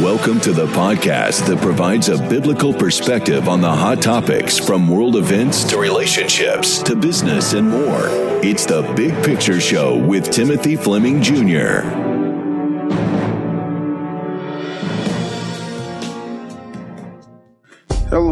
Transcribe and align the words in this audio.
Welcome 0.00 0.40
to 0.40 0.54
the 0.54 0.64
podcast 0.68 1.46
that 1.46 1.58
provides 1.60 2.08
a 2.08 2.16
biblical 2.16 2.72
perspective 2.72 3.50
on 3.50 3.60
the 3.60 3.70
hot 3.70 4.00
topics 4.00 4.58
from 4.58 4.88
world 4.88 5.14
events 5.14 5.62
to 5.64 5.76
relationships 5.76 6.82
to 6.84 6.96
business 6.96 7.52
and 7.52 7.68
more. 7.68 8.06
It's 8.42 8.64
the 8.64 8.80
Big 8.96 9.12
Picture 9.22 9.60
Show 9.60 9.98
with 9.98 10.30
Timothy 10.30 10.74
Fleming 10.74 11.20
Jr. 11.20 12.09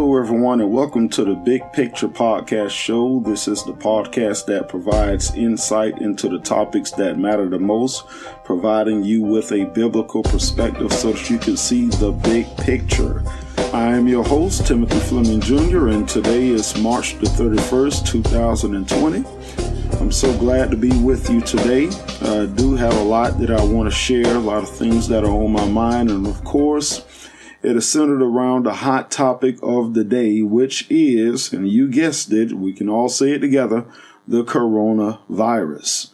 Hello, 0.08 0.22
everyone, 0.22 0.62
and 0.62 0.72
welcome 0.72 1.06
to 1.10 1.22
the 1.22 1.34
Big 1.34 1.70
Picture 1.74 2.08
Podcast 2.08 2.70
Show. 2.70 3.20
This 3.20 3.46
is 3.46 3.62
the 3.64 3.74
podcast 3.74 4.46
that 4.46 4.66
provides 4.66 5.34
insight 5.34 6.00
into 6.00 6.30
the 6.30 6.38
topics 6.38 6.90
that 6.92 7.18
matter 7.18 7.46
the 7.46 7.58
most, 7.58 8.06
providing 8.42 9.04
you 9.04 9.20
with 9.20 9.52
a 9.52 9.66
biblical 9.66 10.22
perspective 10.22 10.94
so 10.94 11.12
that 11.12 11.28
you 11.28 11.36
can 11.36 11.58
see 11.58 11.88
the 11.88 12.10
big 12.10 12.46
picture. 12.56 13.22
I 13.74 13.94
am 13.94 14.08
your 14.08 14.24
host, 14.24 14.66
Timothy 14.66 14.98
Fleming 14.98 15.42
Jr., 15.42 15.88
and 15.88 16.08
today 16.08 16.48
is 16.48 16.74
March 16.78 17.18
the 17.18 17.26
31st, 17.26 18.06
2020. 18.06 19.24
I'm 20.00 20.10
so 20.10 20.34
glad 20.38 20.70
to 20.70 20.76
be 20.78 20.98
with 21.02 21.28
you 21.28 21.42
today. 21.42 21.88
I 22.22 22.46
do 22.46 22.76
have 22.76 22.96
a 22.96 23.02
lot 23.02 23.38
that 23.40 23.50
I 23.50 23.62
want 23.62 23.90
to 23.90 23.94
share, 23.94 24.36
a 24.36 24.38
lot 24.38 24.62
of 24.62 24.70
things 24.70 25.06
that 25.08 25.22
are 25.24 25.30
on 25.30 25.52
my 25.52 25.68
mind, 25.68 26.08
and 26.08 26.26
of 26.26 26.42
course, 26.44 27.04
it 27.62 27.76
is 27.76 27.88
centered 27.88 28.22
around 28.22 28.64
the 28.64 28.74
hot 28.74 29.10
topic 29.10 29.58
of 29.62 29.94
the 29.94 30.04
day, 30.04 30.42
which 30.42 30.86
is, 30.90 31.52
and 31.52 31.68
you 31.68 31.88
guessed 31.88 32.32
it, 32.32 32.52
we 32.52 32.72
can 32.72 32.88
all 32.88 33.08
say 33.08 33.32
it 33.32 33.40
together, 33.40 33.84
the 34.26 34.44
coronavirus. 34.44 36.10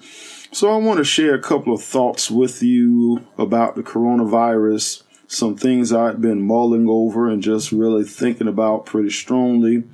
So 0.55 0.70
I 0.70 0.77
want 0.77 0.98
to 0.98 1.05
share 1.05 1.34
a 1.34 1.43
couple 1.43 1.75
of 1.75 1.83
thoughts 1.83 2.30
with 2.30 2.62
you 2.62 3.27
about 3.37 3.75
the 3.75 3.83
coronavirus, 3.83 5.03
some 5.27 5.57
things 5.57 5.93
I've 5.93 6.20
been 6.20 6.41
mulling 6.43 6.89
over 6.89 7.29
and 7.29 7.43
just 7.43 7.73
really 7.73 8.05
thinking 8.05 8.48
about 8.48 8.87
pretty 8.87 9.11
strongly. 9.11 9.84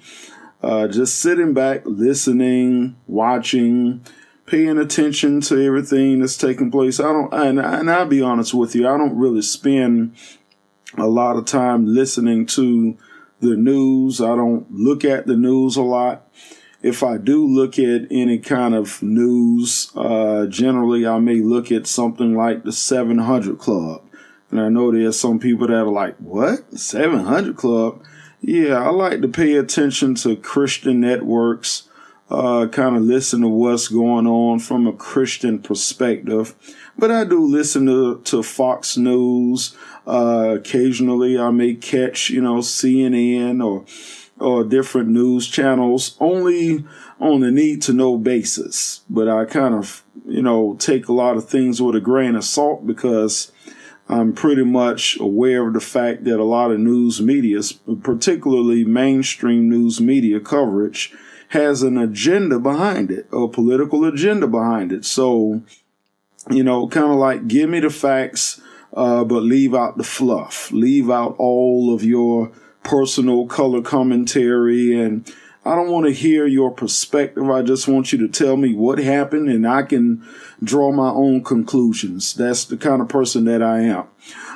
Uh, 0.63 0.87
just 0.87 1.19
sitting 1.19 1.55
back, 1.55 1.81
listening, 1.87 2.95
watching, 3.07 4.05
paying 4.45 4.77
attention 4.77 5.41
to 5.41 5.65
everything 5.65 6.21
that's 6.21 6.37
taking 6.37 6.71
place. 6.71 7.01
I 7.01 7.05
don't, 7.05 7.33
and, 7.33 7.59
and 7.59 7.91
I'll 7.91 8.05
be 8.05 8.21
honest 8.21 8.53
with 8.53 8.75
you, 8.75 8.87
I 8.87 8.99
don't 8.99 9.17
really 9.17 9.43
spend 9.43 10.15
a 10.97 11.07
lot 11.07 11.37
of 11.37 11.45
time 11.45 11.87
listening 11.87 12.47
to 12.47 12.97
the 13.41 13.57
news. 13.57 14.21
I 14.21 14.37
don't 14.37 14.71
look 14.71 15.05
at 15.05 15.27
the 15.27 15.37
news 15.37 15.77
a 15.77 15.83
lot. 15.83 16.27
If 16.83 17.03
I 17.03 17.19
do 17.19 17.47
look 17.47 17.79
at 17.79 18.07
any 18.11 18.39
kind 18.39 18.75
of 18.75 19.03
news, 19.03 19.93
uh, 19.95 20.47
generally 20.47 21.07
I 21.07 21.19
may 21.19 21.41
look 21.41 21.71
at 21.71 21.87
something 21.87 22.35
like 22.35 22.65
the 22.65 22.73
700 22.73 23.59
Club. 23.59 24.03
And 24.51 24.61
I 24.61 24.69
know 24.69 24.91
there's 24.91 25.19
some 25.19 25.39
people 25.39 25.67
that 25.67 25.75
are 25.75 25.87
like, 25.87 26.17
what? 26.17 26.79
700 26.79 27.57
Club? 27.57 28.03
Yeah, 28.41 28.83
I 28.83 28.89
like 28.91 29.21
to 29.21 29.29
pay 29.29 29.57
attention 29.57 30.15
to 30.17 30.37
Christian 30.37 31.01
networks, 31.01 31.89
uh, 32.31 32.67
kind 32.69 32.97
of 32.97 33.03
listen 33.03 33.43
to 33.43 33.49
what's 33.49 33.89
going 33.89 34.27
on 34.27 34.59
from 34.61 34.87
a 34.87 34.93
Christian 34.93 35.59
perspective. 35.59 36.55
But 36.99 37.11
I 37.11 37.25
do 37.25 37.45
listen 37.45 37.87
to, 37.87 38.21
to 38.25 38.43
Fox 38.43 38.97
News. 38.97 39.77
Uh, 40.07 40.57
occasionally 40.59 41.39
I 41.39 41.51
may 41.51 41.75
catch, 41.75 42.31
you 42.31 42.41
know, 42.41 42.57
CNN 42.57 43.65
or, 43.65 43.85
or 44.39 44.65
different 44.65 45.09
news 45.09 45.47
channels 45.47 46.17
only 46.21 46.85
on 47.19 47.43
a 47.43 47.51
need 47.51 47.83
to 47.83 47.93
know 47.93 48.17
basis. 48.17 49.03
But 49.09 49.29
I 49.29 49.45
kind 49.45 49.75
of, 49.75 50.03
you 50.27 50.43
know, 50.43 50.77
take 50.79 51.09
a 51.09 51.13
lot 51.13 51.37
of 51.37 51.49
things 51.49 51.81
with 51.81 51.95
a 51.95 52.01
grain 52.01 52.35
of 52.35 52.45
salt 52.45 52.87
because 52.87 53.53
I'm 54.11 54.33
pretty 54.33 54.65
much 54.65 55.19
aware 55.21 55.69
of 55.69 55.75
the 55.75 55.81
fact 55.81 56.25
that 56.25 56.41
a 56.41 56.45
lot 56.45 56.73
of 56.73 56.81
news 56.81 57.23
media, 57.23 57.61
particularly 58.03 58.85
mainstream 58.85 59.71
news 59.71 60.01
media 60.01 60.41
coverage, 60.41 61.15
has 61.51 61.83
an 61.83 61.97
agenda 61.97 62.59
behind 62.59 63.13
it, 63.13 63.29
a 63.33 63.47
political 63.47 64.05
agenda 64.05 64.49
behind 64.49 64.91
it. 64.91 65.05
So, 65.05 65.63
you 66.49 66.63
know, 66.65 66.89
kind 66.89 67.11
of 67.11 67.17
like 67.17 67.49
give 67.49 67.69
me 67.69 67.81
the 67.81 67.91
facts, 67.91 68.61
uh, 68.95 69.25
but 69.25 69.43
leave 69.43 69.75
out 69.75 69.97
the 69.97 70.05
fluff, 70.05 70.71
leave 70.73 71.11
out 71.11 71.35
all 71.39 71.93
of 71.93 72.03
your 72.03 72.53
personal 72.83 73.47
color 73.47 73.83
commentary 73.83 74.99
and 74.99 75.31
I 75.63 75.75
don't 75.75 75.91
want 75.91 76.07
to 76.07 76.13
hear 76.13 76.47
your 76.47 76.71
perspective. 76.71 77.51
I 77.51 77.61
just 77.61 77.87
want 77.87 78.13
you 78.13 78.19
to 78.27 78.29
tell 78.29 78.57
me 78.57 78.75
what 78.75 78.99
happened 78.99 79.51
and 79.51 79.69
I 79.69 79.83
can 79.83 80.27
draw 80.65 80.91
my 80.91 81.11
own 81.11 81.45
conclusions. 81.45 82.33
That's 82.33 82.65
the 82.65 82.79
kind 82.79 83.03
of 83.03 83.09
person 83.09 83.45
that 83.45 83.63
I 83.63 83.81
am. 83.81 84.07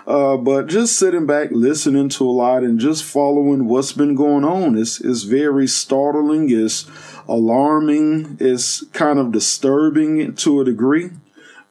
Uh, 0.06 0.38
but 0.38 0.66
just 0.66 0.98
sitting 0.98 1.26
back, 1.26 1.50
listening 1.50 2.08
to 2.10 2.28
a 2.28 2.30
lot 2.30 2.62
and 2.62 2.78
just 2.78 3.04
following 3.04 3.66
what's 3.66 3.92
been 3.92 4.14
going 4.14 4.44
on 4.44 4.76
is, 4.78 4.98
is 5.00 5.24
very 5.24 5.66
startling, 5.66 6.50
is 6.50 6.86
alarming, 7.28 8.38
is 8.40 8.86
kind 8.94 9.18
of 9.18 9.30
disturbing 9.30 10.34
to 10.36 10.60
a 10.60 10.64
degree. 10.64 11.10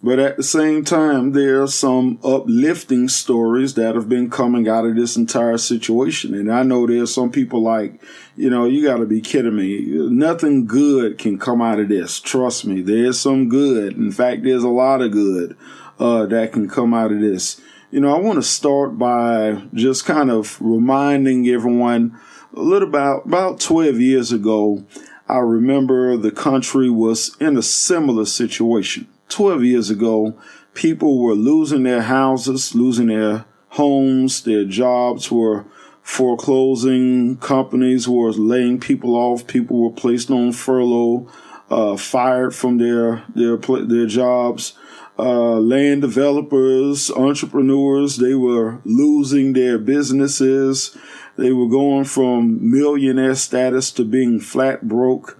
But 0.05 0.19
at 0.19 0.35
the 0.35 0.43
same 0.43 0.83
time, 0.83 1.31
there 1.31 1.61
are 1.63 1.67
some 1.67 2.19
uplifting 2.25 3.07
stories 3.07 3.75
that 3.75 3.95
have 3.95 4.09
been 4.09 4.29
coming 4.29 4.67
out 4.67 4.85
of 4.85 4.97
this 4.97 5.15
entire 5.15 5.57
situation. 5.57 6.33
And 6.33 6.51
I 6.51 6.63
know 6.63 6.85
there's 6.85 7.13
some 7.13 7.31
people 7.31 7.61
like, 7.61 8.03
you 8.35 8.49
know, 8.49 8.65
you 8.65 8.83
got 8.85 8.97
to 8.97 9.05
be 9.05 9.21
kidding 9.21 9.55
me. 9.55 9.85
Nothing 10.09 10.65
good 10.65 11.17
can 11.17 11.39
come 11.39 11.61
out 11.61 11.79
of 11.79 11.87
this. 11.87 12.19
Trust 12.19 12.65
me, 12.65 12.81
there's 12.81 13.17
some 13.17 13.47
good. 13.47 13.95
In 13.95 14.11
fact, 14.11 14.43
there's 14.43 14.65
a 14.65 14.67
lot 14.69 15.01
of 15.01 15.13
good 15.13 15.55
uh, 15.99 16.25
that 16.25 16.51
can 16.51 16.67
come 16.67 16.93
out 16.93 17.13
of 17.13 17.21
this. 17.21 17.61
You 17.89 18.01
know, 18.01 18.13
I 18.13 18.19
want 18.19 18.39
to 18.39 18.43
start 18.43 18.97
by 18.97 19.61
just 19.73 20.03
kind 20.03 20.29
of 20.29 20.57
reminding 20.59 21.47
everyone 21.47 22.19
a 22.53 22.59
little 22.59 22.89
about 22.89 23.25
about 23.25 23.61
12 23.61 24.01
years 24.01 24.33
ago. 24.33 24.83
I 25.29 25.37
remember 25.37 26.17
the 26.17 26.31
country 26.31 26.89
was 26.89 27.37
in 27.39 27.55
a 27.55 27.61
similar 27.61 28.25
situation 28.25 29.07
12 29.33 29.63
years 29.63 29.89
ago, 29.89 30.39
people 30.73 31.19
were 31.19 31.33
losing 31.33 31.83
their 31.83 32.03
houses, 32.03 32.75
losing 32.75 33.07
their 33.07 33.45
homes, 33.69 34.43
their 34.43 34.63
jobs 34.63 35.31
were 35.31 35.65
foreclosing, 36.03 37.37
companies 37.37 38.07
were 38.07 38.31
laying 38.31 38.79
people 38.79 39.15
off, 39.15 39.47
people 39.47 39.81
were 39.81 39.95
placed 39.95 40.29
on 40.29 40.51
furlough, 40.51 41.27
uh, 41.71 41.97
fired 41.97 42.53
from 42.53 42.77
their 42.77 43.23
their 43.33 43.57
their 43.57 44.05
jobs. 44.05 44.73
Uh, 45.17 45.59
land 45.59 46.01
developers, 46.01 47.11
entrepreneurs, 47.11 48.17
they 48.17 48.33
were 48.33 48.79
losing 48.83 49.53
their 49.53 49.77
businesses. 49.77 50.97
They 51.37 51.51
were 51.51 51.67
going 51.67 52.05
from 52.05 52.71
millionaire 52.71 53.35
status 53.35 53.91
to 53.91 54.05
being 54.05 54.39
flat 54.39 54.87
broke. 54.87 55.39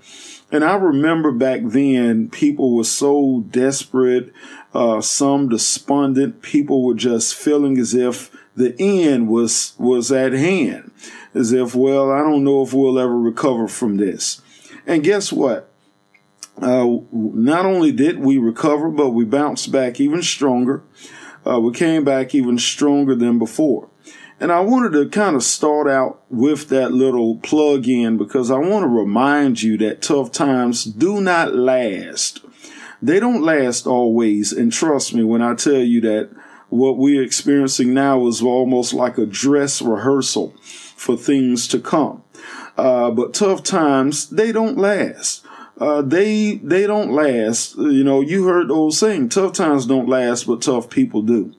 And 0.54 0.64
I 0.64 0.76
remember 0.76 1.32
back 1.32 1.62
then, 1.64 2.30
people 2.30 2.76
were 2.76 2.84
so 2.84 3.44
desperate, 3.50 4.32
uh, 4.72 5.02
some 5.02 5.50
despondent. 5.50 6.44
People 6.44 6.84
were 6.84 6.94
just 6.94 7.34
feeling 7.34 7.80
as 7.80 7.96
if 7.96 8.30
the 8.56 8.76
end 8.80 9.30
was, 9.30 9.74
was 9.80 10.12
at 10.12 10.32
hand. 10.32 10.92
As 11.34 11.52
if, 11.54 11.74
well, 11.74 12.12
I 12.12 12.20
don't 12.20 12.44
know 12.44 12.62
if 12.62 12.72
we'll 12.72 13.00
ever 13.00 13.18
recover 13.18 13.68
from 13.68 13.98
this. 13.98 14.44
And 14.86 15.04
guess 15.04 15.34
what? 15.34 15.72
Uh, 16.62 16.98
not 17.12 17.66
only 17.66 17.92
did 17.92 18.20
we 18.20 18.38
recover, 18.38 18.90
but 18.90 19.10
we 19.10 19.26
bounced 19.26 19.72
back 19.72 20.00
even 20.00 20.22
stronger. 20.22 20.84
Uh, 21.48 21.60
we 21.60 21.74
came 21.74 22.04
back 22.04 22.36
even 22.36 22.60
stronger 22.60 23.16
than 23.16 23.40
before. 23.40 23.90
And 24.44 24.52
I 24.52 24.60
wanted 24.60 24.92
to 24.92 25.08
kind 25.08 25.38
of 25.38 25.44
start 25.44 25.88
out 25.88 26.22
with 26.30 26.68
that 26.68 26.92
little 26.92 27.38
plug 27.38 27.88
in 27.88 28.18
because 28.18 28.52
I 28.52 28.58
want 28.58 28.84
to 28.84 28.90
remind 28.90 29.62
you 29.62 29.78
that 29.78 30.02
tough 30.02 30.34
times 30.34 30.84
do 30.84 31.22
not 31.22 31.56
last. 31.56 32.44
They 33.02 33.22
don't 33.22 33.42
last 33.42 33.88
always. 33.88 34.52
And 34.52 34.70
trust 34.70 35.14
me 35.14 35.24
when 35.24 35.42
I 35.42 35.56
tell 35.56 35.80
you 35.80 36.02
that 36.02 36.30
what 36.68 36.98
we're 36.98 37.24
experiencing 37.24 37.94
now 37.94 38.28
is 38.28 38.42
almost 38.42 38.94
like 38.94 39.18
a 39.18 39.26
dress 39.26 39.82
rehearsal 39.82 40.54
for 40.98 41.16
things 41.16 41.66
to 41.70 41.80
come. 41.80 42.22
Uh, 42.76 43.12
but 43.12 43.34
tough 43.34 43.64
times, 43.64 44.30
they 44.30 44.52
don't 44.52 44.78
last. 44.78 45.46
Uh, 45.80 46.02
they, 46.02 46.56
they 46.56 46.86
don't 46.86 47.14
last. 47.14 47.78
You 47.78 48.04
know, 48.04 48.20
you 48.20 48.46
heard 48.48 48.68
the 48.68 48.74
old 48.74 48.94
saying, 48.94 49.30
tough 49.30 49.54
times 49.54 49.86
don't 49.86 50.10
last, 50.10 50.48
but 50.48 50.62
tough 50.62 50.90
people 50.90 51.22
do. 51.22 51.56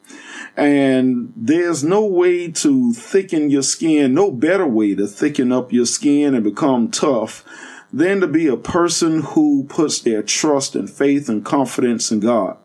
And 0.56 1.32
there's 1.34 1.82
no 1.82 2.04
way 2.04 2.50
to 2.52 2.92
thicken 2.92 3.50
your 3.50 3.62
skin, 3.62 4.14
no 4.14 4.30
better 4.30 4.66
way 4.66 4.94
to 4.94 5.06
thicken 5.06 5.50
up 5.50 5.72
your 5.72 5.86
skin 5.86 6.34
and 6.34 6.44
become 6.44 6.90
tough 6.90 7.44
than 7.92 8.20
to 8.20 8.26
be 8.26 8.46
a 8.46 8.56
person 8.56 9.22
who 9.22 9.64
puts 9.64 10.00
their 10.00 10.22
trust 10.22 10.74
and 10.74 10.90
faith 10.90 11.28
and 11.28 11.44
confidence 11.44 12.10
in 12.10 12.20
God. 12.20 12.56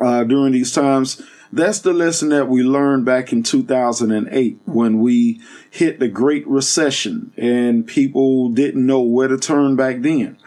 Uh, 0.00 0.24
during 0.24 0.52
these 0.52 0.72
times, 0.72 1.20
that's 1.52 1.80
the 1.80 1.92
lesson 1.92 2.28
that 2.28 2.48
we 2.48 2.62
learned 2.62 3.04
back 3.04 3.32
in 3.32 3.42
2008 3.42 4.60
when 4.66 5.00
we 5.00 5.40
hit 5.68 5.98
the 5.98 6.08
Great 6.08 6.46
Recession 6.46 7.32
and 7.36 7.86
people 7.86 8.50
didn't 8.50 8.86
know 8.86 9.00
where 9.00 9.28
to 9.28 9.36
turn 9.36 9.74
back 9.74 10.00
then. 10.00 10.38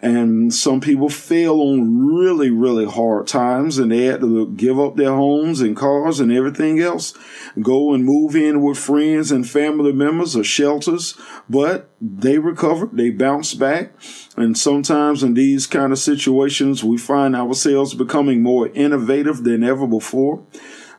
And 0.00 0.54
some 0.54 0.80
people 0.80 1.08
fell 1.08 1.60
on 1.60 2.06
really, 2.06 2.50
really 2.50 2.86
hard 2.86 3.26
times 3.26 3.78
and 3.78 3.90
they 3.90 4.04
had 4.04 4.20
to 4.20 4.48
give 4.52 4.78
up 4.78 4.94
their 4.94 5.12
homes 5.12 5.60
and 5.60 5.76
cars 5.76 6.20
and 6.20 6.30
everything 6.30 6.78
else, 6.78 7.14
go 7.60 7.92
and 7.92 8.04
move 8.04 8.36
in 8.36 8.62
with 8.62 8.78
friends 8.78 9.32
and 9.32 9.48
family 9.48 9.92
members 9.92 10.36
or 10.36 10.44
shelters. 10.44 11.18
But 11.48 11.90
they 12.00 12.38
recovered, 12.38 12.96
they 12.96 13.10
bounced 13.10 13.58
back. 13.58 13.92
And 14.36 14.56
sometimes 14.56 15.24
in 15.24 15.34
these 15.34 15.66
kind 15.66 15.92
of 15.92 15.98
situations, 15.98 16.84
we 16.84 16.96
find 16.96 17.34
ourselves 17.34 17.94
becoming 17.94 18.40
more 18.40 18.68
innovative 18.68 19.42
than 19.42 19.64
ever 19.64 19.86
before. 19.86 20.44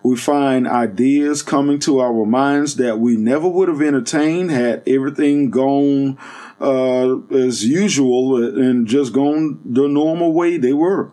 We 0.01 0.15
find 0.15 0.67
ideas 0.67 1.43
coming 1.43 1.79
to 1.79 1.99
our 1.99 2.25
minds 2.25 2.77
that 2.77 2.99
we 2.99 3.17
never 3.17 3.47
would 3.47 3.67
have 3.67 3.81
entertained 3.81 4.49
had 4.49 4.83
everything 4.87 5.51
gone 5.51 6.17
uh, 6.59 7.17
as 7.31 7.65
usual 7.65 8.43
and 8.43 8.87
just 8.87 9.13
gone 9.13 9.59
the 9.63 9.87
normal 9.87 10.33
way 10.33 10.57
they 10.57 10.73
were. 10.73 11.11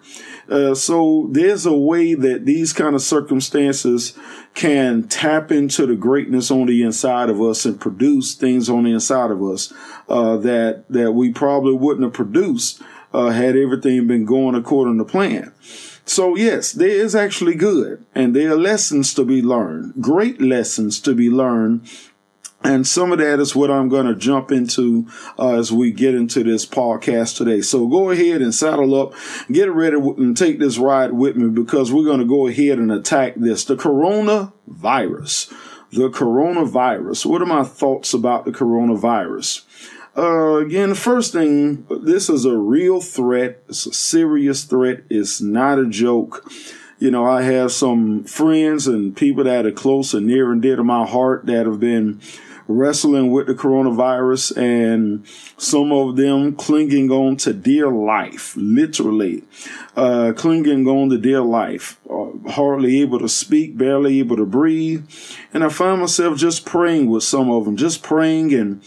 Uh, 0.48 0.74
so 0.74 1.28
there's 1.32 1.66
a 1.66 1.76
way 1.76 2.14
that 2.14 2.46
these 2.46 2.72
kind 2.72 2.94
of 2.94 3.02
circumstances 3.02 4.16
can 4.54 5.06
tap 5.06 5.52
into 5.52 5.86
the 5.86 5.96
greatness 5.96 6.50
on 6.50 6.66
the 6.66 6.82
inside 6.82 7.28
of 7.28 7.40
us 7.40 7.64
and 7.64 7.80
produce 7.80 8.34
things 8.34 8.68
on 8.68 8.84
the 8.84 8.92
inside 8.92 9.30
of 9.30 9.42
us 9.42 9.72
uh, 10.08 10.36
that 10.36 10.84
that 10.88 11.12
we 11.12 11.32
probably 11.32 11.74
wouldn't 11.74 12.04
have 12.04 12.12
produced 12.12 12.82
uh, 13.12 13.30
had 13.30 13.56
everything 13.56 14.06
been 14.06 14.24
going 14.24 14.54
according 14.54 14.98
to 14.98 15.04
plan. 15.04 15.52
So 16.04 16.36
yes, 16.36 16.72
there 16.72 16.88
is 16.88 17.14
actually 17.14 17.56
good 17.56 18.04
and 18.14 18.34
there 18.34 18.52
are 18.52 18.56
lessons 18.56 19.12
to 19.14 19.24
be 19.24 19.42
learned, 19.42 19.94
great 20.00 20.40
lessons 20.40 21.00
to 21.00 21.14
be 21.14 21.28
learned. 21.28 21.88
And 22.64 22.86
some 22.86 23.12
of 23.12 23.18
that 23.18 23.38
is 23.38 23.54
what 23.54 23.70
I'm 23.70 23.88
going 23.88 24.06
to 24.06 24.14
jump 24.14 24.50
into 24.50 25.06
uh, 25.38 25.54
as 25.56 25.70
we 25.70 25.92
get 25.92 26.14
into 26.14 26.42
this 26.42 26.66
podcast 26.66 27.36
today. 27.36 27.60
So 27.60 27.86
go 27.86 28.10
ahead 28.10 28.42
and 28.42 28.54
saddle 28.54 29.00
up, 29.00 29.14
get 29.50 29.70
ready 29.70 29.96
and 29.96 30.36
take 30.36 30.58
this 30.58 30.78
ride 30.78 31.12
with 31.12 31.36
me 31.36 31.48
because 31.48 31.92
we're 31.92 32.04
going 32.04 32.20
to 32.20 32.26
go 32.26 32.48
ahead 32.48 32.78
and 32.78 32.90
attack 32.90 33.34
this. 33.36 33.64
The 33.64 33.76
coronavirus. 33.76 35.52
The 35.92 36.08
coronavirus. 36.10 37.26
What 37.26 37.42
are 37.42 37.46
my 37.46 37.62
thoughts 37.62 38.12
about 38.12 38.44
the 38.46 38.52
coronavirus? 38.52 39.62
Uh, 40.16 40.56
again, 40.64 40.94
first 40.94 41.32
thing, 41.32 41.86
this 42.02 42.30
is 42.30 42.46
a 42.46 42.56
real 42.56 43.02
threat. 43.02 43.62
It's 43.68 43.84
a 43.86 43.92
serious 43.92 44.64
threat. 44.64 45.02
It's 45.10 45.42
not 45.42 45.78
a 45.78 45.86
joke. 45.86 46.50
You 46.98 47.10
know, 47.10 47.26
I 47.26 47.42
have 47.42 47.72
some 47.72 48.24
friends 48.24 48.86
and 48.86 49.14
people 49.14 49.44
that 49.44 49.66
are 49.66 49.72
close 49.72 50.14
and 50.14 50.26
near 50.26 50.50
and 50.50 50.62
dear 50.62 50.76
to 50.76 50.84
my 50.84 51.06
heart 51.06 51.44
that 51.44 51.66
have 51.66 51.78
been 51.78 52.20
wrestling 52.68 53.30
with 53.30 53.46
the 53.46 53.54
coronavirus 53.54 54.56
and 54.56 55.24
some 55.56 55.92
of 55.92 56.16
them 56.16 56.54
clinging 56.56 57.10
on 57.10 57.36
to 57.36 57.52
dear 57.52 57.88
life, 57.88 58.56
literally, 58.56 59.44
uh, 59.94 60.32
clinging 60.34 60.86
on 60.88 61.10
to 61.10 61.18
dear 61.18 61.42
life, 61.42 62.00
uh, 62.10 62.50
hardly 62.50 63.00
able 63.02 63.18
to 63.18 63.28
speak, 63.28 63.76
barely 63.76 64.18
able 64.18 64.36
to 64.36 64.46
breathe. 64.46 65.06
And 65.52 65.62
I 65.62 65.68
find 65.68 66.00
myself 66.00 66.38
just 66.38 66.64
praying 66.64 67.10
with 67.10 67.22
some 67.22 67.50
of 67.50 67.66
them, 67.66 67.76
just 67.76 68.02
praying 68.02 68.54
and 68.54 68.80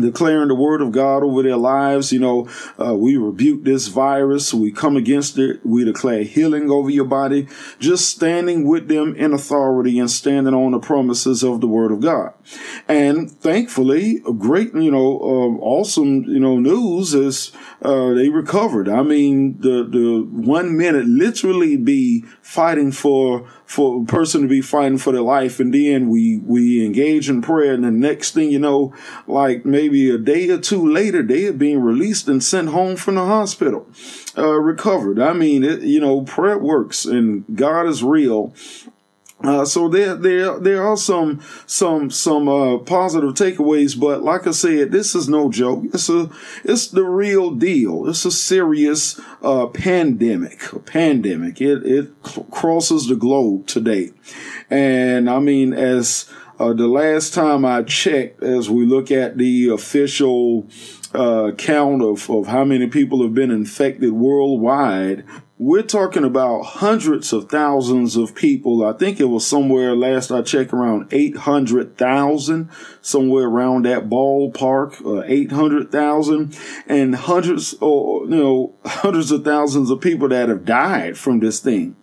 declaring 0.00 0.48
the 0.48 0.54
word 0.54 0.80
of 0.80 0.92
God 0.92 1.22
over 1.22 1.42
their 1.42 1.56
lives. 1.56 2.12
You 2.12 2.20
know, 2.20 2.48
uh, 2.78 2.94
we 2.94 3.16
rebuke 3.16 3.64
this 3.64 3.88
virus. 3.88 4.54
We 4.54 4.72
come 4.72 4.96
against 4.96 5.38
it. 5.38 5.60
We 5.64 5.84
declare 5.84 6.22
healing 6.22 6.70
over 6.70 6.90
your 6.90 7.04
body. 7.04 7.48
Just 7.78 8.08
standing 8.08 8.66
with 8.66 8.88
them 8.88 9.14
in 9.16 9.32
authority 9.32 9.98
and 9.98 10.10
standing 10.10 10.54
on 10.54 10.72
the 10.72 10.78
promises 10.78 11.42
of 11.42 11.60
the 11.60 11.66
word 11.66 11.92
of 11.92 12.00
God. 12.00 12.32
And 12.88 13.30
thankfully, 13.30 14.22
a 14.26 14.32
great, 14.32 14.74
you 14.74 14.90
know, 14.90 15.18
uh, 15.18 15.64
awesome, 15.64 16.24
you 16.24 16.40
know, 16.40 16.58
news 16.58 17.14
is 17.14 17.52
uh, 17.82 18.14
they 18.14 18.28
recovered. 18.28 18.88
I 18.88 19.02
mean, 19.02 19.60
the 19.60 19.84
the 19.84 20.26
one 20.30 20.76
minute 20.76 21.06
literally 21.06 21.76
be 21.76 22.24
fighting 22.40 22.92
for 22.92 23.48
for 23.72 24.02
a 24.02 24.04
person 24.04 24.42
to 24.42 24.48
be 24.48 24.60
fighting 24.60 24.98
for 24.98 25.12
their 25.14 25.22
life, 25.22 25.58
and 25.58 25.72
then 25.72 26.10
we 26.10 26.36
we 26.44 26.84
engage 26.84 27.30
in 27.30 27.40
prayer, 27.40 27.72
and 27.72 27.84
the 27.84 27.90
next 27.90 28.34
thing 28.34 28.50
you 28.50 28.58
know, 28.58 28.92
like 29.26 29.64
maybe 29.64 30.10
a 30.10 30.18
day 30.18 30.46
or 30.50 30.58
two 30.58 30.92
later, 30.92 31.22
they 31.22 31.46
are 31.46 31.54
being 31.54 31.80
released 31.80 32.28
and 32.28 32.44
sent 32.44 32.68
home 32.68 32.96
from 32.96 33.14
the 33.14 33.24
hospital, 33.24 33.86
uh, 34.36 34.60
recovered. 34.60 35.18
I 35.18 35.32
mean, 35.32 35.64
it, 35.64 35.80
you 35.80 36.00
know, 36.00 36.20
prayer 36.20 36.58
works, 36.58 37.06
and 37.06 37.46
God 37.54 37.86
is 37.86 38.04
real, 38.04 38.52
uh, 39.42 39.64
so 39.64 39.88
there, 39.88 40.14
there, 40.14 40.58
there 40.58 40.86
are 40.86 40.96
some, 40.96 41.40
some, 41.66 42.10
some, 42.10 42.48
uh, 42.48 42.78
positive 42.78 43.34
takeaways, 43.34 43.98
but 43.98 44.22
like 44.22 44.46
I 44.46 44.52
said, 44.52 44.92
this 44.92 45.14
is 45.14 45.28
no 45.28 45.50
joke. 45.50 45.84
It's 45.92 46.08
a, 46.08 46.30
it's 46.64 46.88
the 46.88 47.04
real 47.04 47.50
deal. 47.50 48.08
It's 48.08 48.24
a 48.24 48.30
serious, 48.30 49.20
uh, 49.42 49.66
pandemic, 49.66 50.72
a 50.72 50.78
pandemic. 50.78 51.60
It, 51.60 51.84
it 51.84 52.22
crosses 52.50 53.08
the 53.08 53.16
globe 53.16 53.66
today. 53.66 54.12
And 54.70 55.28
I 55.28 55.40
mean, 55.40 55.72
as, 55.72 56.30
uh, 56.58 56.72
the 56.72 56.86
last 56.86 57.34
time 57.34 57.64
I 57.64 57.82
checked, 57.82 58.42
as 58.42 58.70
we 58.70 58.86
look 58.86 59.10
at 59.10 59.38
the 59.38 59.70
official, 59.70 60.68
uh, 61.14 61.50
count 61.58 62.02
of, 62.02 62.30
of 62.30 62.46
how 62.46 62.64
many 62.64 62.86
people 62.86 63.22
have 63.22 63.34
been 63.34 63.50
infected 63.50 64.12
worldwide, 64.12 65.24
we're 65.62 65.82
talking 65.82 66.24
about 66.24 66.62
hundreds 66.62 67.32
of 67.32 67.48
thousands 67.48 68.16
of 68.16 68.34
people. 68.34 68.84
I 68.84 68.94
think 68.94 69.20
it 69.20 69.26
was 69.26 69.46
somewhere 69.46 69.94
last 69.94 70.32
I 70.32 70.42
checked 70.42 70.72
around 70.72 71.06
800,000, 71.12 72.68
somewhere 73.00 73.44
around 73.44 73.84
that 73.84 74.08
ballpark, 74.08 75.06
uh, 75.06 75.22
800,000 75.24 76.58
and 76.88 77.14
hundreds 77.14 77.74
or, 77.80 78.24
you 78.24 78.30
know, 78.30 78.74
hundreds 78.84 79.30
of 79.30 79.44
thousands 79.44 79.88
of 79.90 80.00
people 80.00 80.28
that 80.30 80.48
have 80.48 80.64
died 80.64 81.16
from 81.16 81.38
this 81.38 81.60
thing. 81.60 81.94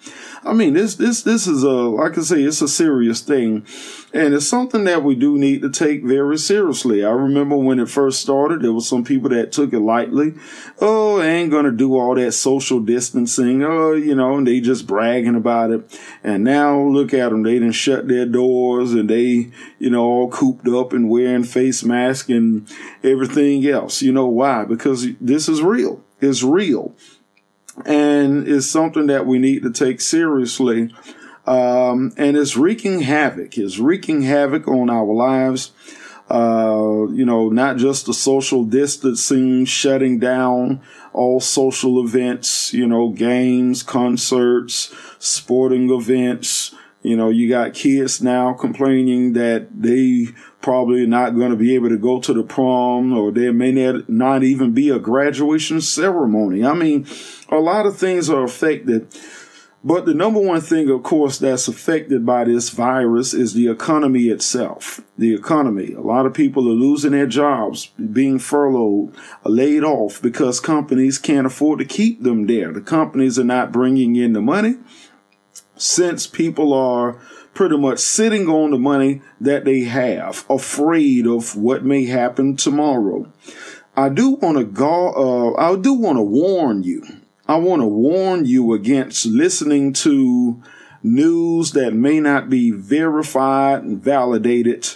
I 0.49 0.53
mean, 0.53 0.73
this, 0.73 0.95
this, 0.95 1.21
this 1.21 1.45
is 1.45 1.61
a, 1.61 1.69
like 1.69 2.17
I 2.17 2.21
say, 2.21 2.41
it's 2.41 2.61
a 2.63 2.67
serious 2.67 3.21
thing. 3.21 3.67
And 4.11 4.33
it's 4.33 4.47
something 4.47 4.83
that 4.85 5.03
we 5.03 5.13
do 5.13 5.37
need 5.37 5.61
to 5.61 5.69
take 5.69 6.03
very 6.03 6.39
seriously. 6.39 7.05
I 7.05 7.11
remember 7.11 7.55
when 7.55 7.79
it 7.79 7.87
first 7.87 8.19
started, 8.19 8.63
there 8.63 8.73
were 8.73 8.81
some 8.81 9.03
people 9.03 9.29
that 9.29 9.51
took 9.51 9.73
it 9.73 9.79
lightly. 9.79 10.33
Oh, 10.81 11.19
I 11.19 11.27
ain't 11.27 11.51
to 11.51 11.71
do 11.71 11.95
all 11.95 12.15
that 12.15 12.31
social 12.31 12.79
distancing. 12.79 13.63
Oh, 13.63 13.93
you 13.93 14.15
know, 14.15 14.37
and 14.37 14.47
they 14.47 14.59
just 14.59 14.87
bragging 14.87 15.35
about 15.35 15.69
it. 15.69 15.99
And 16.23 16.43
now 16.43 16.79
look 16.79 17.13
at 17.13 17.29
them. 17.29 17.43
They 17.43 17.59
didn't 17.59 17.73
shut 17.73 18.07
their 18.07 18.25
doors 18.25 18.93
and 18.93 19.07
they, 19.07 19.51
you 19.77 19.91
know, 19.91 20.03
all 20.03 20.31
cooped 20.31 20.67
up 20.67 20.93
and 20.93 21.11
wearing 21.11 21.43
face 21.43 21.83
masks 21.83 22.29
and 22.29 22.67
everything 23.03 23.67
else. 23.67 24.01
You 24.01 24.13
know 24.13 24.27
why? 24.27 24.65
Because 24.65 25.05
this 25.21 25.47
is 25.47 25.61
real. 25.61 26.03
It's 26.21 26.41
real 26.41 26.95
and 27.85 28.47
is 28.47 28.69
something 28.69 29.07
that 29.07 29.25
we 29.25 29.39
need 29.39 29.63
to 29.63 29.71
take 29.71 30.01
seriously. 30.01 30.93
Um, 31.45 32.13
and 32.17 32.37
it's 32.37 32.55
wreaking 32.55 33.01
havoc. 33.01 33.57
It's 33.57 33.79
wreaking 33.79 34.21
havoc 34.23 34.67
on 34.67 34.89
our 34.89 35.05
lives. 35.05 35.71
Uh, 36.29 37.07
you 37.11 37.25
know, 37.25 37.49
not 37.49 37.77
just 37.77 38.05
the 38.05 38.13
social 38.13 38.63
distancing, 38.63 39.65
shutting 39.65 40.19
down 40.19 40.79
all 41.11 41.39
social 41.39 42.05
events, 42.05 42.71
you 42.71 42.85
know, 42.85 43.09
games, 43.09 43.81
concerts, 43.81 44.93
sporting 45.17 45.89
events. 45.89 46.75
You 47.01 47.17
know, 47.17 47.29
you 47.29 47.49
got 47.49 47.73
kids 47.73 48.21
now 48.21 48.53
complaining 48.53 49.33
that 49.33 49.69
they 49.81 50.27
probably 50.69 51.07
not 51.07 51.35
going 51.35 51.49
to 51.49 51.55
be 51.55 51.73
able 51.73 51.89
to 51.89 51.97
go 51.97 52.19
to 52.19 52.31
the 52.31 52.43
prom 52.43 53.11
or 53.11 53.31
there 53.31 53.51
may 53.51 53.71
not 54.07 54.43
even 54.43 54.71
be 54.71 54.91
a 54.91 54.99
graduation 54.99 55.81
ceremony. 55.81 56.63
I 56.63 56.75
mean, 56.75 57.07
a 57.49 57.55
lot 57.55 57.87
of 57.87 57.97
things 57.97 58.29
are 58.29 58.43
affected. 58.43 59.11
But 59.83 60.05
the 60.05 60.13
number 60.13 60.39
one 60.39 60.61
thing, 60.61 60.87
of 60.91 61.01
course, 61.01 61.39
that's 61.39 61.67
affected 61.67 62.23
by 62.23 62.43
this 62.43 62.69
virus 62.69 63.33
is 63.33 63.55
the 63.55 63.67
economy 63.67 64.25
itself. 64.25 65.01
The 65.17 65.33
economy. 65.33 65.93
A 65.93 66.01
lot 66.01 66.27
of 66.27 66.35
people 66.35 66.69
are 66.69 66.75
losing 66.75 67.13
their 67.13 67.25
jobs, 67.25 67.87
being 68.13 68.37
furloughed, 68.37 69.15
laid 69.45 69.83
off 69.83 70.21
because 70.21 70.59
companies 70.59 71.17
can't 71.17 71.47
afford 71.47 71.79
to 71.79 71.85
keep 71.85 72.21
them 72.21 72.45
there. 72.45 72.71
The 72.71 72.81
companies 72.81 73.39
are 73.39 73.43
not 73.43 73.71
bringing 73.71 74.15
in 74.15 74.33
the 74.33 74.41
money 74.41 74.75
since 75.75 76.27
people 76.27 76.73
are 76.73 77.19
pretty 77.59 77.77
much 77.77 77.99
sitting 77.99 78.47
on 78.47 78.71
the 78.71 78.77
money 78.77 79.21
that 79.41 79.65
they 79.65 79.81
have, 79.81 80.45
afraid 80.49 81.27
of 81.27 81.57
what 81.57 81.83
may 81.83 82.05
happen 82.05 82.55
tomorrow. 82.55 83.29
I 83.97 84.07
do 84.07 84.29
want 84.29 84.57
to 84.59 84.63
go, 84.63 85.55
uh, 85.57 85.61
I 85.61 85.75
do 85.75 85.91
want 85.91 86.17
to 86.19 86.21
warn 86.21 86.83
you. 86.83 87.03
I 87.49 87.57
want 87.57 87.81
to 87.81 87.85
warn 87.85 88.45
you 88.45 88.71
against 88.71 89.25
listening 89.25 89.91
to 89.91 90.63
news 91.03 91.73
that 91.73 91.93
may 91.93 92.21
not 92.21 92.49
be 92.49 92.71
verified 92.71 93.83
and 93.83 94.01
validated. 94.01 94.87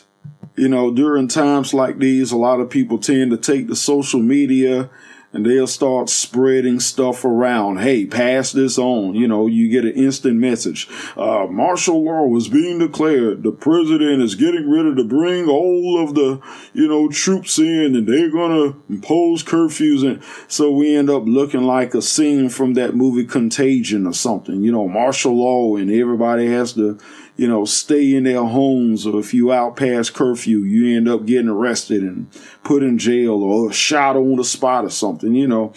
You 0.55 0.69
know, 0.69 0.89
during 0.89 1.27
times 1.27 1.73
like 1.73 1.97
these, 1.97 2.31
a 2.31 2.37
lot 2.37 2.61
of 2.61 2.69
people 2.69 2.97
tend 2.97 3.31
to 3.31 3.37
take 3.37 3.67
the 3.67 3.75
social 3.75 4.21
media 4.21 4.89
and 5.33 5.45
they'll 5.45 5.67
start 5.67 6.09
spreading 6.09 6.79
stuff 6.79 7.25
around. 7.25 7.79
Hey, 7.79 8.05
pass 8.05 8.51
this 8.51 8.77
on. 8.77 9.15
You 9.15 9.27
know, 9.27 9.47
you 9.47 9.69
get 9.69 9.83
an 9.83 9.93
instant 9.93 10.37
message. 10.37 10.87
Uh, 11.17 11.47
martial 11.49 12.03
law 12.03 12.35
is 12.37 12.47
being 12.47 12.77
declared. 12.79 13.43
The 13.43 13.51
president 13.51 14.21
is 14.21 14.35
getting 14.35 14.71
ready 14.71 14.95
to 14.95 15.03
bring 15.03 15.49
all 15.49 16.01
of 16.01 16.13
the, 16.13 16.39
you 16.73 16.87
know, 16.87 17.09
troops 17.09 17.57
in 17.57 17.95
and 17.95 18.07
they're 18.07 18.31
going 18.31 18.51
to 18.51 18.81
impose 18.89 19.43
curfews. 19.43 20.07
And 20.07 20.23
so 20.47 20.71
we 20.71 20.95
end 20.95 21.09
up 21.09 21.23
looking 21.25 21.63
like 21.63 21.95
a 21.95 22.01
scene 22.01 22.49
from 22.49 22.75
that 22.75 22.95
movie 22.95 23.25
Contagion 23.25 24.05
or 24.05 24.13
something, 24.13 24.61
you 24.61 24.71
know, 24.71 24.87
martial 24.87 25.35
law 25.35 25.75
and 25.75 25.89
everybody 25.91 26.47
has 26.47 26.73
to, 26.73 26.99
you 27.35 27.47
know, 27.47 27.65
stay 27.65 28.13
in 28.13 28.23
their 28.23 28.43
homes 28.43 29.07
or 29.07 29.19
if 29.19 29.33
you 29.33 29.51
out 29.51 29.75
past 29.75 30.13
curfew, 30.13 30.59
you 30.59 30.95
end 30.95 31.07
up 31.07 31.25
getting 31.25 31.49
arrested 31.49 32.03
and 32.03 32.31
put 32.63 32.83
in 32.83 32.97
jail 32.97 33.43
or 33.43 33.71
shot 33.71 34.15
on 34.15 34.35
the 34.35 34.43
spot 34.43 34.85
or 34.85 34.89
something, 34.89 35.33
you 35.33 35.47
know. 35.47 35.73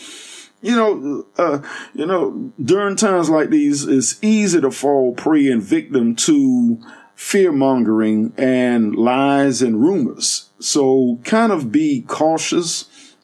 You 0.62 0.74
know, 0.74 1.26
uh, 1.36 1.60
you 1.94 2.06
know, 2.06 2.52
during 2.62 2.96
times 2.96 3.30
like 3.30 3.50
these, 3.50 3.86
it's 3.86 4.18
easy 4.22 4.60
to 4.60 4.70
fall 4.70 5.12
prey 5.12 5.48
and 5.48 5.62
victim 5.62 6.16
to 6.16 6.78
fear 7.14 7.52
mongering 7.52 8.32
and 8.36 8.94
lies 8.94 9.62
and 9.62 9.80
rumors. 9.80 10.50
So 10.58 11.20
kind 11.24 11.52
of 11.52 11.70
be 11.70 12.02
cautious, 12.02 13.14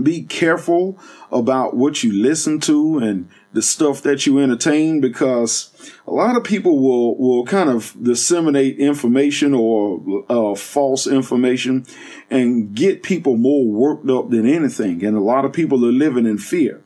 be 0.00 0.22
careful 0.22 0.98
about 1.30 1.74
what 1.74 2.02
you 2.02 2.12
listen 2.12 2.60
to 2.60 2.98
and 2.98 3.28
the 3.54 3.62
stuff 3.62 4.02
that 4.02 4.26
you 4.26 4.38
entertain 4.40 5.00
because 5.00 5.70
a 6.06 6.10
lot 6.12 6.36
of 6.36 6.44
people 6.44 6.78
will 6.80 7.16
will 7.16 7.46
kind 7.46 7.70
of 7.70 7.94
disseminate 8.02 8.78
information 8.78 9.54
or 9.54 10.24
uh, 10.28 10.54
false 10.54 11.06
information 11.06 11.86
and 12.30 12.74
get 12.74 13.02
people 13.02 13.36
more 13.36 13.64
worked 13.64 14.10
up 14.10 14.28
than 14.30 14.46
anything. 14.46 15.04
And 15.04 15.16
a 15.16 15.20
lot 15.20 15.44
of 15.44 15.52
people 15.52 15.84
are 15.86 15.92
living 15.92 16.26
in 16.26 16.36
fear. 16.36 16.82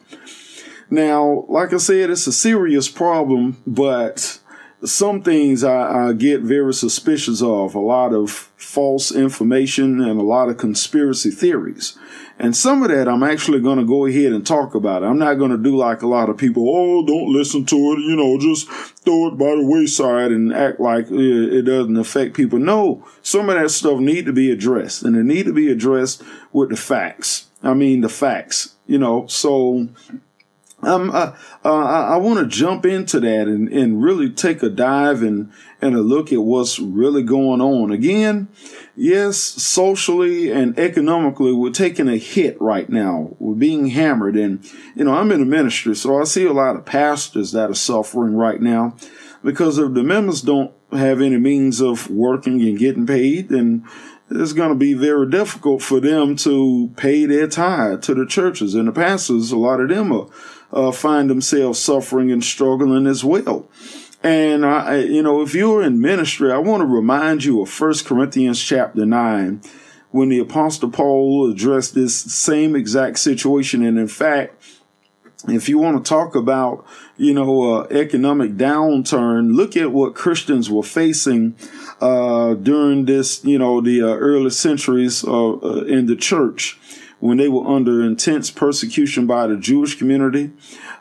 Now 0.90 1.44
like 1.48 1.74
i 1.74 1.76
said 1.76 2.10
it's 2.10 2.26
a 2.26 2.32
serious 2.32 2.88
problem 2.88 3.58
but 3.66 4.38
some 4.84 5.22
things 5.22 5.64
I, 5.64 6.08
I, 6.08 6.12
get 6.12 6.42
very 6.42 6.72
suspicious 6.72 7.42
of 7.42 7.74
a 7.74 7.80
lot 7.80 8.14
of 8.14 8.30
false 8.30 9.10
information 9.10 10.00
and 10.00 10.20
a 10.20 10.24
lot 10.24 10.48
of 10.48 10.56
conspiracy 10.56 11.30
theories. 11.30 11.98
And 12.38 12.56
some 12.56 12.84
of 12.84 12.90
that 12.90 13.08
I'm 13.08 13.24
actually 13.24 13.60
going 13.60 13.78
to 13.78 13.84
go 13.84 14.06
ahead 14.06 14.32
and 14.32 14.46
talk 14.46 14.76
about. 14.76 15.02
I'm 15.02 15.18
not 15.18 15.34
going 15.34 15.50
to 15.50 15.58
do 15.58 15.76
like 15.76 16.02
a 16.02 16.06
lot 16.06 16.28
of 16.28 16.36
people, 16.36 16.68
oh, 16.68 17.04
don't 17.04 17.32
listen 17.32 17.64
to 17.66 17.76
it, 17.76 17.98
you 18.00 18.14
know, 18.14 18.38
just 18.38 18.68
throw 18.68 19.28
it 19.28 19.38
by 19.38 19.56
the 19.56 19.66
wayside 19.66 20.30
and 20.30 20.54
act 20.54 20.78
like 20.78 21.06
it 21.10 21.62
doesn't 21.62 21.96
affect 21.96 22.36
people. 22.36 22.60
No, 22.60 23.04
some 23.22 23.48
of 23.48 23.60
that 23.60 23.70
stuff 23.70 23.98
need 23.98 24.26
to 24.26 24.32
be 24.32 24.52
addressed 24.52 25.02
and 25.02 25.16
it 25.16 25.24
need 25.24 25.46
to 25.46 25.52
be 25.52 25.72
addressed 25.72 26.22
with 26.52 26.70
the 26.70 26.76
facts. 26.76 27.46
I 27.64 27.74
mean, 27.74 28.02
the 28.02 28.08
facts, 28.08 28.76
you 28.86 28.98
know, 28.98 29.26
so 29.26 29.88
um, 30.82 31.10
uh, 31.10 31.34
uh, 31.64 31.74
I, 31.74 32.14
I 32.14 32.16
want 32.18 32.38
to 32.38 32.46
jump 32.46 32.86
into 32.86 33.18
that 33.20 33.48
and, 33.48 33.68
and 33.68 34.02
really 34.02 34.30
take 34.30 34.62
a 34.62 34.68
dive 34.68 35.22
and, 35.22 35.52
and 35.82 35.96
a 35.96 36.00
look 36.00 36.32
at 36.32 36.40
what's 36.40 36.78
really 36.78 37.24
going 37.24 37.60
on. 37.60 37.90
Again, 37.90 38.48
yes, 38.94 39.38
socially 39.38 40.52
and 40.52 40.78
economically, 40.78 41.52
we're 41.52 41.70
taking 41.70 42.08
a 42.08 42.16
hit 42.16 42.60
right 42.60 42.88
now. 42.88 43.34
We're 43.40 43.56
being 43.56 43.88
hammered. 43.88 44.36
And, 44.36 44.64
you 44.94 45.04
know, 45.04 45.14
I'm 45.14 45.32
in 45.32 45.42
a 45.42 45.46
ministry, 45.46 45.96
so 45.96 46.20
I 46.20 46.24
see 46.24 46.44
a 46.44 46.52
lot 46.52 46.76
of 46.76 46.86
pastors 46.86 47.50
that 47.52 47.70
are 47.70 47.74
suffering 47.74 48.36
right 48.36 48.60
now 48.60 48.94
because 49.42 49.78
if 49.78 49.94
the 49.94 50.02
members 50.02 50.42
don't 50.42 50.72
have 50.92 51.20
any 51.20 51.38
means 51.38 51.80
of 51.80 52.08
working 52.10 52.60
and 52.62 52.78
getting 52.78 53.06
paid, 53.06 53.48
then 53.48 53.84
it's 54.30 54.52
going 54.52 54.70
to 54.70 54.74
be 54.74 54.94
very 54.94 55.28
difficult 55.28 55.82
for 55.82 56.00
them 56.00 56.36
to 56.36 56.92
pay 56.96 57.24
their 57.24 57.46
tithe 57.46 58.02
to 58.02 58.14
the 58.14 58.26
churches 58.26 58.74
and 58.74 58.88
the 58.88 58.92
pastors. 58.92 59.52
A 59.52 59.56
lot 59.56 59.80
of 59.80 59.88
them 59.88 60.12
are 60.12 60.28
uh, 60.72 60.92
find 60.92 61.30
themselves 61.30 61.78
suffering 61.78 62.30
and 62.30 62.44
struggling 62.44 63.06
as 63.06 63.24
well. 63.24 63.68
And 64.22 64.66
I, 64.66 64.96
you 64.98 65.22
know, 65.22 65.42
if 65.42 65.54
you're 65.54 65.82
in 65.82 66.00
ministry, 66.00 66.50
I 66.50 66.58
want 66.58 66.80
to 66.80 66.86
remind 66.86 67.44
you 67.44 67.62
of 67.62 67.70
First 67.70 68.04
Corinthians 68.04 68.62
chapter 68.62 69.06
nine, 69.06 69.60
when 70.10 70.28
the 70.28 70.38
apostle 70.38 70.90
Paul 70.90 71.50
addressed 71.50 71.94
this 71.94 72.16
same 72.16 72.74
exact 72.74 73.18
situation. 73.18 73.84
And 73.84 73.98
in 73.98 74.08
fact, 74.08 74.54
if 75.46 75.68
you 75.68 75.78
want 75.78 76.04
to 76.04 76.08
talk 76.08 76.34
about, 76.34 76.84
you 77.16 77.32
know, 77.32 77.74
uh, 77.74 77.86
economic 77.90 78.52
downturn, 78.52 79.54
look 79.54 79.76
at 79.76 79.92
what 79.92 80.16
Christians 80.16 80.68
were 80.68 80.82
facing 80.82 81.54
uh, 82.00 82.54
during 82.54 83.04
this, 83.04 83.44
you 83.44 83.58
know, 83.58 83.80
the 83.80 84.02
uh, 84.02 84.06
early 84.06 84.50
centuries 84.50 85.22
uh, 85.24 85.52
uh, 85.52 85.84
in 85.84 86.06
the 86.06 86.16
church 86.16 86.80
when 87.20 87.36
they 87.36 87.48
were 87.48 87.66
under 87.66 88.02
intense 88.02 88.50
persecution 88.50 89.26
by 89.26 89.46
the 89.46 89.56
Jewish 89.56 89.96
community. 89.98 90.52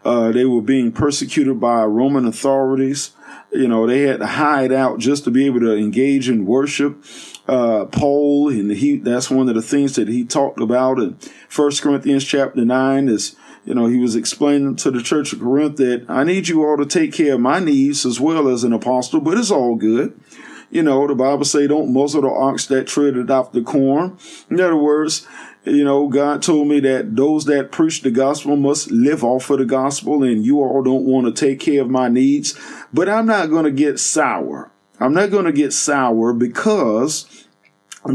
Uh, 0.04 0.32
they 0.32 0.46
were 0.46 0.62
being 0.62 0.92
persecuted 0.92 1.60
by 1.60 1.84
Roman 1.84 2.26
authorities. 2.26 3.12
You 3.52 3.68
know, 3.68 3.86
they 3.88 4.02
had 4.02 4.20
to 4.20 4.26
hide 4.26 4.72
out 4.72 5.00
just 5.00 5.24
to 5.26 5.32
be 5.32 5.46
able 5.46 5.60
to 5.62 5.76
engage 5.76 6.30
in 6.30 6.46
worship. 6.46 7.04
Uh, 7.48 7.86
Paul, 7.86 8.50
and 8.50 8.72
he, 8.72 8.98
that's 8.98 9.30
one 9.30 9.48
of 9.48 9.56
the 9.56 9.62
things 9.62 9.96
that 9.96 10.08
he 10.08 10.26
talked 10.26 10.60
about 10.60 11.00
in 11.00 11.18
First 11.48 11.82
Corinthians 11.82 12.26
chapter 12.26 12.66
nine 12.66 13.08
is, 13.08 13.36
you 13.64 13.74
know, 13.74 13.88
he 13.88 14.00
was 14.00 14.16
explaining 14.16 14.76
to 14.78 14.92
the 14.92 15.02
church 15.02 15.32
of 15.34 15.40
Corinth 15.40 15.78
that 15.78 16.06
I 16.10 16.24
need 16.24 16.50
you 16.50 16.66
all 16.66 16.78
to 16.78 16.86
take 16.86 17.14
care 17.14 17.36
of 17.36 17.40
my 17.40 17.60
needs 17.60 18.06
as 18.06 18.20
well 18.20 18.50
as 18.50 18.64
an 18.64 18.74
apostle, 18.74 19.22
but 19.22 19.38
it's 19.38 19.52
all 19.52 19.76
good. 19.76 20.20
You 20.70 20.84
know, 20.84 21.08
the 21.08 21.16
Bible 21.16 21.46
say 21.46 21.68
don't 21.68 21.94
muzzle 21.94 22.22
the 22.22 22.30
ox 22.30 22.66
that 22.68 22.88
treaded 22.88 23.32
off 23.32 23.52
the 23.52 23.62
corn. 23.62 24.18
In 24.50 24.60
other 24.60 24.76
words, 24.76 25.26
you 25.64 25.84
know, 25.84 26.08
God 26.08 26.42
told 26.42 26.68
me 26.68 26.80
that 26.82 27.16
those 27.16 27.46
that 27.46 27.72
preach 27.72 28.02
the 28.02 28.12
gospel 28.12 28.56
must 28.56 28.92
live 28.92 29.24
off 29.24 29.50
of 29.50 29.60
the 29.60 29.66
gospel, 29.66 30.24
and 30.24 30.46
you 30.46 30.62
all 30.62 30.82
don't 30.82 31.06
want 31.06 31.28
to 31.28 31.48
take 31.48 31.60
care 31.60 31.82
of 31.82 31.90
my 31.90 32.08
needs. 32.08 32.58
But 32.94 33.10
I'm 33.10 33.26
not 33.26 33.50
going 33.50 33.66
to 33.66 33.72
get 33.72 34.00
sour. 34.00 34.72
I'm 35.00 35.14
not 35.14 35.32
going 35.32 35.46
to 35.46 35.52
get 35.52 35.74
sour 35.74 36.34
because 36.34 37.46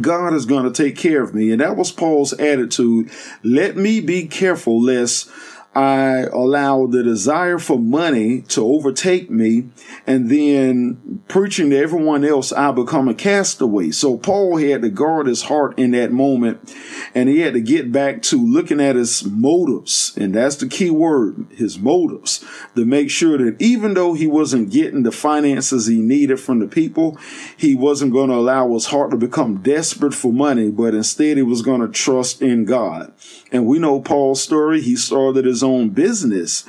God 0.00 0.32
is 0.34 0.46
going 0.46 0.64
to 0.64 0.72
take 0.72 0.96
care 0.96 1.22
of 1.22 1.34
me. 1.34 1.50
And 1.52 1.60
that 1.60 1.76
was 1.76 1.92
Paul's 1.92 2.32
attitude. 2.34 3.10
Let 3.42 3.76
me 3.76 4.00
be 4.00 4.26
careful 4.26 4.80
lest 4.80 5.30
I 5.74 6.24
allow 6.32 6.86
the 6.86 7.02
desire 7.02 7.58
for 7.58 7.78
money 7.78 8.42
to 8.48 8.62
overtake 8.62 9.30
me 9.30 9.70
and 10.06 10.30
then 10.30 11.22
preaching 11.28 11.70
to 11.70 11.78
everyone 11.78 12.24
else, 12.24 12.52
I 12.52 12.72
become 12.72 13.08
a 13.08 13.14
castaway. 13.14 13.90
So 13.90 14.18
Paul 14.18 14.58
had 14.58 14.82
to 14.82 14.90
guard 14.90 15.26
his 15.26 15.44
heart 15.44 15.78
in 15.78 15.92
that 15.92 16.12
moment 16.12 16.74
and 17.14 17.28
he 17.30 17.40
had 17.40 17.54
to 17.54 17.60
get 17.60 17.90
back 17.90 18.20
to 18.22 18.36
looking 18.36 18.80
at 18.80 18.96
his 18.96 19.24
motives. 19.24 20.12
And 20.16 20.34
that's 20.34 20.56
the 20.56 20.68
key 20.68 20.90
word, 20.90 21.46
his 21.52 21.78
motives 21.78 22.44
to 22.74 22.84
make 22.84 23.10
sure 23.10 23.38
that 23.38 23.60
even 23.60 23.94
though 23.94 24.12
he 24.12 24.26
wasn't 24.26 24.70
getting 24.70 25.04
the 25.04 25.12
finances 25.12 25.86
he 25.86 26.02
needed 26.02 26.38
from 26.38 26.58
the 26.58 26.68
people, 26.68 27.16
he 27.56 27.74
wasn't 27.74 28.12
going 28.12 28.28
to 28.28 28.36
allow 28.36 28.72
his 28.74 28.86
heart 28.86 29.10
to 29.12 29.16
become 29.16 29.62
desperate 29.62 30.12
for 30.12 30.32
money, 30.32 30.70
but 30.70 30.94
instead 30.94 31.38
he 31.38 31.42
was 31.42 31.62
going 31.62 31.80
to 31.80 31.88
trust 31.88 32.42
in 32.42 32.66
God. 32.66 33.12
And 33.52 33.66
we 33.66 33.78
know 33.78 34.00
Paul's 34.00 34.42
story. 34.42 34.80
He 34.80 34.96
started 34.96 35.44
his 35.44 35.62
own 35.62 35.90
business. 35.90 36.64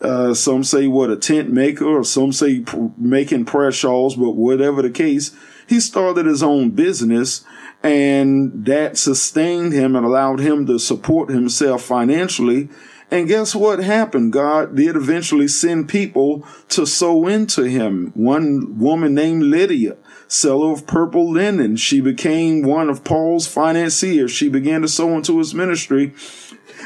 Uh, 0.00 0.34
some 0.34 0.64
say 0.64 0.86
what 0.86 1.08
a 1.08 1.16
tent 1.16 1.50
maker, 1.50 1.86
or 1.86 2.04
some 2.04 2.32
say 2.32 2.60
pr- 2.60 2.88
making 2.98 3.46
prayer 3.46 3.72
shawls, 3.72 4.16
but 4.16 4.32
whatever 4.32 4.82
the 4.82 4.90
case, 4.90 5.34
he 5.66 5.80
started 5.80 6.26
his 6.26 6.42
own 6.42 6.70
business 6.70 7.44
and 7.84 8.64
that 8.64 8.96
sustained 8.96 9.72
him 9.74 9.94
and 9.94 10.06
allowed 10.06 10.40
him 10.40 10.66
to 10.66 10.78
support 10.78 11.28
himself 11.28 11.82
financially. 11.82 12.70
And 13.10 13.28
guess 13.28 13.54
what 13.54 13.78
happened? 13.78 14.32
God 14.32 14.74
did 14.74 14.96
eventually 14.96 15.46
send 15.48 15.88
people 15.90 16.46
to 16.70 16.86
sow 16.86 17.26
into 17.26 17.64
him. 17.64 18.10
One 18.14 18.78
woman 18.78 19.14
named 19.14 19.42
Lydia 19.42 19.96
seller 20.34 20.72
of 20.72 20.86
purple 20.86 21.30
linen. 21.30 21.76
She 21.76 22.00
became 22.00 22.62
one 22.62 22.90
of 22.90 23.04
Paul's 23.04 23.46
financiers. 23.46 24.32
She 24.32 24.48
began 24.48 24.82
to 24.82 24.88
sow 24.88 25.16
into 25.16 25.38
his 25.38 25.54
ministry. 25.54 26.12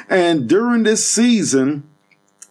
And 0.08 0.48
during 0.48 0.82
this 0.82 1.08
season, 1.08 1.87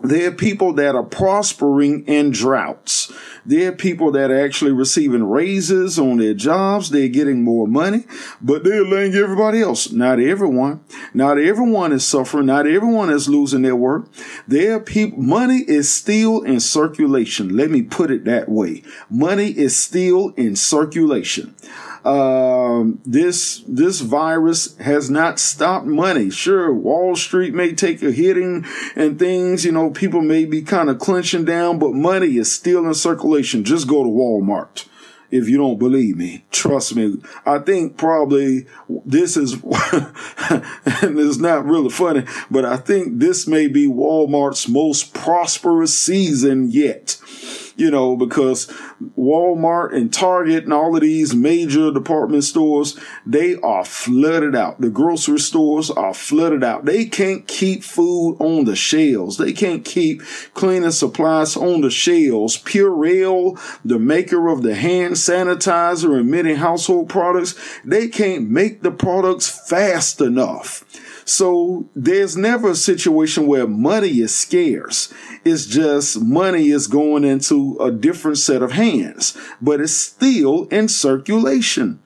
there 0.01 0.29
are 0.29 0.33
people 0.33 0.73
that 0.73 0.95
are 0.95 1.03
prospering 1.03 2.05
in 2.05 2.29
droughts. 2.29 3.11
There 3.45 3.69
are 3.69 3.75
people 3.75 4.11
that 4.11 4.29
are 4.29 4.45
actually 4.45 4.71
receiving 4.71 5.27
raises 5.27 5.97
on 5.97 6.17
their 6.17 6.35
jobs. 6.35 6.91
They're 6.91 7.07
getting 7.07 7.43
more 7.43 7.67
money, 7.67 8.05
but 8.39 8.63
they're 8.63 8.85
laying 8.85 9.15
everybody 9.15 9.59
else. 9.61 9.91
Not 9.91 10.19
everyone. 10.19 10.83
Not 11.15 11.39
everyone 11.39 11.93
is 11.93 12.05
suffering. 12.05 12.45
Not 12.45 12.67
everyone 12.67 13.09
is 13.09 13.27
losing 13.27 13.63
their 13.63 13.75
work. 13.75 14.07
There 14.47 14.75
are 14.75 14.79
people, 14.79 15.19
money 15.19 15.63
is 15.67 15.91
still 15.91 16.41
in 16.43 16.59
circulation. 16.59 17.57
Let 17.57 17.71
me 17.71 17.81
put 17.81 18.11
it 18.11 18.25
that 18.25 18.49
way. 18.49 18.83
Money 19.09 19.49
is 19.49 19.75
still 19.75 20.29
in 20.37 20.55
circulation. 20.55 21.55
Um, 22.05 23.01
this 23.05 23.63
this 23.67 24.01
virus 24.01 24.77
has 24.77 25.09
not 25.09 25.39
stopped 25.39 25.85
money. 25.85 26.29
Sure, 26.29 26.73
Wall 26.73 27.15
Street 27.15 27.53
may 27.53 27.73
take 27.73 28.01
a 28.01 28.11
hitting 28.11 28.65
and 28.95 29.17
things, 29.19 29.65
you 29.65 29.71
know, 29.71 29.89
people 29.89 30.21
may 30.21 30.45
be 30.45 30.61
kind 30.61 30.89
of 30.89 30.99
clenching 30.99 31.45
down, 31.45 31.79
but 31.79 31.93
money 31.93 32.37
is 32.37 32.51
still 32.51 32.85
in 32.85 32.93
circulation. 32.93 33.63
Just 33.63 33.87
go 33.87 34.03
to 34.03 34.09
Walmart. 34.09 34.85
if 35.29 35.49
you 35.49 35.57
don't 35.57 35.77
believe 35.77 36.15
me. 36.15 36.45
Trust 36.51 36.95
me. 36.95 37.17
I 37.45 37.59
think 37.59 37.97
probably 37.97 38.65
this 39.05 39.35
is, 39.35 39.53
and 39.63 41.19
it's 41.19 41.37
not 41.37 41.65
really 41.65 41.89
funny, 41.89 42.23
but 42.49 42.63
I 42.63 42.77
think 42.77 43.19
this 43.19 43.45
may 43.47 43.67
be 43.67 43.87
Walmart's 43.87 44.69
most 44.69 45.13
prosperous 45.13 45.97
season 45.97 46.71
yet 46.71 47.17
you 47.77 47.91
know, 47.91 48.17
because 48.17 48.65
Walmart 49.17 49.95
and 49.95 50.11
Target 50.11 50.63
and 50.63 50.73
all 50.73 50.95
of 50.95 51.01
these 51.01 51.35
major 51.35 51.91
department 51.91 52.43
stores, 52.43 52.99
they 53.25 53.55
are 53.57 53.85
flooded 53.85 54.55
out. 54.55 54.81
The 54.81 54.89
grocery 54.89 55.39
stores 55.39 55.91
are 55.91 56.13
flooded 56.13 56.63
out. 56.63 56.85
They 56.85 57.05
can't 57.05 57.47
keep 57.47 57.83
food 57.83 58.37
on 58.39 58.65
the 58.65 58.75
shelves. 58.75 59.37
They 59.37 59.53
can't 59.53 59.85
keep 59.85 60.23
cleaning 60.55 60.91
supplies 60.91 61.55
on 61.55 61.81
the 61.81 61.91
shelves. 61.91 62.57
Purell, 62.57 63.59
the 63.85 63.99
maker 63.99 64.47
of 64.47 64.63
the 64.63 64.73
hand 64.73 65.13
sanitizer 65.13 66.19
and 66.19 66.31
many 66.31 66.55
household 66.55 67.09
products, 67.09 67.53
they 67.85 68.07
can't 68.07 68.49
make 68.49 68.81
the 68.81 68.91
products 68.91 69.69
fast 69.69 70.19
enough. 70.19 70.83
So 71.27 71.89
there's 71.93 72.37
never 72.37 72.71
a 72.71 72.75
situation 72.75 73.47
where 73.47 73.67
money 73.67 74.21
is 74.21 74.33
scarce. 74.33 75.13
It's 75.43 75.65
just 75.65 76.21
money 76.21 76.69
is 76.69 76.87
going 76.87 77.25
into 77.25 77.77
a 77.81 77.91
different 77.91 78.37
set 78.37 78.63
of 78.63 78.71
hands, 78.71 79.37
but 79.61 79.81
it's 79.81 79.91
still 79.91 80.69
in 80.69 80.87
circulation 80.87 81.99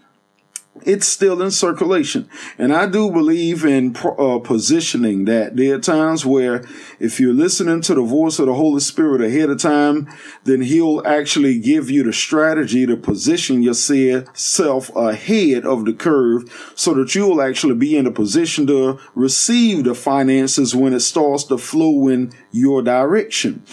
it's 0.86 1.08
still 1.08 1.42
in 1.42 1.52
circulation. 1.52 2.30
And 2.58 2.74
I 2.74 2.88
do 2.88 3.12
believe 3.12 3.66
in 3.66 3.96
uh, 3.96 4.40
positioning 4.40 5.26
that 5.26 5.56
there 5.56 5.76
are 5.76 5.80
times 5.80 6.26
where 6.26 6.64
if 7.00 7.20
you're 7.20 7.34
listening 7.34 7.82
to 7.82 7.96
the 7.96 8.02
voice 8.02 8.40
of 8.40 8.48
the 8.48 8.54
Holy 8.54 8.80
Spirit 8.80 9.22
ahead 9.22 9.50
of 9.50 9.60
time, 9.60 10.08
then 10.44 10.62
he'll 10.62 11.02
actually 11.06 11.60
give 11.60 11.90
you 11.90 12.04
the 12.04 12.14
strategy 12.14 12.86
to 12.86 12.98
position 12.98 13.62
yourself 13.62 14.96
ahead 14.96 15.66
of 15.66 15.86
the 15.86 15.94
curve 15.94 16.74
so 16.76 16.94
that 16.94 17.16
you 17.16 17.28
will 17.28 17.42
actually 17.42 17.76
be 17.76 17.98
in 17.98 18.08
a 18.08 18.12
position 18.12 18.68
to 18.68 19.00
receive 19.16 19.84
the 19.84 19.96
finances 19.96 20.76
when 20.76 20.94
it 20.94 21.00
starts 21.02 21.44
to 21.46 21.58
flow 21.58 22.08
in 22.08 22.32
your 22.52 22.82
direction 22.82 23.64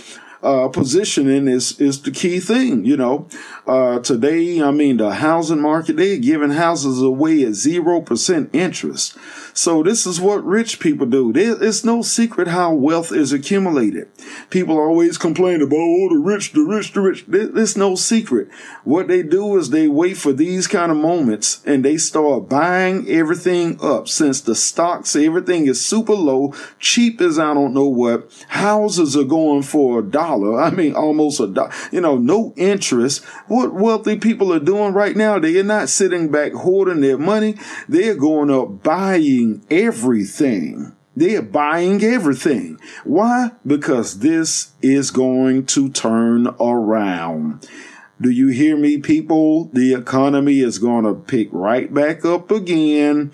uh, 0.42 0.68
positioning 0.68 1.48
is 1.48 1.80
is 1.80 2.00
the 2.02 2.10
key 2.10 2.40
thing. 2.40 2.84
You 2.84 2.96
know, 2.96 3.28
uh, 3.66 3.98
today, 4.00 4.62
I 4.62 4.70
mean, 4.70 4.98
the 4.98 5.14
housing 5.14 5.60
market 5.60 5.96
they're 5.96 6.18
giving 6.18 6.50
houses 6.50 7.02
away 7.02 7.42
at 7.44 7.54
zero 7.54 8.00
percent 8.00 8.50
interest. 8.52 9.16
So 9.54 9.82
this 9.82 10.06
is 10.06 10.20
what 10.20 10.44
rich 10.44 10.78
people 10.78 11.06
do. 11.06 11.32
It's 11.34 11.84
no 11.84 12.02
secret 12.02 12.48
how 12.48 12.72
wealth 12.74 13.10
is 13.10 13.32
accumulated. 13.32 14.08
People 14.50 14.78
always 14.78 15.18
complain 15.18 15.60
about 15.60 15.76
oh 15.76 16.08
the 16.10 16.18
rich, 16.18 16.52
the 16.52 16.60
rich, 16.60 16.92
the 16.92 17.00
rich. 17.00 17.24
It's 17.28 17.76
no 17.76 17.96
secret. 17.96 18.48
What 18.84 19.08
they 19.08 19.24
do 19.24 19.56
is 19.58 19.70
they 19.70 19.88
wait 19.88 20.16
for 20.16 20.32
these 20.32 20.68
kind 20.68 20.92
of 20.92 20.98
moments 20.98 21.60
and 21.66 21.84
they 21.84 21.96
start 21.96 22.48
buying 22.48 23.08
everything 23.08 23.78
up. 23.82 24.06
Since 24.08 24.42
the 24.42 24.54
stocks, 24.54 25.16
everything 25.16 25.66
is 25.66 25.84
super 25.84 26.14
low, 26.14 26.54
cheap 26.78 27.20
as 27.20 27.38
I 27.38 27.52
don't 27.54 27.74
know 27.74 27.88
what. 27.88 28.44
Houses 28.48 29.16
are 29.16 29.24
going 29.24 29.62
for 29.62 29.98
a 29.98 30.02
dollar 30.02 30.27
dollar. 30.28 30.60
I 30.60 30.70
mean, 30.70 30.94
almost 30.94 31.40
a 31.40 31.46
dollar. 31.46 31.72
You 31.90 32.00
know, 32.00 32.16
no 32.16 32.52
interest. 32.56 33.24
What 33.46 33.74
wealthy 33.74 34.18
people 34.18 34.52
are 34.52 34.60
doing 34.60 34.92
right 34.92 35.16
now, 35.16 35.38
they 35.38 35.58
are 35.58 35.64
not 35.64 35.88
sitting 35.88 36.30
back 36.30 36.52
hoarding 36.52 37.00
their 37.00 37.18
money. 37.18 37.56
They're 37.88 38.14
going 38.14 38.50
up 38.50 38.82
buying 38.82 39.64
everything. 39.70 40.94
They're 41.16 41.42
buying 41.42 42.02
everything. 42.04 42.78
Why? 43.04 43.50
Because 43.66 44.20
this 44.20 44.72
is 44.82 45.10
going 45.10 45.66
to 45.66 45.88
turn 45.88 46.48
around. 46.60 47.66
Do 48.20 48.30
you 48.30 48.48
hear 48.48 48.76
me, 48.76 48.98
people? 48.98 49.66
The 49.72 49.94
economy 49.94 50.60
is 50.60 50.78
going 50.78 51.04
to 51.04 51.14
pick 51.14 51.48
right 51.52 51.92
back 51.92 52.24
up 52.24 52.50
again 52.50 53.32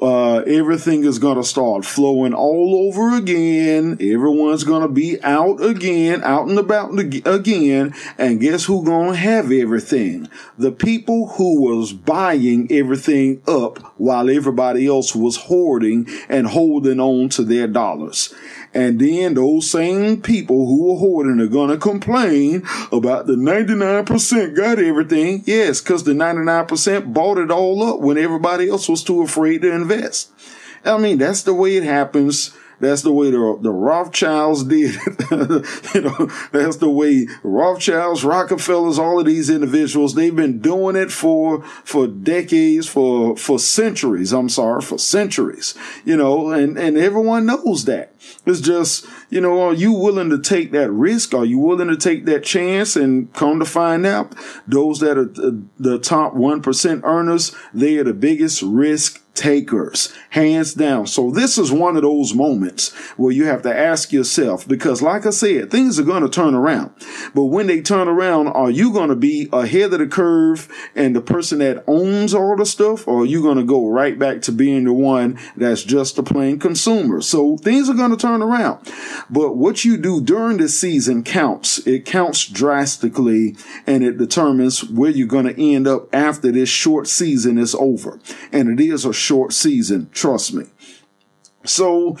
uh, 0.00 0.38
everything 0.40 1.04
is 1.04 1.18
going 1.18 1.36
to 1.36 1.44
start 1.44 1.84
flowing 1.84 2.34
all 2.34 2.88
over 2.88 3.16
again. 3.16 3.96
Everyone's 4.00 4.64
going 4.64 4.82
to 4.82 4.88
be 4.88 5.22
out 5.22 5.62
again, 5.62 6.22
out 6.22 6.48
and 6.48 6.58
about 6.58 6.98
again. 6.98 7.94
And 8.18 8.40
guess 8.40 8.64
who 8.64 8.84
going 8.84 9.12
to 9.12 9.16
have 9.16 9.50
everything? 9.50 10.28
The 10.58 10.72
people 10.72 11.28
who 11.28 11.62
was 11.62 11.92
buying 11.92 12.70
everything 12.70 13.42
up 13.48 13.78
while 13.98 14.28
everybody 14.28 14.86
else 14.86 15.14
was 15.14 15.36
hoarding 15.36 16.06
and 16.28 16.46
holding 16.46 17.00
on 17.00 17.30
to 17.30 17.42
their 17.44 17.66
dollars. 17.66 18.34
And 18.76 19.00
then 19.00 19.32
those 19.32 19.70
same 19.70 20.20
people 20.20 20.66
who 20.66 20.92
are 20.92 20.98
hoarding 20.98 21.40
are 21.40 21.46
going 21.46 21.70
to 21.70 21.78
complain 21.78 22.62
about 22.92 23.26
the 23.26 23.32
99% 23.32 24.54
got 24.54 24.78
everything. 24.78 25.42
Yes, 25.46 25.80
because 25.80 26.04
the 26.04 26.12
99% 26.12 27.14
bought 27.14 27.38
it 27.38 27.50
all 27.50 27.82
up 27.82 28.00
when 28.00 28.18
everybody 28.18 28.68
else 28.68 28.86
was 28.86 29.02
too 29.02 29.22
afraid 29.22 29.62
to 29.62 29.72
invest. 29.72 30.30
I 30.84 30.98
mean, 30.98 31.16
that's 31.16 31.42
the 31.44 31.54
way 31.54 31.76
it 31.76 31.84
happens 31.84 32.54
that's 32.80 33.02
the 33.02 33.12
way 33.12 33.30
the, 33.30 33.58
the 33.60 33.72
Rothschilds 33.72 34.64
did 34.64 34.94
you 35.94 36.00
know, 36.02 36.30
that's 36.52 36.76
the 36.76 36.90
way 36.90 37.26
Rothschilds, 37.42 38.24
Rockefellers, 38.24 38.98
all 38.98 39.18
of 39.18 39.26
these 39.26 39.50
individuals, 39.50 40.14
they've 40.14 40.34
been 40.34 40.60
doing 40.60 40.96
it 40.96 41.10
for, 41.10 41.62
for 41.84 42.06
decades, 42.06 42.86
for, 42.86 43.36
for 43.36 43.58
centuries. 43.58 44.32
I'm 44.32 44.48
sorry, 44.48 44.82
for 44.82 44.98
centuries, 44.98 45.74
you 46.04 46.16
know, 46.16 46.50
and, 46.50 46.78
and 46.78 46.96
everyone 46.96 47.46
knows 47.46 47.84
that. 47.86 48.12
It's 48.44 48.60
just, 48.60 49.06
you 49.30 49.40
know, 49.40 49.60
are 49.60 49.74
you 49.74 49.92
willing 49.92 50.30
to 50.30 50.38
take 50.38 50.72
that 50.72 50.90
risk? 50.90 51.34
Are 51.34 51.44
you 51.44 51.58
willing 51.58 51.88
to 51.88 51.96
take 51.96 52.24
that 52.26 52.44
chance? 52.44 52.96
And 52.96 53.32
come 53.32 53.58
to 53.58 53.64
find 53.64 54.06
out, 54.06 54.34
those 54.66 55.00
that 55.00 55.16
are 55.16 55.30
uh, 55.42 55.52
the 55.78 55.98
top 55.98 56.34
1% 56.34 57.00
earners, 57.04 57.54
they 57.72 57.96
are 57.98 58.04
the 58.04 58.14
biggest 58.14 58.62
risk 58.62 59.22
takers, 59.36 60.12
hands 60.30 60.74
down. 60.74 61.06
So 61.06 61.30
this 61.30 61.58
is 61.58 61.70
one 61.70 61.96
of 61.96 62.02
those 62.02 62.34
moments 62.34 62.94
where 63.16 63.32
you 63.32 63.44
have 63.44 63.62
to 63.62 63.76
ask 63.76 64.12
yourself, 64.12 64.66
because 64.66 65.02
like 65.02 65.26
I 65.26 65.30
said, 65.30 65.70
things 65.70 65.98
are 65.98 66.04
going 66.04 66.22
to 66.22 66.28
turn 66.28 66.54
around. 66.54 66.92
But 67.34 67.44
when 67.44 67.66
they 67.66 67.82
turn 67.82 68.08
around, 68.08 68.48
are 68.48 68.70
you 68.70 68.92
going 68.92 69.10
to 69.10 69.16
be 69.16 69.48
ahead 69.52 69.92
of 69.92 69.98
the 69.98 70.06
curve 70.06 70.68
and 70.94 71.14
the 71.14 71.20
person 71.20 71.58
that 71.58 71.84
owns 71.86 72.34
all 72.34 72.56
the 72.56 72.66
stuff, 72.66 73.06
or 73.06 73.22
are 73.22 73.26
you 73.26 73.42
going 73.42 73.58
to 73.58 73.64
go 73.64 73.86
right 73.86 74.18
back 74.18 74.42
to 74.42 74.52
being 74.52 74.84
the 74.84 74.92
one 74.92 75.38
that's 75.56 75.82
just 75.82 76.18
a 76.18 76.22
plain 76.22 76.58
consumer? 76.58 77.20
So 77.20 77.56
things 77.56 77.90
are 77.90 77.94
going 77.94 78.10
to 78.10 78.16
turn 78.16 78.42
around. 78.42 78.90
But 79.28 79.56
what 79.56 79.84
you 79.84 79.96
do 79.96 80.20
during 80.20 80.56
the 80.56 80.68
season 80.68 81.22
counts. 81.24 81.84
It 81.86 82.04
counts 82.04 82.46
drastically 82.46 83.56
and 83.86 84.02
it 84.04 84.18
determines 84.18 84.84
where 84.84 85.10
you're 85.10 85.26
going 85.26 85.46
to 85.46 85.74
end 85.74 85.86
up 85.86 86.14
after 86.14 86.52
this 86.52 86.68
short 86.68 87.08
season 87.08 87.58
is 87.58 87.74
over. 87.74 88.20
And 88.52 88.78
it 88.78 88.84
is 88.84 89.04
a 89.04 89.12
short 89.26 89.52
season. 89.52 90.08
Trust 90.12 90.54
me. 90.54 90.64
So, 91.64 92.16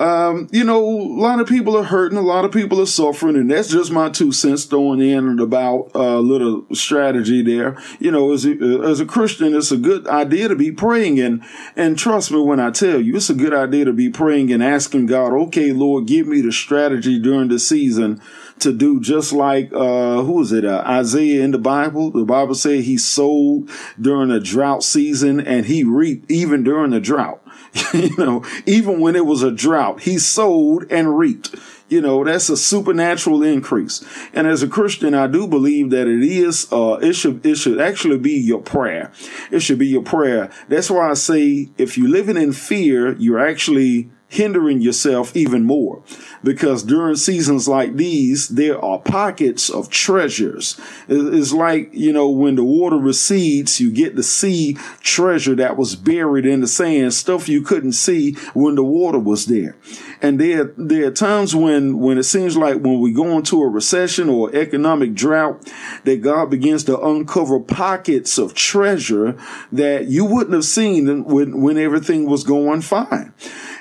um, 0.00 0.48
you 0.50 0.64
know, 0.64 0.82
a 0.82 1.20
lot 1.20 1.40
of 1.40 1.48
people 1.48 1.76
are 1.76 1.84
hurting, 1.84 2.16
a 2.16 2.22
lot 2.22 2.44
of 2.44 2.52
people 2.52 2.80
are 2.80 2.86
suffering, 2.86 3.36
and 3.36 3.50
that's 3.50 3.68
just 3.68 3.90
my 3.90 4.08
two 4.08 4.32
cents 4.32 4.64
throwing 4.64 5.00
in 5.00 5.28
and 5.28 5.40
about 5.40 5.90
a 5.94 5.98
uh, 5.98 6.18
little 6.20 6.64
strategy 6.72 7.42
there. 7.42 7.76
You 7.98 8.12
know, 8.12 8.32
as 8.32 8.46
a, 8.46 8.52
as 8.84 9.00
a 9.00 9.04
Christian, 9.04 9.54
it's 9.54 9.72
a 9.72 9.76
good 9.76 10.06
idea 10.06 10.48
to 10.48 10.56
be 10.56 10.70
praying, 10.70 11.20
and 11.20 11.42
and 11.76 11.98
trust 11.98 12.30
me 12.30 12.40
when 12.40 12.60
I 12.60 12.70
tell 12.70 13.00
you, 13.00 13.16
it's 13.16 13.28
a 13.28 13.34
good 13.34 13.52
idea 13.52 13.84
to 13.84 13.92
be 13.92 14.08
praying 14.08 14.52
and 14.52 14.62
asking 14.62 15.06
God, 15.06 15.32
okay, 15.32 15.72
Lord, 15.72 16.06
give 16.06 16.26
me 16.26 16.40
the 16.40 16.52
strategy 16.52 17.18
during 17.18 17.48
the 17.48 17.58
season 17.58 18.22
to 18.60 18.72
do 18.72 19.00
just 19.00 19.32
like 19.32 19.72
uh 19.72 20.22
who 20.22 20.40
is 20.42 20.52
it? 20.52 20.64
Uh, 20.64 20.82
Isaiah 20.86 21.44
in 21.44 21.50
the 21.50 21.58
Bible. 21.58 22.10
The 22.10 22.24
Bible 22.24 22.54
said 22.54 22.84
he 22.84 22.98
sowed 22.98 23.68
during 24.00 24.30
a 24.30 24.40
drought 24.40 24.82
season 24.82 25.40
and 25.40 25.66
he 25.66 25.84
reaped 25.84 26.30
even 26.30 26.64
during 26.64 26.90
the 26.90 27.00
drought. 27.00 27.42
You 27.92 28.16
know 28.16 28.44
even 28.66 29.00
when 29.00 29.16
it 29.16 29.26
was 29.26 29.42
a 29.42 29.50
drought 29.50 30.02
he 30.02 30.18
sowed 30.18 30.90
and 30.90 31.18
reaped. 31.18 31.54
You 31.88 32.00
know 32.00 32.24
that's 32.24 32.48
a 32.48 32.56
supernatural 32.56 33.42
increase. 33.42 34.04
And 34.32 34.46
as 34.46 34.62
a 34.62 34.68
christian 34.68 35.14
i 35.14 35.26
do 35.26 35.46
believe 35.46 35.90
that 35.90 36.06
it 36.06 36.22
is 36.22 36.70
uh 36.72 36.98
it 37.00 37.14
should 37.14 37.44
it 37.44 37.56
should 37.56 37.80
actually 37.80 38.18
be 38.18 38.32
your 38.32 38.60
prayer. 38.60 39.12
It 39.50 39.60
should 39.60 39.78
be 39.78 39.88
your 39.88 40.02
prayer. 40.02 40.50
That's 40.68 40.90
why 40.90 41.10
i 41.10 41.14
say 41.14 41.68
if 41.78 41.96
you're 41.96 42.08
living 42.08 42.36
in 42.36 42.52
fear 42.52 43.14
you're 43.16 43.38
actually 43.38 44.10
hindering 44.28 44.80
yourself 44.80 45.34
even 45.34 45.64
more 45.64 46.02
because 46.44 46.82
during 46.82 47.16
seasons 47.16 47.66
like 47.66 47.96
these, 47.96 48.48
there 48.48 48.82
are 48.82 48.98
pockets 48.98 49.70
of 49.70 49.88
treasures. 49.88 50.78
It's 51.08 51.52
like, 51.52 51.88
you 51.92 52.12
know, 52.12 52.28
when 52.28 52.54
the 52.54 52.64
water 52.64 52.96
recedes, 52.96 53.80
you 53.80 53.90
get 53.90 54.16
to 54.16 54.22
see 54.22 54.74
treasure 55.00 55.54
that 55.56 55.76
was 55.78 55.96
buried 55.96 56.44
in 56.44 56.60
the 56.60 56.66
sand, 56.66 57.14
stuff 57.14 57.48
you 57.48 57.62
couldn't 57.62 57.92
see 57.92 58.32
when 58.52 58.74
the 58.74 58.84
water 58.84 59.18
was 59.18 59.46
there. 59.46 59.76
And 60.20 60.38
there, 60.38 60.72
there 60.76 61.08
are 61.08 61.12
times 61.12 61.56
when, 61.56 61.98
when 61.98 62.18
it 62.18 62.24
seems 62.24 62.56
like 62.56 62.82
when 62.82 63.00
we 63.00 63.12
go 63.12 63.36
into 63.38 63.62
a 63.62 63.68
recession 63.68 64.28
or 64.28 64.54
economic 64.54 65.14
drought, 65.14 65.72
that 66.04 66.22
God 66.22 66.50
begins 66.50 66.84
to 66.84 67.00
uncover 67.00 67.60
pockets 67.60 68.36
of 68.36 68.54
treasure 68.54 69.38
that 69.72 70.08
you 70.08 70.24
wouldn't 70.24 70.54
have 70.54 70.64
seen 70.64 71.24
when, 71.24 71.60
when 71.60 71.78
everything 71.78 72.26
was 72.26 72.44
going 72.44 72.82
fine. 72.82 73.32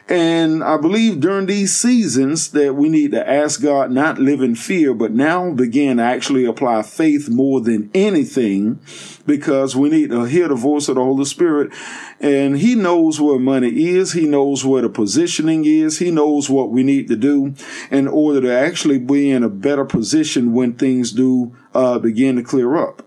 And 0.10 0.64
I 0.64 0.78
believe 0.78 1.20
during 1.20 1.48
these 1.48 1.76
seasons 1.76 2.52
that 2.52 2.76
we 2.76 2.88
need 2.88 3.12
to 3.12 3.30
ask 3.30 3.62
God, 3.62 3.92
not 3.92 4.18
live 4.18 4.42
in 4.42 4.56
fear, 4.56 4.94
but 4.94 5.12
now 5.12 5.52
begin 5.52 5.98
to 5.98 6.04
actually 6.04 6.46
apply 6.46 6.84
faith 6.84 7.30
more 7.30 7.60
than 7.60 7.92
anything 7.94 8.80
because 9.26 9.76
we 9.76 9.90
need 9.90 10.12
to 10.12 10.24
hear 10.24 10.48
the 10.48 10.56
voice 10.56 10.88
of 10.88 10.96
the 10.96 11.04
Holy 11.04 11.26
Spirit. 11.26 11.74
And 12.22 12.58
He 12.58 12.74
knows 12.74 13.20
where 13.20 13.38
money 13.38 13.88
is. 13.88 14.14
He 14.14 14.28
knows 14.28 14.64
where 14.64 14.82
the 14.82 14.90
positioning 14.90 15.66
is. 15.66 16.00
He 16.00 16.10
knows 16.10 16.50
what 16.50 16.70
we 16.70 16.84
need 16.84 17.10
to 17.10 17.18
do 17.18 17.54
in 17.92 18.08
order 18.08 18.40
to 18.42 18.54
actually 18.54 19.00
be 19.00 19.30
in 19.30 19.44
a 19.44 19.50
better 19.50 19.84
position 19.84 20.54
when 20.54 20.74
things 20.74 21.12
do 21.12 21.54
uh, 21.74 22.00
begin 22.00 22.38
to 22.38 22.44
clear 22.44 22.78
up. 22.78 23.06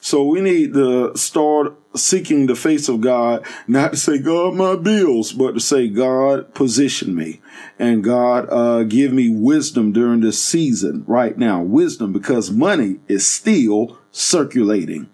So 0.00 0.24
we 0.24 0.40
need 0.40 0.74
to 0.74 1.16
start 1.16 1.76
seeking 1.94 2.46
the 2.46 2.54
face 2.54 2.88
of 2.88 3.00
God, 3.00 3.44
not 3.66 3.92
to 3.92 3.96
say, 3.96 4.18
God, 4.18 4.54
my 4.54 4.76
bills, 4.76 5.32
but 5.32 5.52
to 5.52 5.60
say, 5.60 5.88
God, 5.88 6.54
position 6.54 7.14
me. 7.14 7.40
And 7.78 8.02
God, 8.02 8.48
uh, 8.50 8.84
give 8.84 9.12
me 9.12 9.28
wisdom 9.28 9.92
during 9.92 10.20
this 10.20 10.42
season 10.42 11.04
right 11.06 11.36
now. 11.36 11.62
Wisdom 11.62 12.12
because 12.12 12.50
money 12.50 13.00
is 13.08 13.26
still 13.26 13.98
circulating. 14.10 15.08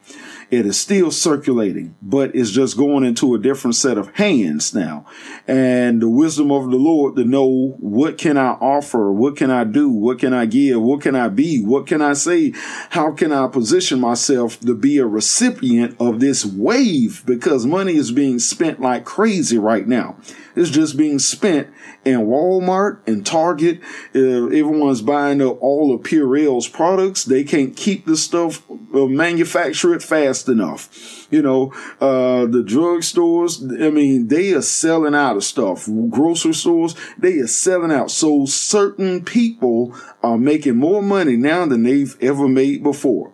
It 0.51 0.65
is 0.65 0.81
still 0.81 1.11
circulating, 1.11 1.95
but 2.01 2.35
it's 2.35 2.51
just 2.51 2.79
going 2.79 3.05
into 3.05 3.35
a 3.35 3.39
different 3.39 3.75
set 3.75 3.99
of 3.99 4.15
hands 4.17 4.75
now. 4.75 5.05
And 5.47 6.01
the 6.01 6.09
wisdom 6.09 6.51
of 6.51 6.71
the 6.71 6.79
Lord 6.79 7.17
to 7.17 7.25
know 7.25 7.77
what 7.79 8.17
can 8.17 8.39
I 8.39 8.53
offer? 8.53 9.13
What 9.13 9.37
can 9.37 9.51
I 9.51 9.65
do? 9.65 9.91
What 9.91 10.21
can 10.21 10.33
I 10.33 10.47
give? 10.47 10.81
What 10.81 11.03
can 11.03 11.15
I 11.15 11.29
be? 11.29 11.63
What 11.63 11.87
can 11.87 12.01
I 12.01 12.15
say? 12.15 12.55
How 12.91 13.13
can 13.13 13.31
I 13.31 13.47
position 13.49 14.01
myself 14.01 14.59
to 14.61 14.75
be 14.75 14.97
a 14.97 15.07
recipient 15.07 15.95
of 16.01 16.19
this 16.19 16.47
wave? 16.47 17.25
Because 17.27 17.67
money 17.67 17.97
is 17.97 18.11
being 18.11 18.39
spent 18.39 18.81
like 18.81 19.05
crazy 19.05 19.59
right 19.59 19.87
now. 19.87 20.17
It's 20.59 20.71
just 20.71 20.97
being 20.97 21.19
spent 21.19 21.69
in 22.05 22.27
Walmart 22.27 23.07
and 23.07 23.25
Target. 23.25 23.81
Uh, 24.15 24.47
everyone's 24.47 25.03
buying 25.03 25.41
up 25.41 25.63
all 25.63 25.95
of 25.95 26.03
Purell's 26.03 26.69
products. 26.69 27.25
They 27.25 27.45
can't 27.45 27.77
keep 27.77 28.07
the 28.07 28.17
stuff, 28.17 28.63
uh, 28.71 29.07
manufacture 29.07 29.95
it 29.95 30.03
fast 30.03 30.49
enough. 30.49 31.27
You 31.31 31.43
know, 31.43 31.73
uh, 32.01 32.47
the 32.47 32.65
drugstores, 32.67 33.63
I 33.83 33.91
mean, 33.91 34.29
they 34.29 34.53
are 34.53 34.63
selling 34.63 35.15
out 35.15 35.37
of 35.37 35.45
stuff. 35.45 35.89
Grocery 36.11 36.55
stores, 36.55 36.95
they 37.19 37.39
are 37.39 37.47
selling 37.47 37.93
out. 37.93 38.11
So 38.11 38.47
certain 38.47 39.25
people 39.25 39.95
are 40.23 40.39
making 40.39 40.77
more 40.77 41.03
money 41.03 41.37
now 41.37 41.67
than 41.67 41.85
they've 41.85 42.17
ever 42.21 42.49
made 42.49 42.83
before. 42.83 43.33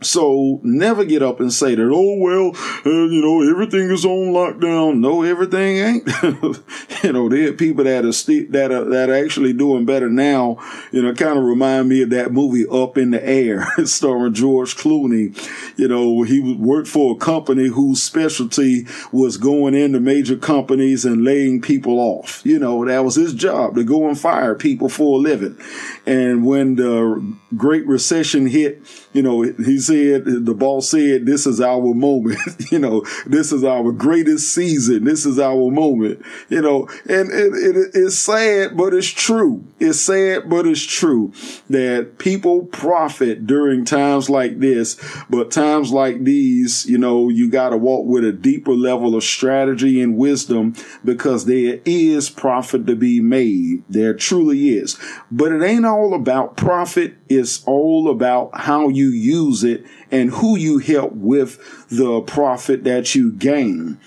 So 0.00 0.60
never 0.62 1.04
get 1.04 1.22
up 1.22 1.40
and 1.40 1.52
say 1.52 1.74
that, 1.74 1.90
oh, 1.92 2.18
well, 2.18 2.52
uh, 2.86 3.06
you 3.08 3.20
know, 3.20 3.42
everything 3.50 3.90
is 3.90 4.04
on 4.04 4.32
lockdown. 4.32 4.98
No, 4.98 5.22
everything 5.22 5.78
ain't. 5.78 6.08
you 7.02 7.12
know, 7.12 7.28
there 7.28 7.48
are 7.48 7.52
people 7.52 7.82
that 7.84 8.04
are, 8.04 8.12
st- 8.12 8.52
that 8.52 8.70
are, 8.70 8.84
that 8.84 9.10
are 9.10 9.24
actually 9.24 9.52
doing 9.52 9.86
better 9.86 10.08
now. 10.08 10.58
You 10.92 11.02
know, 11.02 11.12
kind 11.14 11.36
of 11.36 11.44
remind 11.44 11.88
me 11.88 12.02
of 12.02 12.10
that 12.10 12.32
movie 12.32 12.64
Up 12.70 12.96
in 12.96 13.10
the 13.10 13.26
Air 13.26 13.66
starring 13.84 14.34
George 14.34 14.76
Clooney. 14.76 15.36
You 15.76 15.88
know, 15.88 16.22
he 16.22 16.40
worked 16.54 16.88
for 16.88 17.16
a 17.16 17.18
company 17.18 17.66
whose 17.66 18.00
specialty 18.00 18.86
was 19.10 19.36
going 19.36 19.74
into 19.74 19.98
major 19.98 20.36
companies 20.36 21.04
and 21.04 21.24
laying 21.24 21.60
people 21.60 21.98
off. 21.98 22.40
You 22.44 22.60
know, 22.60 22.84
that 22.84 23.04
was 23.04 23.16
his 23.16 23.34
job 23.34 23.74
to 23.74 23.82
go 23.82 24.08
and 24.08 24.18
fire 24.18 24.54
people 24.54 24.88
for 24.88 25.18
a 25.18 25.20
living. 25.20 25.58
And 26.06 26.46
when 26.46 26.76
the 26.76 27.36
Great 27.56 27.86
Recession 27.86 28.46
hit, 28.46 28.80
you 29.12 29.22
know, 29.22 29.42
he 29.42 29.78
said, 29.88 30.24
the 30.24 30.54
boss 30.54 30.90
said, 30.90 31.26
this 31.26 31.46
is 31.46 31.60
our 31.60 31.94
moment. 31.94 32.38
you 32.70 32.78
know, 32.78 33.04
this 33.26 33.52
is 33.52 33.64
our 33.64 33.90
greatest 33.92 34.54
season. 34.54 35.04
This 35.04 35.26
is 35.26 35.38
our 35.38 35.70
moment, 35.70 36.22
you 36.48 36.60
know, 36.60 36.88
and 37.08 37.30
it, 37.32 37.54
it, 37.54 37.90
it's 37.94 38.18
sad, 38.18 38.76
but 38.76 38.94
it's 38.94 39.08
true. 39.08 39.64
It's 39.80 40.00
sad, 40.00 40.48
but 40.48 40.66
it's 40.66 40.82
true 40.82 41.32
that 41.70 42.18
people 42.18 42.66
profit 42.66 43.46
during 43.46 43.84
times 43.84 44.30
like 44.30 44.60
this, 44.60 44.96
but 45.28 45.50
times 45.50 45.90
like 45.90 46.24
these, 46.24 46.86
you 46.86 46.98
know, 46.98 47.28
you 47.28 47.50
got 47.50 47.70
to 47.70 47.76
walk 47.76 48.06
with 48.06 48.24
a 48.24 48.32
deeper 48.32 48.72
level 48.72 49.14
of 49.14 49.24
strategy 49.24 50.00
and 50.00 50.16
wisdom 50.16 50.74
because 51.04 51.46
there 51.46 51.80
is 51.84 52.30
profit 52.30 52.86
to 52.86 52.96
be 52.96 53.20
made. 53.20 53.82
There 53.88 54.14
truly 54.14 54.70
is, 54.76 54.98
but 55.30 55.52
it 55.52 55.62
ain't 55.62 55.86
all 55.86 56.14
about 56.14 56.56
profit. 56.56 57.14
It's 57.28 57.64
all 57.64 58.10
about 58.10 58.50
how 58.54 58.88
you 58.88 59.08
use 59.08 59.64
it 59.64 59.77
and 60.10 60.30
who 60.30 60.56
you 60.56 60.78
help 60.78 61.12
with 61.12 61.58
the 61.88 62.20
profit 62.22 62.84
that 62.84 63.14
you 63.14 63.32
gain. 63.32 63.98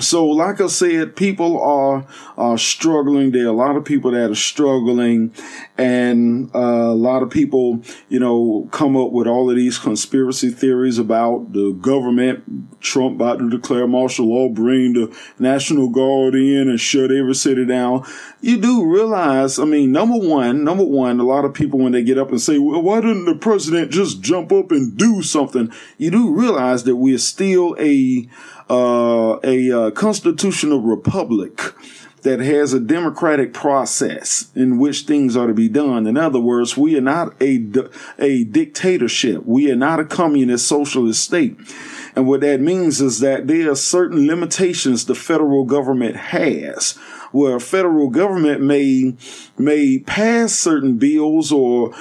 So, 0.00 0.26
like 0.26 0.60
I 0.60 0.66
said, 0.68 1.16
people 1.16 1.60
are, 1.60 2.06
are 2.36 2.58
struggling. 2.58 3.32
There 3.32 3.44
are 3.44 3.48
a 3.48 3.52
lot 3.52 3.76
of 3.76 3.84
people 3.84 4.12
that 4.12 4.30
are 4.30 4.34
struggling 4.34 5.32
and 5.76 6.50
uh, 6.54 6.58
a 6.58 6.94
lot 6.94 7.22
of 7.22 7.30
people, 7.30 7.82
you 8.08 8.18
know, 8.18 8.68
come 8.70 8.96
up 8.96 9.12
with 9.12 9.26
all 9.26 9.50
of 9.50 9.56
these 9.56 9.78
conspiracy 9.78 10.50
theories 10.50 10.98
about 10.98 11.52
the 11.52 11.72
government, 11.72 12.80
Trump 12.80 13.16
about 13.16 13.38
to 13.38 13.50
declare 13.50 13.86
martial 13.86 14.28
law, 14.28 14.48
bring 14.48 14.94
the 14.94 15.16
National 15.38 15.88
Guard 15.88 16.34
in 16.34 16.68
and 16.68 16.80
shut 16.80 17.10
every 17.10 17.34
city 17.34 17.64
down. 17.66 18.04
You 18.40 18.58
do 18.58 18.86
realize, 18.86 19.58
I 19.58 19.64
mean, 19.64 19.92
number 19.92 20.16
one, 20.16 20.64
number 20.64 20.84
one, 20.84 21.20
a 21.20 21.24
lot 21.24 21.44
of 21.44 21.54
people 21.54 21.78
when 21.78 21.92
they 21.92 22.02
get 22.02 22.18
up 22.18 22.30
and 22.30 22.40
say, 22.40 22.58
well, 22.58 22.82
why 22.82 23.00
didn't 23.00 23.26
the 23.26 23.36
president 23.36 23.90
just 23.90 24.20
jump 24.20 24.52
up 24.52 24.70
and 24.70 24.96
do 24.96 25.22
something? 25.22 25.72
You 25.98 26.10
do 26.10 26.34
realize 26.34 26.84
that 26.84 26.96
we're 26.96 27.18
still 27.18 27.76
a, 27.78 28.28
uh, 28.70 29.40
a 29.42 29.72
uh, 29.72 29.90
constitutional 29.90 30.80
republic 30.80 31.74
that 32.22 32.40
has 32.40 32.72
a 32.72 32.80
democratic 32.80 33.52
process 33.52 34.50
in 34.54 34.78
which 34.78 35.02
things 35.02 35.36
are 35.36 35.46
to 35.46 35.54
be 35.54 35.68
done. 35.68 36.06
In 36.06 36.16
other 36.16 36.38
words, 36.38 36.76
we 36.76 36.96
are 36.96 37.00
not 37.00 37.34
a, 37.40 37.64
a 38.18 38.44
dictatorship. 38.44 39.44
We 39.46 39.70
are 39.70 39.76
not 39.76 40.00
a 40.00 40.04
communist 40.04 40.66
socialist 40.66 41.22
state. 41.22 41.58
And 42.14 42.26
what 42.26 42.42
that 42.42 42.60
means 42.60 43.00
is 43.00 43.20
that 43.20 43.46
there 43.46 43.70
are 43.70 43.76
certain 43.76 44.26
limitations 44.26 45.04
the 45.04 45.14
federal 45.14 45.64
government 45.64 46.16
has 46.16 46.98
where 47.32 47.60
federal 47.60 48.08
government 48.08 48.60
may 48.60 49.14
may 49.58 49.98
pass 49.98 50.52
certain 50.52 50.98
bills 50.98 51.52
or 51.52 51.94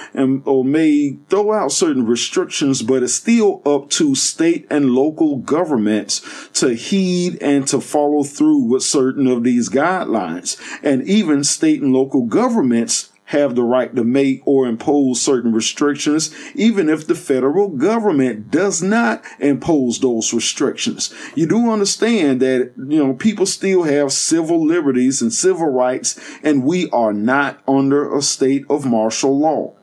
or 0.46 0.64
may 0.64 1.18
throw 1.30 1.54
out 1.54 1.72
certain 1.72 2.06
restrictions, 2.06 2.82
but 2.82 3.04
it's 3.04 3.14
still 3.14 3.62
up 3.66 3.90
to 3.90 4.16
state 4.16 4.66
and 4.70 4.92
local 4.92 5.38
governments 5.38 6.50
to 6.54 6.74
heed 6.74 7.42
and 7.42 7.68
to 7.68 7.80
follow 7.80 8.24
through 8.24 8.64
with 8.64 8.84
certain 8.84 9.28
of 9.28 9.44
these 9.44 9.70
guidelines. 9.70 10.58
And 10.84 11.08
even 11.08 11.44
state 11.44 11.82
and 11.82 11.94
local 11.94 12.24
governments 12.26 13.12
have 13.30 13.54
the 13.54 13.64
right 13.64 13.96
to 13.96 14.04
make 14.04 14.42
or 14.44 14.66
impose 14.66 15.22
certain 15.22 15.54
restrictions, 15.54 16.34
even 16.56 16.90
if 16.90 17.06
the 17.06 17.14
federal 17.14 17.68
government 17.70 18.50
does 18.50 18.82
not 18.82 19.24
impose 19.38 20.00
those 20.00 20.34
restrictions. 20.34 21.14
You 21.36 21.48
do 21.48 21.70
understand 21.70 22.42
that, 22.42 22.74
you 22.76 22.98
know, 22.98 23.14
people 23.14 23.46
still 23.46 23.84
have 23.84 24.12
civil 24.12 24.66
liberties 24.66 25.22
and 25.22 25.32
civil 25.32 25.68
rights, 25.68 26.20
and 26.42 26.64
we 26.64 26.90
are 26.90 27.14
not 27.14 27.62
under 27.68 28.12
a 28.18 28.24
state 28.24 28.66
of 28.68 28.88
martial 28.88 29.38
law. 29.38 29.76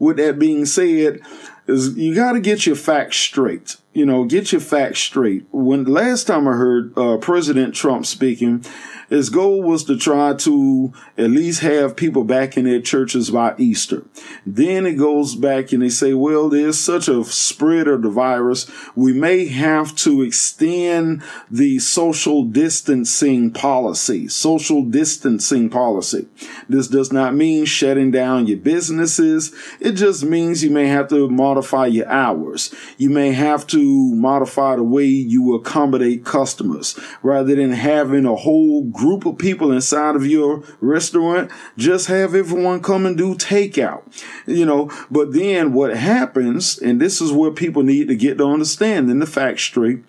With 0.00 0.16
that 0.16 0.36
being 0.36 0.66
said, 0.66 1.20
is 1.68 1.96
you 1.96 2.16
got 2.16 2.32
to 2.32 2.40
get 2.40 2.66
your 2.66 2.76
facts 2.76 3.16
straight. 3.16 3.76
You 3.92 4.06
know, 4.06 4.24
get 4.24 4.50
your 4.50 4.60
facts 4.60 4.98
straight. 4.98 5.46
When 5.52 5.84
last 5.84 6.26
time 6.26 6.48
I 6.48 6.52
heard 6.52 6.98
uh, 6.98 7.16
President 7.18 7.76
Trump 7.76 8.06
speaking, 8.06 8.64
his 9.08 9.30
goal 9.30 9.62
was 9.62 9.84
to 9.84 9.96
try 9.96 10.34
to 10.34 10.92
at 11.16 11.30
least 11.30 11.60
have 11.60 11.96
people 11.96 12.24
back 12.24 12.56
in 12.56 12.64
their 12.64 12.80
churches 12.80 13.30
by 13.30 13.54
Easter. 13.58 14.04
Then 14.46 14.86
it 14.86 14.94
goes 14.94 15.34
back 15.34 15.72
and 15.72 15.82
they 15.82 15.88
say, 15.88 16.14
well, 16.14 16.48
there's 16.48 16.78
such 16.78 17.08
a 17.08 17.24
spread 17.24 17.88
of 17.88 18.02
the 18.02 18.10
virus. 18.10 18.70
We 18.94 19.12
may 19.12 19.46
have 19.48 19.94
to 19.96 20.22
extend 20.22 21.22
the 21.50 21.78
social 21.78 22.44
distancing 22.44 23.50
policy, 23.50 24.28
social 24.28 24.84
distancing 24.84 25.70
policy. 25.70 26.26
This 26.68 26.88
does 26.88 27.12
not 27.12 27.34
mean 27.34 27.64
shutting 27.64 28.10
down 28.10 28.46
your 28.46 28.58
businesses. 28.58 29.54
It 29.80 29.92
just 29.92 30.24
means 30.24 30.64
you 30.64 30.70
may 30.70 30.86
have 30.88 31.08
to 31.08 31.28
modify 31.28 31.86
your 31.86 32.08
hours. 32.08 32.74
You 32.98 33.10
may 33.10 33.32
have 33.32 33.66
to 33.68 34.14
modify 34.14 34.76
the 34.76 34.82
way 34.82 35.04
you 35.04 35.54
accommodate 35.54 36.24
customers 36.24 36.98
rather 37.22 37.54
than 37.54 37.72
having 37.72 38.24
a 38.24 38.34
whole 38.34 38.84
group 38.84 39.03
of 39.12 39.38
people 39.38 39.70
inside 39.70 40.16
of 40.16 40.26
your 40.26 40.62
restaurant, 40.80 41.50
just 41.76 42.06
have 42.08 42.34
everyone 42.34 42.82
come 42.82 43.06
and 43.06 43.16
do 43.16 43.34
takeout. 43.34 44.02
You 44.46 44.66
know, 44.66 44.90
but 45.10 45.32
then 45.32 45.72
what 45.72 45.96
happens, 45.96 46.78
and 46.78 47.00
this 47.00 47.20
is 47.20 47.32
where 47.32 47.50
people 47.50 47.82
need 47.82 48.08
to 48.08 48.16
get 48.16 48.38
to 48.38 48.46
understand 48.46 49.10
in 49.10 49.18
the 49.18 49.26
fact 49.26 49.60
straight, 49.60 50.00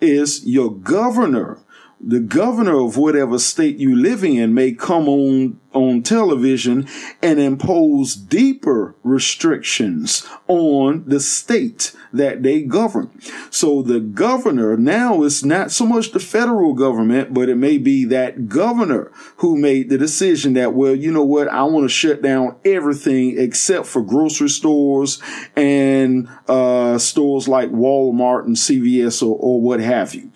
is 0.00 0.44
your 0.46 0.70
governor 0.70 1.58
the 2.02 2.20
governor 2.20 2.80
of 2.80 2.96
whatever 2.96 3.38
state 3.38 3.76
you 3.76 3.94
live 3.94 4.24
in 4.24 4.54
may 4.54 4.72
come 4.72 5.08
on 5.08 5.60
on 5.72 6.02
television 6.02 6.86
and 7.22 7.40
impose 7.40 8.14
deeper 8.14 8.94
restrictions 9.02 10.26
on 10.46 11.04
the 11.06 11.20
state 11.20 11.94
that 12.12 12.42
they 12.42 12.62
govern. 12.62 13.10
So 13.50 13.82
the 13.82 14.00
governor 14.00 14.76
now 14.76 15.22
is 15.22 15.44
not 15.44 15.70
so 15.70 15.86
much 15.86 16.12
the 16.12 16.20
federal 16.20 16.74
government, 16.74 17.32
but 17.32 17.48
it 17.48 17.56
may 17.56 17.78
be 17.78 18.04
that 18.06 18.48
governor 18.48 19.10
who 19.36 19.56
made 19.56 19.88
the 19.88 19.98
decision 19.98 20.52
that, 20.54 20.74
well, 20.74 20.94
you 20.94 21.10
know 21.10 21.24
what? 21.24 21.48
I 21.48 21.62
want 21.62 21.84
to 21.84 21.88
shut 21.88 22.20
down 22.22 22.56
everything 22.64 23.38
except 23.38 23.86
for 23.86 24.02
grocery 24.02 24.50
stores 24.50 25.22
and, 25.56 26.28
uh, 26.48 26.98
stores 26.98 27.48
like 27.48 27.70
Walmart 27.70 28.44
and 28.44 28.56
CVS 28.56 29.22
or, 29.22 29.36
or 29.38 29.60
what 29.60 29.80
have 29.80 30.14
you 30.14 30.31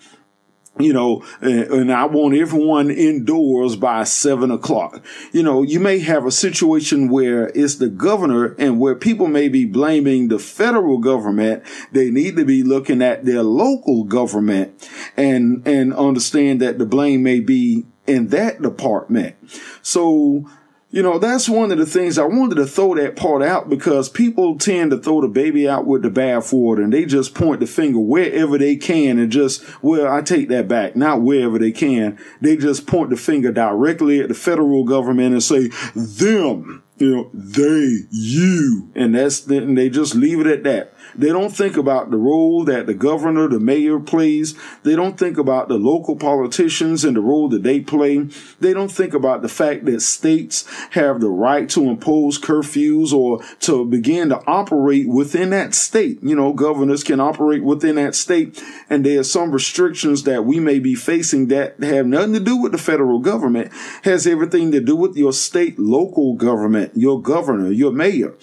you 0.79 0.93
know, 0.93 1.23
eh, 1.41 1.65
and 1.69 1.91
I 1.91 2.05
want 2.05 2.35
everyone 2.35 2.89
indoors 2.89 3.75
by 3.75 4.03
seven 4.03 4.51
o'clock. 4.51 5.03
You 5.31 5.43
know, 5.43 5.63
you 5.63 5.79
may 5.79 5.99
have 5.99 6.25
a 6.25 6.31
situation 6.31 7.09
where 7.09 7.47
it's 7.49 7.75
the 7.75 7.89
governor 7.89 8.55
and 8.57 8.79
where 8.79 8.95
people 8.95 9.27
may 9.27 9.49
be 9.49 9.65
blaming 9.65 10.27
the 10.27 10.39
federal 10.39 10.97
government. 10.97 11.63
They 11.91 12.11
need 12.11 12.35
to 12.37 12.45
be 12.45 12.63
looking 12.63 13.01
at 13.01 13.25
their 13.25 13.43
local 13.43 14.03
government 14.03 14.89
and, 15.15 15.65
and 15.67 15.93
understand 15.93 16.61
that 16.61 16.77
the 16.77 16.85
blame 16.85 17.23
may 17.23 17.39
be 17.39 17.85
in 18.05 18.27
that 18.27 18.61
department. 18.61 19.35
So, 19.81 20.49
you 20.97 21.03
know, 21.03 21.19
that's 21.19 21.47
one 21.47 21.71
of 21.71 21.77
the 21.77 21.85
things 21.85 22.17
I 22.17 22.23
wanted 22.23 22.55
to 22.55 22.65
throw 22.65 22.95
that 22.95 23.15
part 23.15 23.43
out 23.43 23.69
because 23.69 24.09
people 24.09 24.57
tend 24.57 24.89
to 24.89 24.97
throw 24.97 25.21
the 25.21 25.27
baby 25.27 25.69
out 25.69 25.85
with 25.85 26.01
the 26.01 26.09
bathwater 26.09 26.83
and 26.83 26.91
they 26.91 27.05
just 27.05 27.35
point 27.35 27.59
the 27.59 27.67
finger 27.67 27.99
wherever 27.99 28.57
they 28.57 28.77
can 28.77 29.19
and 29.19 29.31
just, 29.31 29.63
well, 29.83 30.11
I 30.11 30.23
take 30.23 30.49
that 30.49 30.67
back, 30.67 30.95
not 30.95 31.21
wherever 31.21 31.59
they 31.59 31.71
can. 31.71 32.17
They 32.41 32.57
just 32.57 32.87
point 32.87 33.11
the 33.11 33.15
finger 33.15 33.51
directly 33.51 34.21
at 34.21 34.27
the 34.27 34.33
federal 34.33 34.85
government 34.85 35.33
and 35.33 35.43
say, 35.43 35.67
them, 35.93 36.81
you 36.97 37.15
know, 37.15 37.29
they, 37.33 37.99
you, 38.09 38.89
and 38.95 39.15
that's, 39.15 39.45
and 39.47 39.77
they 39.77 39.89
just 39.89 40.15
leave 40.15 40.39
it 40.39 40.47
at 40.47 40.63
that. 40.63 40.93
They 41.15 41.29
don't 41.29 41.49
think 41.49 41.77
about 41.77 42.11
the 42.11 42.17
role 42.17 42.63
that 42.65 42.85
the 42.85 42.93
governor, 42.93 43.47
the 43.47 43.59
mayor 43.59 43.99
plays. 43.99 44.55
They 44.83 44.95
don't 44.95 45.17
think 45.17 45.37
about 45.37 45.67
the 45.67 45.77
local 45.77 46.15
politicians 46.15 47.03
and 47.03 47.15
the 47.15 47.21
role 47.21 47.49
that 47.49 47.63
they 47.63 47.79
play. 47.79 48.27
They 48.59 48.73
don't 48.73 48.91
think 48.91 49.13
about 49.13 49.41
the 49.41 49.49
fact 49.49 49.85
that 49.85 50.01
states 50.01 50.65
have 50.91 51.19
the 51.19 51.29
right 51.29 51.69
to 51.69 51.89
impose 51.89 52.39
curfews 52.39 53.13
or 53.13 53.41
to 53.61 53.85
begin 53.85 54.29
to 54.29 54.43
operate 54.45 55.07
within 55.07 55.51
that 55.51 55.73
state. 55.73 56.19
You 56.21 56.35
know, 56.35 56.53
governors 56.53 57.03
can 57.03 57.19
operate 57.19 57.63
within 57.63 57.95
that 57.95 58.15
state 58.15 58.61
and 58.89 59.05
there 59.05 59.19
are 59.19 59.23
some 59.23 59.51
restrictions 59.51 60.23
that 60.23 60.45
we 60.45 60.59
may 60.59 60.79
be 60.79 60.95
facing 60.95 61.47
that 61.47 61.81
have 61.81 62.05
nothing 62.05 62.33
to 62.33 62.39
do 62.39 62.57
with 62.57 62.71
the 62.71 62.77
federal 62.77 63.19
government, 63.19 63.71
has 64.03 64.27
everything 64.27 64.71
to 64.71 64.79
do 64.79 64.95
with 64.95 65.15
your 65.15 65.33
state 65.33 65.77
local 65.79 66.33
government, 66.35 66.86
your 66.95 67.21
governor, 67.21 67.71
your 67.71 67.91
mayor. 67.91 68.35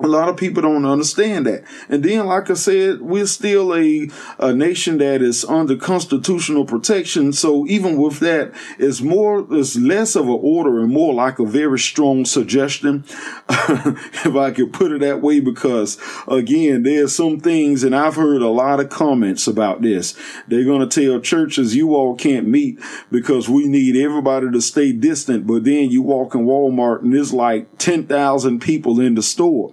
A 0.00 0.06
lot 0.06 0.28
of 0.28 0.36
people 0.36 0.62
don't 0.62 0.84
understand 0.84 1.46
that. 1.46 1.64
And 1.88 2.04
then, 2.04 2.26
like 2.26 2.50
I 2.50 2.54
said, 2.54 3.00
we're 3.00 3.26
still 3.26 3.74
a, 3.74 4.08
a 4.38 4.52
nation 4.52 4.98
that 4.98 5.22
is 5.22 5.44
under 5.44 5.76
constitutional 5.76 6.64
protection. 6.64 7.32
So 7.32 7.66
even 7.66 7.96
with 7.96 8.20
that, 8.20 8.52
it's 8.78 9.00
more, 9.00 9.46
it's 9.50 9.76
less 9.76 10.14
of 10.14 10.28
an 10.28 10.38
order 10.40 10.80
and 10.80 10.92
more 10.92 11.12
like 11.12 11.40
a 11.40 11.44
very 11.44 11.80
strong 11.80 12.24
suggestion. 12.24 13.04
if 13.48 14.36
I 14.36 14.52
could 14.52 14.72
put 14.72 14.92
it 14.92 15.00
that 15.00 15.20
way, 15.20 15.40
because 15.40 15.98
again, 16.28 16.84
there's 16.84 17.14
some 17.14 17.40
things, 17.40 17.82
and 17.82 17.94
I've 17.94 18.14
heard 18.14 18.40
a 18.40 18.48
lot 18.48 18.78
of 18.78 18.90
comments 18.90 19.46
about 19.48 19.82
this. 19.82 20.16
They're 20.46 20.64
going 20.64 20.88
to 20.88 21.06
tell 21.06 21.20
churches, 21.20 21.74
you 21.74 21.94
all 21.94 22.14
can't 22.14 22.46
meet 22.46 22.78
because 23.10 23.48
we 23.48 23.66
need 23.66 23.96
everybody 23.96 24.50
to 24.50 24.60
stay 24.60 24.92
distant. 24.92 25.46
But 25.46 25.64
then 25.64 25.90
you 25.90 26.02
walk 26.02 26.34
in 26.34 26.46
Walmart 26.46 27.02
and 27.02 27.12
there's 27.12 27.32
like 27.32 27.78
10,000 27.78 28.60
people 28.60 29.00
in 29.00 29.14
the 29.14 29.22
store. 29.22 29.72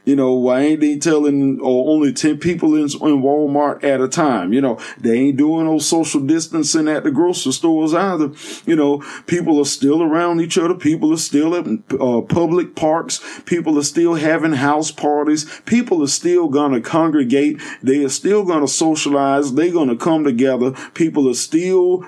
You 0.05 0.15
know, 0.15 0.33
why 0.33 0.61
ain't 0.61 0.81
they 0.81 0.97
telling 0.97 1.59
or 1.59 1.87
oh, 1.87 1.93
only 1.93 2.11
10 2.11 2.39
people 2.39 2.75
in, 2.75 2.83
in 2.83 3.21
Walmart 3.21 3.83
at 3.83 4.01
a 4.01 4.07
time? 4.07 4.51
You 4.51 4.61
know, 4.61 4.79
they 4.99 5.17
ain't 5.17 5.37
doing 5.37 5.65
no 5.65 5.77
social 5.79 6.21
distancing 6.21 6.87
at 6.87 7.03
the 7.03 7.11
grocery 7.11 7.51
stores 7.51 7.93
either. 7.93 8.31
You 8.65 8.75
know, 8.75 9.03
people 9.27 9.59
are 9.59 9.65
still 9.65 10.01
around 10.01 10.41
each 10.41 10.57
other. 10.57 10.73
People 10.73 11.13
are 11.13 11.17
still 11.17 11.55
at 11.55 11.67
uh, 11.99 12.21
public 12.21 12.75
parks. 12.75 13.21
People 13.45 13.77
are 13.77 13.83
still 13.83 14.15
having 14.15 14.53
house 14.53 14.91
parties. 14.91 15.61
People 15.65 16.03
are 16.03 16.07
still 16.07 16.47
going 16.47 16.71
to 16.71 16.81
congregate. 16.81 17.61
They 17.83 18.03
are 18.03 18.09
still 18.09 18.43
going 18.43 18.61
to 18.61 18.67
socialize. 18.67 19.53
They're 19.53 19.71
going 19.71 19.89
to 19.89 19.95
come 19.95 20.23
together. 20.23 20.71
People 20.93 21.29
are 21.29 21.35
still, 21.35 22.05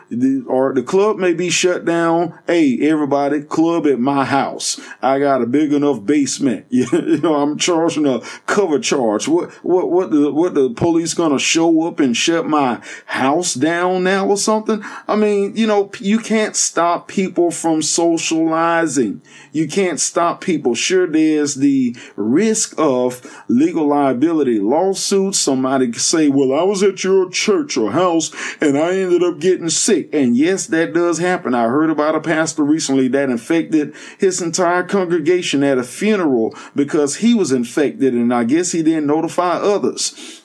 or 0.47 0.73
the 0.73 0.84
club 0.86 1.17
may 1.17 1.34
be 1.34 1.49
shut 1.49 1.86
down. 1.86 2.39
Hey, 2.47 2.77
everybody, 2.82 3.41
club 3.41 3.86
at 3.86 3.99
my 3.99 4.25
house. 4.25 4.79
I 5.01 5.19
got 5.19 5.41
a 5.41 5.45
big 5.45 5.73
enough 5.73 6.03
basement. 6.06 6.65
you 6.69 6.88
know, 7.21 7.36
I'm 7.36 7.58
charging 7.58 7.84
a 7.97 8.21
cover 8.45 8.79
charge. 8.79 9.27
What, 9.27 9.51
what, 9.63 9.89
what 9.89 10.12
the, 10.12 10.32
what 10.32 10.53
the 10.53 10.69
police 10.69 11.13
gonna 11.13 11.39
show 11.39 11.88
up 11.88 11.99
and 11.99 12.15
shut 12.15 12.45
my 12.45 12.82
house 13.06 13.53
down 13.53 14.03
now 14.03 14.27
or 14.27 14.38
something? 14.38 14.84
I 15.08 15.15
mean, 15.15 15.56
you 15.56 15.67
know, 15.67 15.91
you 15.99 16.19
can't 16.19 16.56
stop 16.56 17.08
people 17.08 17.51
from 17.51 17.82
socializing. 17.82 19.21
You 19.51 19.67
can't 19.67 19.99
stop 19.99 20.41
people. 20.41 20.75
Sure, 20.75 21.08
there's 21.08 21.56
the 21.56 21.95
risk 22.15 22.73
of 22.77 23.43
legal 23.47 23.88
liability 23.88 24.60
lawsuits. 24.60 25.39
Somebody 25.39 25.91
could 25.91 26.01
say, 26.01 26.27
well, 26.27 26.53
I 26.53 26.63
was 26.63 26.84
at 26.84 27.03
your 27.03 27.29
church 27.29 27.77
or 27.77 27.91
house 27.91 28.32
and 28.62 28.77
I 28.77 28.95
ended 28.97 29.23
up 29.23 29.39
getting 29.39 29.69
sick. 29.69 30.10
And 30.13 30.36
yes, 30.36 30.67
that 30.67 30.93
does 30.93 31.19
happen. 31.19 31.53
I 31.53 31.67
heard 31.67 31.89
about 31.89 32.15
a 32.15 32.21
pastor 32.21 32.63
recently 32.63 33.08
that 33.10 33.29
infected 33.29 33.93
his 34.17 34.41
entire 34.41 34.84
congregation 34.84 35.63
at 35.63 35.77
a 35.77 35.84
funeral 35.84 36.56
because 36.75 37.17
he 37.17 37.34
was 37.34 37.51
infected 37.51 37.72
and 38.13 38.33
I 38.33 38.43
guess 38.43 38.71
he 38.71 38.83
didn't 38.83 39.07
notify 39.07 39.57
others 39.57 40.42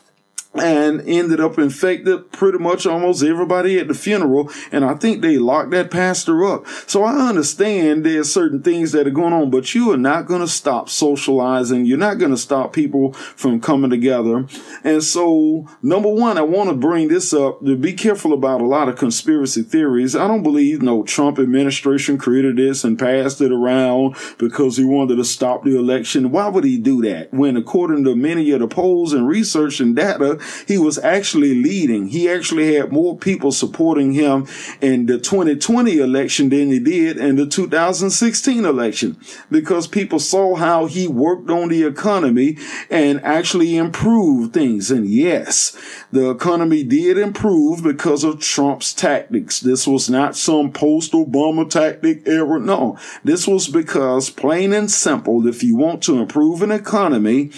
and 0.61 1.01
ended 1.07 1.41
up 1.41 1.59
infected 1.59 2.31
pretty 2.33 2.59
much 2.59 2.87
almost 2.87 3.23
everybody 3.23 3.79
at 3.79 3.89
the 3.89 3.95
funeral. 3.95 4.51
And 4.73 4.85
I 4.85 4.95
think 4.95 5.23
they 5.23 5.39
locked 5.39 5.71
that 5.71 5.91
pastor 5.91 6.45
up. 6.45 6.67
So 6.87 7.05
I 7.05 7.29
understand 7.29 8.05
there's 8.05 8.33
certain 8.33 8.63
things 8.63 8.93
that 8.93 9.07
are 9.07 9.11
going 9.11 9.33
on, 9.33 9.51
but 9.51 9.75
you 9.75 9.93
are 9.93 9.99
not 9.99 10.27
going 10.27 10.41
to 10.41 10.49
stop 10.49 10.89
socializing. 10.89 11.87
You're 11.87 11.99
not 11.99 12.19
going 12.19 12.31
to 12.31 12.37
stop 12.37 12.73
people 12.73 13.13
from 13.13 13.61
coming 13.61 13.91
together. 13.91 14.47
And 14.85 15.03
so, 15.03 15.67
number 15.83 16.09
one, 16.09 16.39
I 16.39 16.43
want 16.43 16.71
to 16.71 16.75
bring 16.75 17.09
this 17.09 17.33
up 17.33 17.65
to 17.65 17.77
be 17.77 17.93
careful 17.93 18.33
about 18.33 18.61
a 18.61 18.67
lot 18.67 18.89
of 18.89 18.97
conspiracy 18.97 19.63
theories. 19.63 20.17
I 20.17 20.27
don't 20.29 20.43
believe 20.43 20.83
no 20.83 21.03
Trump 21.03 21.39
administration 21.39 22.19
created 22.19 22.57
this 22.57 22.85
and 22.85 22.99
passed 22.99 23.41
it 23.41 23.53
around 23.53 24.17
because 24.39 24.77
he 24.77 24.85
wanted 24.85 25.17
to 25.17 25.25
stop 25.25 25.65
the 25.65 25.79
election. 25.79 26.31
Why 26.31 26.49
would 26.49 26.65
he 26.65 26.79
do 26.79 27.03
that 27.03 27.33
when 27.33 27.57
according 27.57 28.05
to 28.05 28.17
many 28.17 28.51
of 28.53 28.61
the 28.61 28.69
polls 28.69 29.13
and 29.13 29.29
research 29.29 29.81
and 29.81 29.95
data, 29.95 30.39
he 30.67 30.79
was 30.79 30.99
actually 30.99 31.55
leading. 31.55 32.09
He 32.09 32.29
actually 32.29 32.75
had 32.75 32.93
more 32.93 33.17
people 33.17 33.53
supporting 33.53 34.13
him 34.13 34.47
in 34.81 35.07
the 35.07 35.19
2020 35.19 35.99
election 35.99 36.49
than 36.49 36.71
he 36.71 36.79
did 36.79 37.17
in 37.17 37.37
the 37.37 37.47
2016 37.47 38.65
election 38.65 39.17
because 39.51 39.87
people 39.87 40.19
saw 40.19 40.55
how 40.55 40.87
he 40.87 41.09
worked 41.09 41.51
on 41.51 41.69
the 41.69 41.83
economy 41.85 42.57
and 42.91 43.21
actually 43.23 43.77
improved 43.77 44.55
things. 44.55 44.91
And 44.91 45.07
yes, 45.07 45.77
the 46.13 46.31
economy 46.31 46.83
did 46.85 47.19
improve 47.19 47.83
because 47.83 48.25
of 48.25 48.41
Trump's 48.41 48.93
tactics. 48.95 49.61
This 49.61 49.87
was 49.87 50.09
not 50.09 50.37
some 50.37 50.73
post 50.73 51.13
Obama 51.13 51.69
tactic 51.69 52.27
error. 52.27 52.59
No, 52.59 52.99
this 53.25 53.47
was 53.47 53.69
because 53.69 54.31
plain 54.31 54.73
and 54.73 54.91
simple, 54.91 55.47
if 55.47 55.63
you 55.63 55.77
want 55.77 56.03
to 56.05 56.19
improve 56.19 56.63
an 56.63 56.71
economy, 56.71 57.51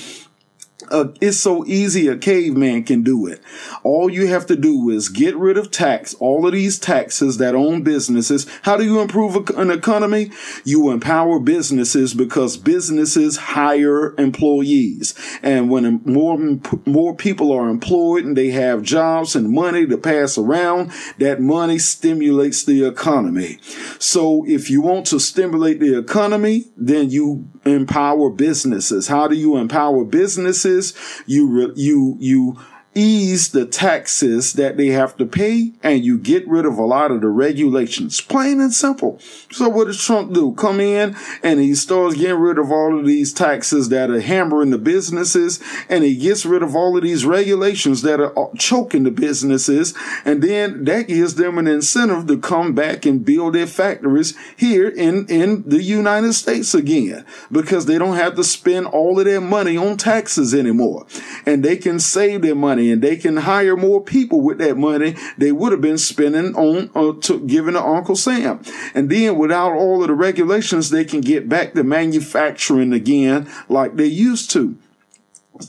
it's 0.90 1.40
so 1.40 1.64
easy 1.66 2.08
a 2.08 2.16
caveman 2.16 2.84
can 2.84 3.02
do 3.02 3.26
it. 3.26 3.40
All 3.82 4.10
you 4.10 4.26
have 4.26 4.46
to 4.46 4.56
do 4.56 4.90
is 4.90 5.08
get 5.08 5.36
rid 5.36 5.56
of 5.56 5.70
tax, 5.70 6.14
all 6.14 6.46
of 6.46 6.52
these 6.52 6.78
taxes 6.78 7.38
that 7.38 7.54
own 7.54 7.82
businesses. 7.82 8.46
How 8.62 8.76
do 8.76 8.84
you 8.84 9.00
improve 9.00 9.50
an 9.50 9.70
economy? 9.70 10.30
You 10.64 10.90
empower 10.90 11.38
businesses 11.38 12.14
because 12.14 12.56
businesses 12.56 13.36
hire 13.36 14.14
employees. 14.18 15.14
And 15.42 15.70
when 15.70 16.00
more, 16.04 16.38
more 16.86 17.14
people 17.14 17.52
are 17.52 17.68
employed 17.68 18.24
and 18.24 18.36
they 18.36 18.50
have 18.50 18.82
jobs 18.82 19.36
and 19.36 19.50
money 19.50 19.86
to 19.86 19.96
pass 19.98 20.36
around, 20.36 20.92
that 21.18 21.40
money 21.40 21.78
stimulates 21.78 22.64
the 22.64 22.86
economy. 22.86 23.58
So 23.98 24.44
if 24.46 24.70
you 24.70 24.80
want 24.80 25.06
to 25.06 25.20
stimulate 25.20 25.80
the 25.80 25.98
economy, 25.98 26.64
then 26.76 27.10
you 27.10 27.48
empower 27.64 28.30
businesses. 28.30 29.08
How 29.08 29.28
do 29.28 29.36
you 29.36 29.56
empower 29.56 30.04
businesses? 30.04 30.79
You, 31.26 31.72
you, 31.76 32.16
you 32.18 32.58
ease 32.94 33.52
the 33.52 33.64
taxes 33.64 34.54
that 34.54 34.76
they 34.76 34.88
have 34.88 35.16
to 35.16 35.24
pay 35.24 35.72
and 35.82 36.04
you 36.04 36.18
get 36.18 36.46
rid 36.48 36.66
of 36.66 36.76
a 36.76 36.84
lot 36.84 37.12
of 37.12 37.20
the 37.20 37.28
regulations. 37.28 38.20
Plain 38.20 38.60
and 38.60 38.72
simple. 38.72 39.18
So 39.52 39.68
what 39.68 39.86
does 39.86 40.02
Trump 40.02 40.32
do? 40.32 40.52
Come 40.54 40.80
in 40.80 41.16
and 41.42 41.60
he 41.60 41.74
starts 41.76 42.16
getting 42.16 42.40
rid 42.40 42.58
of 42.58 42.72
all 42.72 42.98
of 42.98 43.06
these 43.06 43.32
taxes 43.32 43.90
that 43.90 44.10
are 44.10 44.20
hammering 44.20 44.70
the 44.70 44.78
businesses 44.78 45.60
and 45.88 46.02
he 46.02 46.16
gets 46.16 46.44
rid 46.44 46.64
of 46.64 46.74
all 46.74 46.96
of 46.96 47.04
these 47.04 47.24
regulations 47.24 48.02
that 48.02 48.20
are 48.20 48.50
choking 48.58 49.04
the 49.04 49.12
businesses. 49.12 49.94
And 50.24 50.42
then 50.42 50.84
that 50.84 51.06
gives 51.06 51.36
them 51.36 51.58
an 51.58 51.68
incentive 51.68 52.26
to 52.26 52.38
come 52.38 52.74
back 52.74 53.06
and 53.06 53.24
build 53.24 53.54
their 53.54 53.68
factories 53.68 54.36
here 54.56 54.88
in, 54.88 55.26
in 55.28 55.62
the 55.62 55.82
United 55.82 56.32
States 56.32 56.74
again 56.74 57.24
because 57.52 57.86
they 57.86 57.98
don't 57.98 58.16
have 58.16 58.34
to 58.34 58.42
spend 58.42 58.86
all 58.86 59.20
of 59.20 59.26
their 59.26 59.40
money 59.40 59.76
on 59.76 59.96
taxes 59.96 60.52
anymore 60.52 61.06
and 61.46 61.64
they 61.64 61.76
can 61.76 62.00
save 62.00 62.42
their 62.42 62.56
money 62.56 62.79
money 62.80 62.92
and 62.92 63.02
they 63.02 63.16
can 63.16 63.36
hire 63.38 63.76
more 63.76 64.00
people 64.00 64.40
with 64.40 64.58
that 64.58 64.76
money 64.76 65.14
they 65.38 65.52
would 65.52 65.72
have 65.72 65.80
been 65.80 65.98
spending 65.98 66.54
on 66.54 66.90
uh, 66.94 67.18
to, 67.20 67.40
giving 67.46 67.74
to 67.74 67.82
Uncle 67.82 68.16
Sam. 68.16 68.60
And 68.94 69.10
then 69.10 69.36
without 69.36 69.72
all 69.72 70.02
of 70.02 70.08
the 70.08 70.14
regulations, 70.14 70.90
they 70.90 71.04
can 71.04 71.20
get 71.20 71.48
back 71.48 71.74
to 71.74 71.84
manufacturing 71.84 72.92
again 72.92 73.48
like 73.68 73.96
they 73.96 74.06
used 74.06 74.50
to. 74.52 74.76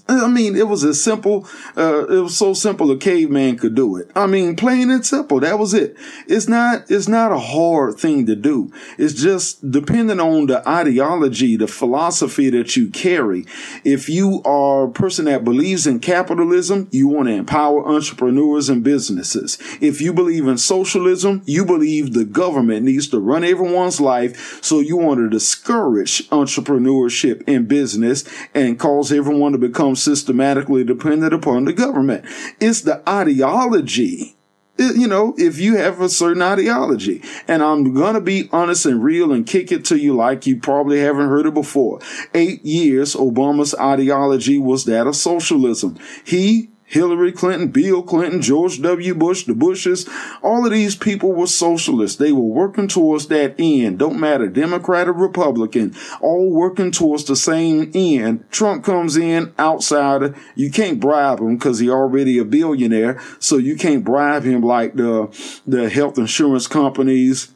I 0.07 0.27
mean, 0.27 0.55
it 0.55 0.67
was 0.67 0.83
as 0.83 1.01
simple, 1.01 1.47
uh, 1.77 2.05
it 2.07 2.21
was 2.21 2.37
so 2.37 2.53
simple 2.53 2.91
a 2.91 2.97
caveman 2.97 3.57
could 3.57 3.75
do 3.75 3.97
it. 3.97 4.09
I 4.15 4.27
mean, 4.27 4.55
plain 4.55 4.89
and 4.89 5.05
simple. 5.05 5.39
That 5.39 5.59
was 5.59 5.73
it. 5.73 5.95
It's 6.27 6.47
not, 6.47 6.89
it's 6.89 7.07
not 7.07 7.31
a 7.31 7.39
hard 7.39 7.97
thing 7.97 8.25
to 8.27 8.35
do. 8.35 8.71
It's 8.97 9.13
just 9.13 9.69
depending 9.71 10.19
on 10.19 10.47
the 10.47 10.67
ideology, 10.67 11.55
the 11.57 11.67
philosophy 11.67 12.49
that 12.51 12.75
you 12.75 12.89
carry. 12.89 13.45
If 13.83 14.09
you 14.09 14.41
are 14.43 14.85
a 14.85 14.91
person 14.91 15.25
that 15.25 15.43
believes 15.43 15.87
in 15.87 15.99
capitalism, 15.99 16.87
you 16.91 17.07
want 17.07 17.27
to 17.27 17.33
empower 17.33 17.85
entrepreneurs 17.87 18.69
and 18.69 18.83
businesses. 18.83 19.57
If 19.81 20.01
you 20.01 20.13
believe 20.13 20.47
in 20.47 20.57
socialism, 20.57 21.41
you 21.45 21.65
believe 21.65 22.13
the 22.13 22.25
government 22.25 22.85
needs 22.85 23.07
to 23.09 23.19
run 23.19 23.43
everyone's 23.43 23.99
life. 23.99 24.63
So 24.63 24.79
you 24.79 24.97
want 24.97 25.19
to 25.19 25.29
discourage 25.29 26.27
entrepreneurship 26.29 27.43
in 27.47 27.65
business 27.65 28.23
and 28.53 28.79
cause 28.79 29.11
everyone 29.11 29.51
to 29.51 29.57
become 29.57 29.80
become 29.81 29.95
systematically 29.95 30.83
dependent 30.83 31.33
upon 31.33 31.65
the 31.65 31.73
government. 31.73 32.23
It's 32.59 32.81
the 32.81 33.01
ideology 33.09 34.35
you 34.77 35.07
know, 35.07 35.35
if 35.37 35.59
you 35.59 35.75
have 35.75 36.01
a 36.01 36.09
certain 36.09 36.41
ideology. 36.41 37.21
And 37.47 37.61
I'm 37.61 37.93
going 37.93 38.15
to 38.15 38.21
be 38.21 38.49
honest 38.51 38.87
and 38.87 39.03
real 39.03 39.31
and 39.31 39.45
kick 39.45 39.71
it 39.71 39.85
to 39.85 39.97
you 39.97 40.15
like 40.15 40.47
you 40.47 40.59
probably 40.59 40.99
haven't 40.99 41.27
heard 41.27 41.45
it 41.45 41.53
before. 41.53 41.99
Eight 42.33 42.65
years, 42.65 43.13
Obama's 43.13 43.75
ideology 43.75 44.57
was 44.57 44.85
that 44.85 45.05
of 45.05 45.15
socialism. 45.15 45.99
He 46.25 46.70
Hillary 46.91 47.31
Clinton, 47.31 47.69
Bill 47.69 48.03
Clinton, 48.03 48.41
George 48.41 48.81
W. 48.81 49.15
Bush, 49.15 49.45
the 49.45 49.55
Bushes, 49.55 50.09
all 50.41 50.65
of 50.65 50.73
these 50.73 50.93
people 50.93 51.31
were 51.31 51.47
socialists. 51.47 52.17
They 52.17 52.33
were 52.33 52.41
working 52.41 52.89
towards 52.89 53.27
that 53.27 53.55
end. 53.57 53.99
Don't 53.99 54.19
matter, 54.19 54.49
Democrat 54.49 55.07
or 55.07 55.13
Republican, 55.13 55.95
all 56.19 56.51
working 56.51 56.91
towards 56.91 57.23
the 57.23 57.37
same 57.37 57.91
end. 57.93 58.43
Trump 58.51 58.83
comes 58.83 59.15
in, 59.15 59.53
outsider. 59.57 60.35
You 60.55 60.69
can't 60.69 60.99
bribe 60.99 61.39
him 61.39 61.55
because 61.55 61.79
he 61.79 61.89
already 61.89 62.37
a 62.37 62.43
billionaire. 62.43 63.21
So 63.39 63.55
you 63.55 63.77
can't 63.77 64.03
bribe 64.03 64.43
him 64.43 64.61
like 64.61 64.95
the, 64.95 65.29
the 65.65 65.89
health 65.89 66.17
insurance 66.17 66.67
companies, 66.67 67.53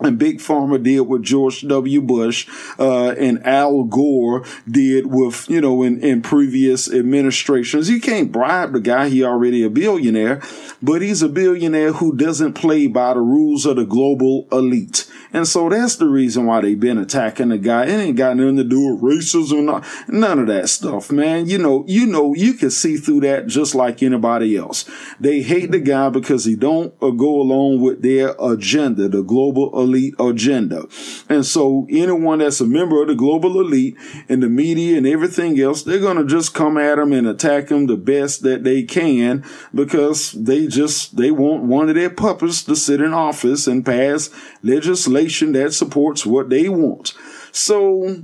and 0.00 0.18
Big 0.18 0.38
Pharma 0.38 0.82
did 0.82 1.00
with 1.00 1.22
George 1.22 1.62
W. 1.62 2.02
Bush 2.02 2.46
uh, 2.78 3.10
and 3.12 3.44
Al 3.46 3.84
Gore 3.84 4.44
did 4.70 5.06
with, 5.06 5.48
you 5.48 5.60
know, 5.60 5.82
in, 5.82 6.00
in 6.00 6.22
previous 6.22 6.92
administrations. 6.92 7.88
You 7.88 8.00
can't 8.00 8.30
bribe 8.30 8.72
the 8.72 8.80
guy. 8.80 9.08
He 9.08 9.24
already 9.24 9.62
a 9.62 9.70
billionaire, 9.70 10.42
but 10.82 11.02
he's 11.02 11.22
a 11.22 11.28
billionaire 11.28 11.92
who 11.92 12.14
doesn't 12.14 12.52
play 12.52 12.86
by 12.86 13.14
the 13.14 13.20
rules 13.20 13.64
of 13.64 13.76
the 13.76 13.84
global 13.84 14.46
elite. 14.52 15.10
And 15.32 15.46
so 15.46 15.68
that's 15.68 15.96
the 15.96 16.06
reason 16.06 16.46
why 16.46 16.60
they've 16.60 16.78
been 16.78 16.98
attacking 16.98 17.48
the 17.48 17.58
guy. 17.58 17.84
It 17.84 18.00
ain't 18.00 18.16
got 18.16 18.36
nothing 18.36 18.56
to 18.56 18.64
do 18.64 18.94
with 18.94 19.02
racism, 19.02 19.84
none 20.08 20.38
of 20.38 20.46
that 20.46 20.68
stuff, 20.68 21.10
man. 21.10 21.46
You 21.46 21.58
know, 21.58 21.84
you 21.86 22.06
know, 22.06 22.34
you 22.34 22.54
can 22.54 22.70
see 22.70 22.96
through 22.96 23.20
that 23.20 23.46
just 23.46 23.74
like 23.74 24.02
anybody 24.02 24.56
else. 24.56 24.88
They 25.20 25.42
hate 25.42 25.72
the 25.72 25.80
guy 25.80 26.08
because 26.08 26.44
he 26.44 26.56
don't 26.56 26.94
uh, 27.02 27.10
go 27.10 27.40
along 27.40 27.80
with 27.80 28.02
their 28.02 28.34
agenda, 28.40 29.08
the 29.08 29.22
global 29.22 29.70
elite 29.86 30.14
agenda. 30.18 30.86
And 31.28 31.46
so 31.46 31.86
anyone 31.90 32.40
that's 32.40 32.60
a 32.60 32.66
member 32.66 33.00
of 33.00 33.08
the 33.08 33.14
global 33.14 33.60
elite 33.60 33.96
and 34.28 34.42
the 34.42 34.48
media 34.48 34.96
and 34.96 35.06
everything 35.06 35.58
else, 35.60 35.82
they're 35.82 35.98
going 35.98 36.18
to 36.18 36.26
just 36.26 36.54
come 36.54 36.76
at 36.76 36.98
him 36.98 37.12
and 37.12 37.26
attack 37.26 37.70
him 37.70 37.86
the 37.86 37.96
best 37.96 38.42
that 38.42 38.64
they 38.64 38.82
can 38.82 39.44
because 39.74 40.32
they 40.32 40.66
just, 40.66 41.16
they 41.16 41.30
want 41.30 41.62
one 41.62 41.88
of 41.88 41.94
their 41.94 42.10
puppets 42.10 42.62
to 42.64 42.76
sit 42.76 43.00
in 43.00 43.14
office 43.14 43.66
and 43.66 43.86
pass 43.86 44.30
legislation 44.62 45.52
that 45.52 45.72
supports 45.72 46.26
what 46.26 46.50
they 46.50 46.68
want. 46.68 47.14
So, 47.52 48.22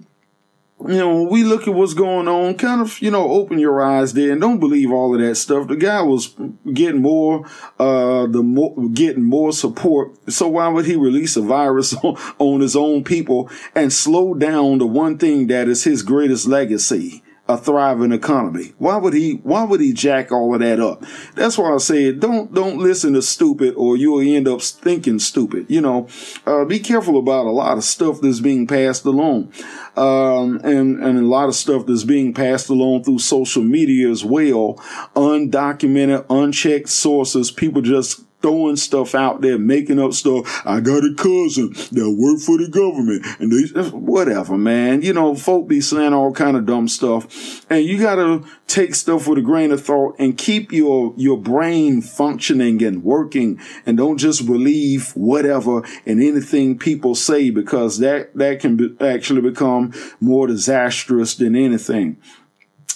you 0.89 0.99
know, 0.99 1.23
we 1.23 1.45
look 1.45 1.69
at 1.69 1.75
what's 1.75 1.95
going 1.95 2.29
on, 2.29 2.55
kind 2.55 2.81
of, 2.81 3.01
you 3.01 3.11
know, 3.11 3.31
open 3.31 3.59
your 3.59 3.83
eyes 3.83 4.13
there 4.13 4.33
and 4.33 4.41
don't 4.41 4.59
believe 4.59 4.91
all 4.91 5.15
of 5.15 5.21
that 5.21 5.37
stuff. 5.37 5.69
The 5.69 5.77
guy 5.77 6.03
was 6.03 6.35
getting 6.73 7.03
more, 7.03 7.47
uh, 7.79 8.27
the 8.27 8.43
more, 8.43 8.75
getting 8.91 9.25
more 9.25 9.53
support. 9.53 10.13
So 10.31 10.49
why 10.49 10.69
would 10.69 10.87
he 10.87 10.97
release 10.97 11.37
a 11.37 11.43
virus 11.43 11.95
on, 12.03 12.17
on 12.39 12.61
his 12.61 12.77
own 12.77 13.05
people 13.05 13.51
and 13.75 13.93
slow 13.93 14.35
down 14.35 14.79
the 14.79 14.87
one 14.87 15.19
thing 15.19 15.47
that 15.49 15.69
is 15.69 15.85
his 15.85 16.03
greatest 16.03 16.47
legacy? 16.47 17.23
A 17.49 17.59
thriving 17.59 18.13
economy. 18.13 18.73
Why 18.79 18.97
would 18.97 19.15
he, 19.15 19.41
why 19.43 19.65
would 19.65 19.81
he 19.81 19.93
jack 19.93 20.31
all 20.31 20.55
of 20.55 20.61
that 20.61 20.79
up? 20.79 21.05
That's 21.35 21.59
why 21.59 21.75
I 21.75 21.79
said, 21.79 22.21
don't, 22.21 22.55
don't 22.55 22.79
listen 22.79 23.15
to 23.15 23.23
stupid 23.23 23.75
or 23.77 23.97
you'll 23.97 24.21
end 24.21 24.47
up 24.47 24.63
thinking 24.63 25.19
stupid. 25.19 25.67
You 25.69 25.81
know, 25.81 26.09
uh, 26.47 26.65
be 26.65 26.79
careful 26.79 27.19
about 27.19 27.47
a 27.47 27.51
lot 27.51 27.79
of 27.79 27.85
stuff 27.85 28.21
that's 28.21 28.41
being 28.41 28.67
passed 28.67 29.05
along. 29.05 29.53
Um, 29.97 30.61
and, 30.63 31.03
and 31.03 31.19
a 31.19 31.23
lot 31.23 31.49
of 31.49 31.55
stuff 31.55 31.85
that's 31.87 32.05
being 32.05 32.33
passed 32.33 32.69
along 32.69 33.05
through 33.05 33.19
social 33.19 33.65
media 33.65 34.09
as 34.09 34.25
well. 34.25 34.75
Undocumented, 35.17 36.25
unchecked 36.31 36.89
sources. 36.89 37.51
People 37.51 37.83
just 37.83 38.23
throwing 38.43 38.77
stuff 38.77 39.15
out 39.15 39.41
there, 39.41 39.59
making 39.59 39.99
up 39.99 40.13
stuff. 40.13 40.63
I 40.67 40.81
got 40.81 41.05
a 41.05 41.15
cousin 41.15 41.73
that 41.93 42.17
work 42.19 42.41
for 42.41 42.59
the 42.59 42.69
government 42.69 43.25
and 43.41 43.53
they, 43.53 43.91
whatever, 43.91 44.59
man. 44.59 45.03
You 45.03 45.13
know, 45.13 45.35
folk 45.35 45.69
be 45.69 45.81
saying 45.81 46.13
all 46.13 46.33
kind 46.33 46.57
of 46.57 46.67
dumb 46.67 46.89
stuff 46.89 47.65
and 47.71 47.85
you 47.85 47.99
gotta 47.99 48.45
take 48.67 48.95
stuff 48.95 49.29
with 49.29 49.39
a 49.39 49.43
grain 49.43 49.71
of 49.71 49.85
thought 49.85 50.17
and 50.19 50.37
keep 50.37 50.73
your, 50.73 51.15
your 51.17 51.39
brain 51.39 52.03
functioning 52.03 52.83
and 52.83 53.05
working 53.05 53.61
and 53.87 53.97
don't 53.97 54.19
just 54.19 54.47
believe 54.47 55.11
whatever 55.11 55.83
and 56.07 56.23
anything 56.23 56.79
people 56.79 57.15
say 57.15 57.51
because 57.51 57.99
that, 57.99 58.35
that 58.35 58.61
can 58.61 58.77
be, 58.77 58.95
actually 59.01 59.41
become 59.41 59.93
more 60.21 60.47
disastrous 60.47 61.35
than 61.35 61.55
anything. 61.55 62.17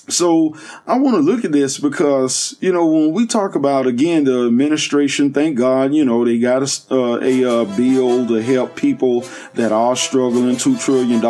So 0.08 0.56
I 0.86 0.98
want 0.98 1.16
to 1.16 1.20
look 1.20 1.44
at 1.44 1.50
this 1.50 1.78
because, 1.78 2.56
you 2.60 2.72
know, 2.72 2.86
when 2.86 3.12
we 3.12 3.26
talk 3.26 3.56
about, 3.56 3.86
again, 3.86 4.24
the 4.24 4.46
administration, 4.46 5.32
thank 5.32 5.58
God, 5.58 5.92
you 5.92 6.04
know, 6.04 6.24
they 6.24 6.38
got 6.38 6.62
a, 6.62 6.94
uh, 6.94 7.18
a 7.20 7.44
uh, 7.44 7.76
bill 7.76 8.26
to 8.28 8.40
help 8.40 8.76
people 8.76 9.24
that 9.54 9.72
are 9.72 9.96
struggling, 9.96 10.54
$2 10.56 10.80
trillion. 10.80 11.24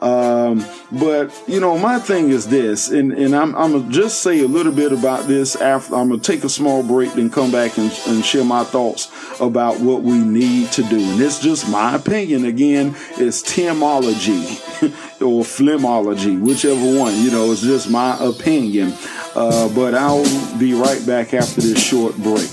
Um, 0.00 0.66
but, 0.90 1.32
you 1.46 1.60
know, 1.60 1.78
my 1.78 2.00
thing 2.00 2.30
is 2.30 2.48
this, 2.48 2.90
and, 2.90 3.12
and 3.12 3.36
I'm, 3.36 3.54
I'm 3.54 3.72
going 3.72 3.86
to 3.86 3.92
just 3.92 4.22
say 4.22 4.40
a 4.40 4.48
little 4.48 4.72
bit 4.72 4.92
about 4.92 5.28
this 5.28 5.54
after 5.54 5.94
I'm 5.94 6.08
going 6.08 6.20
to 6.20 6.32
take 6.32 6.42
a 6.42 6.48
small 6.48 6.82
break, 6.82 7.12
then 7.12 7.30
come 7.30 7.52
back 7.52 7.78
and, 7.78 7.92
and 8.08 8.24
share 8.24 8.44
my 8.44 8.64
thoughts 8.64 9.10
about 9.40 9.78
what 9.78 10.02
we 10.02 10.18
need 10.18 10.72
to 10.72 10.82
do. 10.82 10.98
And 10.98 11.20
it's 11.20 11.38
just 11.38 11.68
my 11.68 11.94
opinion. 11.94 12.46
Again, 12.46 12.96
it's 13.12 13.42
Timology 13.42 14.60
or 15.22 15.42
Flimology, 15.42 16.40
whichever 16.40 16.98
one, 16.98 17.14
you 17.22 17.30
know, 17.30 17.52
it's 17.52 17.62
just 17.62 17.90
my 17.90 18.16
opinion. 18.20 18.92
Uh, 19.34 19.68
but 19.74 19.94
I'll 19.94 20.24
be 20.58 20.74
right 20.74 21.04
back 21.06 21.32
after 21.32 21.60
this 21.60 21.82
short 21.82 22.16
break. 22.16 22.50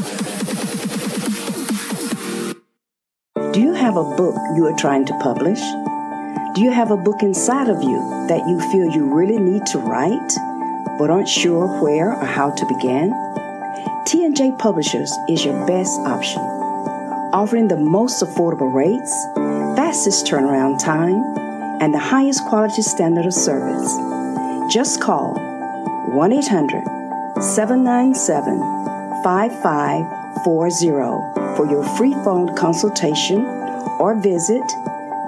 Do 3.52 3.60
you 3.60 3.74
have 3.74 3.98
a 3.98 4.04
book 4.16 4.34
you 4.56 4.64
are 4.64 4.78
trying 4.78 5.04
to 5.04 5.18
publish? 5.18 5.60
Do 6.54 6.62
you 6.62 6.70
have 6.70 6.90
a 6.90 6.96
book 6.96 7.22
inside 7.22 7.68
of 7.68 7.82
you 7.82 7.98
that 8.28 8.48
you 8.48 8.58
feel 8.72 8.90
you 8.90 9.14
really 9.14 9.38
need 9.38 9.66
to 9.66 9.78
write, 9.78 10.32
but 10.98 11.10
aren't 11.10 11.28
sure 11.28 11.66
where 11.82 12.14
or 12.14 12.24
how 12.24 12.50
to 12.50 12.64
begin? 12.64 13.12
T&J 14.06 14.52
Publishers 14.58 15.12
is 15.28 15.44
your 15.44 15.66
best 15.66 16.00
option, 16.00 16.42
offering 17.32 17.68
the 17.68 17.76
most 17.76 18.20
affordable 18.22 18.72
rates, 18.72 19.12
fastest 19.76 20.26
turnaround 20.26 20.82
time, 20.82 21.22
and 21.80 21.94
the 21.94 21.98
highest 21.98 22.44
quality 22.46 22.82
standard 22.82 23.26
of 23.26 23.34
service. 23.34 23.96
Just 24.72 25.00
call 25.00 25.34
1 26.12 26.32
800 26.32 26.84
797 27.42 28.58
5540 29.22 31.56
for 31.56 31.66
your 31.66 31.84
free 31.96 32.12
phone 32.24 32.54
consultation 32.56 33.44
or 33.98 34.14
visit 34.20 34.62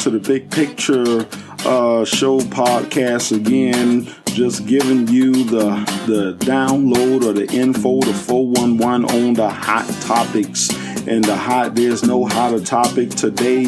To 0.04 0.10
the 0.10 0.18
Big 0.18 0.50
Picture 0.50 1.20
uh, 1.66 2.04
Show 2.04 2.38
podcast 2.40 3.34
again. 3.34 4.06
Just 4.26 4.66
giving 4.66 5.08
you 5.08 5.32
the 5.44 5.70
the 6.06 6.36
download 6.44 7.24
or 7.24 7.32
the 7.32 7.50
info, 7.50 8.00
the 8.00 8.12
411 8.12 9.06
on 9.06 9.32
the 9.32 9.48
hot 9.48 9.88
topics. 10.02 10.68
And 11.08 11.24
the 11.24 11.34
hot, 11.34 11.74
there's 11.74 12.02
no 12.02 12.26
hotter 12.26 12.60
topic 12.60 13.10
today 13.10 13.64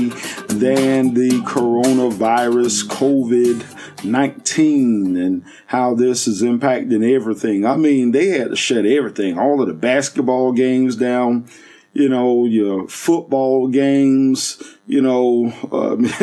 than 0.49 1.14
the 1.14 1.41
coronavirus 1.47 2.84
COVID 2.84 4.05
19 4.05 5.16
and 5.16 5.43
how 5.66 5.95
this 5.95 6.28
is 6.28 6.43
impacting 6.43 7.14
everything. 7.14 7.64
I 7.64 7.76
mean, 7.76 8.11
they 8.11 8.28
had 8.28 8.51
to 8.51 8.57
shut 8.57 8.84
everything, 8.84 9.39
all 9.39 9.62
of 9.62 9.68
the 9.68 9.74
basketball 9.74 10.53
games 10.53 10.97
down 10.97 11.49
you 11.97 12.11
know, 12.11 12.45
your 12.45 12.87
football 12.89 13.68
games, 13.68 14.62
you 14.87 15.03
know, 15.03 15.53
um, 15.72 16.07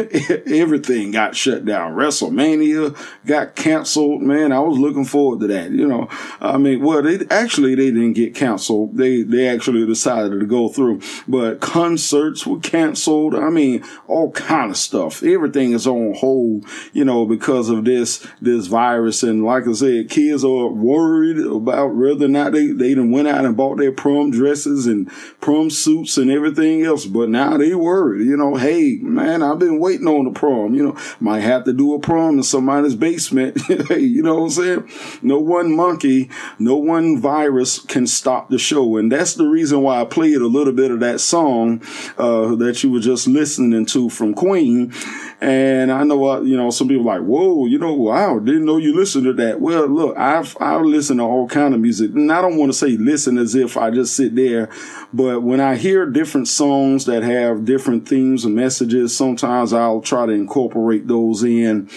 everything 0.48 1.12
got 1.12 1.36
shut 1.36 1.66
down. 1.66 1.94
WrestleMania 1.94 2.98
got 3.26 3.56
canceled. 3.56 4.22
Man, 4.22 4.54
I 4.54 4.60
was 4.60 4.78
looking 4.78 5.04
forward 5.04 5.42
to 5.42 5.48
that. 5.48 5.72
You 5.72 5.86
know, 5.86 6.08
I 6.40 6.58
mean, 6.58 6.82
well, 6.82 7.02
they 7.02 7.26
actually 7.30 7.76
they 7.76 7.92
didn't 7.92 8.14
get 8.14 8.36
canceled. 8.36 8.98
They 8.98 9.24
they 9.24 9.50
actually 9.50 9.86
decided 9.86 10.40
to 10.40 10.46
go 10.46 10.70
through, 10.70 11.02
but 11.28 11.60
concerts 11.60 12.48
were 12.48 12.60
canceled. 12.60 13.36
I 13.36 13.50
mean, 13.50 13.84
all 14.08 14.32
kind 14.32 14.72
of 14.72 14.78
stuff. 14.78 15.24
Everything 15.24 15.74
is 15.74 15.86
on 15.86 16.14
hold. 16.14 16.66
You 16.94 17.04
know, 17.04 17.26
because 17.26 17.70
of 17.70 17.84
this 17.84 18.26
this 18.42 18.68
virus. 18.68 19.24
And 19.24 19.44
like 19.44 19.68
I 19.68 19.74
said, 19.74 20.10
kids 20.10 20.46
are 20.46 20.68
worried 20.68 21.38
about 21.38 21.96
whether 21.96 22.26
or 22.26 22.30
not 22.30 22.54
they 22.54 22.68
they 22.68 22.96
done 22.96 23.12
went 23.12 23.28
out 23.28 23.44
and 23.44 23.58
bought 23.58 23.78
their 23.78 23.92
prom 23.92 24.32
dresses 24.32 24.88
and 24.88 25.12
prom 25.42 25.70
suits 25.70 26.18
and 26.18 26.32
everything 26.32 26.84
else. 26.84 27.06
But 27.06 27.28
now 27.28 27.58
they 27.58 27.76
worried. 27.76 28.26
You 28.26 28.38
know, 28.38 28.53
hey 28.58 28.98
man, 29.02 29.44
I've 29.44 29.60
been 29.60 29.80
waiting 29.80 30.08
on 30.08 30.26
the 30.26 30.32
prom. 30.32 30.74
You 30.74 30.84
know, 30.84 30.98
might 31.20 31.42
have 31.42 31.64
to 31.66 31.74
do 31.74 31.94
a 31.94 32.00
prom 32.00 32.38
in 32.38 32.44
somebody's 32.44 32.96
basement. 32.96 33.58
you 33.90 34.22
know 34.22 34.36
what 34.36 34.44
I'm 34.44 34.50
saying? 34.50 34.90
No 35.22 35.40
one 35.40 35.76
monkey, 35.76 36.30
no 36.60 36.76
one 36.76 37.20
virus 37.20 37.80
can 37.80 38.08
stop 38.08 38.50
the 38.50 38.58
show, 38.58 38.98
and 38.98 39.12
that's 39.12 39.36
the 39.36 39.46
reason 39.46 39.82
why 39.82 40.02
I 40.02 40.06
played 40.06 40.38
a 40.38 40.48
little 40.48 40.74
bit 40.74 40.92
of 40.92 41.00
that 41.02 41.20
song 41.20 41.82
uh, 42.18 42.56
that 42.56 42.84
you 42.84 42.92
were 42.92 43.00
just 43.00 43.28
listening 43.28 43.86
to 43.88 44.10
from 44.10 44.34
Queen. 44.34 44.94
And 45.42 45.92
I 45.92 46.04
know, 46.04 46.26
uh, 46.26 46.42
you 46.42 46.56
know, 46.56 46.70
some 46.70 46.88
people 46.88 47.04
like, 47.04 47.22
whoa, 47.22 47.66
you 47.66 47.78
know, 47.78 47.94
wow, 47.94 48.40
didn't 48.40 48.66
know 48.66 48.78
you 48.78 48.96
listened 48.96 49.26
to 49.26 49.34
that. 49.34 49.60
Well, 49.60 49.88
look, 49.88 50.18
I've, 50.18 50.56
I 50.60 50.78
listen 50.78 51.18
to 51.18 51.24
all 51.24 51.48
kind 51.48 51.74
of 51.74 51.82
music 51.82 52.12
and 52.12 52.32
I 52.32 52.42
don't 52.42 52.58
want 52.58 52.72
to 52.72 52.78
say 52.78 52.98
listen 52.98 53.38
as 53.38 53.56
if 53.56 53.76
I 53.76 53.92
just 53.92 54.16
sit 54.16 54.36
there, 54.36 54.70
but 55.12 55.44
when 55.44 55.60
I 55.60 55.76
hear 55.76 56.06
different 56.06 56.48
songs 56.48 57.06
that 57.06 57.24
have 57.24 57.66
different 57.66 58.08
themes 58.08 58.43
and 58.46 58.56
messages, 58.56 59.16
sometimes 59.16 59.74
I'll 59.74 60.02
try 60.02 60.26
to 60.26 60.32
incorporate 60.32 61.08
those 61.08 61.44
in 61.44 61.90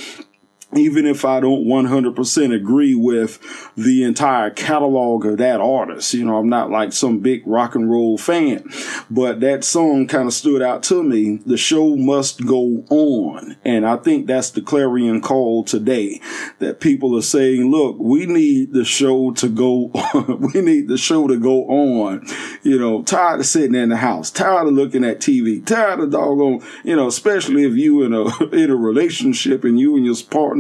even 0.75 1.07
if 1.07 1.25
I 1.25 1.41
don't 1.41 1.65
100% 1.65 2.55
agree 2.55 2.95
with 2.95 3.39
the 3.77 4.03
entire 4.03 4.51
catalog 4.51 5.25
of 5.25 5.39
that 5.39 5.61
artist. 5.61 6.13
You 6.13 6.25
know, 6.25 6.39
I'm 6.39 6.49
not 6.49 6.71
like 6.71 6.93
some 6.93 7.21
big 7.21 7.43
rock 7.47 7.75
and 7.75 7.91
roll 7.91 8.19
fan, 8.19 8.69
but 9.09 9.41
that 9.41 9.65
song 9.65 10.09
kind 10.09 10.27
of 10.27 10.35
stood 10.35 10.63
out 10.63 10.83
to 10.85 11.03
me. 11.03 11.37
The 11.47 11.57
show 11.57 11.95
must 11.97 12.45
go 12.45 12.85
on. 12.91 13.57
And 13.65 13.87
I 13.87 13.97
think 13.97 14.27
that's 14.27 14.51
the 14.51 14.61
clarion 14.61 15.21
call 15.21 15.63
today 15.65 16.21
that 16.59 16.81
people 16.81 17.17
are 17.17 17.23
saying, 17.23 17.71
look, 17.71 17.97
we 17.99 18.27
need 18.27 18.73
the 18.73 18.85
show 18.85 19.31
to 19.33 19.49
go 19.49 19.91
on. 19.95 20.41
we 20.53 20.61
need 20.61 20.89
the 20.89 20.99
show 20.99 21.29
to 21.29 21.39
go 21.39 21.65
on. 21.67 22.27
You 22.63 22.79
know, 22.79 23.03
tired 23.03 23.41
of 23.41 23.47
sitting 23.47 23.77
in 23.77 23.91
the 23.91 23.97
house, 23.97 24.31
tired 24.31 24.67
of 24.67 24.75
looking 24.75 25.05
at 25.05 25.21
TV, 25.21 25.65
tired 25.65 26.01
of 26.01 26.11
doggone, 26.11 26.63
you 26.83 26.97
know, 26.97 27.07
especially 27.07 27.65
if 27.65 27.75
you 27.75 28.03
in 28.03 28.13
a, 28.13 28.45
in 28.53 28.71
a 28.71 28.77
relationship 28.77 29.63
and 29.63 29.79
you 29.79 29.97
and 29.97 30.05
your 30.05 30.17
partner 30.29 30.56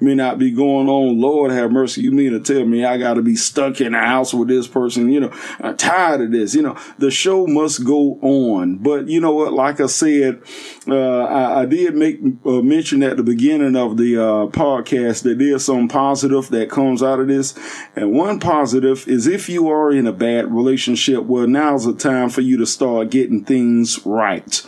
may 0.00 0.14
not 0.14 0.38
be 0.38 0.50
going 0.50 0.88
on. 0.88 1.20
Lord 1.20 1.50
have 1.52 1.70
mercy. 1.70 2.02
You 2.02 2.12
mean 2.12 2.32
to 2.32 2.40
tell 2.40 2.64
me 2.64 2.84
I 2.84 2.98
got 2.98 3.14
to 3.14 3.22
be 3.22 3.36
stuck 3.36 3.80
in 3.80 3.92
the 3.92 3.98
house 3.98 4.34
with 4.34 4.48
this 4.48 4.66
person? 4.66 5.10
You 5.10 5.20
know, 5.20 5.32
I'm 5.60 5.76
tired 5.76 6.20
of 6.20 6.32
this. 6.32 6.54
You 6.54 6.62
know, 6.62 6.78
the 6.98 7.10
show 7.10 7.46
must 7.46 7.84
go 7.84 8.18
on. 8.22 8.76
But 8.76 9.08
you 9.08 9.20
know 9.20 9.32
what? 9.32 9.52
Like 9.52 9.80
I 9.80 9.86
said, 9.86 10.42
uh, 10.88 11.24
I, 11.24 11.62
I, 11.62 11.66
did 11.66 11.94
make 11.94 12.20
uh, 12.44 12.62
mention 12.62 13.02
at 13.02 13.16
the 13.16 13.22
beginning 13.22 13.76
of 13.76 13.96
the 13.96 14.16
uh, 14.16 14.46
podcast 14.48 15.22
that 15.22 15.38
there's 15.38 15.64
some 15.64 15.88
positive 15.88 16.48
that 16.50 16.70
comes 16.70 17.02
out 17.02 17.20
of 17.20 17.28
this. 17.28 17.54
And 17.96 18.12
one 18.12 18.40
positive 18.40 19.06
is 19.08 19.26
if 19.26 19.48
you 19.48 19.68
are 19.68 19.90
in 19.90 20.06
a 20.06 20.12
bad 20.12 20.52
relationship, 20.52 21.24
well, 21.24 21.46
now's 21.46 21.84
the 21.84 21.94
time 21.94 22.28
for 22.28 22.40
you 22.40 22.56
to 22.58 22.66
start 22.66 23.10
getting 23.10 23.44
things 23.44 24.04
right 24.04 24.62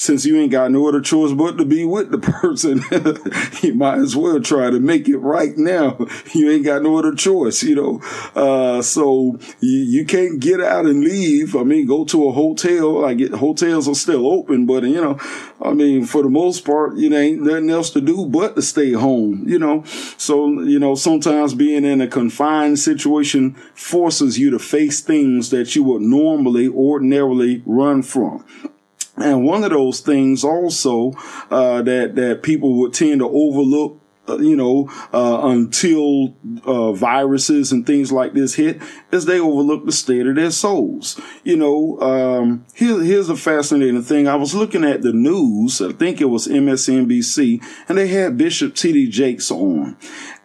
since 0.00 0.24
you 0.24 0.38
ain't 0.38 0.50
got 0.50 0.70
no 0.70 0.88
other 0.88 1.02
choice 1.02 1.34
but 1.34 1.58
to 1.58 1.64
be 1.66 1.84
with 1.84 2.10
the 2.10 2.16
person, 2.16 2.82
you 3.62 3.74
might 3.74 3.98
as 3.98 4.16
well 4.16 4.40
try 4.40 4.70
to 4.70 4.80
make 4.80 5.06
it 5.10 5.18
right 5.18 5.58
now. 5.58 5.98
You 6.32 6.50
ain't 6.50 6.64
got 6.64 6.82
no 6.82 6.96
other 6.96 7.14
choice, 7.14 7.62
you 7.62 7.74
know. 7.74 8.00
Uh, 8.34 8.80
so 8.80 9.38
you, 9.60 9.80
you 9.80 10.06
can't 10.06 10.40
get 10.40 10.58
out 10.58 10.86
and 10.86 11.04
leave. 11.04 11.54
I 11.54 11.64
mean, 11.64 11.86
go 11.86 12.06
to 12.06 12.28
a 12.28 12.32
hotel. 12.32 13.04
I 13.04 13.12
get 13.12 13.32
hotels 13.32 13.88
are 13.88 13.94
still 13.94 14.26
open, 14.26 14.64
but 14.64 14.84
you 14.84 15.02
know, 15.02 15.18
I 15.60 15.74
mean, 15.74 16.06
for 16.06 16.22
the 16.22 16.30
most 16.30 16.64
part, 16.64 16.96
you 16.96 17.10
know, 17.10 17.18
ain't 17.18 17.42
nothing 17.42 17.68
else 17.68 17.90
to 17.90 18.00
do 18.00 18.24
but 18.24 18.56
to 18.56 18.62
stay 18.62 18.92
home, 18.92 19.44
you 19.46 19.58
know. 19.58 19.84
So, 20.16 20.62
you 20.62 20.78
know, 20.78 20.94
sometimes 20.94 21.52
being 21.52 21.84
in 21.84 22.00
a 22.00 22.08
confined 22.08 22.78
situation 22.78 23.52
forces 23.74 24.38
you 24.38 24.48
to 24.50 24.58
face 24.58 25.02
things 25.02 25.50
that 25.50 25.76
you 25.76 25.84
would 25.84 26.00
normally, 26.00 26.68
ordinarily 26.68 27.62
run 27.66 28.00
from. 28.02 28.46
And 29.16 29.44
one 29.44 29.64
of 29.64 29.70
those 29.70 30.00
things 30.00 30.44
also 30.44 31.12
uh, 31.50 31.82
that 31.82 32.14
that 32.14 32.42
people 32.42 32.78
would 32.78 32.94
tend 32.94 33.20
to 33.20 33.28
overlook 33.28 34.00
uh, 34.30 34.38
you 34.38 34.54
know, 34.54 34.88
uh, 35.12 35.40
until 35.48 36.34
uh, 36.64 36.92
viruses 36.92 37.72
and 37.72 37.86
things 37.86 38.12
like 38.12 38.32
this 38.32 38.54
hit, 38.54 38.80
is 39.10 39.24
they 39.24 39.40
overlook 39.40 39.84
the 39.86 39.92
state 39.92 40.26
of 40.26 40.36
their 40.36 40.50
souls. 40.50 41.20
You 41.42 41.56
know, 41.56 42.00
um, 42.00 42.66
here, 42.74 43.02
here's 43.02 43.28
a 43.28 43.36
fascinating 43.36 44.02
thing. 44.02 44.28
I 44.28 44.36
was 44.36 44.54
looking 44.54 44.84
at 44.84 45.02
the 45.02 45.12
news. 45.12 45.80
I 45.80 45.92
think 45.92 46.20
it 46.20 46.26
was 46.26 46.46
MSNBC, 46.46 47.64
and 47.88 47.98
they 47.98 48.08
had 48.08 48.38
Bishop 48.38 48.74
T.D. 48.74 49.08
Jakes 49.08 49.50
on. 49.50 49.96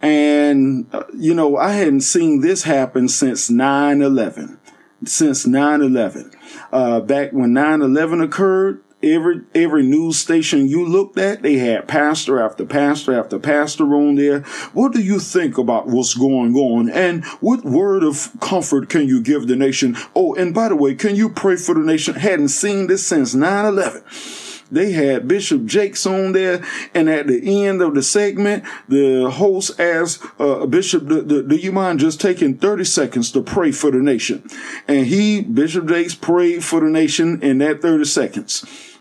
And, 0.02 0.88
uh, 0.94 1.04
you 1.14 1.34
know, 1.34 1.58
I 1.58 1.74
hadn't 1.74 2.02
seen 2.02 2.42
this 2.42 2.64
happen 2.64 3.08
since 3.08 3.50
9 3.50 4.02
11. 4.02 4.60
Since 5.04 5.46
9 5.46 5.82
11. 5.82 6.32
Uh, 6.72 7.00
back 7.00 7.32
when 7.32 7.54
9 7.54 7.82
11 7.82 8.22
occurred, 8.22 8.82
every 9.04 9.42
every 9.54 9.84
news 9.84 10.18
station 10.18 10.68
you 10.68 10.86
looked 10.86 11.18
at, 11.18 11.42
they 11.42 11.58
had 11.58 11.88
pastor 11.88 12.40
after 12.40 12.66
pastor 12.66 13.18
after 13.18 13.40
pastor 13.40 13.96
on 13.96 14.16
there. 14.16 14.42
What 14.74 14.94
do 14.94 15.02
you 15.02 15.20
think 15.20 15.58
about 15.58 15.88
what's 15.88 16.16
going 16.16 16.56
on? 16.56 16.90
And 16.90 17.24
what 17.40 17.64
word 17.64 18.04
of 18.04 18.32
comfort 18.40 18.90
can 18.90 19.08
you 19.08 19.22
give 19.22 19.48
the 19.48 19.56
nation? 19.56 19.96
Oh, 20.16 20.34
and 20.36 20.54
by 20.54 20.70
the 20.70 20.76
way, 20.76 20.96
can 20.96 21.16
you 21.16 21.30
pray 21.30 21.56
for 21.56 21.76
the 21.76 21.82
nation? 21.82 22.16
Hadn't 22.16 22.50
seen 22.50 22.88
this 22.88 23.06
since 23.06 23.36
9-11 23.36 24.45
they 24.72 24.92
had 24.92 25.28
Bishop 25.28 25.66
Jakes 25.66 26.06
on 26.06 26.32
there, 26.32 26.64
and 26.94 27.10
at 27.10 27.28
the 27.28 27.66
end 27.66 27.82
of 27.82 27.96
the 27.96 28.04
segment, 28.04 28.64
the 28.88 29.30
host 29.30 29.80
asked 29.80 30.24
uh, 30.40 30.66
Bishop, 30.66 31.08
do, 31.08 31.24
do, 31.24 31.48
do, 31.48 31.56
you 31.56 31.72
mind 31.72 32.00
just 32.00 32.20
taking 32.20 32.58
30 32.58 32.84
seconds 32.84 33.32
to 33.32 33.42
pray 33.42 33.72
for 33.72 33.92
the 33.92 34.00
nation? 34.00 34.48
And 34.88 35.08
he, 35.08 35.42
Bishop 35.42 35.88
Jakes, 35.88 36.16
prayed 36.16 36.64
for 36.64 36.80
the 36.80 36.90
nation 36.90 37.42
in 37.42 37.60
that 37.60 37.82
30 37.82 38.06
seconds. 38.06 38.95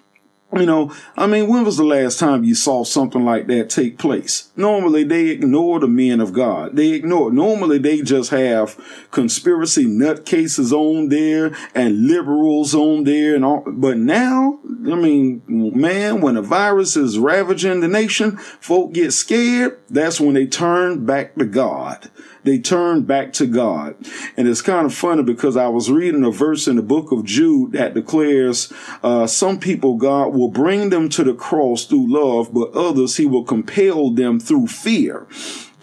You 0.57 0.67
know, 0.67 0.95
I 1.17 1.27
mean, 1.27 1.49
when 1.49 1.65
was 1.65 1.77
the 1.77 1.85
last 1.85 2.19
time 2.19 2.45
you 2.45 2.55
saw 2.55 2.85
something 2.85 3.25
like 3.25 3.47
that 3.49 3.71
take 3.71 3.99
place? 3.99 4.51
Normally 4.57 5.05
they 5.05 5.29
ignore 5.29 5.81
the 5.81 5.89
men 5.89 6.21
of 6.21 6.33
God. 6.33 6.77
They 6.77 6.91
ignore. 6.91 7.33
Normally 7.33 7.79
they 7.79 8.03
just 8.03 8.31
have 8.31 8.79
conspiracy 9.11 9.87
nutcases 9.87 10.73
on 10.73 11.09
there 11.09 11.55
and 11.75 12.07
liberals 12.07 12.75
on 12.75 13.05
there 13.05 13.35
and 13.35 13.45
all. 13.45 13.65
But 13.67 13.99
now, 13.99 14.61
I 14.65 14.95
mean, 14.95 15.43
man, 15.49 16.21
when 16.21 16.37
a 16.37 16.43
virus 16.43 16.97
is 16.97 17.19
ravaging 17.19 17.81
the 17.81 17.89
nation, 17.89 18.37
folk 18.37 18.93
get 18.93 19.13
scared. 19.13 19.79
That's 19.91 20.21
when 20.21 20.35
they 20.35 20.47
turn 20.47 21.05
back 21.05 21.35
to 21.37 21.45
God 21.45 22.11
they 22.45 22.59
turned 22.59 23.07
back 23.07 23.33
to 23.35 23.47
God. 23.47 23.97
And 24.37 24.47
it's 24.47 24.63
kind 24.63 24.87
of 24.87 24.95
funny 24.95 25.23
because 25.23 25.57
I 25.57 25.69
was 25.69 25.91
reading 25.91 26.25
a 26.25 26.31
verse 26.31 26.69
in 26.69 26.77
the 26.77 26.83
book 26.83 27.11
of 27.11 27.25
Jude 27.25 27.73
that 27.73 27.95
declares, 27.95 28.73
uh, 29.03 29.27
some 29.27 29.59
people 29.59 29.97
God 29.97 30.35
will 30.35 30.51
bring 30.51 30.91
them 30.91 31.09
to 31.11 31.25
the 31.25 31.35
cross 31.35 31.85
through 31.85 32.13
love, 32.13 32.53
but 32.55 32.73
others 32.73 33.17
he 33.17 33.27
will 33.27 33.45
compel 33.45 34.11
them 34.11 34.39
through 34.39 34.69
fear 34.69 35.27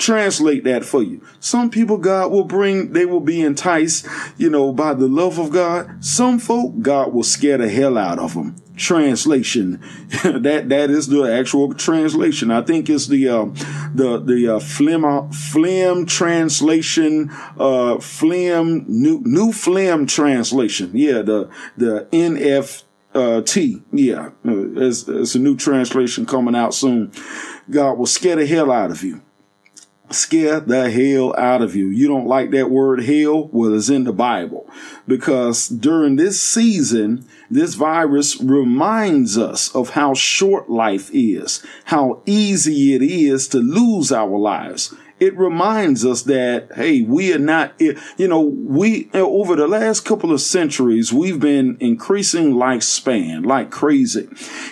translate 0.01 0.63
that 0.65 0.83
for 0.83 1.03
you. 1.03 1.21
Some 1.39 1.69
people 1.69 1.97
God 1.97 2.31
will 2.31 2.43
bring, 2.43 2.93
they 2.93 3.05
will 3.05 3.21
be 3.21 3.41
enticed, 3.41 4.07
you 4.37 4.49
know, 4.49 4.73
by 4.73 4.93
the 4.93 5.07
love 5.07 5.39
of 5.39 5.51
God. 5.51 6.03
Some 6.03 6.39
folk, 6.39 6.81
God 6.81 7.13
will 7.13 7.23
scare 7.23 7.57
the 7.57 7.69
hell 7.69 7.97
out 7.97 8.19
of 8.19 8.33
them 8.33 8.55
translation. 8.81 9.79
that 10.23 10.69
that 10.69 10.89
is 10.89 11.07
the 11.07 11.23
actual 11.23 11.73
translation. 11.73 12.51
I 12.51 12.61
think 12.61 12.89
it's 12.89 13.07
the 13.07 13.29
uh, 13.29 13.45
the 13.93 14.21
the 14.23 14.55
uh, 14.55 14.59
Flim 14.59 15.31
Flim 15.31 16.05
translation, 16.05 17.29
uh, 17.57 17.99
Flim 17.99 18.85
new 18.87 19.21
new 19.23 19.51
Flim 19.51 20.07
translation. 20.07 20.91
Yeah, 20.93 21.21
the 21.21 21.49
the 21.77 22.07
NF. 22.11 22.83
Uh, 23.13 23.41
T, 23.41 23.83
yeah, 23.91 24.27
uh, 24.47 24.71
it's, 24.77 25.05
it's 25.05 25.35
a 25.35 25.39
new 25.39 25.57
translation 25.57 26.25
coming 26.25 26.55
out 26.55 26.73
soon. 26.73 27.11
God 27.69 27.97
will 27.97 28.05
scare 28.05 28.37
the 28.37 28.47
hell 28.47 28.71
out 28.71 28.89
of 28.89 29.03
you 29.03 29.21
scare 30.13 30.59
the 30.59 30.89
hell 30.89 31.35
out 31.37 31.61
of 31.61 31.75
you. 31.75 31.87
You 31.87 32.07
don't 32.07 32.27
like 32.27 32.51
that 32.51 32.69
word 32.69 33.03
hell? 33.03 33.47
Well, 33.51 33.73
it's 33.73 33.89
in 33.89 34.03
the 34.03 34.13
Bible 34.13 34.69
because 35.07 35.67
during 35.67 36.15
this 36.15 36.41
season, 36.41 37.25
this 37.49 37.75
virus 37.75 38.39
reminds 38.41 39.37
us 39.37 39.73
of 39.75 39.91
how 39.91 40.13
short 40.13 40.69
life 40.69 41.09
is, 41.13 41.65
how 41.85 42.21
easy 42.25 42.93
it 42.93 43.01
is 43.01 43.47
to 43.49 43.57
lose 43.57 44.11
our 44.11 44.37
lives 44.37 44.93
it 45.21 45.37
reminds 45.37 46.03
us 46.03 46.23
that, 46.23 46.71
hey, 46.73 47.03
we 47.03 47.31
are 47.31 47.37
not, 47.37 47.79
you 47.79 48.27
know, 48.27 48.41
we, 48.41 49.07
over 49.13 49.55
the 49.55 49.67
last 49.67 50.03
couple 50.03 50.33
of 50.33 50.41
centuries, 50.41 51.13
we've 51.13 51.39
been 51.39 51.77
increasing 51.79 52.55
lifespan 52.55 53.45
like 53.45 53.69
crazy. 53.69 54.27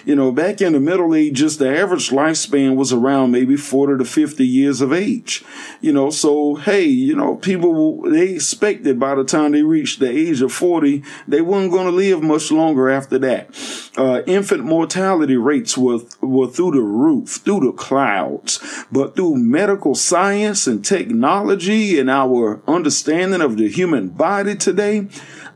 You 0.06 0.16
know, 0.16 0.32
back 0.32 0.60
in 0.60 0.74
the 0.74 0.80
Middle 0.80 1.14
Ages, 1.14 1.60
the 1.60 1.70
average 1.78 2.10
lifespan 2.10 2.76
was 2.76 2.92
around 2.92 3.30
maybe 3.30 3.58
40 3.58 4.04
to 4.04 4.10
50 4.10 4.44
years 4.44 4.82
of 4.82 4.92
age. 4.92 5.46
You 5.82 5.94
know, 5.94 6.10
so, 6.10 6.56
hey, 6.56 6.86
you 6.86 7.16
know, 7.16 7.36
people, 7.36 8.02
they 8.10 8.30
expected 8.30 9.00
by 9.00 9.14
the 9.14 9.26
time 9.26 9.52
they 9.52 9.62
reached 9.62 10.00
the 10.00 10.10
age 10.10 10.42
of 10.42 10.52
40, 10.52 11.04
they 11.28 11.42
weren't 11.42 11.72
going 11.72 11.86
to 11.86 11.92
live 11.92 12.24
much 12.24 12.52
longer 12.52 12.90
after 12.90 13.20
that. 13.20 13.56
Uh, 13.96 14.24
infant 14.26 14.64
mortality 14.64 15.38
rates 15.38 15.78
were, 15.78 16.00
were 16.22 16.48
through 16.48 16.72
the 16.72 16.82
roof, 16.82 17.42
through 17.46 17.60
the 17.60 17.72
clouds, 17.72 18.60
but 18.92 19.16
through 19.16 19.36
medical 19.36 19.94
science, 19.94 20.39
science 20.40 20.68
and 20.68 20.86
technology 20.86 22.00
and 22.00 22.10
our 22.10 22.62
understanding 22.66 23.42
of 23.42 23.58
the 23.58 23.68
human 23.68 24.08
body 24.08 24.56
today, 24.56 25.06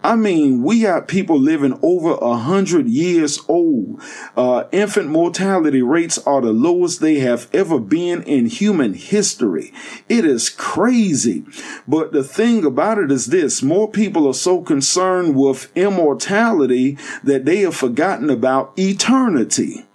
I 0.03 0.17
mean, 0.17 0.61
we 0.61 0.81
got 0.81 1.07
people 1.07 1.39
living 1.39 1.79
over 1.81 2.11
a 2.15 2.35
hundred 2.35 2.89
years 2.89 3.39
old. 3.47 4.01
Uh, 4.35 4.65
infant 4.73 5.07
mortality 5.07 5.81
rates 5.81 6.17
are 6.27 6.41
the 6.41 6.51
lowest 6.51 6.99
they 6.99 7.19
have 7.19 7.49
ever 7.53 7.79
been 7.79 8.23
in 8.23 8.47
human 8.47 8.93
history. 8.93 9.73
It 10.09 10.25
is 10.25 10.49
crazy. 10.49 11.45
But 11.87 12.11
the 12.11 12.23
thing 12.23 12.65
about 12.65 12.97
it 12.97 13.09
is 13.09 13.27
this, 13.27 13.63
more 13.63 13.89
people 13.89 14.27
are 14.27 14.33
so 14.33 14.61
concerned 14.61 15.37
with 15.37 15.71
immortality 15.77 16.97
that 17.23 17.45
they 17.45 17.59
have 17.59 17.75
forgotten 17.75 18.29
about 18.29 18.73
eternity. 18.77 19.85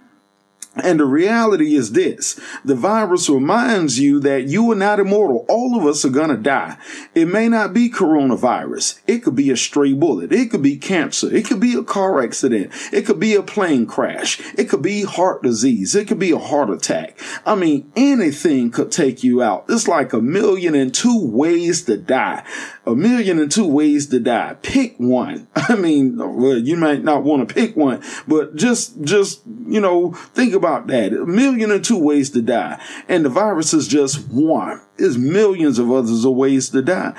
And 0.82 1.00
the 1.00 1.06
reality 1.06 1.74
is 1.74 1.92
this 1.92 2.38
the 2.64 2.74
virus 2.74 3.28
reminds 3.28 3.98
you 3.98 4.20
that 4.20 4.48
you 4.48 4.70
are 4.70 4.76
not 4.76 5.00
immortal. 5.00 5.44
All 5.48 5.76
of 5.76 5.86
us 5.86 6.04
are 6.04 6.10
going 6.10 6.30
to 6.30 6.36
die. 6.36 6.76
It 7.14 7.26
may 7.26 7.48
not 7.48 7.72
be 7.72 7.90
coronavirus. 7.90 9.00
It 9.06 9.20
could 9.20 9.34
be 9.34 9.50
a 9.50 9.56
stray 9.56 9.92
bullet. 9.92 10.32
It 10.32 10.50
could 10.50 10.62
be 10.62 10.76
cancer. 10.76 11.34
It 11.34 11.46
could 11.46 11.60
be 11.60 11.74
a 11.74 11.82
car 11.82 12.22
accident. 12.22 12.72
It 12.92 13.06
could 13.06 13.20
be 13.20 13.34
a 13.34 13.42
plane 13.42 13.86
crash. 13.86 14.40
It 14.56 14.68
could 14.68 14.82
be 14.82 15.02
heart 15.02 15.42
disease. 15.42 15.94
It 15.94 16.08
could 16.08 16.18
be 16.18 16.30
a 16.30 16.38
heart 16.38 16.70
attack. 16.70 17.18
I 17.44 17.54
mean, 17.54 17.90
anything 17.96 18.70
could 18.70 18.92
take 18.92 19.24
you 19.24 19.42
out. 19.42 19.64
It's 19.68 19.88
like 19.88 20.12
a 20.12 20.20
million 20.20 20.74
and 20.74 20.94
two 20.94 21.26
ways 21.26 21.82
to 21.84 21.96
die. 21.96 22.44
A 22.88 22.96
million 22.96 23.38
and 23.38 23.52
two 23.52 23.66
ways 23.66 24.06
to 24.06 24.18
die. 24.18 24.56
Pick 24.62 24.96
one. 24.96 25.46
I 25.54 25.76
mean, 25.76 26.16
well, 26.16 26.56
you 26.56 26.74
might 26.74 27.04
not 27.04 27.22
want 27.22 27.46
to 27.46 27.54
pick 27.54 27.76
one, 27.76 28.02
but 28.26 28.56
just, 28.56 29.02
just, 29.02 29.42
you 29.66 29.78
know, 29.78 30.12
think 30.12 30.54
about 30.54 30.86
that. 30.86 31.12
A 31.12 31.26
million 31.26 31.70
and 31.70 31.84
two 31.84 31.98
ways 31.98 32.30
to 32.30 32.40
die. 32.40 32.82
And 33.06 33.26
the 33.26 33.28
virus 33.28 33.74
is 33.74 33.88
just 33.88 34.26
one. 34.30 34.80
There's 34.96 35.18
millions 35.18 35.78
of 35.78 35.92
others 35.92 36.24
of 36.24 36.32
ways 36.32 36.70
to 36.70 36.80
die. 36.80 37.12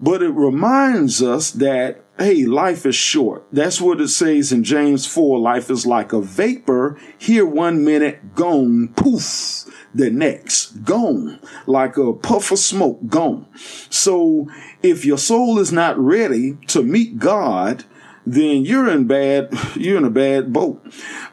But 0.00 0.20
it 0.20 0.30
reminds 0.30 1.22
us 1.22 1.52
that, 1.52 2.04
hey, 2.18 2.44
life 2.44 2.84
is 2.84 2.96
short. 2.96 3.46
That's 3.52 3.80
what 3.80 4.00
it 4.00 4.08
says 4.08 4.50
in 4.50 4.64
James 4.64 5.06
4. 5.06 5.38
Life 5.38 5.70
is 5.70 5.86
like 5.86 6.12
a 6.12 6.20
vapor. 6.20 6.98
Here 7.16 7.46
one 7.46 7.84
minute, 7.84 8.34
gone, 8.34 8.88
poof. 8.96 9.64
The 9.94 10.10
next, 10.10 10.84
gone. 10.84 11.38
Like 11.66 11.96
a 11.96 12.12
puff 12.12 12.50
of 12.50 12.58
smoke, 12.58 13.06
gone. 13.06 13.46
So 13.90 14.48
if 14.82 15.04
your 15.04 15.18
soul 15.18 15.58
is 15.60 15.70
not 15.70 15.96
ready 15.98 16.54
to 16.68 16.82
meet 16.82 17.18
God, 17.18 17.84
then 18.26 18.64
you're 18.64 18.88
in 18.88 19.06
bad, 19.06 19.52
you're 19.76 19.98
in 19.98 20.04
a 20.04 20.10
bad 20.10 20.52
boat. 20.52 20.84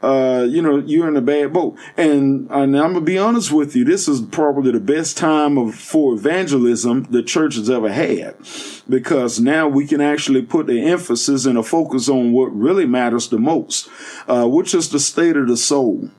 Uh, 0.03 0.45
you 0.47 0.62
know, 0.62 0.78
you're 0.80 1.07
in 1.07 1.16
a 1.16 1.22
bad 1.22 1.53
boat. 1.53 1.78
And, 1.97 2.47
and 2.51 2.78
I'm 2.78 2.93
gonna 2.93 3.01
be 3.01 3.18
honest 3.18 3.51
with 3.51 3.76
you, 3.76 3.86
this 3.86 4.07
is 4.07 4.22
probably 4.22 4.72
the 4.72 4.80
best 4.80 5.18
time 5.18 5.57
of, 5.57 5.76
for 5.76 6.14
evangelism 6.14 7.03
the 7.09 7.24
church 7.24 7.55
has 7.55 7.70
ever 7.70 7.91
had. 7.91 8.36
Because 8.89 9.39
now 9.39 9.68
we 9.68 9.88
can 9.88 10.01
actually 10.01 10.41
put 10.41 10.68
the 10.68 10.82
emphasis 10.82 11.45
and 11.45 11.57
a 11.57 11.64
focus 11.64 12.09
on 12.09 12.34
what 12.34 12.55
really 12.55 12.86
matters 12.86 13.30
the 13.30 13.39
most, 13.39 13.88
uh, 14.28 14.47
which 14.47 14.74
is 14.74 14.89
the 14.89 14.99
state 14.99 15.38
of 15.38 15.47
the 15.47 15.57
soul 15.57 16.09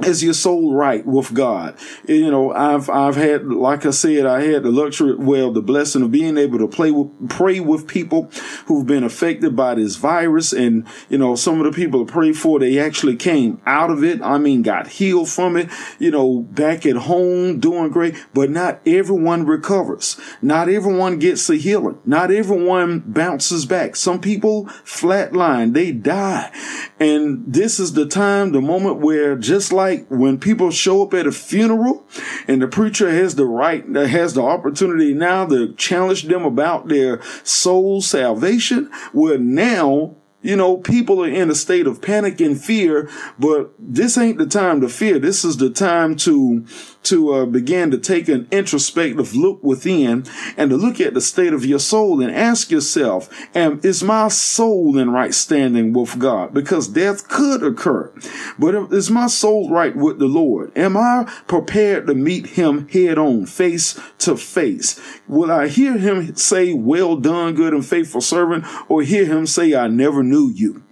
is 0.00 0.22
your 0.22 0.34
soul 0.34 0.74
right 0.74 1.04
with 1.04 1.34
God? 1.34 1.76
You 2.06 2.30
know, 2.30 2.52
I've, 2.52 2.88
I've 2.88 3.16
had, 3.16 3.46
like 3.46 3.84
I 3.84 3.90
said, 3.90 4.26
I 4.26 4.42
had 4.42 4.62
the 4.62 4.70
luxury, 4.70 5.14
well, 5.16 5.52
the 5.52 5.62
blessing 5.62 6.02
of 6.02 6.12
being 6.12 6.38
able 6.38 6.58
to 6.58 6.68
play 6.68 6.90
with, 6.90 7.28
pray 7.28 7.60
with 7.60 7.88
people 7.88 8.30
who've 8.66 8.86
been 8.86 9.02
affected 9.02 9.56
by 9.56 9.74
this 9.74 9.96
virus. 9.96 10.52
And, 10.52 10.86
you 11.08 11.18
know, 11.18 11.34
some 11.34 11.60
of 11.60 11.64
the 11.64 11.76
people 11.76 12.02
I 12.02 12.04
prayed 12.04 12.36
for, 12.36 12.60
they 12.60 12.78
actually 12.78 13.16
came 13.16 13.60
out 13.66 13.90
of 13.90 14.04
it. 14.04 14.22
I 14.22 14.38
mean, 14.38 14.62
got 14.62 14.86
healed 14.86 15.28
from 15.28 15.56
it, 15.56 15.68
you 15.98 16.10
know, 16.10 16.40
back 16.40 16.86
at 16.86 16.96
home 16.96 17.58
doing 17.58 17.90
great, 17.90 18.14
but 18.32 18.50
not 18.50 18.80
everyone 18.86 19.46
recovers. 19.46 20.18
Not 20.40 20.68
everyone 20.68 21.18
gets 21.18 21.48
a 21.50 21.56
healing. 21.56 21.98
Not 22.04 22.30
everyone 22.30 23.00
bounces 23.00 23.66
back. 23.66 23.96
Some 23.96 24.20
people 24.20 24.66
flatline, 24.84 25.72
they 25.72 25.90
die. 25.92 26.52
And 27.00 27.52
this 27.52 27.80
is 27.80 27.94
the 27.94 28.06
time, 28.06 28.52
the 28.52 28.60
moment 28.60 28.98
where 28.98 29.36
just 29.36 29.72
like 29.72 29.87
like 29.88 30.06
when 30.08 30.38
people 30.38 30.70
show 30.70 31.02
up 31.02 31.14
at 31.14 31.26
a 31.26 31.32
funeral 31.32 32.04
and 32.46 32.60
the 32.60 32.68
preacher 32.68 33.10
has 33.10 33.34
the 33.34 33.46
right, 33.46 33.86
has 33.88 34.34
the 34.34 34.42
opportunity 34.42 35.14
now 35.14 35.46
to 35.46 35.74
challenge 35.74 36.24
them 36.24 36.44
about 36.44 36.88
their 36.88 37.22
soul 37.44 38.00
salvation. 38.02 38.90
Well, 39.12 39.38
now 39.38 40.16
you 40.48 40.56
know, 40.56 40.78
people 40.78 41.22
are 41.22 41.28
in 41.28 41.50
a 41.50 41.54
state 41.54 41.86
of 41.86 42.00
panic 42.00 42.40
and 42.40 42.58
fear, 42.58 43.10
but 43.38 43.70
this 43.78 44.16
ain't 44.16 44.38
the 44.38 44.46
time 44.46 44.80
to 44.80 44.88
fear. 44.88 45.18
This 45.18 45.44
is 45.44 45.58
the 45.58 45.68
time 45.68 46.16
to 46.16 46.64
to 47.04 47.32
uh, 47.32 47.46
begin 47.46 47.90
to 47.90 47.96
take 47.96 48.28
an 48.28 48.46
introspective 48.50 49.34
look 49.34 49.62
within 49.62 50.24
and 50.56 50.70
to 50.70 50.76
look 50.76 51.00
at 51.00 51.14
the 51.14 51.20
state 51.20 51.52
of 51.52 51.64
your 51.64 51.78
soul 51.78 52.20
and 52.20 52.34
ask 52.34 52.70
yourself, 52.70 53.30
am, 53.54 53.80
is 53.82 54.02
my 54.02 54.28
soul 54.28 54.98
in 54.98 55.10
right 55.10 55.32
standing 55.32 55.92
with 55.92 56.18
God? 56.18 56.52
Because 56.52 56.88
death 56.88 57.28
could 57.28 57.62
occur, 57.62 58.12
but 58.58 58.74
is 58.92 59.10
my 59.10 59.26
soul 59.26 59.70
right 59.70 59.94
with 59.96 60.18
the 60.18 60.26
Lord? 60.26 60.76
Am 60.76 60.96
I 60.96 61.24
prepared 61.46 62.06
to 62.08 62.14
meet 62.14 62.46
him 62.46 62.88
head 62.88 63.16
on, 63.16 63.46
face 63.46 63.98
to 64.18 64.36
face? 64.36 65.00
Will 65.26 65.50
I 65.50 65.68
hear 65.68 65.96
him 65.96 66.34
say, 66.36 66.74
well 66.74 67.16
done, 67.16 67.54
good 67.54 67.72
and 67.72 67.86
faithful 67.86 68.20
servant, 68.20 68.64
or 68.88 69.02
hear 69.02 69.24
him 69.24 69.46
say, 69.46 69.74
I 69.74 69.88
never 69.88 70.22
knew 70.22 70.37
you? 70.46 70.84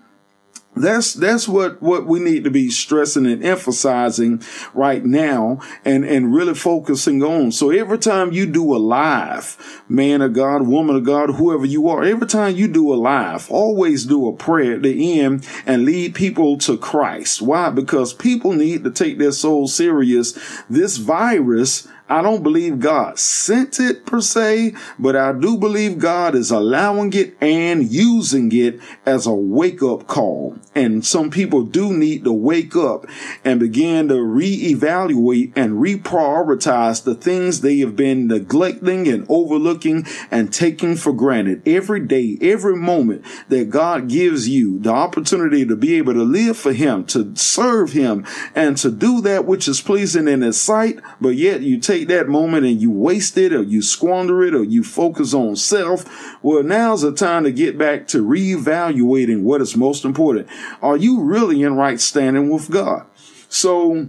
That's 0.76 1.14
that's 1.14 1.48
what 1.48 1.80
what 1.80 2.06
we 2.06 2.20
need 2.20 2.44
to 2.44 2.50
be 2.50 2.70
stressing 2.70 3.24
and 3.24 3.42
emphasizing 3.42 4.42
right 4.74 5.02
now 5.02 5.60
and 5.86 6.04
and 6.04 6.34
really 6.34 6.54
focusing 6.54 7.22
on. 7.22 7.50
So 7.52 7.70
every 7.70 7.96
time 7.96 8.32
you 8.32 8.44
do 8.44 8.76
a 8.76 8.76
live, 8.76 9.82
man 9.88 10.20
of 10.20 10.34
God, 10.34 10.66
woman 10.66 10.96
of 10.96 11.04
God, 11.04 11.30
whoever 11.30 11.64
you 11.64 11.88
are, 11.88 12.04
every 12.04 12.26
time 12.26 12.56
you 12.56 12.68
do 12.68 12.92
a 12.92 12.96
live, 12.96 13.50
always 13.50 14.04
do 14.04 14.28
a 14.28 14.36
prayer 14.36 14.74
at 14.74 14.82
the 14.82 15.18
end 15.18 15.48
and 15.64 15.86
lead 15.86 16.14
people 16.14 16.58
to 16.58 16.76
Christ. 16.76 17.40
Why? 17.40 17.70
Because 17.70 18.12
people 18.12 18.52
need 18.52 18.84
to 18.84 18.90
take 18.90 19.18
their 19.18 19.32
soul 19.32 19.68
serious. 19.68 20.38
This 20.68 20.98
virus 20.98 21.88
I 22.08 22.22
don't 22.22 22.44
believe 22.44 22.78
God 22.78 23.18
sent 23.18 23.80
it 23.80 24.06
per 24.06 24.20
se, 24.20 24.74
but 24.96 25.16
I 25.16 25.32
do 25.32 25.56
believe 25.56 25.98
God 25.98 26.36
is 26.36 26.52
allowing 26.52 27.12
it 27.14 27.36
and 27.40 27.90
using 27.90 28.52
it 28.52 28.78
as 29.04 29.26
a 29.26 29.32
wake 29.32 29.82
up 29.82 30.06
call. 30.06 30.56
And 30.74 31.04
some 31.04 31.30
people 31.30 31.62
do 31.62 31.92
need 31.92 32.22
to 32.24 32.32
wake 32.32 32.76
up 32.76 33.06
and 33.44 33.58
begin 33.58 34.06
to 34.08 34.14
reevaluate 34.14 35.52
and 35.56 35.80
reprioritize 35.82 37.02
the 37.02 37.14
things 37.14 37.60
they 37.60 37.78
have 37.78 37.96
been 37.96 38.28
neglecting 38.28 39.08
and 39.08 39.26
overlooking 39.28 40.06
and 40.30 40.52
taking 40.52 40.94
for 40.94 41.12
granted 41.12 41.66
every 41.66 42.00
day, 42.00 42.38
every 42.40 42.76
moment 42.76 43.24
that 43.48 43.70
God 43.70 44.08
gives 44.08 44.48
you 44.48 44.78
the 44.78 44.90
opportunity 44.90 45.66
to 45.66 45.74
be 45.74 45.96
able 45.96 46.14
to 46.14 46.22
live 46.22 46.56
for 46.56 46.72
Him, 46.72 47.04
to 47.06 47.34
serve 47.34 47.92
Him, 47.92 48.24
and 48.54 48.76
to 48.76 48.92
do 48.92 49.20
that 49.22 49.44
which 49.44 49.66
is 49.66 49.80
pleasing 49.80 50.28
in 50.28 50.42
His 50.42 50.60
sight, 50.60 51.00
but 51.20 51.30
yet 51.30 51.62
you 51.62 51.80
take 51.80 51.95
take 51.96 52.08
that 52.08 52.28
moment 52.28 52.66
and 52.66 52.80
you 52.80 52.90
waste 52.90 53.38
it 53.38 53.52
or 53.52 53.62
you 53.62 53.82
squander 53.82 54.42
it 54.42 54.54
or 54.54 54.64
you 54.64 54.82
focus 54.82 55.32
on 55.32 55.56
self, 55.56 56.04
well, 56.42 56.62
now's 56.62 57.02
the 57.02 57.12
time 57.12 57.44
to 57.44 57.52
get 57.52 57.78
back 57.78 58.06
to 58.08 58.24
reevaluating 58.24 59.42
what 59.42 59.60
is 59.60 59.76
most 59.76 60.04
important. 60.04 60.48
Are 60.82 60.96
you 60.96 61.22
really 61.22 61.62
in 61.62 61.76
right 61.76 62.00
standing 62.00 62.50
with 62.50 62.70
God? 62.70 63.06
So, 63.48 64.08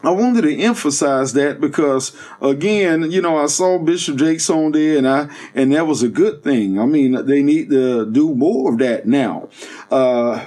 I 0.00 0.10
wanted 0.10 0.42
to 0.42 0.56
emphasize 0.60 1.32
that 1.32 1.60
because 1.60 2.16
again, 2.40 3.10
you 3.10 3.20
know, 3.20 3.36
I 3.36 3.46
saw 3.46 3.80
Bishop 3.80 4.16
Jakes 4.16 4.48
on 4.48 4.70
there 4.70 4.96
and 4.98 5.08
I, 5.08 5.28
and 5.56 5.72
that 5.72 5.88
was 5.88 6.04
a 6.04 6.08
good 6.08 6.44
thing. 6.44 6.78
I 6.78 6.86
mean, 6.86 7.26
they 7.26 7.42
need 7.42 7.70
to 7.70 8.08
do 8.08 8.32
more 8.32 8.72
of 8.72 8.78
that 8.78 9.08
now. 9.08 9.48
Uh, 9.90 10.46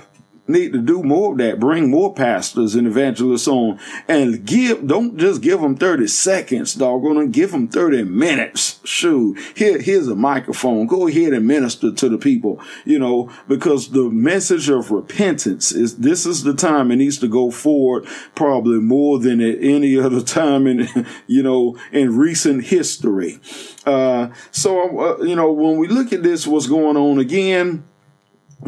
need 0.51 0.73
to 0.73 0.79
do 0.79 1.03
more 1.03 1.31
of 1.31 1.37
that. 1.39 1.59
Bring 1.59 1.89
more 1.89 2.13
pastors 2.13 2.75
and 2.75 2.87
evangelists 2.87 3.47
on 3.47 3.79
and 4.07 4.45
give, 4.45 4.87
don't 4.87 5.17
just 5.17 5.41
give 5.41 5.61
them 5.61 5.75
30 5.75 6.07
seconds, 6.07 6.73
dog. 6.75 7.03
Gonna 7.03 7.27
give 7.27 7.51
them 7.51 7.67
30 7.67 8.03
minutes. 8.03 8.79
Shoot, 8.83 9.37
here, 9.55 9.79
here's 9.79 10.07
a 10.07 10.15
microphone. 10.15 10.87
Go 10.87 11.07
ahead 11.07 11.33
and 11.33 11.47
minister 11.47 11.91
to 11.91 12.09
the 12.09 12.17
people, 12.17 12.59
you 12.85 12.99
know, 12.99 13.31
because 13.47 13.89
the 13.89 14.09
message 14.09 14.69
of 14.69 14.91
repentance 14.91 15.71
is, 15.71 15.97
this 15.97 16.25
is 16.25 16.43
the 16.43 16.53
time 16.53 16.91
it 16.91 16.97
needs 16.97 17.17
to 17.19 17.27
go 17.27 17.51
forward 17.51 18.05
probably 18.35 18.79
more 18.79 19.19
than 19.19 19.41
at 19.41 19.57
any 19.61 19.97
other 19.97 20.21
time 20.21 20.67
in, 20.67 20.87
you 21.27 21.43
know, 21.43 21.77
in 21.91 22.17
recent 22.17 22.65
history. 22.65 23.39
Uh, 23.85 24.29
so, 24.51 24.99
uh, 24.99 25.23
you 25.23 25.35
know, 25.35 25.51
when 25.51 25.77
we 25.77 25.87
look 25.87 26.13
at 26.13 26.23
this, 26.23 26.45
what's 26.45 26.67
going 26.67 26.97
on 26.97 27.19
again, 27.19 27.83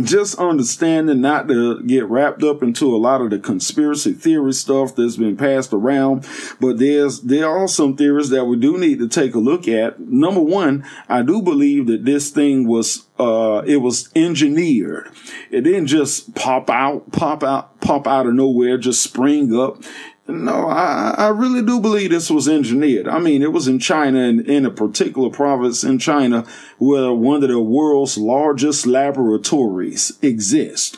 just 0.02 0.40
understanding 0.40 1.22
not 1.22 1.48
to 1.48 1.84
get 1.84 2.06
wrapped 2.06 2.44
up 2.44 2.64
into 2.64 2.96
a 2.96 2.98
lot 2.98 3.22
of 3.22 3.30
the 3.30 3.40
conspiracy 3.40 4.14
theory 4.14 4.54
stuff 4.54 4.96
that's 4.96 5.18
been 5.18 5.38
passed 5.38 5.74
around. 5.74 6.28
But 6.60 6.80
there's, 6.80 7.22
there 7.22 7.48
are 7.48 7.68
some 7.68 7.96
theories 7.96 8.30
that 8.30 8.46
we 8.46 8.58
do 8.58 8.78
need 8.78 9.00
to 9.00 9.08
take 9.08 9.36
a 9.36 9.40
look 9.40 9.68
at. 9.68 10.00
Number 10.00 10.42
one, 10.42 10.86
I 11.08 11.22
do 11.22 11.42
believe 11.42 11.88
that 11.88 12.06
this 12.06 12.32
thing 12.32 12.68
was, 12.68 13.06
uh, 13.20 13.64
it 13.66 13.78
was 13.78 14.10
engineered. 14.16 15.10
It 15.52 15.62
didn't 15.62 15.88
just 15.88 16.34
pop 16.34 16.70
out, 16.70 17.12
pop 17.12 17.44
out, 17.44 17.80
pop 17.82 18.08
out 18.08 18.26
of 18.26 18.34
nowhere, 18.34 18.78
just 18.78 19.04
spring 19.04 19.56
up. 19.56 19.84
No, 20.26 20.70
I, 20.70 21.16
I 21.18 21.28
really 21.30 21.62
do 21.62 21.82
believe 21.82 22.10
this 22.10 22.30
was 22.30 22.48
engineered. 22.48 23.10
I 23.10 23.20
mean, 23.20 23.42
it 23.42 23.52
was 23.52 23.68
in 23.68 23.78
China, 23.80 24.20
in, 24.20 24.50
in 24.50 24.66
a 24.66 24.72
particular 24.72 25.30
province 25.30 25.84
in 25.84 26.00
China, 26.00 26.46
where 26.78 27.12
one 27.12 27.44
of 27.44 27.50
the 27.50 27.60
world's 27.60 28.18
largest 28.18 28.86
laboratories 28.88 30.18
exist. 30.22 30.98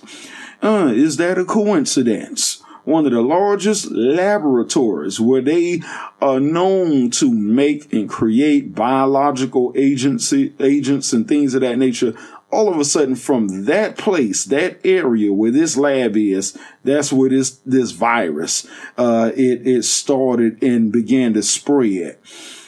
Uh, 0.62 0.92
is 0.94 1.18
that 1.18 1.40
a 1.40 1.46
coincidence? 1.46 2.62
One 2.84 3.08
of 3.08 3.14
the 3.14 3.22
largest 3.22 3.90
laboratories 3.90 5.20
where 5.20 5.42
they 5.42 5.82
are 6.22 6.40
known 6.40 7.10
to 7.12 7.32
make 7.34 7.92
and 7.92 8.08
create 8.08 8.76
biological 8.76 9.74
agency, 9.76 10.54
agents 10.60 11.12
and 11.14 11.28
things 11.28 11.56
of 11.56 11.62
that 11.62 11.80
nature 11.80 12.14
all 12.56 12.70
of 12.70 12.80
a 12.80 12.86
sudden 12.86 13.16
from 13.16 13.66
that 13.66 13.98
place, 13.98 14.46
that 14.46 14.80
area 14.86 15.34
where 15.34 15.52
this 15.52 15.76
lab 15.78 16.16
is, 16.16 16.58
that's 16.84 17.12
where 17.12 17.30
this, 17.30 17.52
this 17.66 17.92
virus, 17.92 18.66
uh, 18.98 19.32
it, 19.36 19.68
it 19.68 19.84
started 19.84 20.64
and 20.64 20.92
began 20.92 21.34
to 21.34 21.44
spread. 21.44 22.18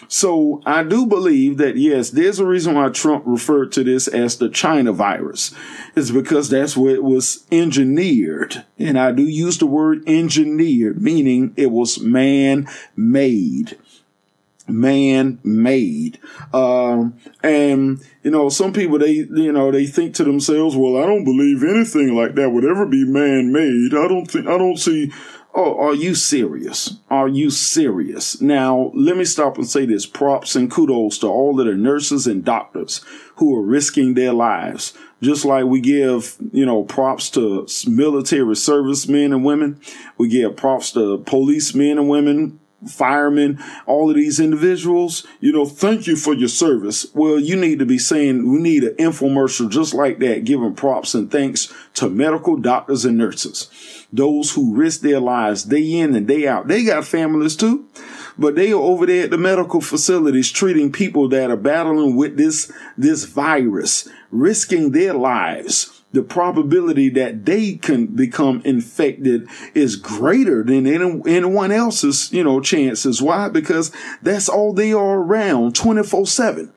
So 0.09 0.61
I 0.65 0.83
do 0.83 1.05
believe 1.05 1.57
that 1.57 1.75
yes, 1.75 2.11
there's 2.11 2.39
a 2.39 2.45
reason 2.45 2.75
why 2.75 2.89
Trump 2.89 3.23
referred 3.25 3.71
to 3.73 3.83
this 3.83 4.07
as 4.07 4.37
the 4.37 4.49
China 4.49 4.93
virus. 4.93 5.53
It's 5.95 6.11
because 6.11 6.49
that's 6.49 6.77
where 6.77 6.95
it 6.95 7.03
was 7.03 7.45
engineered. 7.51 8.63
And 8.79 8.97
I 8.97 9.11
do 9.11 9.23
use 9.23 9.57
the 9.57 9.65
word 9.65 10.07
engineered, 10.07 11.01
meaning 11.01 11.53
it 11.57 11.71
was 11.71 11.99
man 11.99 12.69
made 12.95 13.77
man 14.67 15.39
made. 15.43 16.19
Um, 16.53 17.17
and, 17.43 18.03
you 18.23 18.31
know, 18.31 18.49
some 18.49 18.73
people, 18.73 18.99
they, 18.99 19.11
you 19.11 19.51
know, 19.51 19.71
they 19.71 19.85
think 19.85 20.15
to 20.15 20.23
themselves, 20.23 20.75
well, 20.75 20.97
I 20.97 21.05
don't 21.05 21.23
believe 21.23 21.63
anything 21.63 22.15
like 22.15 22.35
that 22.35 22.49
would 22.49 22.65
ever 22.65 22.85
be 22.85 23.05
man 23.05 23.51
made. 23.51 23.93
I 23.93 24.07
don't 24.07 24.25
think, 24.25 24.47
I 24.47 24.57
don't 24.57 24.77
see, 24.77 25.11
oh, 25.53 25.77
are 25.79 25.95
you 25.95 26.15
serious? 26.15 26.97
Are 27.09 27.27
you 27.27 27.49
serious? 27.49 28.41
Now, 28.41 28.91
let 28.93 29.17
me 29.17 29.25
stop 29.25 29.57
and 29.57 29.67
say 29.67 29.85
this. 29.85 30.05
Props 30.05 30.55
and 30.55 30.69
kudos 30.69 31.17
to 31.19 31.27
all 31.27 31.59
of 31.59 31.65
the 31.65 31.73
nurses 31.73 32.27
and 32.27 32.43
doctors 32.43 33.03
who 33.37 33.55
are 33.55 33.63
risking 33.63 34.13
their 34.13 34.33
lives. 34.33 34.93
Just 35.19 35.45
like 35.45 35.65
we 35.65 35.81
give, 35.81 36.35
you 36.51 36.63
know, 36.63 36.83
props 36.83 37.31
to 37.31 37.67
military 37.87 38.55
servicemen 38.55 39.33
and 39.33 39.43
women. 39.43 39.81
We 40.19 40.27
give 40.27 40.55
props 40.55 40.91
to 40.91 41.17
policemen 41.25 41.97
and 41.97 42.07
women 42.07 42.59
firemen, 42.85 43.59
all 43.85 44.09
of 44.09 44.15
these 44.15 44.39
individuals, 44.39 45.25
you 45.39 45.51
know, 45.51 45.65
thank 45.65 46.05
you 46.05 46.15
for 46.15 46.33
your 46.33 46.47
service. 46.49 47.07
Well, 47.13 47.39
you 47.39 47.55
need 47.55 47.79
to 47.79 47.85
be 47.85 47.97
saying 47.97 48.51
we 48.51 48.59
need 48.59 48.83
an 48.83 48.95
infomercial 48.95 49.69
just 49.69 49.93
like 49.93 50.19
that, 50.19 50.45
giving 50.45 50.75
props 50.75 51.15
and 51.15 51.31
thanks 51.31 51.73
to 51.95 52.09
medical 52.09 52.55
doctors 52.55 53.05
and 53.05 53.17
nurses. 53.17 54.05
Those 54.13 54.51
who 54.53 54.75
risk 54.75 55.01
their 55.01 55.19
lives 55.19 55.63
day 55.63 55.99
in 55.99 56.15
and 56.15 56.27
day 56.27 56.47
out. 56.47 56.67
They 56.67 56.83
got 56.83 57.05
families 57.05 57.55
too, 57.55 57.87
but 58.37 58.55
they 58.55 58.71
are 58.71 58.75
over 58.75 59.05
there 59.05 59.23
at 59.23 59.31
the 59.31 59.37
medical 59.37 59.81
facilities 59.81 60.51
treating 60.51 60.91
people 60.91 61.27
that 61.29 61.49
are 61.49 61.57
battling 61.57 62.15
with 62.15 62.37
this, 62.37 62.71
this 62.97 63.25
virus, 63.25 64.07
risking 64.31 64.91
their 64.91 65.13
lives 65.13 65.96
the 66.17 66.23
probability 66.23 67.09
that 67.09 67.45
they 67.45 67.75
can 67.75 68.07
become 68.07 68.59
infected 68.65 69.47
is 69.75 69.95
greater 69.95 70.63
than 70.63 70.87
any, 70.87 71.21
anyone 71.27 71.71
else's, 71.71 72.33
you 72.33 72.43
know, 72.43 72.59
chances. 72.59 73.21
Why? 73.21 73.49
Because 73.49 73.91
that's 74.23 74.49
all 74.49 74.73
they 74.73 74.91
are 74.91 75.19
around 75.19 75.75
24 75.75 76.25
seven. 76.25 76.73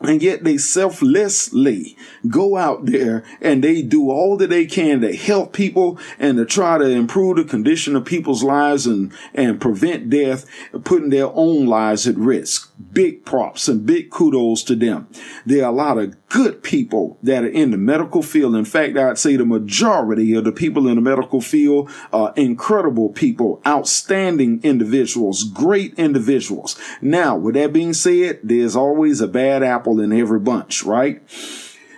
And 0.00 0.22
yet 0.22 0.44
they 0.44 0.56
selflessly 0.56 1.96
go 2.28 2.56
out 2.56 2.86
there 2.86 3.24
and 3.40 3.64
they 3.64 3.82
do 3.82 4.10
all 4.10 4.36
that 4.36 4.50
they 4.50 4.66
can 4.66 5.00
to 5.00 5.16
help 5.16 5.52
people 5.52 5.98
and 6.20 6.36
to 6.38 6.44
try 6.44 6.78
to 6.78 6.84
improve 6.84 7.36
the 7.36 7.44
condition 7.44 7.96
of 7.96 8.04
people's 8.04 8.44
lives 8.44 8.86
and, 8.86 9.12
and 9.34 9.60
prevent 9.60 10.10
death, 10.10 10.46
putting 10.84 11.10
their 11.10 11.30
own 11.32 11.66
lives 11.66 12.06
at 12.06 12.16
risk. 12.16 12.70
Big 12.92 13.24
props 13.24 13.68
and 13.68 13.86
big 13.86 14.10
kudos 14.10 14.62
to 14.64 14.74
them. 14.74 15.08
There 15.46 15.64
are 15.64 15.70
a 15.70 15.74
lot 15.74 15.98
of 15.98 16.28
good 16.28 16.62
people 16.62 17.18
that 17.22 17.44
are 17.44 17.48
in 17.48 17.70
the 17.70 17.76
medical 17.76 18.22
field. 18.22 18.56
In 18.56 18.64
fact, 18.64 18.96
I'd 18.96 19.18
say 19.18 19.36
the 19.36 19.44
majority 19.44 20.34
of 20.34 20.44
the 20.44 20.52
people 20.52 20.88
in 20.88 20.96
the 20.96 21.00
medical 21.00 21.40
field 21.40 21.90
are 22.12 22.32
incredible 22.36 23.10
people, 23.10 23.62
outstanding 23.66 24.60
individuals, 24.62 25.44
great 25.44 25.94
individuals. 25.94 26.76
Now, 27.00 27.36
with 27.36 27.54
that 27.54 27.72
being 27.72 27.92
said, 27.92 28.40
there's 28.42 28.76
always 28.76 29.20
a 29.20 29.28
bad 29.28 29.62
apple 29.62 30.00
in 30.00 30.12
every 30.12 30.40
bunch, 30.40 30.82
right? 30.82 31.22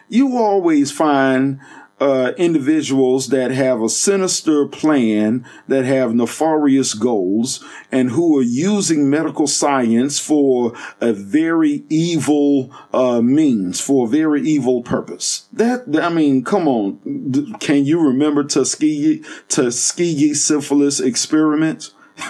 You 0.09 0.37
always 0.37 0.93
find 0.93 1.59
uh, 1.99 2.33
individuals 2.37 3.29
that 3.29 3.51
have 3.51 3.81
a 3.81 3.89
sinister 3.89 4.67
plan, 4.67 5.47
that 5.67 5.85
have 5.85 6.15
nefarious 6.15 6.93
goals, 6.93 7.65
and 7.91 8.11
who 8.11 8.39
are 8.39 8.43
using 8.43 9.09
medical 9.09 9.47
science 9.47 10.19
for 10.19 10.75
a 11.01 11.13
very 11.13 11.85
evil 11.89 12.71
uh, 12.93 13.23
means, 13.23 13.81
for 13.81 14.07
a 14.07 14.11
very 14.11 14.43
evil 14.43 14.83
purpose. 14.83 15.47
That 15.53 15.85
I 16.03 16.11
mean, 16.11 16.45
come 16.45 16.69
on, 16.69 17.57
can 17.61 17.87
you 17.87 18.01
remember 18.01 18.45
Tuskegee 18.45 19.23
Tuskegee 19.49 20.35
syphilis 20.35 21.01
experiment? 21.01 21.93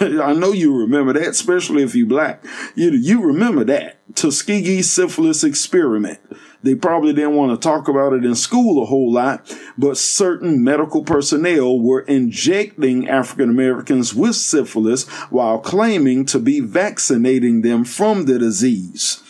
I 0.00 0.32
know 0.32 0.52
you 0.52 0.76
remember 0.76 1.12
that, 1.12 1.28
especially 1.28 1.82
if 1.82 1.94
you 1.94 2.06
black. 2.06 2.44
You 2.74 2.90
you 2.90 3.22
remember 3.22 3.64
that 3.64 3.98
Tuskegee 4.14 4.82
syphilis 4.82 5.42
experiment. 5.42 6.20
They 6.64 6.74
probably 6.74 7.12
didn't 7.12 7.34
want 7.34 7.52
to 7.52 7.62
talk 7.62 7.88
about 7.88 8.14
it 8.14 8.24
in 8.24 8.34
school 8.34 8.82
a 8.82 8.86
whole 8.86 9.12
lot, 9.12 9.54
but 9.76 9.98
certain 9.98 10.64
medical 10.64 11.04
personnel 11.04 11.78
were 11.78 12.00
injecting 12.00 13.06
African 13.06 13.50
Americans 13.50 14.14
with 14.14 14.34
syphilis 14.34 15.06
while 15.28 15.58
claiming 15.58 16.24
to 16.24 16.38
be 16.38 16.60
vaccinating 16.60 17.60
them 17.60 17.84
from 17.84 18.24
the 18.24 18.38
disease. 18.38 19.22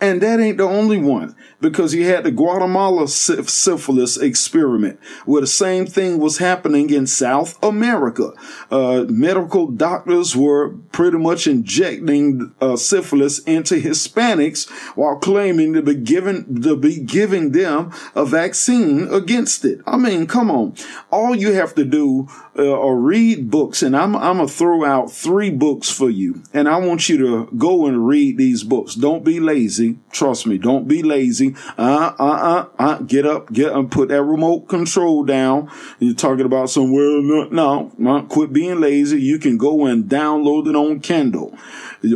And 0.00 0.22
that 0.22 0.40
ain't 0.40 0.56
the 0.56 0.64
only 0.64 0.96
one 0.96 1.36
because 1.62 1.94
you 1.94 2.04
had 2.04 2.24
the 2.24 2.30
Guatemala 2.32 3.06
syphilis 3.06 4.16
experiment 4.16 4.98
where 5.24 5.40
the 5.40 5.46
same 5.46 5.86
thing 5.86 6.18
was 6.18 6.38
happening 6.38 6.90
in 6.90 7.06
South 7.06 7.56
America. 7.62 8.32
Uh, 8.70 9.04
medical 9.08 9.68
doctors 9.68 10.34
were 10.36 10.70
pretty 10.90 11.16
much 11.16 11.46
injecting 11.46 12.52
uh, 12.60 12.76
syphilis 12.76 13.38
into 13.40 13.76
Hispanics 13.76 14.68
while 14.96 15.16
claiming 15.16 15.72
to 15.74 15.82
be 15.82 15.94
giving 15.94 16.62
to 16.62 16.76
be 16.76 16.98
giving 16.98 17.52
them 17.52 17.92
a 18.14 18.26
vaccine 18.26 19.08
against 19.12 19.64
it. 19.64 19.80
I 19.86 19.96
mean, 19.96 20.26
come 20.26 20.50
on. 20.50 20.74
All 21.10 21.36
you 21.36 21.52
have 21.52 21.74
to 21.76 21.84
do 21.84 22.28
uh, 22.58 22.62
or 22.62 22.98
read 22.98 23.50
books, 23.50 23.82
and 23.82 23.96
I'm 23.96 24.16
I'm 24.16 24.38
gonna 24.38 24.48
throw 24.48 24.84
out 24.84 25.12
three 25.12 25.50
books 25.50 25.90
for 25.90 26.10
you, 26.10 26.42
and 26.52 26.68
I 26.68 26.78
want 26.78 27.08
you 27.08 27.18
to 27.18 27.56
go 27.56 27.86
and 27.86 28.06
read 28.06 28.36
these 28.36 28.64
books. 28.64 28.96
Don't 28.96 29.24
be 29.24 29.38
lazy. 29.38 29.98
Trust 30.10 30.46
me. 30.46 30.58
Don't 30.58 30.88
be 30.88 31.02
lazy. 31.02 31.51
Uh, 31.78 32.12
uh, 32.18 32.24
uh, 32.24 32.68
uh. 32.78 32.98
Get 32.98 33.26
up, 33.26 33.52
get 33.52 33.72
up, 33.72 33.90
put 33.90 34.08
that 34.08 34.22
remote 34.22 34.68
control 34.68 35.24
down. 35.24 35.70
You're 35.98 36.14
talking 36.14 36.46
about 36.46 36.70
somewhere. 36.70 37.22
No, 37.22 37.48
no, 37.50 37.92
no, 37.98 38.22
quit 38.22 38.52
being 38.52 38.80
lazy. 38.80 39.20
You 39.20 39.38
can 39.38 39.56
go 39.58 39.86
and 39.86 40.04
download 40.04 40.68
it 40.68 40.76
on 40.76 41.00
Kindle 41.00 41.56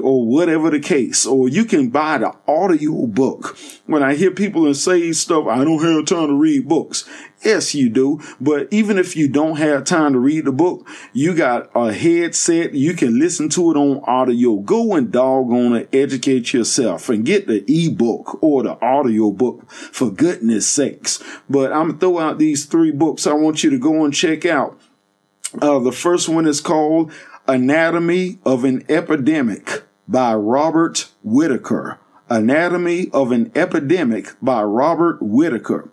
or 0.02 0.26
whatever 0.26 0.70
the 0.70 0.80
case, 0.80 1.26
or 1.26 1.48
you 1.48 1.64
can 1.64 1.90
buy 1.90 2.18
the 2.18 2.32
audio 2.48 3.06
book. 3.06 3.56
When 3.86 4.02
I 4.02 4.14
hear 4.14 4.30
people 4.30 4.66
and 4.66 4.76
say 4.76 5.12
stuff, 5.12 5.46
I 5.46 5.64
don't 5.64 5.82
have 5.82 6.06
time 6.06 6.28
to 6.28 6.34
read 6.34 6.68
books. 6.68 7.08
Yes, 7.44 7.74
you 7.74 7.90
do. 7.90 8.20
But 8.40 8.68
even 8.70 8.98
if 8.98 9.14
you 9.14 9.28
don't 9.28 9.56
have 9.56 9.84
time 9.84 10.14
to 10.14 10.18
read 10.18 10.46
the 10.46 10.52
book, 10.52 10.88
you 11.12 11.34
got 11.34 11.70
a 11.74 11.92
headset. 11.92 12.74
You 12.74 12.94
can 12.94 13.18
listen 13.18 13.48
to 13.50 13.70
it 13.70 13.76
on 13.76 14.02
audio. 14.04 14.56
Go 14.56 14.94
and 14.94 15.12
doggone 15.12 15.76
it, 15.76 15.94
educate 15.94 16.52
yourself 16.52 17.08
and 17.08 17.24
get 17.26 17.46
the 17.46 17.64
ebook 17.68 18.42
or 18.42 18.62
the 18.62 18.80
audio 18.84 19.30
book 19.30 19.70
for 19.70 20.10
goodness 20.10 20.66
sakes. 20.66 21.22
But 21.48 21.72
I'm 21.72 21.88
gonna 21.88 21.98
throw 21.98 22.18
out 22.18 22.38
these 22.38 22.64
three 22.64 22.90
books 22.90 23.26
I 23.26 23.34
want 23.34 23.62
you 23.62 23.70
to 23.70 23.78
go 23.78 24.04
and 24.04 24.14
check 24.14 24.46
out. 24.46 24.80
Uh, 25.60 25.78
the 25.78 25.92
first 25.92 26.28
one 26.28 26.46
is 26.46 26.60
called 26.60 27.12
Anatomy 27.46 28.38
of 28.44 28.64
an 28.64 28.84
Epidemic 28.88 29.84
by 30.08 30.34
Robert 30.34 31.10
Whitaker. 31.22 31.98
Anatomy 32.28 33.08
of 33.12 33.30
an 33.30 33.52
Epidemic 33.54 34.34
by 34.42 34.62
Robert 34.62 35.22
Whitaker. 35.22 35.88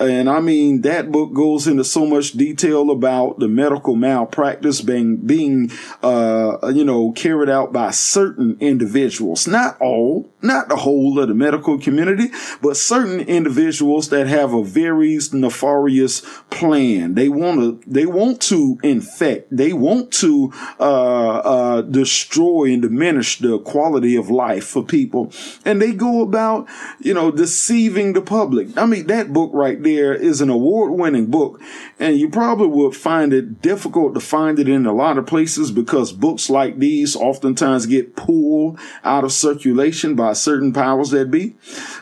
And 0.00 0.30
I 0.30 0.40
mean, 0.40 0.80
that 0.80 1.12
book 1.12 1.34
goes 1.34 1.66
into 1.66 1.84
so 1.84 2.06
much 2.06 2.32
detail 2.32 2.90
about 2.90 3.38
the 3.38 3.48
medical 3.48 3.94
malpractice 3.96 4.80
being, 4.80 5.18
being, 5.18 5.70
uh, 6.02 6.72
you 6.72 6.84
know, 6.84 7.12
carried 7.12 7.50
out 7.50 7.70
by 7.70 7.90
certain 7.90 8.56
individuals. 8.60 9.46
Not 9.46 9.78
all, 9.78 10.32
not 10.40 10.70
the 10.70 10.76
whole 10.76 11.20
of 11.20 11.28
the 11.28 11.34
medical 11.34 11.78
community, 11.78 12.28
but 12.62 12.78
certain 12.78 13.20
individuals 13.20 14.08
that 14.08 14.26
have 14.26 14.54
a 14.54 14.64
very 14.64 15.18
nefarious 15.32 16.22
plan. 16.48 17.14
They 17.14 17.28
want 17.28 17.60
to, 17.60 17.90
they 17.90 18.06
want 18.06 18.40
to 18.42 18.78
infect, 18.82 19.54
they 19.54 19.74
want 19.74 20.12
to, 20.12 20.50
uh, 20.78 21.38
uh, 21.40 21.82
destroy 21.82 22.72
and 22.72 22.80
diminish 22.80 23.38
the 23.38 23.58
quality 23.58 24.16
of 24.16 24.30
life 24.30 24.64
for 24.64 24.82
people. 24.82 25.30
And 25.66 25.82
they 25.82 25.92
go 25.92 26.22
about, 26.22 26.68
you 27.00 27.12
know, 27.12 27.30
deceiving 27.30 28.14
the 28.14 28.22
public. 28.22 28.78
I 28.78 28.86
mean, 28.86 29.06
that 29.08 29.32
book 29.34 29.50
right 29.52 29.82
there 29.82 29.89
there 29.90 30.14
is 30.14 30.40
an 30.40 30.50
award 30.50 30.92
winning 30.92 31.26
book, 31.26 31.60
and 31.98 32.16
you 32.16 32.28
probably 32.28 32.68
would 32.68 32.94
find 32.94 33.32
it 33.32 33.60
difficult 33.60 34.14
to 34.14 34.20
find 34.20 34.58
it 34.58 34.68
in 34.68 34.86
a 34.86 34.92
lot 34.92 35.18
of 35.18 35.26
places 35.26 35.72
because 35.72 36.12
books 36.12 36.48
like 36.48 36.78
these 36.78 37.16
oftentimes 37.16 37.86
get 37.86 38.14
pulled 38.14 38.78
out 39.02 39.24
of 39.24 39.32
circulation 39.32 40.14
by 40.14 40.32
certain 40.32 40.72
powers 40.72 41.10
that 41.10 41.30
be. 41.30 41.56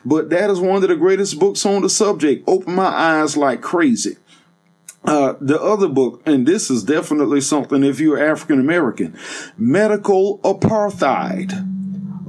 But 0.05 0.29
that 0.31 0.51
is 0.51 0.61
one 0.61 0.83
of 0.83 0.89
the 0.89 0.97
greatest 0.97 1.39
books 1.39 1.65
on 1.65 1.83
the 1.83 1.89
subject. 1.89 2.45
Open 2.47 2.75
my 2.75 2.87
eyes 2.87 3.37
like 3.37 3.63
crazy. 3.63 4.17
Uh, 5.05 5.35
the 5.41 5.61
other 5.61 5.89
book, 5.89 6.21
and 6.27 6.47
this 6.47 6.71
is 6.71 6.83
definitely 6.83 7.41
something 7.41 7.83
if 7.83 8.01
you're 8.01 8.23
African 8.23 8.61
American, 8.61 9.17
Medical 9.57 10.39
Apartheid. 10.41 11.53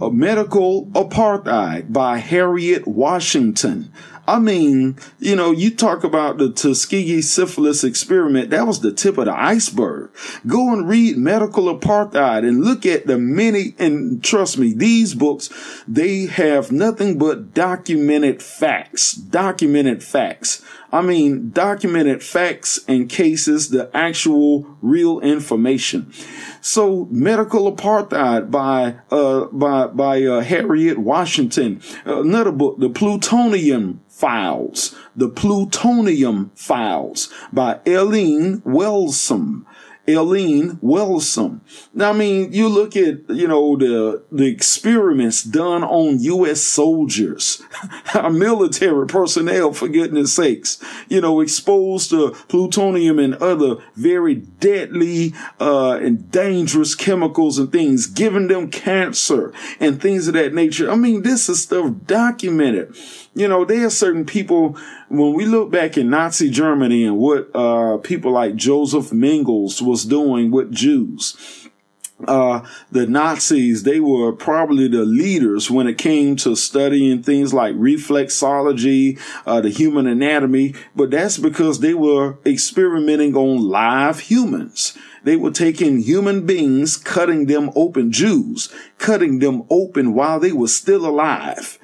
A 0.01 0.09
Medical 0.09 0.85
Apartheid 0.91 1.91
by 1.91 2.19
Harriet 2.19 2.87
Washington. 2.87 3.91
I 4.29 4.37
mean, 4.37 4.95
you 5.17 5.35
know, 5.35 5.49
you 5.49 5.75
talk 5.75 6.03
about 6.03 6.37
the 6.37 6.51
Tuskegee 6.51 7.23
syphilis 7.23 7.83
experiment. 7.83 8.51
That 8.51 8.67
was 8.67 8.81
the 8.81 8.91
tip 8.91 9.17
of 9.17 9.25
the 9.25 9.33
iceberg. 9.33 10.11
Go 10.45 10.71
and 10.71 10.87
read 10.87 11.17
medical 11.17 11.65
apartheid 11.65 12.47
and 12.47 12.63
look 12.63 12.85
at 12.85 13.07
the 13.07 13.17
many, 13.17 13.73
and 13.79 14.23
trust 14.23 14.59
me, 14.59 14.71
these 14.71 15.15
books, 15.15 15.49
they 15.87 16.27
have 16.27 16.71
nothing 16.71 17.17
but 17.17 17.55
documented 17.55 18.43
facts, 18.43 19.13
documented 19.13 20.03
facts. 20.03 20.63
I 20.91 21.01
mean, 21.01 21.51
documented 21.51 22.23
facts 22.23 22.79
and 22.87 23.09
cases, 23.09 23.69
the 23.69 23.91
actual 23.95 24.65
real 24.81 25.19
information. 25.19 26.11
So, 26.61 27.07
medical 27.11 27.71
apartheid 27.71 28.49
by 28.49 28.95
uh, 29.11 29.45
by 29.45 29.87
by 29.87 30.23
uh, 30.23 30.41
Harriet 30.41 30.97
Washington. 30.97 31.81
Another 32.05 32.51
book, 32.51 32.79
the 32.79 32.89
plutonium 32.89 34.01
Files, 34.19 34.93
The 35.15 35.29
Plutonium 35.29 36.51
Files 36.53 37.31
by 37.53 37.79
Eileen 37.87 38.61
Welsome. 38.65 39.65
Eileen 40.15 40.79
Welsome. 40.81 41.61
Now, 41.93 42.11
I 42.11 42.13
mean, 42.13 42.53
you 42.53 42.67
look 42.67 42.95
at, 42.95 43.29
you 43.29 43.47
know, 43.47 43.75
the, 43.77 44.23
the 44.31 44.45
experiments 44.45 45.43
done 45.43 45.83
on 45.83 46.19
U.S. 46.19 46.61
soldiers, 46.61 47.61
our 48.13 48.29
military 48.29 49.07
personnel, 49.07 49.73
for 49.73 49.87
goodness 49.87 50.33
sakes, 50.33 50.81
you 51.07 51.21
know, 51.21 51.41
exposed 51.41 52.09
to 52.11 52.31
plutonium 52.47 53.19
and 53.19 53.35
other 53.35 53.77
very 53.95 54.35
deadly, 54.35 55.33
uh, 55.59 55.93
and 55.93 56.31
dangerous 56.31 56.95
chemicals 56.95 57.57
and 57.57 57.71
things, 57.71 58.07
giving 58.07 58.47
them 58.47 58.69
cancer 58.69 59.53
and 59.79 60.01
things 60.01 60.27
of 60.27 60.33
that 60.33 60.53
nature. 60.53 60.89
I 60.89 60.95
mean, 60.95 61.21
this 61.23 61.49
is 61.49 61.63
stuff 61.63 61.93
documented 62.05 62.95
you 63.39 63.47
know, 63.47 63.63
there 63.63 63.85
are 63.85 63.89
certain 63.89 64.25
people, 64.25 64.77
when 65.09 65.33
we 65.33 65.45
look 65.45 65.71
back 65.71 65.97
in 65.97 66.09
Nazi 66.09 66.49
Germany 66.49 67.03
and 67.03 67.17
what 67.17 67.49
uh, 67.55 67.97
people 67.97 68.31
like 68.31 68.55
Joseph 68.55 69.09
Mengele 69.09 69.81
was 69.81 70.05
doing 70.05 70.51
with 70.51 70.71
Jews, 70.71 71.69
uh, 72.27 72.61
the 72.91 73.07
Nazis, 73.07 73.83
they 73.83 73.99
were 73.99 74.31
probably 74.33 74.87
the 74.87 75.05
leaders 75.05 75.71
when 75.71 75.87
it 75.87 75.97
came 75.97 76.35
to 76.37 76.55
studying 76.55 77.23
things 77.23 77.53
like 77.53 77.75
reflexology, 77.75 79.19
uh, 79.45 79.61
the 79.61 79.69
human 79.69 80.05
anatomy, 80.05 80.75
but 80.95 81.11
that's 81.11 81.37
because 81.37 81.79
they 81.79 81.93
were 81.93 82.37
experimenting 82.45 83.35
on 83.35 83.61
live 83.61 84.19
humans. 84.19 84.97
They 85.23 85.37
were 85.37 85.51
taking 85.51 86.01
human 86.01 86.45
beings, 86.45 86.97
cutting 86.97 87.47
them 87.47 87.71
open, 87.75 88.11
Jews, 88.11 88.71
cutting 88.97 89.39
them 89.39 89.63
open 89.69 90.13
while 90.13 90.39
they 90.39 90.51
were 90.51 90.67
still 90.67 91.05
alive 91.05 91.78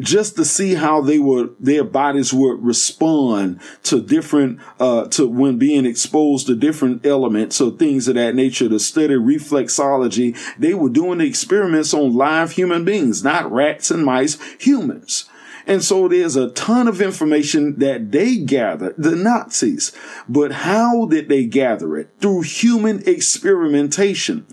just 0.00 0.36
to 0.36 0.44
see 0.44 0.74
how 0.74 1.00
they 1.00 1.18
would 1.18 1.54
their 1.60 1.84
bodies 1.84 2.32
would 2.32 2.62
respond 2.62 3.60
to 3.82 4.00
different 4.00 4.58
uh 4.80 5.06
to 5.06 5.26
when 5.26 5.58
being 5.58 5.86
exposed 5.86 6.46
to 6.46 6.56
different 6.56 7.04
elements 7.06 7.60
or 7.60 7.70
things 7.70 8.08
of 8.08 8.14
that 8.14 8.34
nature 8.34 8.68
to 8.68 8.78
study 8.78 9.14
reflexology 9.14 10.36
they 10.58 10.74
were 10.74 10.88
doing 10.88 11.18
the 11.18 11.26
experiments 11.26 11.94
on 11.94 12.12
live 12.12 12.52
human 12.52 12.84
beings 12.84 13.22
not 13.22 13.50
rats 13.50 13.90
and 13.90 14.04
mice 14.04 14.40
humans 14.58 15.28
and 15.66 15.82
so 15.82 16.08
there's 16.08 16.36
a 16.36 16.50
ton 16.50 16.88
of 16.88 17.00
information 17.00 17.78
that 17.78 18.12
they 18.12 18.36
gathered, 18.36 18.94
the 18.98 19.16
Nazis. 19.16 19.92
But 20.28 20.52
how 20.52 21.06
did 21.06 21.28
they 21.28 21.46
gather 21.46 21.96
it? 21.96 22.10
Through 22.20 22.42
human 22.42 23.02
experimentation. 23.08 24.46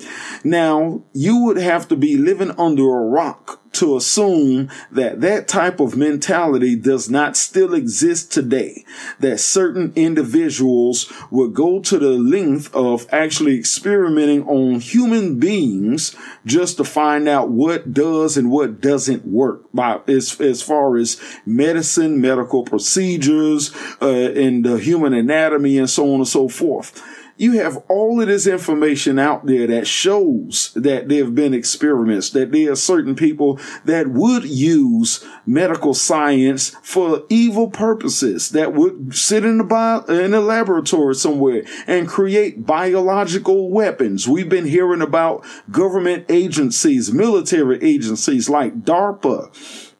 Now, 0.43 1.03
you 1.13 1.43
would 1.43 1.57
have 1.57 1.87
to 1.89 1.95
be 1.95 2.15
living 2.15 2.51
under 2.51 2.83
a 2.83 3.09
rock 3.09 3.60
to 3.73 3.95
assume 3.95 4.69
that 4.91 5.21
that 5.21 5.47
type 5.47 5.79
of 5.79 5.95
mentality 5.95 6.75
does 6.75 7.09
not 7.09 7.37
still 7.37 7.73
exist 7.73 8.31
today. 8.31 8.83
That 9.19 9.39
certain 9.39 9.93
individuals 9.95 11.11
would 11.29 11.53
go 11.53 11.79
to 11.79 11.97
the 11.97 12.11
length 12.11 12.73
of 12.75 13.07
actually 13.11 13.57
experimenting 13.57 14.47
on 14.47 14.79
human 14.79 15.39
beings 15.39 16.15
just 16.45 16.77
to 16.77 16.83
find 16.83 17.29
out 17.29 17.49
what 17.49 17.93
does 17.93 18.37
and 18.37 18.51
what 18.51 18.81
doesn't 18.81 19.25
work 19.25 19.63
by 19.73 19.99
as, 20.07 20.39
as 20.41 20.61
far 20.61 20.97
as 20.97 21.21
medicine, 21.45 22.19
medical 22.19 22.63
procedures, 22.63 23.73
uh, 24.01 24.07
and 24.07 24.65
the 24.65 24.77
human 24.77 25.13
anatomy 25.13 25.77
and 25.77 25.89
so 25.89 26.13
on 26.13 26.19
and 26.19 26.27
so 26.27 26.47
forth 26.47 27.01
you 27.41 27.53
have 27.53 27.83
all 27.87 28.21
of 28.21 28.27
this 28.27 28.45
information 28.45 29.17
out 29.17 29.47
there 29.47 29.65
that 29.65 29.87
shows 29.87 30.71
that 30.75 31.09
there 31.09 31.23
have 31.23 31.33
been 31.33 31.55
experiments, 31.55 32.29
that 32.29 32.51
there 32.51 32.71
are 32.71 32.75
certain 32.75 33.15
people 33.15 33.59
that 33.83 34.07
would 34.09 34.45
use 34.45 35.25
medical 35.47 35.95
science 35.95 36.75
for 36.83 37.23
evil 37.29 37.71
purposes, 37.71 38.49
that 38.49 38.73
would 38.73 39.15
sit 39.15 39.43
in 39.43 39.57
the 39.57 39.63
bio, 39.63 40.01
in 40.01 40.35
a 40.35 40.39
laboratory 40.39 41.15
somewhere 41.15 41.63
and 41.87 42.07
create 42.07 42.63
biological 42.63 43.71
weapons. 43.71 44.27
We've 44.27 44.47
been 44.47 44.67
hearing 44.67 45.01
about 45.01 45.43
government 45.71 46.27
agencies, 46.29 47.11
military 47.11 47.81
agencies 47.81 48.49
like 48.49 48.83
DARPA 48.83 49.91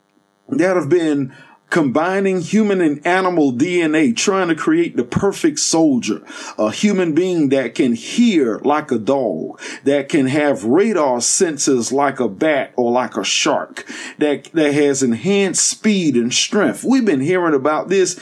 that 0.48 0.76
have 0.76 0.90
been 0.90 1.34
combining 1.72 2.42
human 2.42 2.82
and 2.82 3.06
animal 3.08 3.54
DNA, 3.54 4.16
trying 4.16 4.50
to 4.50 4.56
create 4.56 4.98
the 4.98 5.04
perfect 5.06 5.58
soldier, 5.58 6.22
a 6.58 6.70
human 6.70 7.16
being 7.16 7.48
that 7.50 7.74
can 7.74 7.94
hear 7.94 8.60
like 8.60 8.92
a 8.92 9.00
dog, 9.00 9.60
that 9.86 10.10
can 10.10 10.28
have 10.28 10.66
radar 10.66 11.22
senses 11.22 11.92
like 11.92 12.20
a 12.20 12.28
bat 12.28 12.74
or 12.76 12.92
like 12.92 13.16
a 13.16 13.24
shark, 13.24 13.88
that, 14.18 14.52
that 14.52 14.74
has 14.74 15.02
enhanced 15.02 15.68
speed 15.68 16.16
and 16.16 16.34
strength. 16.34 16.84
We've 16.84 17.06
been 17.06 17.22
hearing 17.22 17.56
about 17.56 17.88
this 17.88 18.20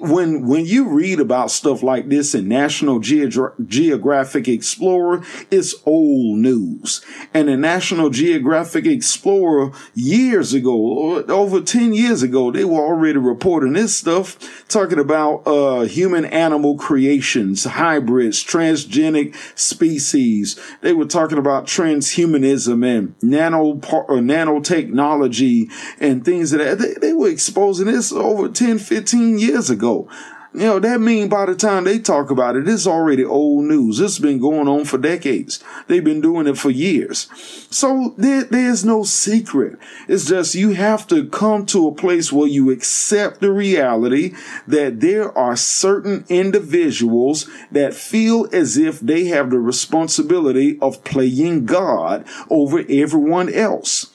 when, 0.00 0.46
when 0.48 0.66
you 0.66 0.88
read 0.88 1.20
about 1.20 1.52
stuff 1.52 1.84
like 1.84 2.08
this 2.08 2.34
in 2.34 2.48
National 2.48 2.98
Geographic 2.98 4.48
Explorer, 4.48 5.22
it's 5.52 5.74
old 5.86 6.38
news. 6.38 7.04
And 7.32 7.48
in 7.48 7.60
National 7.60 8.10
Geographic 8.10 8.86
Explorer 8.86 9.70
years 9.94 10.52
ago, 10.52 11.22
over 11.24 11.60
10 11.60 11.94
years 11.94 12.24
ago, 12.24 12.50
they 12.50 12.64
were 12.64 12.87
already 12.88 13.18
reporting 13.18 13.74
this 13.74 13.96
stuff, 13.96 14.66
talking 14.68 14.98
about 14.98 15.46
uh, 15.46 15.82
human 15.82 16.24
animal 16.24 16.76
creations, 16.76 17.64
hybrids, 17.64 18.42
transgenic 18.42 19.36
species. 19.58 20.58
They 20.80 20.92
were 20.92 21.06
talking 21.06 21.38
about 21.38 21.66
transhumanism 21.66 22.84
and 22.86 23.14
nano 23.22 23.72
uh, 23.72 24.20
nanotechnology 24.20 25.70
and 26.00 26.24
things 26.24 26.50
that. 26.50 26.78
They, 26.78 26.94
they 26.94 27.12
were 27.12 27.28
exposing 27.28 27.86
this 27.86 28.12
over 28.12 28.48
10, 28.48 28.78
15 28.78 29.38
years 29.38 29.70
ago. 29.70 30.08
You 30.54 30.60
know, 30.60 30.78
that 30.78 31.00
mean 31.00 31.28
by 31.28 31.44
the 31.44 31.54
time 31.54 31.84
they 31.84 31.98
talk 31.98 32.30
about 32.30 32.56
it, 32.56 32.66
it's 32.66 32.86
already 32.86 33.22
old 33.22 33.64
news. 33.64 34.00
It's 34.00 34.18
been 34.18 34.38
going 34.38 34.66
on 34.66 34.86
for 34.86 34.96
decades. 34.96 35.62
They've 35.88 36.02
been 36.02 36.22
doing 36.22 36.46
it 36.46 36.56
for 36.56 36.70
years. 36.70 37.28
So 37.70 38.14
there, 38.16 38.44
there's 38.44 38.82
no 38.82 39.02
secret. 39.02 39.78
It's 40.08 40.26
just 40.26 40.54
you 40.54 40.70
have 40.70 41.06
to 41.08 41.26
come 41.28 41.66
to 41.66 41.86
a 41.86 41.94
place 41.94 42.32
where 42.32 42.48
you 42.48 42.70
accept 42.70 43.40
the 43.40 43.52
reality 43.52 44.34
that 44.66 45.00
there 45.00 45.36
are 45.36 45.54
certain 45.54 46.24
individuals 46.30 47.48
that 47.70 47.92
feel 47.92 48.48
as 48.50 48.78
if 48.78 49.00
they 49.00 49.26
have 49.26 49.50
the 49.50 49.60
responsibility 49.60 50.78
of 50.80 51.04
playing 51.04 51.66
God 51.66 52.24
over 52.48 52.84
everyone 52.88 53.52
else. 53.52 54.10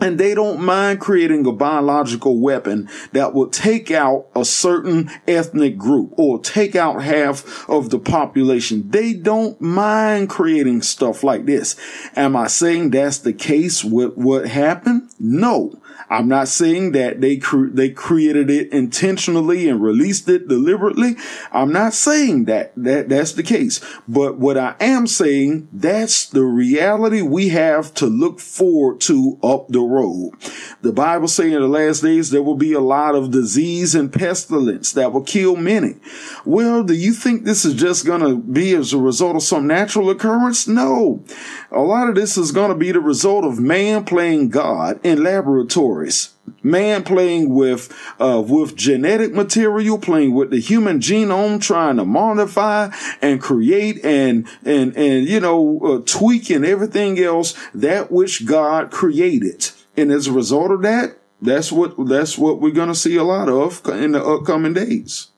And 0.00 0.18
they 0.18 0.34
don't 0.34 0.60
mind 0.60 1.00
creating 1.00 1.46
a 1.46 1.52
biological 1.52 2.38
weapon 2.38 2.88
that 3.12 3.34
will 3.34 3.48
take 3.48 3.90
out 3.90 4.26
a 4.34 4.44
certain 4.44 5.10
ethnic 5.26 5.76
group 5.76 6.12
or 6.16 6.40
take 6.40 6.76
out 6.76 7.02
half 7.02 7.68
of 7.68 7.90
the 7.90 7.98
population. 7.98 8.90
They 8.90 9.12
don't 9.12 9.60
mind 9.60 10.28
creating 10.28 10.82
stuff 10.82 11.22
like 11.22 11.46
this. 11.46 11.76
Am 12.16 12.36
I 12.36 12.46
saying 12.46 12.90
that's 12.90 13.18
the 13.18 13.32
case 13.32 13.84
with 13.84 14.16
what 14.16 14.46
happened? 14.46 15.10
No. 15.18 15.80
I'm 16.10 16.28
not 16.28 16.48
saying 16.48 16.92
that 16.92 17.20
they 17.20 17.36
cre- 17.36 17.68
they 17.68 17.90
created 17.90 18.50
it 18.50 18.72
intentionally 18.72 19.68
and 19.68 19.82
released 19.82 20.28
it 20.28 20.48
deliberately. 20.48 21.16
I'm 21.52 21.72
not 21.72 21.94
saying 21.94 22.46
that 22.46 22.72
that 22.76 23.08
that's 23.08 23.32
the 23.32 23.42
case. 23.42 23.80
But 24.06 24.38
what 24.38 24.56
I 24.56 24.74
am 24.80 25.06
saying, 25.06 25.68
that's 25.72 26.26
the 26.26 26.44
reality 26.44 27.22
we 27.22 27.48
have 27.50 27.92
to 27.94 28.06
look 28.06 28.40
forward 28.40 29.00
to 29.02 29.38
up 29.42 29.68
the 29.68 29.80
road. 29.80 30.32
The 30.82 30.92
Bible 30.92 31.28
saying 31.28 31.52
in 31.52 31.60
the 31.60 31.68
last 31.68 32.02
days 32.02 32.30
there 32.30 32.42
will 32.42 32.56
be 32.56 32.72
a 32.72 32.80
lot 32.80 33.14
of 33.14 33.30
disease 33.30 33.94
and 33.94 34.12
pestilence 34.12 34.92
that 34.92 35.12
will 35.12 35.22
kill 35.22 35.56
many. 35.56 35.96
Well, 36.44 36.84
do 36.84 36.94
you 36.94 37.12
think 37.12 37.44
this 37.44 37.64
is 37.64 37.74
just 37.74 38.06
going 38.06 38.20
to 38.20 38.36
be 38.36 38.74
as 38.74 38.92
a 38.92 38.98
result 38.98 39.36
of 39.36 39.42
some 39.42 39.66
natural 39.66 40.10
occurrence? 40.10 40.66
No. 40.66 41.22
A 41.70 41.80
lot 41.80 42.08
of 42.08 42.14
this 42.14 42.38
is 42.38 42.52
going 42.52 42.70
to 42.70 42.76
be 42.76 42.92
the 42.92 43.00
result 43.00 43.44
of 43.44 43.58
man 43.58 44.04
playing 44.04 44.48
God 44.48 45.00
in 45.04 45.22
laboratories. 45.22 45.97
Man 46.62 47.04
playing 47.04 47.54
with, 47.54 47.92
uh, 48.18 48.42
with 48.46 48.74
genetic 48.76 49.32
material, 49.32 49.98
playing 49.98 50.34
with 50.34 50.50
the 50.50 50.60
human 50.60 51.00
genome, 51.00 51.60
trying 51.60 51.96
to 51.96 52.04
modify 52.04 52.90
and 53.20 53.40
create 53.40 54.04
and, 54.04 54.46
and, 54.64 54.96
and, 54.96 55.28
you 55.28 55.40
know, 55.40 55.80
uh, 55.80 56.02
tweak 56.04 56.50
and 56.50 56.64
everything 56.64 57.18
else 57.18 57.54
that 57.74 58.10
which 58.10 58.46
God 58.46 58.90
created. 58.90 59.70
And 59.96 60.10
as 60.10 60.26
a 60.26 60.32
result 60.32 60.70
of 60.70 60.82
that, 60.82 61.18
that's 61.40 61.70
what, 61.70 61.94
that's 62.08 62.36
what 62.36 62.60
we're 62.60 62.70
going 62.70 62.88
to 62.88 62.94
see 62.94 63.16
a 63.16 63.24
lot 63.24 63.48
of 63.48 63.86
in 63.86 64.12
the 64.12 64.24
upcoming 64.24 64.74
days. 64.74 65.28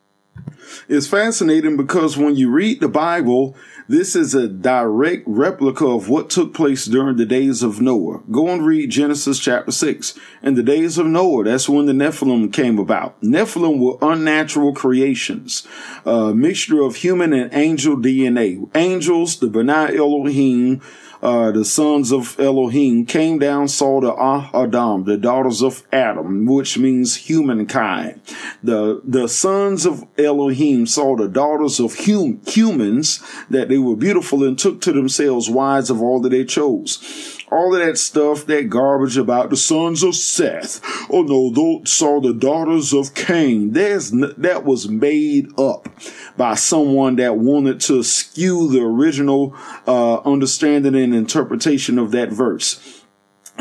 It's 0.88 1.06
fascinating 1.06 1.76
because 1.76 2.16
when 2.16 2.36
you 2.36 2.50
read 2.50 2.80
the 2.80 2.88
Bible, 2.88 3.56
this 3.88 4.14
is 4.14 4.34
a 4.34 4.46
direct 4.46 5.24
replica 5.26 5.84
of 5.86 6.08
what 6.08 6.30
took 6.30 6.54
place 6.54 6.84
during 6.84 7.16
the 7.16 7.26
days 7.26 7.62
of 7.62 7.80
Noah. 7.80 8.22
Go 8.30 8.48
and 8.48 8.64
read 8.64 8.90
Genesis 8.90 9.38
chapter 9.38 9.72
6. 9.72 10.18
In 10.42 10.54
the 10.54 10.62
days 10.62 10.96
of 10.96 11.06
Noah, 11.06 11.44
that's 11.44 11.68
when 11.68 11.86
the 11.86 11.92
Nephilim 11.92 12.52
came 12.52 12.78
about. 12.78 13.20
Nephilim 13.20 13.80
were 13.80 13.98
unnatural 14.00 14.74
creations, 14.74 15.66
a 16.04 16.32
mixture 16.34 16.82
of 16.82 16.96
human 16.96 17.32
and 17.32 17.52
angel 17.52 17.96
DNA. 17.96 18.68
Angels, 18.76 19.40
the 19.40 19.48
B'nai 19.48 19.96
Elohim, 19.96 20.80
uh, 21.22 21.50
the 21.50 21.64
sons 21.64 22.12
of 22.12 22.38
Elohim 22.40 23.04
came 23.04 23.38
down, 23.38 23.68
saw 23.68 24.00
the 24.00 24.12
Ah 24.12 24.50
Adam, 24.54 25.04
the 25.04 25.16
daughters 25.16 25.62
of 25.62 25.86
Adam, 25.92 26.46
which 26.46 26.78
means 26.78 27.16
humankind. 27.16 28.20
The, 28.62 29.00
the 29.04 29.28
sons 29.28 29.84
of 29.84 30.06
Elohim 30.18 30.86
saw 30.86 31.16
the 31.16 31.28
daughters 31.28 31.78
of 31.78 31.94
hum, 32.06 32.40
humans 32.46 33.22
that 33.50 33.68
they 33.68 33.78
were 33.78 33.96
beautiful 33.96 34.44
and 34.44 34.58
took 34.58 34.80
to 34.82 34.92
themselves 34.92 35.50
wives 35.50 35.90
of 35.90 36.00
all 36.02 36.20
that 36.20 36.30
they 36.30 36.44
chose 36.44 37.39
all 37.50 37.74
of 37.74 37.80
that 37.80 37.98
stuff, 37.98 38.46
that 38.46 38.68
garbage 38.68 39.16
about 39.16 39.50
the 39.50 39.56
sons 39.56 40.02
of 40.02 40.14
Seth. 40.14 40.80
Oh 41.10 41.22
no, 41.22 41.50
those 41.50 41.90
saw 41.90 42.20
the 42.20 42.32
daughters 42.32 42.92
of 42.92 43.14
Cain. 43.14 43.72
There's 43.72 44.10
that 44.10 44.64
was 44.64 44.88
made 44.88 45.48
up 45.58 45.88
by 46.36 46.54
someone 46.54 47.16
that 47.16 47.36
wanted 47.36 47.80
to 47.80 48.02
skew 48.02 48.68
the 48.68 48.82
original 48.82 49.54
uh, 49.86 50.18
understanding 50.20 50.94
and 50.94 51.14
interpretation 51.14 51.98
of 51.98 52.12
that 52.12 52.30
verse 52.30 52.99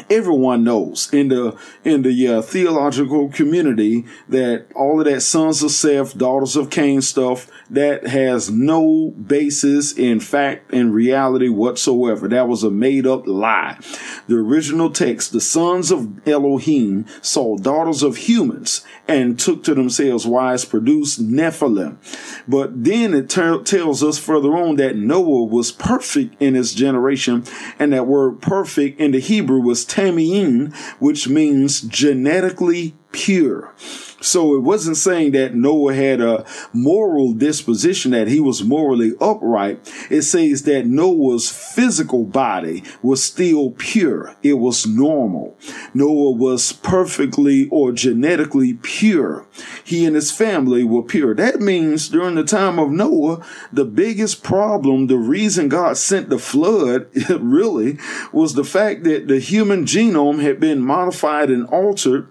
everyone 0.10 0.64
knows 0.64 1.12
in 1.14 1.30
the 1.30 1.58
in 1.84 2.02
the 2.02 2.28
uh, 2.28 2.41
theological 2.41 3.30
community 3.30 4.06
that 4.28 4.66
all 4.76 5.00
of 5.00 5.06
that 5.06 5.22
sons 5.22 5.64
of 5.64 5.72
Seth, 5.72 6.18
daughters 6.18 6.56
of 6.56 6.70
Cain 6.70 7.02
stuff 7.02 7.50
that 7.70 8.08
has 8.08 8.50
no 8.50 9.12
basis 9.12 9.91
in 9.93 10.20
fact 10.20 10.72
and 10.74 10.93
reality 10.93 11.50
whatsoever. 11.50 12.28
That 12.28 12.47
was 12.47 12.64
a 12.64 12.72
made 12.72 13.06
up 13.06 13.28
lie. 13.28 13.80
The 14.28 14.36
original 14.36 14.89
text, 14.89 15.32
the 15.32 15.41
sons 15.41 15.91
of 15.91 16.28
Elohim 16.28 17.06
saw 17.22 17.58
daughters 17.58 18.04
of 18.04 18.18
humans 18.18 18.86
and 19.08 19.39
took 19.39 19.64
to 19.64 19.74
themselves 19.74 20.26
wives, 20.28 20.66
produced 20.66 21.22
Nephilim. 21.22 21.97
But 22.47 22.84
then 22.84 23.14
it 23.14 23.30
tells 23.30 24.04
us 24.04 24.20
further 24.20 24.56
on 24.56 24.76
that 24.76 24.95
Noah 24.95 25.45
was 25.45 25.72
perfect 25.72 26.39
in 26.39 26.56
his 26.56 26.74
generation, 26.74 27.43
and 27.78 27.93
that 27.93 28.06
word 28.06 28.41
perfect 28.41 29.00
in 29.00 29.12
the 29.12 29.20
Hebrew 29.20 29.60
was 29.60 29.86
tamiin, 29.89 30.73
which 30.99 31.27
means 31.27 31.81
genetically 31.81 32.93
pure. 33.11 33.73
So 34.22 34.55
it 34.55 34.59
wasn't 34.59 34.97
saying 34.97 35.32
that 35.32 35.55
Noah 35.55 35.93
had 35.93 36.22
a 36.22 36.45
moral 36.74 37.34
disposition, 37.34 38.11
that 38.11 38.28
he 38.28 38.39
was 38.39 38.63
morally 38.63 39.13
upright. 39.22 39.80
It 40.09 40.24
says 40.24 40.63
that 40.63 40.86
Noah's 40.86 41.49
physical 41.49 42.26
body 42.26 42.84
was 43.01 43.24
still 43.24 43.72
pure. 43.72 44.36
It 44.43 44.55
was 44.55 44.86
normal. 44.86 45.57
Noah 45.93 46.32
was 46.32 46.72
perfectly 46.72 47.70
or 47.70 47.91
genetically 47.91 48.74
pure. 48.74 49.45
He 49.84 50.05
and 50.05 50.15
his 50.15 50.32
family 50.32 50.84
were 50.84 51.03
pure. 51.03 51.34
That 51.34 51.59
means 51.59 52.09
during 52.09 52.36
the 52.36 52.43
time 52.43 52.80
of 52.80 52.91
Noah, 52.91 53.45
the 53.72 53.86
biggest 53.86 54.43
problem, 54.43 55.07
the 55.07 55.17
reason 55.17 55.70
God 55.70 55.97
sent 55.97 56.30
the 56.30 56.39
flood 56.39 57.07
really 57.30 57.97
was 58.32 58.53
the 58.53 58.63
fact 58.63 59.03
that 59.05 59.28
the 59.28 59.39
human 59.39 59.86
genome 59.86 60.41
had 60.41 60.59
been 60.59 60.82
modified 60.82 61.49
and 61.49 61.65
altered 61.67 62.28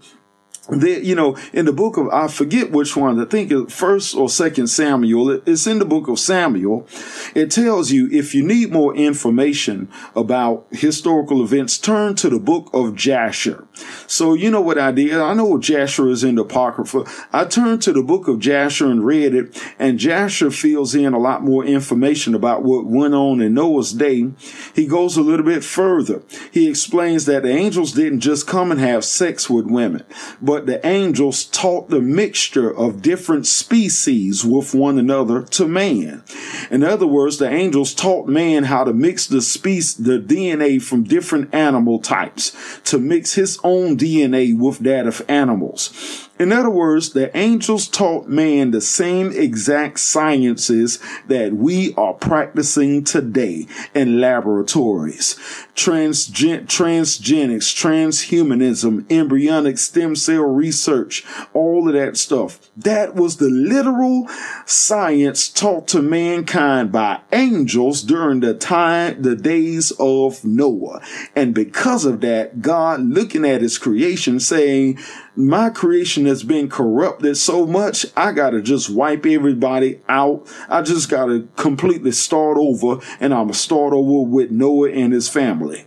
there, 0.68 1.00
you 1.00 1.14
know, 1.14 1.36
in 1.52 1.64
the 1.64 1.72
book 1.72 1.96
of, 1.96 2.08
I 2.08 2.28
forget 2.28 2.70
which 2.70 2.96
one, 2.96 3.20
I 3.20 3.24
think 3.24 3.50
it's 3.50 3.74
first 3.74 4.14
or 4.14 4.28
second 4.28 4.68
Samuel. 4.68 5.40
It's 5.46 5.66
in 5.66 5.78
the 5.78 5.84
book 5.84 6.08
of 6.08 6.18
Samuel. 6.18 6.86
It 7.34 7.50
tells 7.50 7.90
you 7.90 8.08
if 8.10 8.34
you 8.34 8.46
need 8.46 8.70
more 8.70 8.94
information 8.94 9.88
about 10.14 10.66
historical 10.70 11.42
events, 11.42 11.78
turn 11.78 12.14
to 12.16 12.28
the 12.28 12.38
book 12.38 12.70
of 12.72 12.94
Jasher. 12.94 13.66
So 14.06 14.34
you 14.34 14.50
know 14.50 14.60
what 14.60 14.78
I 14.78 14.92
did? 14.92 15.14
I 15.14 15.34
know 15.34 15.58
Jasher 15.58 16.08
is 16.08 16.24
in 16.24 16.34
the 16.34 16.42
Apocrypha. 16.42 17.04
I 17.32 17.44
turned 17.44 17.82
to 17.82 17.92
the 17.92 18.02
book 18.02 18.28
of 18.28 18.40
Jasher 18.40 18.90
and 18.90 19.04
read 19.04 19.34
it, 19.34 19.60
and 19.78 19.98
Jasher 19.98 20.50
fills 20.50 20.94
in 20.94 21.14
a 21.14 21.18
lot 21.18 21.42
more 21.42 21.64
information 21.64 22.34
about 22.34 22.62
what 22.62 22.86
went 22.86 23.14
on 23.14 23.40
in 23.40 23.54
Noah's 23.54 23.92
day. 23.92 24.30
He 24.74 24.86
goes 24.86 25.16
a 25.16 25.22
little 25.22 25.44
bit 25.44 25.64
further. 25.64 26.22
He 26.52 26.68
explains 26.68 27.24
that 27.26 27.42
the 27.42 27.50
angels 27.50 27.92
didn't 27.92 28.20
just 28.20 28.46
come 28.46 28.70
and 28.70 28.80
have 28.80 29.04
sex 29.04 29.48
with 29.48 29.66
women, 29.66 30.04
but 30.42 30.57
the 30.66 30.84
angels 30.86 31.44
taught 31.44 31.88
the 31.88 32.00
mixture 32.00 32.74
of 32.74 33.02
different 33.02 33.46
species 33.46 34.44
with 34.44 34.74
one 34.74 34.98
another 34.98 35.42
to 35.42 35.66
man. 35.66 36.22
In 36.70 36.82
other 36.82 37.06
words, 37.06 37.38
the 37.38 37.48
angels 37.48 37.94
taught 37.94 38.28
man 38.28 38.64
how 38.64 38.84
to 38.84 38.92
mix 38.92 39.26
the 39.26 39.42
species, 39.42 39.96
the 39.96 40.18
DNA 40.18 40.80
from 40.82 41.04
different 41.04 41.54
animal 41.54 41.98
types 41.98 42.56
to 42.84 42.98
mix 42.98 43.34
his 43.34 43.58
own 43.64 43.96
DNA 43.96 44.56
with 44.56 44.78
that 44.80 45.06
of 45.06 45.22
animals. 45.28 46.27
In 46.38 46.52
other 46.52 46.70
words, 46.70 47.10
the 47.10 47.36
angels 47.36 47.88
taught 47.88 48.28
man 48.28 48.70
the 48.70 48.80
same 48.80 49.32
exact 49.32 49.98
sciences 49.98 51.00
that 51.26 51.54
we 51.54 51.94
are 51.94 52.14
practicing 52.14 53.02
today 53.02 53.66
in 53.94 54.20
laboratories. 54.20 55.34
Transgen- 55.74 56.66
transgenics, 56.66 57.74
transhumanism, 57.74 59.04
embryonic 59.10 59.78
stem 59.78 60.14
cell 60.14 60.42
research, 60.42 61.24
all 61.52 61.88
of 61.88 61.94
that 61.94 62.16
stuff. 62.16 62.70
That 62.76 63.14
was 63.14 63.38
the 63.38 63.50
literal 63.50 64.28
science 64.64 65.48
taught 65.48 65.88
to 65.88 66.02
mankind 66.02 66.92
by 66.92 67.20
angels 67.32 68.02
during 68.02 68.40
the 68.40 68.54
time, 68.54 69.22
the 69.22 69.34
days 69.34 69.92
of 69.98 70.44
Noah. 70.44 71.00
And 71.34 71.54
because 71.54 72.04
of 72.04 72.20
that, 72.20 72.62
God 72.62 73.00
looking 73.00 73.44
at 73.44 73.60
his 73.60 73.78
creation 73.78 74.38
saying, 74.40 74.98
my 75.38 75.70
creation 75.70 76.26
has 76.26 76.42
been 76.42 76.68
corrupted 76.68 77.36
so 77.36 77.64
much, 77.64 78.04
I 78.16 78.32
gotta 78.32 78.60
just 78.60 78.90
wipe 78.90 79.24
everybody 79.24 80.00
out. 80.08 80.48
I 80.68 80.82
just 80.82 81.08
gotta 81.08 81.46
completely 81.54 82.10
start 82.10 82.58
over 82.58 83.00
and 83.20 83.32
I'm 83.32 83.44
gonna 83.44 83.54
start 83.54 83.92
over 83.92 84.28
with 84.28 84.50
Noah 84.50 84.90
and 84.90 85.12
his 85.12 85.28
family. 85.28 85.86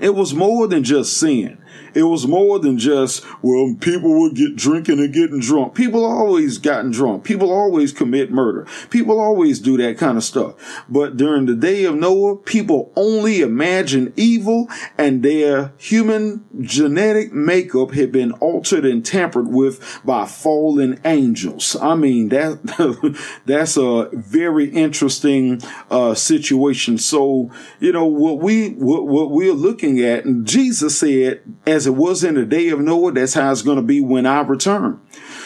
It 0.00 0.14
was 0.14 0.34
more 0.34 0.66
than 0.66 0.84
just 0.84 1.16
sin. 1.16 1.61
It 1.94 2.04
was 2.04 2.26
more 2.26 2.58
than 2.58 2.78
just, 2.78 3.24
well, 3.42 3.76
people 3.80 4.20
would 4.20 4.34
get 4.34 4.56
drinking 4.56 4.98
and 4.98 5.12
getting 5.12 5.40
drunk. 5.40 5.74
People 5.74 6.04
always 6.04 6.58
gotten 6.58 6.90
drunk. 6.90 7.24
People 7.24 7.50
always 7.50 7.92
commit 7.92 8.30
murder. 8.30 8.66
People 8.90 9.20
always 9.20 9.58
do 9.60 9.76
that 9.76 9.98
kind 9.98 10.16
of 10.16 10.24
stuff. 10.24 10.84
But 10.88 11.16
during 11.16 11.46
the 11.46 11.54
day 11.54 11.84
of 11.84 11.96
Noah, 11.96 12.36
people 12.36 12.92
only 12.96 13.40
imagine 13.40 14.12
evil 14.16 14.68
and 14.96 15.22
their 15.22 15.72
human 15.76 16.44
genetic 16.60 17.32
makeup 17.32 17.92
had 17.92 18.12
been 18.12 18.32
altered 18.32 18.84
and 18.84 19.04
tampered 19.04 19.48
with 19.48 20.00
by 20.04 20.26
fallen 20.26 21.00
angels. 21.04 21.76
I 21.80 21.94
mean, 21.94 22.28
that, 22.30 23.18
that's 23.46 23.76
a 23.76 24.08
very 24.12 24.66
interesting, 24.66 25.60
uh, 25.90 26.14
situation. 26.14 26.98
So, 26.98 27.50
you 27.80 27.92
know, 27.92 28.06
what 28.06 28.38
we, 28.38 28.70
what, 28.70 29.06
what 29.06 29.30
we're 29.30 29.52
looking 29.52 30.00
at, 30.00 30.24
and 30.24 30.46
Jesus 30.46 30.98
said, 30.98 31.42
as 31.66 31.81
as 31.82 31.88
it 31.88 31.96
was 31.96 32.22
in 32.22 32.34
the 32.34 32.44
day 32.44 32.68
of 32.68 32.78
Noah, 32.78 33.10
that's 33.10 33.34
how 33.34 33.50
it's 33.50 33.62
going 33.62 33.76
to 33.76 33.82
be 33.82 34.00
when 34.00 34.24
I 34.24 34.40
return. 34.42 35.00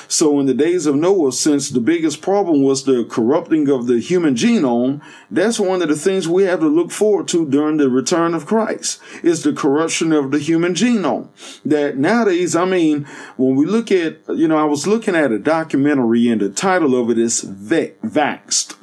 So 0.06 0.38
in 0.38 0.44
the 0.44 0.52
days 0.52 0.84
of 0.84 0.94
Noah, 0.94 1.32
since 1.32 1.70
the 1.70 1.80
biggest 1.80 2.20
problem 2.20 2.62
was 2.62 2.84
the 2.84 3.06
corrupting 3.06 3.70
of 3.70 3.86
the 3.86 4.00
human 4.00 4.34
genome, 4.34 5.00
that's 5.30 5.58
one 5.58 5.80
of 5.80 5.88
the 5.88 5.96
things 5.96 6.28
we 6.28 6.42
have 6.42 6.60
to 6.60 6.66
look 6.66 6.90
forward 6.90 7.26
to 7.28 7.48
during 7.48 7.78
the 7.78 7.88
return 7.88 8.34
of 8.34 8.44
Christ 8.44 9.00
is 9.22 9.44
the 9.44 9.54
corruption 9.54 10.12
of 10.12 10.30
the 10.30 10.38
human 10.38 10.74
genome. 10.74 11.28
That 11.64 11.96
nowadays, 11.96 12.54
I 12.54 12.66
mean, 12.66 13.06
when 13.38 13.56
we 13.56 13.64
look 13.64 13.90
at, 13.90 14.18
you 14.28 14.46
know, 14.46 14.58
I 14.58 14.64
was 14.64 14.86
looking 14.86 15.16
at 15.16 15.32
a 15.32 15.38
documentary 15.38 16.28
and 16.28 16.42
the 16.42 16.50
title 16.50 17.00
of 17.00 17.08
it 17.08 17.18
is 17.18 17.42
Vaxxed. 17.42 18.74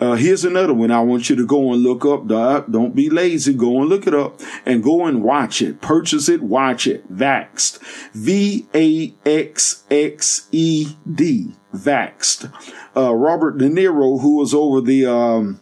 Uh, 0.00 0.14
here's 0.14 0.44
another 0.44 0.74
one 0.74 0.90
I 0.90 1.00
want 1.00 1.28
you 1.28 1.36
to 1.36 1.44
go 1.46 1.72
and 1.72 1.82
look 1.82 2.04
up. 2.04 2.28
Don't 2.70 2.94
be 2.94 3.10
lazy. 3.10 3.52
Go 3.54 3.80
and 3.80 3.88
look 3.88 4.06
it 4.06 4.14
up 4.14 4.40
and 4.64 4.82
go 4.82 5.06
and 5.06 5.22
watch 5.22 5.60
it. 5.60 5.80
Purchase 5.80 6.28
it, 6.28 6.42
watch 6.42 6.86
it. 6.86 7.12
Vaxxed. 7.12 7.78
V-A-X-X-E-D. 8.12 9.14
Vaxxed. 11.74 12.52
Uh, 12.96 13.14
Robert 13.14 13.58
De 13.58 13.68
Niro, 13.68 14.20
who 14.20 14.36
was 14.36 14.54
over 14.54 14.80
the, 14.80 15.04
um, 15.06 15.60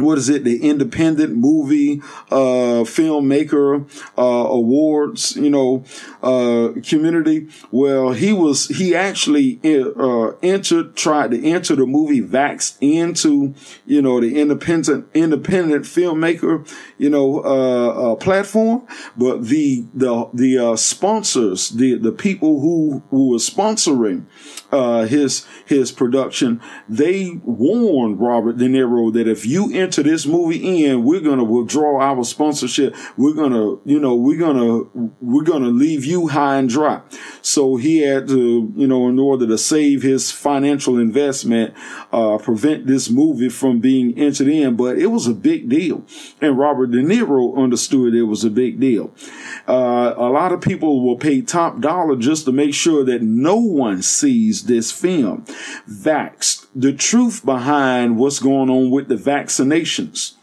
what 0.00 0.18
is 0.18 0.28
it? 0.28 0.44
The 0.44 0.62
independent 0.62 1.36
movie, 1.36 2.00
uh, 2.30 2.84
filmmaker, 2.84 3.88
uh, 4.16 4.22
awards, 4.22 5.36
you 5.36 5.50
know, 5.50 5.84
uh, 6.22 6.80
community. 6.86 7.48
Well, 7.70 8.12
he 8.12 8.32
was, 8.32 8.68
he 8.68 8.94
actually, 8.94 9.60
uh, 9.64 10.36
entered, 10.42 10.96
tried 10.96 11.32
to 11.32 11.44
enter 11.44 11.76
the 11.76 11.86
movie 11.86 12.22
Vax 12.22 12.76
into, 12.80 13.54
you 13.86 14.02
know, 14.02 14.20
the 14.20 14.40
independent, 14.40 15.08
independent 15.14 15.84
filmmaker, 15.84 16.68
you 16.98 17.10
know, 17.10 17.44
uh, 17.44 18.12
uh 18.12 18.14
platform. 18.16 18.86
But 19.16 19.44
the, 19.46 19.86
the, 19.94 20.28
the, 20.32 20.58
uh, 20.58 20.76
sponsors, 20.76 21.70
the, 21.70 21.94
the 21.94 22.12
people 22.12 22.60
who, 22.60 23.02
who 23.10 23.30
were 23.30 23.38
sponsoring, 23.38 24.24
uh, 24.70 25.04
his, 25.04 25.46
his 25.66 25.92
production, 25.92 26.60
they 26.88 27.30
warned 27.44 28.20
Robert 28.20 28.58
De 28.58 28.66
Niro 28.66 29.12
that 29.12 29.26
if 29.26 29.46
you 29.46 29.72
enter 29.72 30.02
this 30.02 30.26
movie 30.26 30.84
in, 30.84 31.04
we're 31.04 31.20
to 31.38 31.44
withdraw 31.44 32.00
our 32.00 32.24
sponsorship. 32.24 32.94
We're 33.16 33.34
to, 33.52 33.80
you 33.84 33.98
know, 33.98 34.14
we're 34.14 34.38
to, 34.38 35.12
we're 35.20 35.44
to 35.62 35.70
leave 35.70 36.04
you 36.04 36.28
high 36.28 36.56
and 36.56 36.68
dry. 36.68 37.00
So 37.40 37.76
he 37.76 38.00
had 38.00 38.28
to, 38.28 38.72
you 38.76 38.86
know, 38.86 39.08
in 39.08 39.18
order 39.18 39.46
to 39.46 39.58
save 39.58 40.02
his 40.02 40.30
financial 40.30 40.98
investment, 40.98 41.74
uh, 42.12 42.38
prevent 42.38 42.86
this 42.86 43.08
movie 43.08 43.48
from 43.48 43.80
being 43.80 44.18
entered 44.18 44.48
in. 44.48 44.76
But 44.76 44.98
it 44.98 45.06
was 45.06 45.26
a 45.26 45.34
big 45.34 45.68
deal. 45.68 46.04
And 46.40 46.58
Robert 46.58 46.90
De 46.90 46.98
Niro 46.98 47.56
understood 47.56 48.14
it 48.14 48.24
was 48.24 48.44
a 48.44 48.50
big 48.50 48.80
deal. 48.80 49.14
Uh, 49.66 50.14
a 50.16 50.28
lot 50.30 50.52
of 50.52 50.60
people 50.60 51.04
will 51.04 51.16
pay 51.16 51.40
top 51.40 51.80
dollar 51.80 52.16
just 52.16 52.44
to 52.44 52.52
make 52.52 52.74
sure 52.74 53.04
that 53.04 53.22
no 53.22 53.56
one 53.56 54.02
sees 54.02 54.57
this 54.64 54.92
film. 54.92 55.44
Vaxxed. 55.88 56.66
The 56.74 56.92
truth 56.92 57.44
behind 57.44 58.18
what's 58.18 58.38
going 58.38 58.70
on 58.70 58.90
with 58.90 59.08
the 59.08 59.16
vaccinations. 59.16 60.34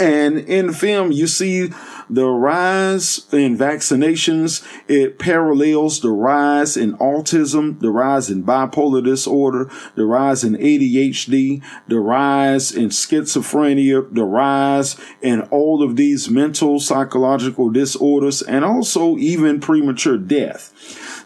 And 0.00 0.38
in 0.38 0.68
the 0.68 0.72
film, 0.72 1.12
you 1.12 1.26
see 1.26 1.70
the 2.08 2.26
rise 2.26 3.26
in 3.32 3.56
vaccinations. 3.56 4.64
It 4.88 5.18
parallels 5.18 6.00
the 6.00 6.10
rise 6.10 6.76
in 6.76 6.96
autism, 6.98 7.80
the 7.80 7.90
rise 7.90 8.30
in 8.30 8.44
bipolar 8.44 9.04
disorder, 9.04 9.70
the 9.94 10.04
rise 10.04 10.44
in 10.44 10.54
ADHD, 10.54 11.62
the 11.88 12.00
rise 12.00 12.72
in 12.72 12.88
schizophrenia, 12.88 14.12
the 14.14 14.24
rise 14.24 14.96
in 15.22 15.42
all 15.42 15.82
of 15.82 15.96
these 15.96 16.28
mental 16.28 16.80
psychological 16.80 17.70
disorders, 17.70 18.42
and 18.42 18.64
also 18.64 19.16
even 19.16 19.60
premature 19.60 20.18
death. 20.18 20.72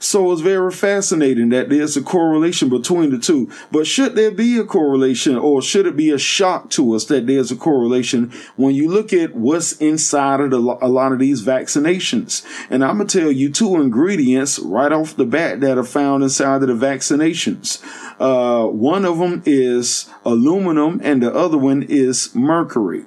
So 0.01 0.31
it's 0.31 0.41
very 0.41 0.71
fascinating 0.71 1.49
that 1.49 1.69
there's 1.69 1.97
a 1.97 2.03
correlation 2.03 2.69
between 2.69 3.11
the 3.11 3.19
two. 3.19 3.51
But 3.73 3.87
should 3.87 4.15
there 4.15 4.31
be 4.31 4.59
a 4.59 4.65
correlation 4.65 5.37
or 5.37 5.61
should 5.61 5.87
it 5.87 5.97
be 5.97 6.11
a 6.11 6.19
shock 6.19 6.71
to 6.71 6.95
us 6.95 7.07
that 7.07 7.27
there's 7.27 7.51
a 7.51 7.57
correlation 7.57 8.33
when 8.57 8.75
you 8.75 8.89
look 8.89 9.13
at 9.13 9.35
what's 9.35 9.73
inside 9.73 10.41
of 10.41 10.51
the, 10.51 10.78
a 10.81 10.89
lot 10.89 11.13
of 11.13 11.19
these 11.19 11.43
vaccinations? 11.45 12.45
And 12.71 12.85
I'm 12.85 12.97
going 12.97 13.09
to 13.09 13.21
tell 13.21 13.33
you 13.33 13.51
two 13.51 13.77
ingredients 13.77 14.59
right 14.59 14.93
off 14.93 15.17
the 15.17 15.25
bat 15.25 15.61
that 15.61 15.79
are 15.79 15.85
found 15.85 16.23
inside 16.23 16.63
of 16.63 16.69
the 16.69 16.87
vaccinations. 16.87 17.83
Uh, 18.21 18.67
one 18.67 19.05
of 19.05 19.19
them 19.19 19.43
is 19.47 20.11
aluminum 20.25 21.01
and 21.05 21.23
the 21.23 21.33
other 21.33 21.59
one 21.59 21.83
is 21.85 22.35
mercury. 22.35 23.05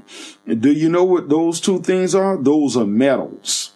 Do 0.47 0.71
you 0.71 0.89
know 0.89 1.03
what 1.03 1.29
those 1.29 1.59
two 1.59 1.81
things 1.81 2.15
are? 2.15 2.37
Those 2.37 2.77
are 2.77 2.85
metals. 2.85 3.73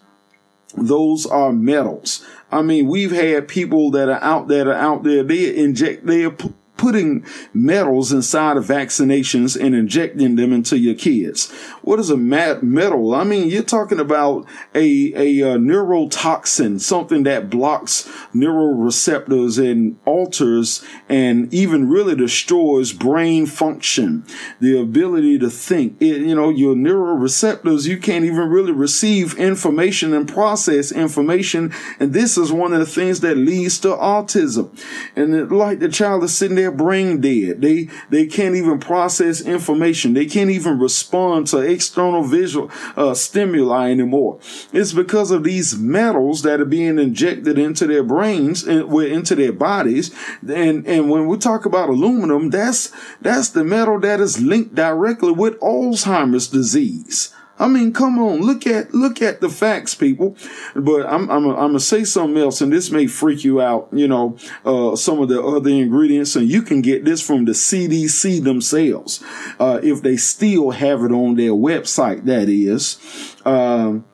those 0.78 1.26
are 1.26 1.52
metals. 1.52 2.26
I 2.52 2.62
mean, 2.62 2.88
we've 2.88 3.12
had 3.12 3.48
people 3.48 3.91
that 3.91 4.10
are 4.10 4.22
out 4.24 4.48
that 4.50 4.68
are 4.68 4.74
out 4.74 5.04
there. 5.04 5.24
They 5.24 5.56
inject, 5.56 6.06
they 6.06 6.30
putting 6.78 7.26
metals 7.53 8.11
inside 8.11 8.57
of 8.57 8.65
vaccinations 8.65 9.59
and 9.59 9.73
injecting 9.76 10.36
them 10.36 10.51
into 10.51 10.78
your 10.78 10.95
kids. 10.95 11.51
What 11.82 11.99
is 11.99 12.09
a 12.09 12.17
metal? 12.17 13.15
I 13.15 13.23
mean, 13.23 13.49
you're 13.49 13.63
talking 13.63 13.99
about 13.99 14.45
a, 14.73 15.13
a, 15.15 15.26
a 15.41 15.53
uh, 15.53 15.57
neurotoxin, 15.57 16.80
something 16.80 17.23
that 17.23 17.49
blocks 17.49 18.03
neuroreceptors 18.34 19.59
and 19.59 19.97
alters 20.05 20.84
and 21.09 21.53
even 21.53 21.89
really 21.89 22.15
destroys 22.15 22.93
brain 22.93 23.45
function, 23.45 24.26
the 24.59 24.80
ability 24.80 25.39
to 25.39 25.49
think. 25.49 26.01
It, 26.01 26.21
you 26.21 26.36
know, 26.36 26.49
your 26.49 26.76
neuroreceptors, 26.76 27.88
you 27.88 27.97
can't 27.97 28.26
even 28.26 28.49
really 28.49 28.71
receive 28.71 29.36
information 29.36 30.13
and 30.13 30.28
process 30.28 30.91
information. 30.91 31.73
And 31.99 32.13
this 32.13 32.38
is 32.38 32.51
one 32.51 32.73
of 32.73 32.80
the 32.80 32.86
things 32.86 33.21
that 33.21 33.38
leads 33.38 33.80
to 33.80 33.89
autism. 33.89 34.78
And 35.15 35.34
it, 35.34 35.51
like 35.51 35.80
the 35.80 35.89
child 35.89 36.23
is 36.23 36.36
sitting 36.36 36.55
there 36.55 36.64
brain 36.72 37.22
dead. 37.22 37.61
They 37.61 37.89
they 38.09 38.26
can't 38.26 38.55
even 38.55 38.80
process 38.80 39.41
information. 39.41 40.13
They 40.13 40.26
can't 40.26 40.49
even 40.49 40.80
respond 40.80 41.47
to 41.47 41.59
external 41.59 42.24
visual 42.24 42.72
uh, 42.95 43.13
stimuli 43.13 43.91
anymore. 43.91 44.39
It's 44.74 44.93
because 44.93 45.32
of 45.32 45.43
these 45.43 45.78
metals 45.78 46.41
that 46.43 46.61
are 46.61 46.66
being 46.66 46.99
injected 46.99 47.57
into 47.57 47.88
their 47.88 48.03
brains 48.03 48.63
and 48.63 48.91
into 48.93 49.36
their 49.36 49.53
bodies. 49.53 50.13
And 50.41 50.86
and 50.88 51.09
when 51.09 51.28
we 51.28 51.38
talk 51.38 51.66
about 51.66 51.89
aluminum, 51.89 52.49
that's 52.49 52.91
that's 53.22 53.49
the 53.49 53.63
metal 53.63 53.99
that 53.99 54.20
is 54.20 54.41
linked 54.41 54.76
directly 54.76 55.32
with 55.32 55.59
Alzheimer's 55.59 56.47
disease. 56.47 57.34
I 57.58 57.68
mean, 57.68 57.93
come 57.93 58.20
on, 58.20 58.41
look 58.41 58.68
at 58.68 58.93
look 58.93 59.22
at 59.22 59.39
the 59.39 59.49
facts, 59.49 59.95
people. 59.95 60.36
But 60.76 61.06
I'm 61.06 61.30
I'm 61.30 61.47
I'm 61.47 61.56
gonna 61.56 61.80
say 61.80 62.03
something 62.03 62.41
else, 62.41 62.62
and 62.62 62.72
this 62.72 62.91
may 62.91 63.08
freak 63.08 63.43
you 63.43 63.62
out. 63.62 63.88
You 63.93 64.08
know, 64.08 64.38
uh, 64.66 64.95
some 64.95 65.22
of 65.22 65.30
the 65.30 65.41
other 65.41 65.70
ingredients, 65.70 66.36
and 66.36 66.49
you 66.49 66.62
can 66.62 66.82
get 66.82 67.06
this 67.06 67.22
from 67.22 67.45
the 67.45 67.53
CDC 67.53 68.43
themselves, 68.43 69.24
uh, 69.60 69.80
if 69.82 70.01
they 70.01 70.18
still 70.18 70.72
have 70.72 71.01
it 71.03 71.12
on 71.12 71.36
their 71.36 71.51
website. 71.51 72.26
That 72.26 72.49
is. 72.49 72.97
Um, 73.45 74.06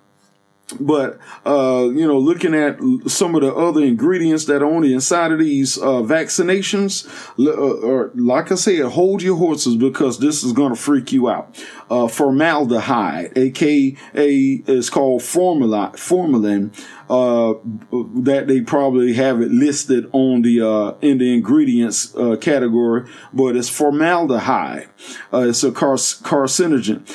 but 0.79 1.19
uh, 1.45 1.89
you 1.93 2.07
know, 2.07 2.17
looking 2.17 2.53
at 2.53 2.79
some 3.07 3.35
of 3.35 3.41
the 3.41 3.53
other 3.53 3.81
ingredients 3.81 4.45
that 4.45 4.61
are 4.61 4.73
on 4.73 4.81
the 4.81 4.93
inside 4.93 5.31
of 5.31 5.39
these 5.39 5.77
uh, 5.77 6.01
vaccinations, 6.01 7.07
uh, 7.39 7.51
or 7.51 8.11
like 8.15 8.51
I 8.51 8.55
said, 8.55 8.85
hold 8.85 9.21
your 9.21 9.37
horses 9.37 9.75
because 9.75 10.19
this 10.19 10.43
is 10.43 10.53
going 10.53 10.73
to 10.73 10.79
freak 10.79 11.11
you 11.11 11.29
out. 11.29 11.55
Uh, 11.89 12.07
formaldehyde, 12.07 13.37
aka 13.37 13.95
is 14.13 14.89
called 14.89 15.23
formula, 15.23 15.91
formalin. 15.95 16.71
Uh, 17.09 17.55
that 17.91 18.45
they 18.47 18.61
probably 18.61 19.11
have 19.11 19.41
it 19.41 19.51
listed 19.51 20.09
on 20.13 20.43
the 20.43 20.61
uh, 20.61 20.93
in 21.01 21.17
the 21.17 21.33
ingredients 21.33 22.15
uh, 22.15 22.37
category, 22.37 23.05
but 23.33 23.57
it's 23.57 23.67
formaldehyde. 23.67 24.87
Uh, 25.33 25.39
it's 25.39 25.61
a 25.61 25.73
car- 25.73 25.95
carcinogen. 25.95 27.05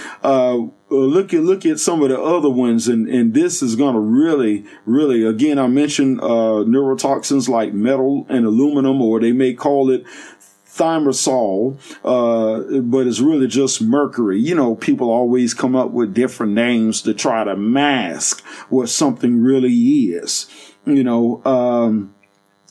Uh, 0.90 0.94
uh, 0.94 0.98
look 0.98 1.34
at 1.34 1.42
look 1.42 1.66
at 1.66 1.78
some 1.78 2.02
of 2.02 2.08
the 2.08 2.20
other 2.20 2.50
ones, 2.50 2.88
and 2.88 3.08
and 3.08 3.34
this 3.34 3.62
is 3.62 3.76
going 3.76 3.94
to 3.94 4.00
really, 4.00 4.64
really. 4.84 5.24
Again, 5.24 5.58
I 5.58 5.66
mentioned 5.66 6.20
neurotoxins 6.20 7.48
like 7.48 7.72
metal 7.72 8.26
and 8.28 8.44
aluminum, 8.46 9.00
or 9.02 9.20
they 9.20 9.32
may 9.32 9.54
call 9.54 9.90
it 9.90 10.04
thimerosal, 10.76 11.78
uh, 12.04 12.80
but 12.82 13.06
it's 13.06 13.20
really 13.20 13.46
just 13.46 13.80
mercury. 13.80 14.38
You 14.38 14.54
know, 14.54 14.74
people 14.74 15.10
always 15.10 15.54
come 15.54 15.74
up 15.74 15.90
with 15.90 16.14
different 16.14 16.52
names 16.52 17.02
to 17.02 17.14
try 17.14 17.44
to 17.44 17.56
mask 17.56 18.44
what 18.68 18.88
something 18.88 19.40
really 19.40 19.72
is. 19.72 20.46
You 20.84 21.02
know, 21.02 21.42
um, 21.44 22.14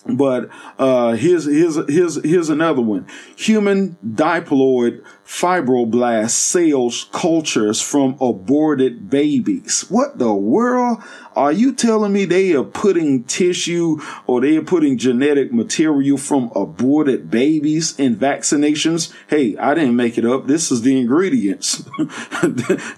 but 0.08 0.50
uh, 0.78 1.14
here's 1.14 1.46
here's 1.46 1.76
here's 1.90 2.24
here's 2.24 2.50
another 2.50 2.82
one: 2.82 3.08
human 3.36 3.98
diploid 4.06 5.04
fibroblast 5.26 6.30
cells 6.30 7.08
cultures 7.12 7.82
from 7.82 8.16
aborted 8.22 9.10
babies. 9.10 9.86
What 9.90 10.20
the 10.20 10.34
world? 10.34 11.02
Are 11.36 11.52
you 11.52 11.74
telling 11.74 12.14
me 12.14 12.26
they 12.26 12.54
are 12.54 12.64
putting 12.64 13.24
tissue 13.24 14.00
or 14.28 14.40
they 14.40 14.56
are 14.56 14.62
putting 14.62 14.98
genetic 14.98 15.52
material 15.52 16.18
from 16.18 16.52
aborted 16.56 17.30
babies 17.30 18.00
in 18.00 18.16
vaccinations? 18.16 19.12
Hey, 19.28 19.58
I 19.58 19.74
didn't 19.74 19.96
make 19.96 20.18
it 20.18 20.26
up. 20.26 20.46
This 20.46 20.72
is 20.72 20.84
the 20.84 20.98
ingredients. 20.98 21.84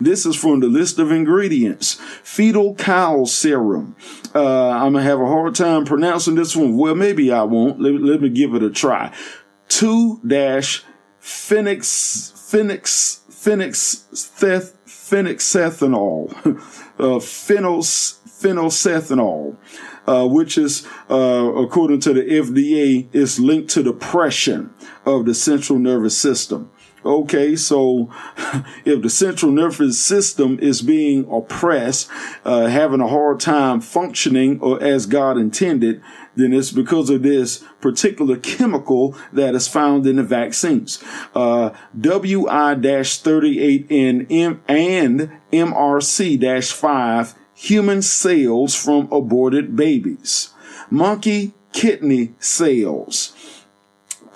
this 0.02 0.26
is 0.26 0.36
from 0.36 0.60
the 0.60 0.68
list 0.68 1.00
of 1.00 1.12
ingredients. 1.12 1.94
Fetal 2.24 2.76
cow 2.76 3.24
serum. 3.24 3.96
Uh, 4.36 4.70
I'm 4.70 4.94
gonna 4.94 5.04
have 5.04 5.22
a 5.22 5.26
hard 5.26 5.56
time 5.56 5.86
pronouncing 5.86 6.36
this 6.36 6.56
one. 6.56 6.78
Well, 6.78 6.94
maybe 6.94 7.32
I 7.32 7.44
won't. 7.44 7.80
Let, 7.80 7.94
let 7.94 8.22
me 8.22 8.30
give 8.30 8.54
it 8.54 8.62
a 8.62 8.70
try. 8.70 9.14
Two 9.70 10.20
dash 10.28 10.84
phoenix, 11.28 12.32
phoenix, 12.50 13.22
phoenix, 13.30 14.08
theth, 14.38 14.78
phoenixethanol, 14.86 16.32
uh, 17.00 17.20
phenos, 17.20 18.18
uh, 20.08 20.28
which 20.28 20.58
is, 20.58 20.88
uh, 21.10 21.52
according 21.56 22.00
to 22.00 22.14
the 22.14 22.22
FDA, 22.22 23.14
is 23.14 23.40
linked 23.40 23.70
to 23.70 23.84
depression 23.84 24.74
of 25.06 25.26
the 25.26 25.34
central 25.34 25.78
nervous 25.80 26.18
system. 26.18 26.72
Okay, 27.06 27.56
so 27.56 28.10
if 28.86 29.02
the 29.02 29.10
central 29.10 29.52
nervous 29.52 30.00
system 30.00 30.58
is 30.60 30.82
being 30.82 31.30
oppressed, 31.30 32.10
uh, 32.46 32.68
having 32.68 33.02
a 33.02 33.08
hard 33.08 33.40
time 33.40 33.82
functioning 33.82 34.60
or 34.62 34.82
as 34.82 35.06
God 35.06 35.38
intended, 35.38 36.02
then 36.38 36.54
it's 36.54 36.72
because 36.72 37.10
of 37.10 37.24
this 37.24 37.64
particular 37.82 38.38
chemical 38.38 39.16
that 39.34 39.56
is 39.56 39.68
found 39.68 40.08
in 40.08 40.16
the 40.18 40.24
vaccines. 40.24 41.04
Uh, 41.36 41.72
WI-38 42.00 43.92
and 43.92 44.32
M 44.32 44.62
and 44.68 45.32
MRC-5 45.52 47.36
human 47.54 48.02
cells 48.02 48.76
from 48.76 49.12
aborted 49.12 49.76
babies. 49.76 50.54
Monkey 50.90 51.54
kidney 51.74 52.34
cells 52.40 53.34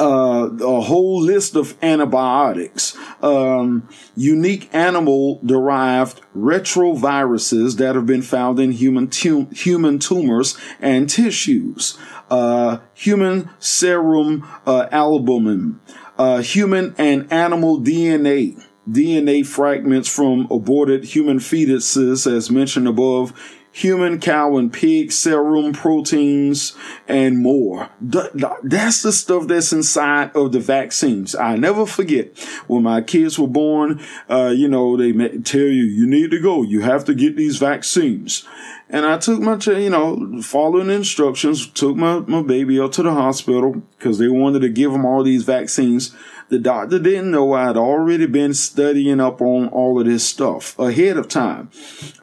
uh, 0.02 0.50
a 0.62 0.82
whole 0.82 1.22
list 1.22 1.56
of 1.56 1.78
antibiotics, 1.84 2.98
um, 3.22 3.88
unique 4.16 4.68
animal 4.74 5.40
derived 5.46 6.20
retroviruses 6.36 7.78
that 7.78 7.94
have 7.94 8.08
been 8.08 8.24
found 8.24 8.60
in 8.60 8.72
human, 8.72 9.12
human 9.52 10.00
tumors 10.00 10.58
and 10.80 11.08
tissues, 11.08 12.00
uh, 12.32 12.80
human 12.96 13.52
serum 13.60 14.48
uh, 14.66 14.88
albumin, 14.92 15.80
uh, 16.18 16.42
human 16.42 16.96
and 16.98 17.32
animal 17.32 17.80
DNA. 17.80 18.60
DNA 18.90 19.46
fragments 19.46 20.10
from 20.10 20.48
aborted 20.50 21.04
human 21.04 21.38
fetuses, 21.38 22.26
as 22.26 22.50
mentioned 22.50 22.88
above, 22.88 23.61
human, 23.72 24.20
cow, 24.20 24.58
and 24.58 24.72
pig 24.72 25.12
serum 25.12 25.74
proteins, 25.74 26.76
and 27.08 27.40
more. 27.40 27.90
That's 28.02 29.02
the 29.02 29.12
stuff 29.12 29.48
that's 29.48 29.72
inside 29.72 30.36
of 30.36 30.52
the 30.52 30.60
vaccines. 30.60 31.36
I 31.36 31.56
never 31.56 31.86
forget 31.86 32.38
when 32.68 32.84
my 32.84 33.02
kids 33.02 33.40
were 33.40 33.48
born, 33.48 34.02
uh, 34.30 34.54
you 34.56 34.68
know, 34.68 34.98
they 34.98 35.14
tell 35.40 35.62
you, 35.62 35.84
you 35.84 36.06
need 36.06 36.32
to 36.32 36.42
go. 36.42 36.64
You 36.64 36.82
have 36.82 37.06
to 37.06 37.14
get 37.14 37.36
these 37.36 37.58
vaccines. 37.58 38.46
And 38.90 39.06
I 39.06 39.18
took 39.18 39.40
my, 39.40 39.58
you 39.68 39.90
know, 39.90 40.42
following 40.42 40.90
instructions, 40.90 41.66
took 41.68 41.96
my, 41.96 42.20
my 42.20 42.42
baby 42.42 42.78
up 42.78 42.92
to 42.94 43.04
the 43.04 43.14
hospital 43.14 43.82
because 43.98 44.18
they 44.18 44.28
wanted 44.28 44.60
to 44.64 44.70
give 44.70 44.92
him 44.92 45.06
all 45.06 45.24
these 45.24 45.44
vaccines. 45.44 46.14
The 46.52 46.60
doctor 46.60 47.00
didn't 47.00 47.32
know 47.32 47.54
I'd 47.54 47.78
already 47.78 48.26
been 48.26 48.54
studying 48.54 49.22
up 49.22 49.42
on 49.42 49.70
all 49.70 49.98
of 50.02 50.06
this 50.06 50.28
stuff 50.28 50.78
ahead 50.78 51.16
of 51.16 51.30
time 51.30 51.72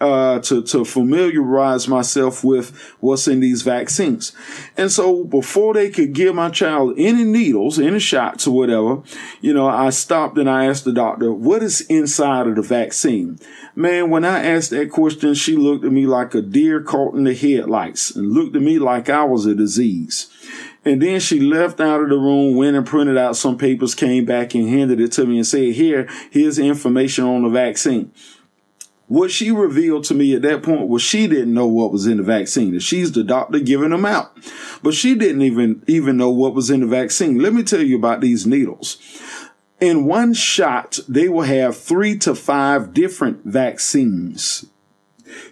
uh, 0.00 0.40
to, 0.40 0.62
to 0.64 0.84
familiarize 0.84 1.88
myself 1.88 2.44
with 2.44 2.78
what's 3.00 3.26
in 3.26 3.40
these 3.40 3.62
vaccines. 3.62 4.32
And 4.76 4.92
so 4.92 5.24
before 5.24 5.72
they 5.72 5.88
could 5.88 6.12
give 6.12 6.34
my 6.34 6.50
child 6.50 6.92
any 6.98 7.24
needles, 7.24 7.78
any 7.78 8.00
shots 8.00 8.46
or 8.46 8.54
whatever, 8.54 9.02
you 9.40 9.54
know, 9.54 9.66
I 9.66 9.88
stopped 9.88 10.36
and 10.36 10.50
I 10.50 10.66
asked 10.66 10.84
the 10.84 10.92
doctor, 10.92 11.32
what 11.32 11.62
is 11.62 11.80
inside 11.88 12.46
of 12.48 12.56
the 12.56 12.62
vaccine? 12.62 13.38
Man, 13.74 14.10
when 14.10 14.26
I 14.26 14.44
asked 14.44 14.68
that 14.72 14.90
question, 14.90 15.32
she 15.32 15.56
looked 15.56 15.86
at 15.86 15.92
me 15.92 16.06
like 16.06 16.34
a 16.34 16.42
deer 16.42 16.82
caught 16.82 17.14
in 17.14 17.24
the 17.24 17.34
headlights 17.34 18.14
and 18.14 18.32
looked 18.32 18.56
at 18.56 18.60
me 18.60 18.78
like 18.78 19.08
I 19.08 19.24
was 19.24 19.46
a 19.46 19.54
disease. 19.54 20.28
And 20.88 21.02
then 21.02 21.20
she 21.20 21.38
left 21.38 21.80
out 21.80 22.00
of 22.00 22.08
the 22.08 22.16
room, 22.16 22.56
went 22.56 22.76
and 22.76 22.86
printed 22.86 23.18
out 23.18 23.36
some 23.36 23.58
papers, 23.58 23.94
came 23.94 24.24
back 24.24 24.54
and 24.54 24.68
handed 24.68 25.00
it 25.00 25.12
to 25.12 25.26
me 25.26 25.36
and 25.36 25.46
said, 25.46 25.74
here, 25.74 26.08
here's 26.30 26.58
information 26.58 27.24
on 27.24 27.42
the 27.42 27.50
vaccine. 27.50 28.10
What 29.06 29.30
she 29.30 29.50
revealed 29.50 30.04
to 30.04 30.14
me 30.14 30.34
at 30.34 30.42
that 30.42 30.62
point 30.62 30.88
was 30.88 31.02
she 31.02 31.26
didn't 31.26 31.52
know 31.52 31.66
what 31.66 31.92
was 31.92 32.06
in 32.06 32.16
the 32.16 32.22
vaccine. 32.22 32.78
She's 32.78 33.12
the 33.12 33.22
doctor 33.22 33.58
giving 33.58 33.90
them 33.90 34.06
out. 34.06 34.36
But 34.82 34.94
she 34.94 35.14
didn't 35.14 35.42
even, 35.42 35.82
even 35.86 36.16
know 36.16 36.30
what 36.30 36.54
was 36.54 36.70
in 36.70 36.80
the 36.80 36.86
vaccine. 36.86 37.38
Let 37.38 37.52
me 37.52 37.62
tell 37.62 37.82
you 37.82 37.96
about 37.96 38.20
these 38.20 38.46
needles. 38.46 38.98
In 39.80 40.06
one 40.06 40.32
shot, 40.32 40.98
they 41.06 41.28
will 41.28 41.42
have 41.42 41.76
three 41.76 42.16
to 42.18 42.34
five 42.34 42.94
different 42.94 43.44
vaccines 43.44 44.66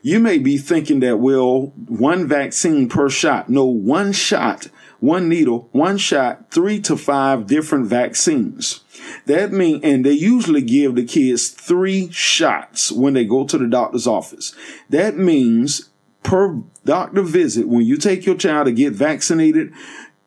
You 0.03 0.21
may 0.21 0.39
be 0.39 0.59
thinking 0.59 1.01
that, 1.01 1.19
well, 1.19 1.73
one 1.89 2.27
vaccine 2.27 2.89
per 2.89 3.09
shot. 3.09 3.49
No, 3.49 3.65
one 3.65 4.13
shot, 4.13 4.69
one 5.01 5.29
needle, 5.29 5.69
one 5.73 5.99
shot, 5.99 6.51
three 6.51 6.81
to 6.81 6.97
five 6.97 7.47
different 7.47 7.87
vaccines. 7.87 8.81
That 9.27 9.53
mean, 9.53 9.81
and 9.83 10.05
they 10.05 10.13
usually 10.13 10.63
give 10.63 10.95
the 10.95 11.05
kids 11.05 11.49
three 11.49 12.11
shots 12.11 12.91
when 12.91 13.15
they 13.15 13.25
go 13.25 13.45
to 13.45 13.59
the 13.59 13.67
doctor's 13.67 14.07
office. 14.07 14.55
That 14.89 15.17
means 15.17 15.91
per 16.23 16.63
doctor 16.85 17.23
visit, 17.23 17.69
when 17.69 17.87
you 17.87 17.97
take 17.97 18.27
your 18.27 18.37
child 18.37 18.67
to 18.67 18.73
get 18.73 18.93
vaccinated, 18.93 19.73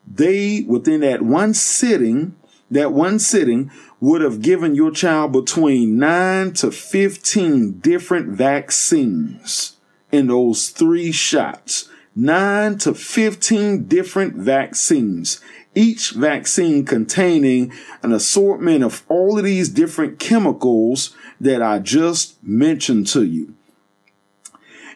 they, 0.08 0.62
within 0.68 1.02
that 1.02 1.22
one 1.22 1.54
sitting, 1.54 2.36
that 2.72 2.94
one 2.94 3.20
sitting 3.20 3.72
would 4.00 4.22
have 4.22 4.42
given 4.42 4.76
your 4.76 4.92
child 4.92 5.32
between 5.32 5.98
9 5.98 6.54
to 6.54 6.72
15 6.72 7.80
different 7.80 8.30
vaccines 8.30 9.78
in 10.12 10.28
those 10.28 10.70
three 10.70 11.12
shots. 11.12 11.90
9 12.20 12.78
to 12.80 12.94
15 12.94 13.86
different 13.86 14.36
vaccines. 14.36 15.40
Each 15.76 16.12
vaccine 16.12 16.86
containing 16.86 17.72
an 18.04 18.12
assortment 18.12 18.84
of 18.84 19.06
all 19.08 19.38
of 19.38 19.46
these 19.46 19.70
different 19.70 20.20
chemicals 20.20 21.16
that 21.40 21.62
I 21.62 21.80
just 21.80 22.44
mentioned 22.44 23.08
to 23.08 23.24
you. 23.24 23.54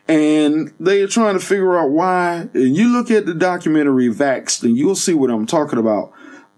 And 0.07 0.73
they 0.79 1.01
are 1.01 1.07
trying 1.07 1.35
to 1.35 1.45
figure 1.45 1.77
out 1.77 1.91
why. 1.91 2.49
And 2.53 2.75
you 2.75 2.89
look 2.89 3.09
at 3.09 3.25
the 3.25 3.33
documentary 3.33 4.09
Vaxxed 4.09 4.63
and 4.63 4.75
you'll 4.75 4.95
see 4.95 5.13
what 5.13 5.29
I'm 5.29 5.45
talking 5.45 5.79
about 5.79 6.11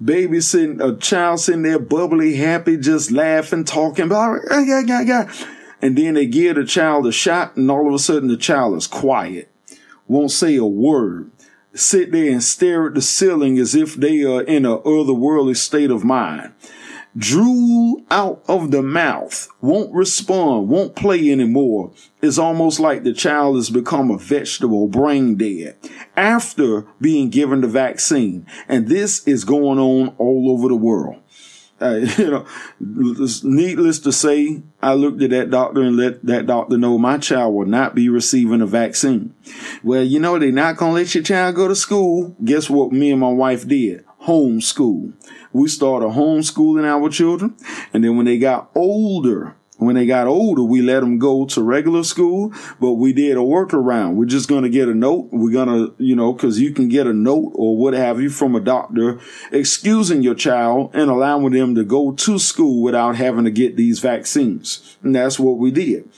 baby 0.04 0.42
sitting, 0.42 0.82
a 0.82 0.96
child 0.98 1.40
sitting 1.40 1.62
there 1.62 1.80
bubbly, 1.80 2.36
happy, 2.36 2.78
just 2.78 3.12
laughing, 3.12 3.64
talking 3.64 4.06
about. 4.06 4.40
And 5.82 5.98
then 5.98 6.16
they 6.16 6.26
give 6.26 6.56
the 6.56 6.66
child 6.66 7.08
a 7.08 7.12
shot 7.12 7.56
and 7.56 7.70
all 7.70 7.88
of 7.88 7.94
a 7.94 8.00
sudden 8.00 8.28
the 8.28 8.38
child 8.38 8.76
is 8.76 8.88
quiet, 8.88 9.50
won't 10.08 10.32
say 10.32 10.56
a 10.56 10.66
word, 10.66 11.32
sit 11.74 12.12
there 12.12 12.32
and 12.32 12.44
stare 12.44 12.88
at 12.88 12.94
the 12.94 13.02
ceiling 13.02 13.58
as 13.58 13.76
if 13.76 13.96
they 13.96 14.24
are 14.24 14.42
in 14.42 14.66
a 14.66 14.78
otherworldly 14.80 15.58
state 15.58 15.92
of 15.92 16.04
mind 16.04 16.54
drool 17.18 18.04
out 18.12 18.44
of 18.48 18.72
the 18.72 18.82
mouth, 18.82 19.48
won't 19.62 19.94
respond, 19.94 20.68
won't 20.68 20.96
play 20.96 21.32
anymore. 21.32 21.92
It's 22.22 22.38
almost 22.38 22.80
like 22.80 23.04
the 23.04 23.14
child 23.14 23.56
has 23.56 23.70
become 23.70 24.12
a 24.12 24.18
vegetable, 24.18 24.88
brain 24.88 25.36
dead 25.36 25.78
after 26.16 26.86
being 27.00 27.30
given 27.30 27.62
the 27.62 27.68
vaccine. 27.68 28.46
And 28.68 28.88
this 28.88 29.26
is 29.28 29.46
going 29.46 29.80
on 29.80 30.16
all 30.18 30.52
over 30.52 30.68
the 30.68 30.76
world. 30.76 31.22
Uh, 31.86 31.96
you 32.18 32.32
know, 32.32 32.46
needless 33.44 34.00
to 34.00 34.12
say, 34.12 34.62
I 34.82 34.94
looked 34.94 35.22
at 35.22 35.30
that 35.32 35.50
doctor 35.50 35.82
and 35.82 35.98
let 35.98 36.26
that 36.26 36.48
doctor 36.48 36.78
know 36.78 36.98
my 36.98 37.18
child 37.18 37.54
will 37.54 37.66
not 37.66 37.96
be 37.96 38.10
receiving 38.10 38.62
a 38.62 38.66
vaccine. 38.66 39.34
Well, 39.84 40.04
you 40.04 40.20
know, 40.20 40.40
they're 40.40 40.52
not 40.52 40.78
going 40.78 40.92
to 40.92 40.96
let 41.02 41.16
your 41.16 41.24
child 41.24 41.56
go 41.56 41.68
to 41.68 41.76
school. 41.76 42.36
Guess 42.44 42.70
what 42.70 42.92
me 42.92 43.12
and 43.12 43.20
my 43.20 43.30
wife 43.30 43.68
did? 43.68 44.06
Homeschool 44.24 45.14
we 45.56 45.70
started 45.70 46.08
homeschooling 46.08 46.84
our 46.84 47.10
children. 47.10 47.56
And 47.94 48.04
then 48.04 48.18
when 48.18 48.26
they 48.26 48.38
got 48.38 48.70
older, 48.76 49.56
when 49.78 49.96
they 49.96 50.06
got 50.06 50.28
older, 50.28 50.64
we 50.64 50.82
let 50.82 51.02
them 51.02 51.20
go 51.20 51.46
to 51.46 51.62
regular 51.62 52.04
school, 52.04 52.54
but 52.80 52.94
we 52.94 53.12
did 53.12 53.36
a 53.36 53.42
workaround. 53.42 54.16
We're 54.16 54.26
just 54.26 54.48
going 54.48 54.64
to 54.64 54.70
get 54.70 54.88
a 54.88 54.94
note. 54.94 55.30
We're 55.32 55.52
going 55.52 55.68
to, 55.68 55.96
you 55.98 56.16
know, 56.16 56.34
cause 56.34 56.60
you 56.60 56.72
can 56.72 56.88
get 56.88 57.08
a 57.08 57.14
note 57.14 57.52
or 57.56 57.78
what 57.78 57.94
have 57.94 58.22
you 58.22 58.30
from 58.30 58.56
a 58.56 58.62
doctor 58.62 59.20
excusing 59.52 60.22
your 60.22 60.36
child 60.36 60.92
and 60.94 61.10
allowing 61.10 61.52
them 61.52 61.76
to 61.76 61.84
go 61.84 62.14
to 62.14 62.40
school 62.40 62.82
without 62.82 63.18
having 63.18 63.44
to 63.44 63.52
get 63.52 63.76
these 63.76 64.00
vaccines. 64.00 64.98
And 65.04 65.16
that's 65.16 65.40
what 65.40 65.58
we 65.58 65.72
did. 65.72 66.10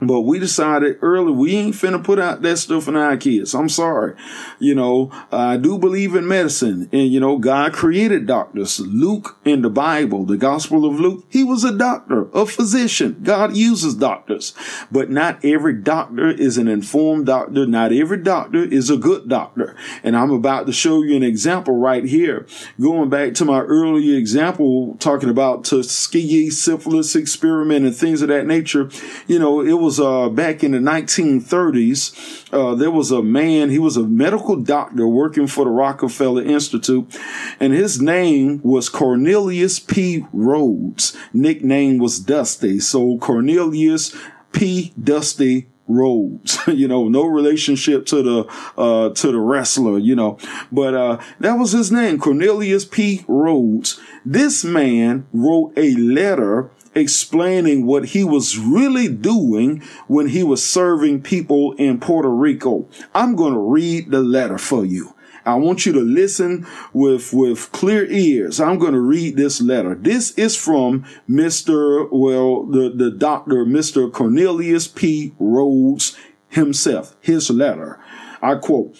But 0.00 0.22
we 0.22 0.38
decided 0.38 0.98
early 1.00 1.32
we 1.32 1.56
ain't 1.56 1.74
finna 1.74 2.04
put 2.04 2.18
out 2.18 2.42
that 2.42 2.58
stuff 2.58 2.86
in 2.86 2.96
our 2.96 3.16
kids. 3.16 3.54
I'm 3.54 3.70
sorry. 3.70 4.14
You 4.58 4.74
know, 4.74 5.10
I 5.32 5.56
do 5.56 5.78
believe 5.78 6.14
in 6.14 6.28
medicine 6.28 6.90
and 6.92 7.08
you 7.08 7.18
know, 7.18 7.38
God 7.38 7.72
created 7.72 8.26
doctors. 8.26 8.78
Luke 8.78 9.38
in 9.44 9.62
the 9.62 9.70
Bible, 9.70 10.26
the 10.26 10.36
Gospel 10.36 10.84
of 10.84 11.00
Luke, 11.00 11.24
he 11.30 11.42
was 11.42 11.64
a 11.64 11.76
doctor, 11.76 12.28
a 12.34 12.44
physician. 12.44 13.20
God 13.22 13.56
uses 13.56 13.94
doctors, 13.94 14.52
but 14.90 15.10
not 15.10 15.42
every 15.42 15.72
doctor 15.72 16.28
is 16.28 16.58
an 16.58 16.68
informed 16.68 17.26
doctor. 17.26 17.66
Not 17.66 17.92
every 17.92 18.18
doctor 18.18 18.64
is 18.64 18.90
a 18.90 18.98
good 18.98 19.30
doctor. 19.30 19.74
And 20.02 20.14
I'm 20.14 20.30
about 20.30 20.66
to 20.66 20.72
show 20.72 21.02
you 21.02 21.16
an 21.16 21.22
example 21.22 21.78
right 21.78 22.04
here. 22.04 22.46
Going 22.78 23.08
back 23.08 23.32
to 23.34 23.46
my 23.46 23.60
earlier 23.60 24.18
example, 24.18 24.96
talking 24.98 25.30
about 25.30 25.64
Tuskegee 25.64 26.50
syphilis 26.50 27.16
experiment 27.16 27.86
and 27.86 27.96
things 27.96 28.20
of 28.20 28.28
that 28.28 28.46
nature. 28.46 28.90
You 29.26 29.38
know, 29.38 29.60
it 29.60 29.72
was 29.72 29.85
was 29.86 30.00
uh, 30.00 30.28
back 30.28 30.64
in 30.64 30.72
the 30.72 30.78
1930s. 30.78 32.52
Uh, 32.52 32.74
there 32.74 32.90
was 32.90 33.12
a 33.12 33.22
man, 33.22 33.70
he 33.70 33.78
was 33.78 33.96
a 33.96 34.02
medical 34.02 34.56
doctor 34.56 35.06
working 35.06 35.46
for 35.46 35.64
the 35.64 35.70
Rockefeller 35.70 36.42
Institute, 36.42 37.16
and 37.60 37.72
his 37.72 38.00
name 38.00 38.60
was 38.64 38.88
Cornelius 38.88 39.78
P. 39.78 40.26
Rhoads. 40.34 41.16
Nickname 41.32 41.98
was 41.98 42.18
Dusty. 42.18 42.80
So 42.80 43.16
Cornelius 43.18 44.12
P. 44.50 44.92
Dusty 45.00 45.68
Rhoads, 45.88 46.66
you 46.76 46.88
know, 46.88 47.06
no 47.06 47.24
relationship 47.24 48.06
to 48.06 48.22
the, 48.24 48.44
uh, 48.76 49.10
to 49.10 49.30
the 49.30 49.38
wrestler, 49.38 49.98
you 49.98 50.16
know, 50.16 50.36
but, 50.72 50.94
uh, 50.94 51.20
that 51.38 51.54
was 51.54 51.70
his 51.70 51.92
name, 51.92 52.18
Cornelius 52.18 52.84
P. 52.84 53.24
Rhoads. 53.28 54.00
This 54.24 54.64
man 54.64 55.28
wrote 55.32 55.72
a 55.76 55.94
letter 55.94 56.72
explaining 56.96 57.86
what 57.86 58.06
he 58.06 58.24
was 58.24 58.58
really 58.58 59.06
doing 59.06 59.82
when 60.08 60.28
he 60.28 60.42
was 60.42 60.64
serving 60.64 61.22
people 61.22 61.72
in 61.74 62.00
Puerto 62.00 62.30
Rico. 62.30 62.88
I'm 63.14 63.36
going 63.36 63.52
to 63.52 63.60
read 63.60 64.10
the 64.10 64.22
letter 64.22 64.58
for 64.58 64.84
you. 64.84 65.14
I 65.44 65.54
want 65.54 65.86
you 65.86 65.92
to 65.92 66.00
listen 66.00 66.66
with, 66.92 67.32
with 67.32 67.70
clear 67.70 68.04
ears. 68.06 68.60
I'm 68.60 68.78
going 68.78 68.94
to 68.94 69.00
read 69.00 69.36
this 69.36 69.60
letter. 69.60 69.94
This 69.94 70.32
is 70.32 70.56
from 70.56 71.04
Mr. 71.30 72.08
Well, 72.10 72.64
the, 72.64 72.90
the 72.90 73.12
doctor, 73.12 73.64
Mr. 73.64 74.12
Cornelius 74.12 74.88
P. 74.88 75.34
Rhoads 75.40 76.16
himself, 76.48 77.14
his 77.20 77.48
letter. 77.48 78.00
I 78.42 78.56
quote, 78.56 78.96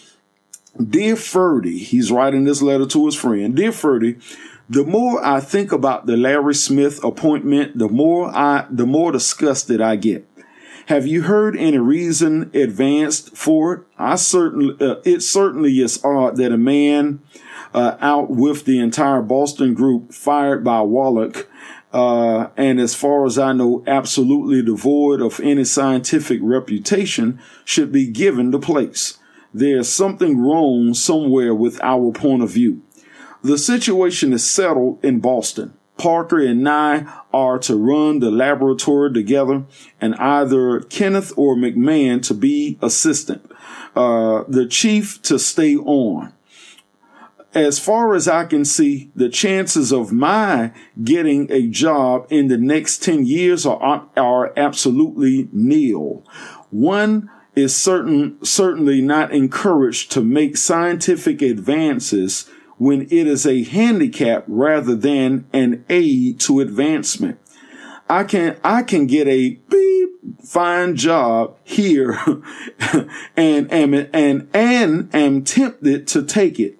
Dear 0.78 1.16
Ferdy, 1.16 1.78
he's 1.78 2.12
writing 2.12 2.44
this 2.44 2.62
letter 2.62 2.86
to 2.86 3.06
his 3.06 3.16
friend. 3.16 3.56
Dear 3.56 3.73
Ferdy, 3.73 4.18
the 4.68 4.84
more 4.84 5.24
I 5.24 5.40
think 5.40 5.72
about 5.72 6.06
the 6.06 6.16
Larry 6.16 6.55
Smith 6.55 7.02
appointment, 7.05 7.78
the 7.78 7.88
more 7.88 8.34
I, 8.34 8.66
the 8.70 8.86
more 8.86 9.12
disgusted 9.12 9.80
I 9.80 9.97
get. 9.97 10.28
Have 10.86 11.06
you 11.06 11.22
heard 11.22 11.56
any 11.56 11.78
reason 11.78 12.51
advanced 12.55 13.36
for 13.36 13.74
it? 13.74 13.80
I 13.98 14.14
certainly, 14.16 14.76
uh, 14.80 14.97
it 15.05 15.20
certainly 15.20 15.80
is 15.80 16.05
odd 16.05 16.36
that 16.36 16.52
a 16.52 16.59
man 16.59 17.20
uh, 17.74 17.97
out 18.01 18.30
with 18.30 18.64
the 18.64 18.78
entire 18.78 19.22
Boston 19.22 19.74
group 19.74 20.12
fired 20.12 20.62
by 20.62 20.80
Wolbach, 20.80 21.47
uh, 21.93 22.48
and 22.56 22.80
as 22.80 22.94
far 22.94 23.26
as 23.26 23.38
I 23.38 23.52
know, 23.52 23.82
absolutely 23.86 24.62
devoid 24.62 25.20
of 25.20 25.40
any 25.40 25.64
scientific 25.64 26.40
reputation, 26.43 27.40
should 27.64 27.90
be 27.90 28.06
given 28.06 28.51
the 28.51 28.60
place. 28.60 29.18
There's 29.52 29.88
something 29.88 30.38
wrong 30.38 30.94
somewhere 30.94 31.55
with 31.55 31.82
our 31.82 32.12
point 32.12 32.43
of 32.43 32.51
view. 32.51 32.82
The 33.47 33.59
situation 33.59 34.32
is 34.32 34.51
settled 34.51 35.05
in 35.05 35.20
Boston. 35.20 35.74
Parker 35.98 36.40
and 36.40 36.68
I 36.68 37.06
are 37.32 37.60
to 37.60 37.77
run 37.77 38.18
the 38.18 38.32
laboratory 38.32 39.12
together 39.12 39.66
and 40.01 40.16
either 40.16 40.81
Kenneth 40.81 41.32
or 41.36 41.55
McMahon 41.55 42.20
to 42.27 42.35
be 42.35 42.77
assistant, 42.82 43.48
uh, 43.94 44.43
the 44.48 44.66
chief 44.66 45.23
to 45.23 45.39
stay 45.39 45.77
on. 45.77 46.32
As 47.55 47.78
far 47.78 48.16
as 48.16 48.27
I 48.27 48.47
can 48.47 48.64
see, 48.64 49.12
the 49.14 49.28
chances 49.28 49.93
of 49.93 50.10
my 50.10 50.73
getting 51.05 51.48
a 51.48 51.68
job 51.68 52.27
in 52.28 52.48
the 52.48 52.59
next 52.59 53.01
10 53.05 53.27
years 53.27 53.64
are, 53.64 54.09
are 54.16 54.52
absolutely 54.59 55.48
nil. 55.52 56.24
One 56.70 57.31
is 57.55 57.77
certain, 57.77 58.44
certainly 58.44 59.01
not 59.01 59.32
encouraged 59.32 60.10
to 60.12 60.20
make 60.20 60.56
scientific 60.56 61.43
advances 61.43 62.51
when 62.78 63.02
it 63.02 63.26
is 63.26 63.46
a 63.46 63.64
handicap 63.64 64.44
rather 64.46 64.94
than 64.94 65.46
an 65.52 65.84
aid 65.88 66.40
to 66.40 66.60
advancement. 66.60 67.38
I 68.08 68.24
can, 68.24 68.58
I 68.62 68.82
can 68.82 69.06
get 69.06 69.26
a 69.26 69.58
beep 69.68 70.10
fine 70.44 70.94
job 70.94 71.56
here 71.64 72.18
and 73.36 73.72
am, 73.72 73.94
and, 73.94 74.48
and 74.52 75.14
am 75.14 75.44
tempted 75.44 76.06
to 76.08 76.22
take 76.22 76.60
it. 76.60 76.78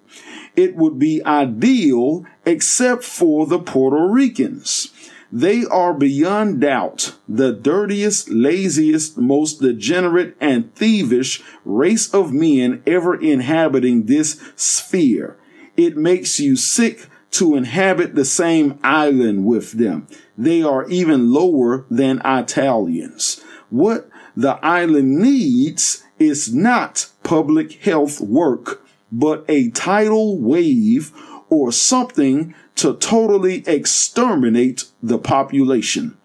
It 0.55 0.75
would 0.75 0.97
be 0.97 1.23
ideal 1.25 2.25
except 2.45 3.03
for 3.03 3.45
the 3.45 3.59
Puerto 3.59 4.07
Ricans. 4.07 4.91
They 5.31 5.65
are 5.65 5.93
beyond 5.93 6.61
doubt 6.61 7.15
the 7.27 7.51
dirtiest, 7.51 8.29
laziest, 8.29 9.17
most 9.17 9.59
degenerate 9.59 10.37
and 10.39 10.73
thievish 10.73 11.43
race 11.65 12.13
of 12.13 12.31
men 12.31 12.81
ever 12.87 13.19
inhabiting 13.21 14.05
this 14.05 14.39
sphere 14.55 15.37
it 15.77 15.95
makes 15.95 16.39
you 16.39 16.55
sick 16.55 17.07
to 17.31 17.55
inhabit 17.55 18.15
the 18.15 18.25
same 18.25 18.79
island 18.83 19.45
with 19.45 19.73
them. 19.73 20.07
They 20.37 20.63
are 20.63 20.87
even 20.89 21.31
lower 21.31 21.85
than 21.89 22.21
Italians. 22.25 23.43
What 23.69 24.09
the 24.35 24.59
island 24.65 25.19
needs 25.19 26.03
is 26.19 26.53
not 26.53 27.09
public 27.23 27.73
health 27.83 28.19
work, 28.19 28.85
but 29.11 29.45
a 29.47 29.69
tidal 29.69 30.39
wave 30.39 31.11
or 31.49 31.71
something 31.71 32.55
to 32.75 32.95
totally 32.95 33.63
exterminate 33.67 34.85
the 35.01 35.17
population. 35.17 36.17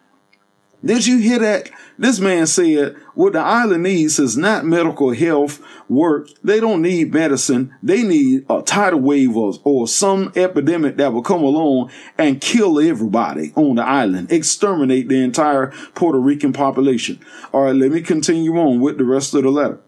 Did 0.84 1.06
you 1.06 1.18
hear 1.18 1.38
that? 1.38 1.70
This 1.98 2.18
man 2.18 2.46
said 2.46 2.96
what 3.14 3.34
the 3.34 3.40
island 3.40 3.82
needs 3.82 4.18
is 4.18 4.36
not 4.36 4.64
medical 4.64 5.12
health 5.12 5.62
work. 5.88 6.28
They 6.42 6.60
don't 6.60 6.82
need 6.82 7.12
medicine. 7.12 7.74
They 7.82 8.02
need 8.02 8.46
a 8.48 8.62
tidal 8.62 9.00
wave 9.00 9.36
or, 9.36 9.54
or 9.64 9.86
some 9.86 10.32
epidemic 10.34 10.96
that 10.96 11.12
will 11.12 11.22
come 11.22 11.42
along 11.42 11.90
and 12.18 12.40
kill 12.40 12.80
everybody 12.80 13.52
on 13.54 13.76
the 13.76 13.84
island, 13.84 14.32
exterminate 14.32 15.08
the 15.08 15.22
entire 15.22 15.72
Puerto 15.94 16.18
Rican 16.18 16.52
population. 16.52 17.20
All 17.52 17.64
right, 17.64 17.76
let 17.76 17.92
me 17.92 18.00
continue 18.00 18.58
on 18.58 18.80
with 18.80 18.98
the 18.98 19.04
rest 19.04 19.34
of 19.34 19.42
the 19.42 19.50
letter 19.50 19.80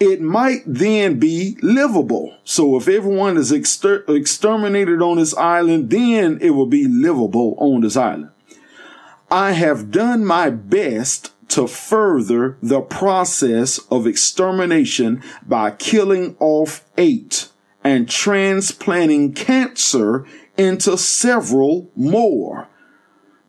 it 0.00 0.20
might 0.20 0.62
then 0.64 1.18
be 1.18 1.58
livable. 1.60 2.36
So 2.44 2.76
if 2.76 2.88
everyone 2.88 3.36
is 3.36 3.50
exter- 3.50 4.04
exterminated 4.08 5.02
on 5.02 5.16
this 5.16 5.34
island, 5.34 5.90
then 5.90 6.38
it 6.40 6.50
will 6.50 6.66
be 6.66 6.86
livable 6.86 7.56
on 7.58 7.80
this 7.80 7.96
island. 7.96 8.30
I 9.30 9.52
have 9.52 9.90
done 9.90 10.24
my 10.24 10.48
best 10.48 11.32
to 11.48 11.66
further 11.66 12.56
the 12.62 12.80
process 12.80 13.78
of 13.90 14.06
extermination 14.06 15.22
by 15.46 15.72
killing 15.72 16.36
off 16.40 16.84
eight 16.96 17.48
and 17.84 18.08
transplanting 18.08 19.34
cancer 19.34 20.26
into 20.56 20.96
several 20.96 21.90
more. 21.94 22.68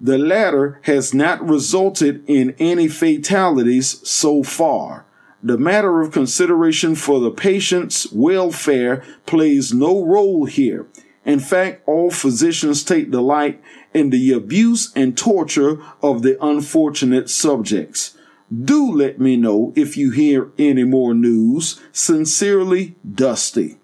The 0.01 0.18
latter 0.18 0.80
has 0.84 1.14
not 1.14 1.47
resulted 1.47 2.23
in 2.27 2.56
any 2.60 2.88
fatalities 2.88 4.07
so 4.07 4.43
far. 4.43 5.06
The 5.41 5.57
matter 5.57 6.01
of 6.01 6.11
consideration 6.11 6.95
for 6.95 7.19
the 7.19 7.31
patient's 7.31 8.11
welfare 8.11 9.03
plays 9.26 9.73
no 9.73 10.06
role 10.06 10.45
here. 10.45 10.88
In 11.26 11.39
fact, 11.39 11.88
all 11.88 12.11
physicians 12.11 12.84
take 12.84 13.11
delight 13.11 13.61
in 13.94 14.10
the 14.10 14.32
abuse 14.32 14.91
and 14.95 15.18
torture 15.18 15.82
of 16.02 16.22
the 16.22 16.38
unfortunate 16.44 17.30
subjects. 17.30 18.16
Do 18.52 18.91
let 18.91 19.20
me 19.20 19.38
know 19.38 19.74
if 19.76 19.95
you 19.95 20.11
hear 20.11 20.52
any 20.57 20.84
more 20.84 21.14
news. 21.14 21.80
Sincerely, 21.91 22.95
Dusty. 23.10 23.78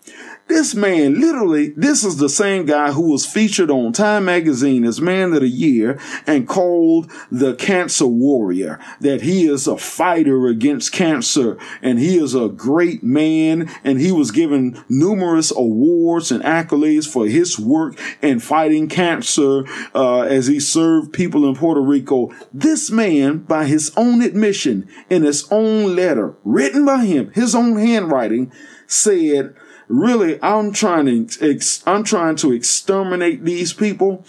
This 0.47 0.75
man, 0.75 1.19
literally, 1.19 1.69
this 1.69 2.03
is 2.03 2.17
the 2.17 2.29
same 2.29 2.67
guy 2.67 2.91
who 2.91 3.09
was 3.09 3.25
featured 3.25 3.71
on 3.71 3.93
Time 3.93 4.25
Magazine 4.25 4.83
as 4.83 5.01
Man 5.01 5.33
of 5.33 5.41
the 5.41 5.47
Year 5.47 5.99
and 6.27 6.47
called 6.47 7.09
the 7.31 7.55
cancer 7.55 8.05
warrior, 8.05 8.79
that 9.01 9.23
he 9.23 9.47
is 9.47 9.65
a 9.65 9.75
fighter 9.75 10.45
against 10.45 10.91
cancer 10.91 11.57
and 11.81 11.97
he 11.97 12.17
is 12.17 12.35
a 12.35 12.49
great 12.49 13.01
man 13.01 13.71
and 13.83 13.99
he 13.99 14.11
was 14.11 14.29
given 14.29 14.83
numerous 14.87 15.49
awards 15.49 16.31
and 16.31 16.43
accolades 16.43 17.11
for 17.11 17.25
his 17.25 17.57
work 17.57 17.99
in 18.21 18.39
fighting 18.39 18.87
cancer 18.87 19.63
uh, 19.95 20.21
as 20.21 20.45
he 20.45 20.59
served 20.59 21.11
people 21.11 21.49
in 21.49 21.55
Puerto 21.55 21.81
Rico. 21.81 22.31
This 22.53 22.91
man, 22.91 23.39
by 23.39 23.65
his 23.65 23.91
own 23.97 24.21
admission, 24.21 24.87
in 25.09 25.23
his 25.23 25.47
own 25.51 25.95
letter, 25.95 26.35
written 26.43 26.85
by 26.85 27.03
him, 27.03 27.31
his 27.31 27.55
own 27.55 27.77
handwriting, 27.77 28.51
said, 28.85 29.55
really 29.87 30.41
I'm 30.41 30.71
trying 30.71 31.27
to 31.27 31.51
ex- 31.51 31.83
I'm 31.85 32.03
trying 32.03 32.35
to 32.37 32.51
exterminate 32.51 33.43
these 33.43 33.73
people. 33.73 34.25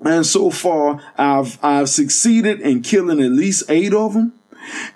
And 0.00 0.24
so 0.24 0.50
far 0.50 1.02
I've 1.16 1.62
I've 1.62 1.88
succeeded 1.88 2.60
in 2.60 2.82
killing 2.82 3.20
at 3.20 3.32
least 3.32 3.64
8 3.68 3.92
of 3.94 4.14
them 4.14 4.34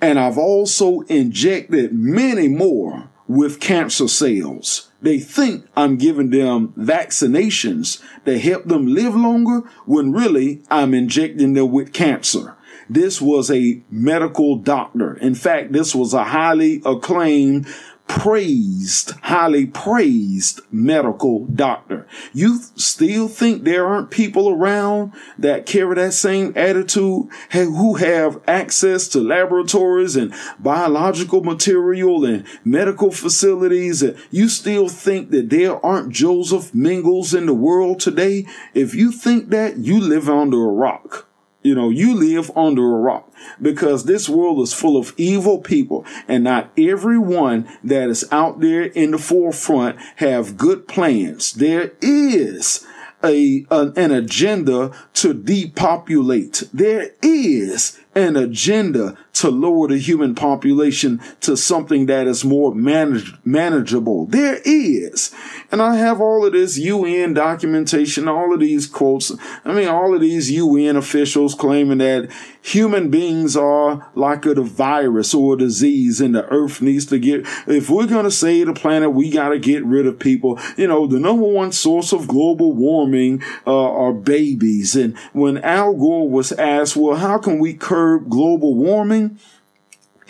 and 0.01 0.19
I've 0.19 0.39
also 0.39 1.01
injected 1.03 1.93
many 1.93 2.49
more 2.49 3.09
with 3.27 3.61
cancer 3.61 4.09
cells. 4.09 4.91
They 5.01 5.19
think 5.19 5.67
I'm 5.77 5.97
giving 5.97 6.31
them 6.31 6.69
vaccinations 6.77 8.03
that 8.25 8.39
help 8.39 8.65
them 8.65 8.87
live 8.87 9.15
longer 9.15 9.61
when 9.87 10.13
really 10.13 10.63
I'm 10.71 10.95
injecting 10.95 11.55
them 11.55 11.73
with 11.73 11.93
cancer. 11.93 12.57
This 12.89 13.21
was 13.21 13.51
a 13.51 13.81
medical 13.91 14.57
doctor. 14.57 15.15
In 15.15 15.35
fact, 15.35 15.73
this 15.73 15.95
was 15.95 16.13
a 16.13 16.25
highly 16.25 16.83
acclaimed 16.85 17.67
praised, 18.19 19.13
highly 19.23 19.65
praised 19.65 20.61
medical 20.71 21.47
doctor. 21.47 22.07
You 22.35 22.59
still 22.77 23.27
think 23.27 23.65
there 23.65 23.87
aren't 23.87 24.11
people 24.11 24.51
around 24.51 25.15
that 25.39 25.65
carry 25.65 25.95
that 25.95 26.13
same 26.13 26.53
attitude 26.55 27.29
who 27.53 27.95
have 27.95 28.39
access 28.47 29.09
to 29.09 29.21
laboratories 29.21 30.15
and 30.15 30.35
biological 30.59 31.43
material 31.43 32.27
and 32.27 32.47
medical 32.67 33.11
facilities. 33.13 34.03
And 34.03 34.19
you 34.31 34.51
still 34.51 34.89
think 34.89 35.31
that 35.31 35.49
there 35.49 35.85
aren't 35.85 36.13
Joseph 36.13 36.75
Mengeles 36.75 37.33
in 37.33 37.47
the 37.47 37.55
world 37.55 37.99
today? 37.99 38.47
If 38.75 38.95
you 38.95 39.11
think 39.11 39.49
that, 39.49 39.79
you 39.79 39.99
live 39.99 40.29
under 40.29 40.63
a 40.63 40.73
rock. 40.73 41.32
You 41.63 41.75
know, 41.75 41.91
you 41.91 42.15
live 42.15 42.51
under 42.57 42.83
a 42.83 43.01
rock 43.01 43.33
because 43.61 44.05
this 44.05 44.29
world 44.29 44.61
is 44.61 44.73
full 44.73 44.97
of 44.97 45.15
evil 45.17 45.59
people 45.59 46.05
and 46.27 46.45
not 46.45 46.71
everyone 46.77 47.69
that 47.85 48.09
is 48.09 48.25
out 48.33 48.61
there 48.61 48.83
in 48.83 49.13
the 49.13 49.19
forefront 49.19 49.99
have 50.17 50.57
good 50.57 50.89
plans. 50.89 51.53
There 51.53 51.93
is 52.01 52.85
a, 53.25 53.65
an, 53.71 53.93
an 53.97 54.11
agenda 54.11 54.93
to 55.15 55.33
depopulate. 55.33 56.65
There 56.73 57.11
is 57.23 58.01
an 58.15 58.37
agenda 58.37 59.17
to 59.33 59.51
lower 59.51 59.89
the 59.89 59.99
human 59.99 60.35
population 60.35 61.21
to 61.41 61.57
something 61.57 62.07
that 62.07 62.27
is 62.27 62.45
more 62.45 62.75
manage- 62.75 63.35
manageable. 63.45 64.27
There 64.27 64.61
is. 64.65 65.35
And 65.71 65.81
I 65.81 65.97
have 65.97 66.21
all 66.21 66.45
of 66.45 66.53
this 66.53 66.77
UN 66.79 67.33
documentation, 67.33 68.29
all 68.29 68.53
of 68.53 68.61
these 68.61 68.87
quotes. 68.87 69.33
I 69.65 69.73
mean, 69.73 69.89
all 69.89 70.15
of 70.15 70.21
these 70.21 70.51
UN 70.51 70.97
officials 70.97 71.55
claiming 71.55 71.99
that 71.99 72.31
human 72.61 73.11
beings 73.11 73.57
are 73.57 74.11
like 74.15 74.45
a 74.45 74.55
virus 74.63 75.33
or 75.33 75.55
a 75.55 75.59
disease 75.59 76.21
and 76.21 76.35
the 76.35 76.47
earth 76.49 76.83
needs 76.83 77.07
to 77.07 77.19
get, 77.19 77.47
if 77.67 77.89
we're 77.89 78.07
going 78.07 78.25
to 78.25 78.31
save 78.31 78.67
the 78.67 78.75
planet, 78.75 79.13
we 79.13 79.31
got 79.31 79.49
to 79.49 79.59
get 79.59 79.85
rid 79.85 80.07
of 80.07 80.19
people. 80.19 80.61
You 80.77 80.89
know, 80.89 81.07
the 81.07 81.19
number 81.19 81.47
one 81.47 81.73
source 81.73 82.13
of 82.13 82.29
global 82.29 82.73
warming 82.73 83.43
uh, 83.67 83.93
are 83.93 84.13
babies. 84.13 84.95
And 84.95 85.17
when 85.33 85.59
Al 85.59 85.95
Gore 85.95 86.29
was 86.29 86.53
asked, 86.53 86.97
well, 86.97 87.17
how 87.17 87.39
can 87.39 87.59
we 87.59 87.73
curb 87.75 88.02
global 88.19 88.75
warming? 88.75 89.39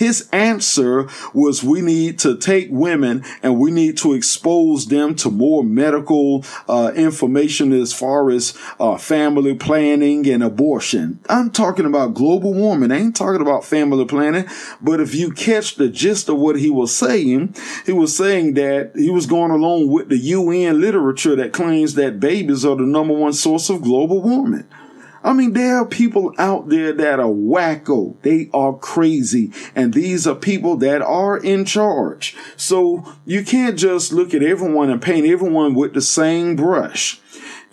His 0.02 0.28
answer 0.32 1.08
was 1.32 1.62
we 1.62 1.80
need 1.80 2.18
to 2.20 2.36
take 2.36 2.68
women 2.70 3.24
and 3.40 3.60
we 3.60 3.70
need 3.70 3.96
to 3.98 4.14
expose 4.14 4.86
them 4.86 5.14
to 5.16 5.30
more 5.30 5.62
medical 5.62 6.44
uh, 6.68 6.92
information 6.96 7.72
as 7.72 7.92
far 7.92 8.30
as 8.30 8.58
uh, 8.80 8.96
family 8.96 9.54
planning 9.54 10.26
and 10.28 10.42
abortion. 10.42 11.20
I'm 11.28 11.50
talking 11.50 11.86
about 11.86 12.14
global 12.14 12.52
warming. 12.52 12.90
I 12.90 12.98
ain't 12.98 13.14
talking 13.14 13.42
about 13.42 13.64
family 13.64 14.04
planning. 14.04 14.46
But 14.80 15.00
if 15.00 15.14
you 15.14 15.30
catch 15.30 15.76
the 15.76 15.88
gist 15.88 16.28
of 16.28 16.38
what 16.38 16.58
he 16.58 16.68
was 16.68 16.92
saying, 16.92 17.54
he 17.86 17.92
was 17.92 18.16
saying 18.16 18.54
that 18.54 18.92
he 18.96 19.10
was 19.10 19.26
going 19.26 19.52
along 19.52 19.88
with 19.88 20.08
the 20.08 20.18
UN 20.18 20.80
literature 20.80 21.36
that 21.36 21.52
claims 21.52 21.94
that 21.94 22.18
babies 22.18 22.64
are 22.64 22.74
the 22.74 22.82
number 22.82 23.14
one 23.14 23.34
source 23.34 23.70
of 23.70 23.82
global 23.82 24.20
warming. 24.20 24.66
I 25.24 25.32
mean, 25.32 25.52
there 25.52 25.78
are 25.78 25.86
people 25.86 26.34
out 26.38 26.68
there 26.68 26.92
that 26.92 27.20
are 27.20 27.26
wacko. 27.26 28.16
They 28.22 28.50
are 28.52 28.74
crazy. 28.76 29.52
And 29.74 29.94
these 29.94 30.26
are 30.26 30.34
people 30.34 30.76
that 30.78 31.02
are 31.02 31.36
in 31.36 31.64
charge. 31.64 32.36
So 32.56 33.04
you 33.24 33.44
can't 33.44 33.78
just 33.78 34.12
look 34.12 34.34
at 34.34 34.42
everyone 34.42 34.90
and 34.90 35.00
paint 35.00 35.26
everyone 35.26 35.74
with 35.74 35.94
the 35.94 36.00
same 36.00 36.56
brush. 36.56 37.20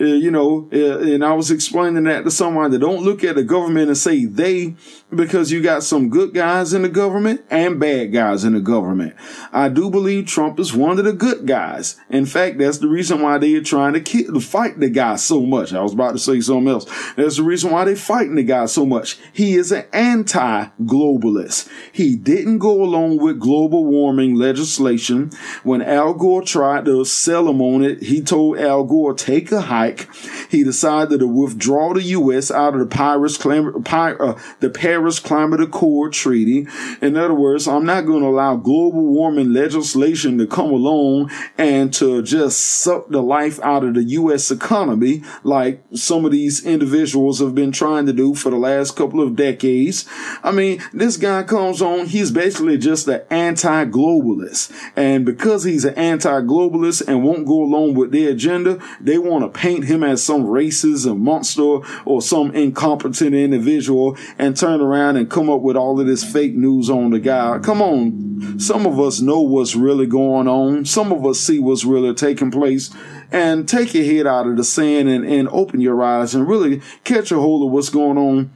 Uh, 0.01 0.05
you 0.05 0.31
know, 0.31 0.69
uh, 0.71 0.99
and 0.99 1.25
I 1.25 1.33
was 1.33 1.51
explaining 1.51 2.05
that 2.05 2.23
to 2.23 2.31
someone 2.31 2.71
that 2.71 2.79
don't 2.79 3.03
look 3.03 3.23
at 3.23 3.35
the 3.35 3.43
government 3.43 3.89
and 3.89 3.97
say 3.97 4.23
they, 4.23 4.75
because 5.13 5.51
you 5.51 5.61
got 5.61 5.83
some 5.83 6.09
good 6.09 6.33
guys 6.33 6.73
in 6.73 6.83
the 6.83 6.89
government 6.89 7.43
and 7.49 7.79
bad 7.79 8.13
guys 8.13 8.43
in 8.43 8.53
the 8.53 8.59
government. 8.59 9.15
I 9.51 9.69
do 9.69 9.89
believe 9.89 10.27
Trump 10.27 10.59
is 10.59 10.73
one 10.73 10.99
of 10.99 11.05
the 11.05 11.13
good 11.13 11.47
guys. 11.47 11.99
In 12.09 12.25
fact, 12.25 12.59
that's 12.59 12.77
the 12.77 12.87
reason 12.87 13.21
why 13.21 13.39
they 13.39 13.55
are 13.55 13.63
trying 13.63 13.93
to, 13.93 14.01
to 14.01 14.39
fight 14.39 14.79
the 14.79 14.89
guy 14.89 15.15
so 15.15 15.41
much. 15.41 15.73
I 15.73 15.81
was 15.81 15.93
about 15.93 16.11
to 16.11 16.19
say 16.19 16.39
something 16.41 16.67
else. 16.67 16.85
That's 17.15 17.37
the 17.37 17.43
reason 17.43 17.71
why 17.71 17.85
they're 17.85 17.95
fighting 17.95 18.35
the 18.35 18.43
guy 18.43 18.67
so 18.67 18.85
much. 18.85 19.17
He 19.33 19.55
is 19.55 19.71
an 19.71 19.85
anti-globalist. 19.93 21.69
He 21.91 22.15
didn't 22.15 22.59
go 22.59 22.83
along 22.83 23.17
with 23.17 23.39
global 23.39 23.85
warming 23.85 24.35
legislation. 24.35 25.31
When 25.63 25.81
Al 25.81 26.13
Gore 26.13 26.43
tried 26.43 26.85
to 26.85 27.03
sell 27.03 27.49
him 27.49 27.61
on 27.61 27.83
it, 27.83 28.03
he 28.03 28.21
told 28.21 28.59
Al 28.59 28.83
Gore, 28.83 29.15
take 29.15 29.51
a 29.51 29.61
hike. 29.61 30.07
He 30.49 30.63
decided 30.63 31.19
to 31.19 31.27
withdraw 31.27 31.93
the 31.93 32.03
U.S. 32.03 32.51
out 32.51 32.75
of 32.75 32.79
the 32.79 32.85
Paris, 32.85 33.43
uh, 33.43 34.39
the 34.59 34.69
Paris 34.69 34.98
Paris 34.99 35.19
Climate 35.19 35.61
Accord 35.61 36.11
Treaty. 36.11 36.67
In 37.01 37.15
other 37.15 37.33
words, 37.33 37.69
I'm 37.69 37.85
not 37.85 38.05
going 38.05 38.21
to 38.21 38.27
allow 38.27 38.57
global 38.57 39.07
warming 39.07 39.53
legislation 39.53 40.37
to 40.39 40.45
come 40.45 40.71
along 40.71 41.31
and 41.57 41.93
to 41.93 42.21
just 42.21 42.59
suck 42.59 43.07
the 43.07 43.23
life 43.23 43.61
out 43.61 43.85
of 43.85 43.93
the 43.93 44.03
U.S. 44.03 44.51
economy 44.51 45.23
like 45.41 45.81
some 45.93 46.25
of 46.25 46.33
these 46.33 46.65
individuals 46.65 47.39
have 47.39 47.55
been 47.55 47.71
trying 47.71 48.07
to 48.07 48.11
do 48.11 48.35
for 48.35 48.49
the 48.49 48.57
last 48.57 48.97
couple 48.97 49.21
of 49.21 49.37
decades. 49.37 50.05
I 50.43 50.51
mean, 50.51 50.83
this 50.91 51.15
guy 51.15 51.43
comes 51.43 51.81
on, 51.81 52.07
he's 52.07 52.31
basically 52.31 52.77
just 52.77 53.07
an 53.07 53.21
anti-globalist. 53.29 54.73
And 54.97 55.25
because 55.25 55.63
he's 55.63 55.85
an 55.85 55.95
anti-globalist 55.95 57.07
and 57.07 57.23
won't 57.23 57.47
go 57.47 57.63
along 57.63 57.93
with 57.93 58.11
their 58.11 58.31
agenda, 58.31 58.83
they 58.99 59.17
want 59.17 59.45
to 59.45 59.59
paint 59.59 59.85
him 59.85 60.03
as 60.03 60.21
some 60.21 60.43
racist, 60.43 61.09
a 61.09 61.15
monster, 61.15 61.79
or 62.03 62.21
some 62.21 62.51
incompetent 62.51 63.33
individual 63.33 64.17
and 64.37 64.57
turn 64.57 64.81
around 64.81 64.88
and 64.93 65.29
come 65.29 65.49
up 65.49 65.61
with 65.61 65.75
all 65.75 65.99
of 65.99 66.07
this 66.07 66.23
fake 66.23 66.55
news 66.55 66.89
on 66.89 67.11
the 67.11 67.19
guy. 67.19 67.59
Come 67.59 67.81
on. 67.81 68.59
Some 68.59 68.85
of 68.85 68.99
us 68.99 69.19
know 69.19 69.41
what's 69.41 69.75
really 69.75 70.05
going 70.05 70.47
on. 70.47 70.85
Some 70.85 71.11
of 71.11 71.25
us 71.25 71.39
see 71.39 71.59
what's 71.59 71.85
really 71.85 72.13
taking 72.13 72.51
place 72.51 72.93
and 73.31 73.67
take 73.67 73.93
your 73.93 74.05
head 74.05 74.27
out 74.27 74.47
of 74.47 74.57
the 74.57 74.63
sand 74.63 75.09
and, 75.09 75.25
and 75.25 75.47
open 75.49 75.81
your 75.81 76.01
eyes 76.01 76.33
and 76.33 76.47
really 76.47 76.81
catch 77.03 77.31
a 77.31 77.39
hold 77.39 77.65
of 77.65 77.71
what's 77.71 77.89
going 77.89 78.17
on. 78.17 78.51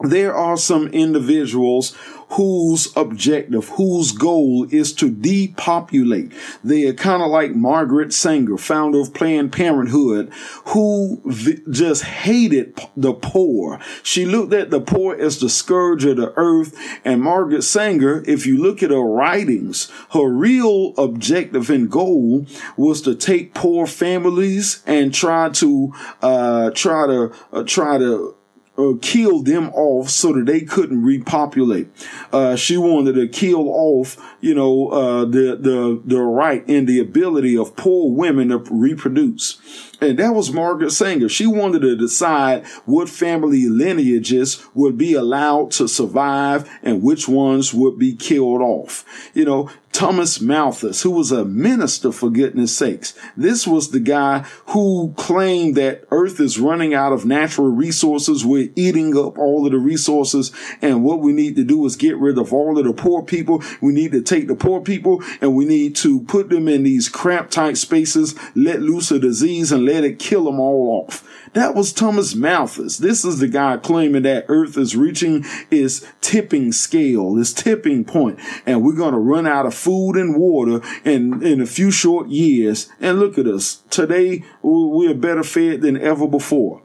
There 0.00 0.34
are 0.34 0.56
some 0.56 0.88
individuals 0.88 1.96
whose 2.30 2.94
objective, 2.96 3.68
whose 3.70 4.12
goal 4.12 4.66
is 4.70 4.92
to 4.92 5.10
depopulate. 5.10 6.32
They 6.62 6.86
are 6.86 6.94
kind 6.94 7.22
of 7.22 7.30
like 7.30 7.54
Margaret 7.54 8.12
Sanger, 8.12 8.56
founder 8.56 9.00
of 9.00 9.12
Planned 9.12 9.52
Parenthood, 9.52 10.30
who 10.66 11.20
v- 11.24 11.60
just 11.70 12.04
hated 12.04 12.78
the 12.96 13.12
poor. 13.12 13.80
She 14.02 14.24
looked 14.24 14.52
at 14.52 14.70
the 14.70 14.80
poor 14.80 15.14
as 15.16 15.40
the 15.40 15.48
scourge 15.48 16.04
of 16.04 16.16
the 16.16 16.32
earth. 16.36 16.76
And 17.04 17.22
Margaret 17.22 17.62
Sanger, 17.62 18.22
if 18.26 18.46
you 18.46 18.62
look 18.62 18.82
at 18.82 18.90
her 18.90 19.00
writings, 19.00 19.90
her 20.10 20.28
real 20.28 20.94
objective 20.96 21.68
and 21.68 21.90
goal 21.90 22.46
was 22.76 23.02
to 23.02 23.14
take 23.14 23.54
poor 23.54 23.86
families 23.86 24.82
and 24.86 25.12
try 25.12 25.48
to, 25.50 25.92
uh, 26.22 26.70
try 26.70 27.06
to, 27.06 27.32
uh, 27.52 27.62
try 27.64 27.98
to, 27.98 28.36
uh, 28.80 28.94
kill 29.00 29.42
them 29.42 29.70
off 29.70 30.08
so 30.08 30.32
that 30.32 30.46
they 30.46 30.60
couldn't 30.60 31.02
repopulate. 31.02 31.88
Uh, 32.32 32.56
she 32.56 32.76
wanted 32.76 33.14
to 33.14 33.28
kill 33.28 33.68
off, 33.68 34.16
you 34.40 34.54
know, 34.54 34.88
uh, 34.88 35.24
the, 35.24 35.56
the, 35.60 36.02
the 36.04 36.20
right 36.20 36.66
and 36.68 36.88
the 36.88 36.98
ability 36.98 37.56
of 37.56 37.76
poor 37.76 38.10
women 38.10 38.48
to 38.48 38.58
reproduce. 38.70 39.60
And 40.00 40.18
that 40.18 40.34
was 40.34 40.50
Margaret 40.50 40.92
Sanger. 40.92 41.28
She 41.28 41.46
wanted 41.46 41.82
to 41.82 41.96
decide 41.96 42.66
what 42.86 43.08
family 43.08 43.68
lineages 43.68 44.64
would 44.74 44.96
be 44.96 45.12
allowed 45.12 45.72
to 45.72 45.88
survive 45.88 46.70
and 46.82 47.02
which 47.02 47.28
ones 47.28 47.74
would 47.74 47.98
be 47.98 48.16
killed 48.16 48.62
off. 48.62 49.04
You 49.34 49.44
know, 49.44 49.70
Thomas 49.92 50.40
Malthus, 50.40 51.02
who 51.02 51.10
was 51.10 51.32
a 51.32 51.44
minister 51.44 52.12
for 52.12 52.30
goodness 52.30 52.74
sakes. 52.74 53.12
This 53.36 53.66
was 53.66 53.90
the 53.90 54.00
guy 54.00 54.40
who 54.66 55.12
claimed 55.16 55.74
that 55.76 56.04
earth 56.10 56.38
is 56.40 56.60
running 56.60 56.94
out 56.94 57.12
of 57.12 57.26
natural 57.26 57.68
resources. 57.68 58.44
We're 58.44 58.70
eating 58.76 59.16
up 59.18 59.36
all 59.36 59.66
of 59.66 59.72
the 59.72 59.78
resources. 59.78 60.52
And 60.80 61.02
what 61.02 61.20
we 61.20 61.32
need 61.32 61.56
to 61.56 61.64
do 61.64 61.84
is 61.86 61.96
get 61.96 62.16
rid 62.18 62.38
of 62.38 62.52
all 62.52 62.78
of 62.78 62.84
the 62.84 62.92
poor 62.92 63.22
people. 63.22 63.62
We 63.80 63.92
need 63.92 64.12
to 64.12 64.22
take 64.22 64.46
the 64.46 64.54
poor 64.54 64.80
people 64.80 65.22
and 65.40 65.56
we 65.56 65.64
need 65.64 65.96
to 65.96 66.20
put 66.20 66.50
them 66.50 66.68
in 66.68 66.84
these 66.84 67.08
cramped 67.08 67.52
tight 67.52 67.76
spaces, 67.76 68.34
let 68.54 68.80
loose 68.80 69.10
a 69.10 69.18
disease 69.18 69.72
and 69.72 69.84
let 69.84 70.04
it 70.04 70.18
kill 70.18 70.44
them 70.44 70.60
all 70.60 71.04
off. 71.04 71.26
That 71.52 71.74
was 71.74 71.92
Thomas 71.92 72.36
Malthus. 72.36 72.98
This 72.98 73.24
is 73.24 73.40
the 73.40 73.48
guy 73.48 73.76
claiming 73.76 74.22
that 74.22 74.44
Earth 74.46 74.78
is 74.78 74.94
reaching 74.94 75.44
its 75.68 76.06
tipping 76.20 76.70
scale, 76.70 77.36
its 77.38 77.52
tipping 77.52 78.04
point, 78.04 78.38
and 78.64 78.84
we're 78.84 78.94
going 78.94 79.14
to 79.14 79.18
run 79.18 79.48
out 79.48 79.66
of 79.66 79.74
food 79.74 80.12
and 80.12 80.36
water 80.36 80.80
in, 81.04 81.44
in 81.44 81.60
a 81.60 81.66
few 81.66 81.90
short 81.90 82.28
years. 82.28 82.88
And 83.00 83.18
look 83.18 83.36
at 83.36 83.48
us. 83.48 83.82
Today, 83.90 84.44
we're 84.62 85.12
better 85.14 85.42
fed 85.42 85.80
than 85.80 85.96
ever 85.96 86.28
before. 86.28 86.82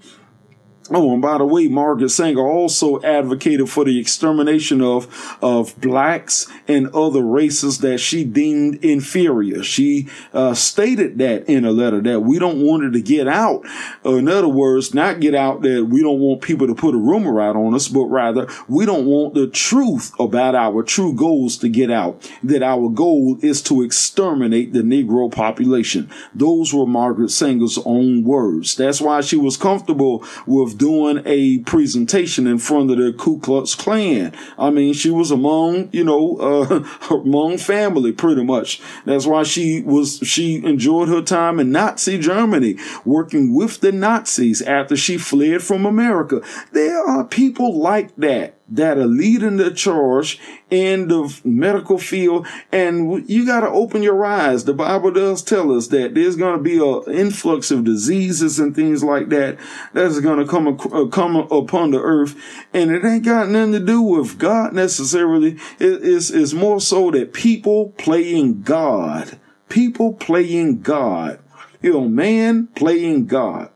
Oh, 0.91 1.13
and 1.13 1.21
by 1.21 1.39
the 1.39 1.45
way, 1.45 1.67
Margaret 1.67 2.09
Sanger 2.09 2.45
also 2.45 3.01
advocated 3.01 3.69
for 3.69 3.83
the 3.85 3.99
extermination 3.99 4.81
of 4.81 5.37
of 5.41 5.79
blacks 5.81 6.47
and 6.67 6.87
other 6.89 7.23
races 7.23 7.79
that 7.79 7.97
she 7.97 8.23
deemed 8.23 8.85
inferior. 8.85 9.63
She 9.63 10.07
uh, 10.31 10.53
stated 10.53 11.17
that 11.17 11.49
in 11.49 11.65
a 11.65 11.71
letter 11.71 12.01
that 12.01 12.19
we 12.19 12.37
don't 12.37 12.61
want 12.61 12.83
her 12.83 12.91
to 12.91 13.01
get 13.01 13.27
out. 13.27 13.65
In 14.03 14.27
other 14.27 14.47
words, 14.47 14.93
not 14.93 15.19
get 15.19 15.33
out 15.33 15.63
that 15.63 15.87
we 15.89 16.01
don't 16.01 16.19
want 16.19 16.43
people 16.43 16.67
to 16.67 16.75
put 16.75 16.93
a 16.93 16.99
rumor 16.99 17.41
out 17.41 17.55
on 17.55 17.73
us, 17.73 17.87
but 17.87 18.05
rather 18.05 18.47
we 18.67 18.85
don't 18.85 19.07
want 19.07 19.33
the 19.33 19.47
truth 19.47 20.13
about 20.19 20.53
our 20.53 20.83
true 20.83 21.13
goals 21.13 21.57
to 21.57 21.69
get 21.69 21.89
out. 21.89 22.29
That 22.43 22.61
our 22.61 22.89
goal 22.89 23.39
is 23.41 23.63
to 23.63 23.81
exterminate 23.81 24.73
the 24.73 24.83
Negro 24.83 25.31
population. 25.31 26.11
Those 26.35 26.75
were 26.75 26.85
Margaret 26.85 27.31
Sanger's 27.31 27.79
own 27.85 28.23
words. 28.23 28.75
That's 28.75 29.01
why 29.01 29.21
she 29.21 29.35
was 29.35 29.57
comfortable 29.57 30.23
with 30.45 30.74
doing 30.77 31.21
a 31.25 31.59
presentation 31.59 32.47
in 32.47 32.57
front 32.57 32.91
of 32.91 32.97
the 32.97 33.13
Ku 33.13 33.39
Klux 33.39 33.75
Klan. 33.75 34.33
I 34.57 34.69
mean, 34.69 34.93
she 34.93 35.09
was 35.09 35.31
among, 35.31 35.89
you 35.91 36.03
know, 36.03 36.37
uh, 36.37 36.85
among 37.15 37.57
family 37.57 38.11
pretty 38.11 38.43
much. 38.43 38.81
That's 39.05 39.25
why 39.25 39.43
she 39.43 39.81
was, 39.81 40.19
she 40.23 40.63
enjoyed 40.63 41.09
her 41.09 41.21
time 41.21 41.59
in 41.59 41.71
Nazi 41.71 42.19
Germany, 42.19 42.77
working 43.03 43.53
with 43.53 43.81
the 43.81 43.91
Nazis 43.91 44.61
after 44.61 44.95
she 44.95 45.17
fled 45.17 45.63
from 45.63 45.85
America. 45.85 46.41
There 46.71 47.03
are 47.03 47.23
people 47.23 47.77
like 47.79 48.15
that 48.17 48.54
that 48.67 48.97
are 48.97 49.05
leading 49.05 49.57
the 49.57 49.71
charge 49.71 50.39
in 50.69 51.07
the 51.07 51.39
medical 51.43 51.97
field. 51.97 52.47
And 52.71 53.27
you 53.29 53.45
got 53.45 53.61
to 53.61 53.69
open 53.69 54.01
your 54.01 54.25
eyes. 54.25 54.65
The 54.65 54.73
Bible 54.73 55.11
does 55.11 55.43
tell 55.43 55.75
us 55.75 55.87
that 55.87 56.15
there's 56.15 56.35
going 56.35 56.57
to 56.57 56.63
be 56.63 56.77
an 56.77 57.15
influx 57.15 57.69
of 57.71 57.83
diseases 57.83 58.59
and 58.59 58.75
things 58.75 59.03
like 59.03 59.29
that 59.29 59.57
that's 59.93 60.19
going 60.19 60.39
to 60.39 60.47
come, 60.47 60.67
uh, 60.67 61.05
come 61.07 61.35
upon 61.35 61.91
the 61.91 62.01
earth. 62.01 62.35
And 62.73 62.91
it 62.91 63.05
ain't 63.05 63.25
got 63.25 63.49
nothing 63.49 63.73
to 63.73 63.79
do 63.79 64.01
with 64.01 64.39
God 64.39 64.73
necessarily. 64.73 65.57
it's, 65.79 66.29
it's 66.29 66.53
more 66.53 66.81
so 66.81 67.11
that 67.11 67.33
people 67.33 67.89
playing 67.97 68.63
God, 68.63 69.39
people 69.69 70.13
playing 70.13 70.81
God, 70.81 71.39
you 71.81 71.93
know, 71.93 72.07
man 72.07 72.67
playing 72.75 73.27
God. 73.27 73.69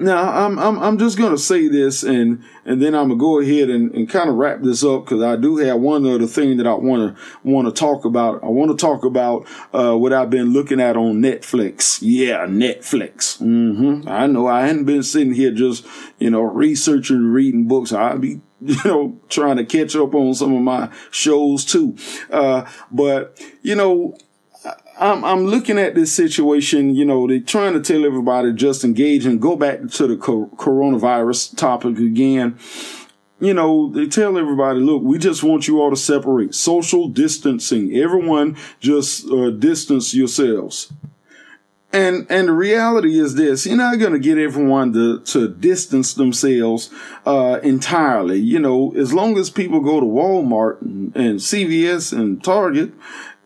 Now 0.00 0.46
I'm 0.46 0.58
I'm 0.58 0.78
I'm 0.78 0.98
just 0.98 1.18
gonna 1.18 1.38
say 1.38 1.68
this 1.68 2.02
and 2.02 2.42
and 2.64 2.82
then 2.82 2.94
I'm 2.94 3.08
gonna 3.08 3.20
go 3.20 3.40
ahead 3.40 3.70
and, 3.70 3.92
and 3.94 4.08
kind 4.08 4.28
of 4.28 4.36
wrap 4.36 4.62
this 4.62 4.84
up 4.84 5.04
because 5.04 5.22
I 5.22 5.36
do 5.36 5.56
have 5.58 5.80
one 5.80 6.06
other 6.06 6.26
thing 6.26 6.56
that 6.58 6.66
I 6.66 6.74
want 6.74 7.16
to 7.44 7.72
talk 7.72 8.04
about. 8.04 8.42
I 8.42 8.48
want 8.48 8.70
to 8.70 8.76
talk 8.76 9.04
about 9.04 9.46
uh, 9.72 9.96
what 9.96 10.12
I've 10.12 10.30
been 10.30 10.52
looking 10.52 10.80
at 10.80 10.96
on 10.96 11.20
Netflix. 11.20 11.98
Yeah, 12.02 12.46
Netflix. 12.46 13.40
Mm-hmm. 13.40 14.08
I 14.08 14.26
know 14.26 14.46
I 14.46 14.66
hadn't 14.66 14.84
been 14.84 15.02
sitting 15.02 15.34
here 15.34 15.52
just 15.52 15.86
you 16.18 16.30
know 16.30 16.42
researching, 16.42 17.26
reading 17.26 17.68
books. 17.68 17.92
I'd 17.92 18.20
be 18.20 18.40
you 18.60 18.76
know 18.84 19.20
trying 19.28 19.56
to 19.56 19.64
catch 19.64 19.94
up 19.96 20.14
on 20.14 20.34
some 20.34 20.54
of 20.54 20.62
my 20.62 20.90
shows 21.10 21.64
too. 21.64 21.96
Uh, 22.30 22.68
but 22.90 23.40
you 23.62 23.74
know 23.74 24.16
I'm, 24.98 25.24
I'm 25.24 25.46
looking 25.46 25.78
at 25.78 25.94
this 25.94 26.12
situation, 26.12 26.94
you 26.94 27.04
know, 27.04 27.26
they're 27.26 27.40
trying 27.40 27.74
to 27.74 27.80
tell 27.80 28.04
everybody 28.04 28.52
just 28.52 28.84
engage 28.84 29.26
and 29.26 29.40
go 29.40 29.56
back 29.56 29.88
to 29.90 30.06
the 30.06 30.16
coronavirus 30.16 31.56
topic 31.56 31.98
again. 31.98 32.58
You 33.38 33.52
know, 33.52 33.90
they 33.90 34.06
tell 34.06 34.38
everybody, 34.38 34.80
look, 34.80 35.02
we 35.02 35.18
just 35.18 35.42
want 35.42 35.68
you 35.68 35.80
all 35.82 35.90
to 35.90 35.96
separate 35.96 36.54
social 36.54 37.08
distancing. 37.08 37.94
Everyone 37.94 38.56
just 38.80 39.28
uh, 39.30 39.50
distance 39.50 40.14
yourselves. 40.14 40.90
And 41.92 42.26
and 42.28 42.48
the 42.48 42.52
reality 42.52 43.18
is 43.18 43.36
this: 43.36 43.64
you're 43.64 43.76
not 43.76 43.98
going 43.98 44.12
to 44.12 44.18
get 44.18 44.38
everyone 44.38 44.92
to 44.92 45.20
to 45.20 45.48
distance 45.48 46.14
themselves 46.14 46.90
uh, 47.24 47.60
entirely. 47.62 48.38
You 48.38 48.58
know, 48.58 48.92
as 48.96 49.14
long 49.14 49.38
as 49.38 49.50
people 49.50 49.80
go 49.80 50.00
to 50.00 50.06
Walmart 50.06 50.82
and, 50.82 51.16
and 51.16 51.38
CVS 51.38 52.12
and 52.12 52.42
Target, 52.42 52.92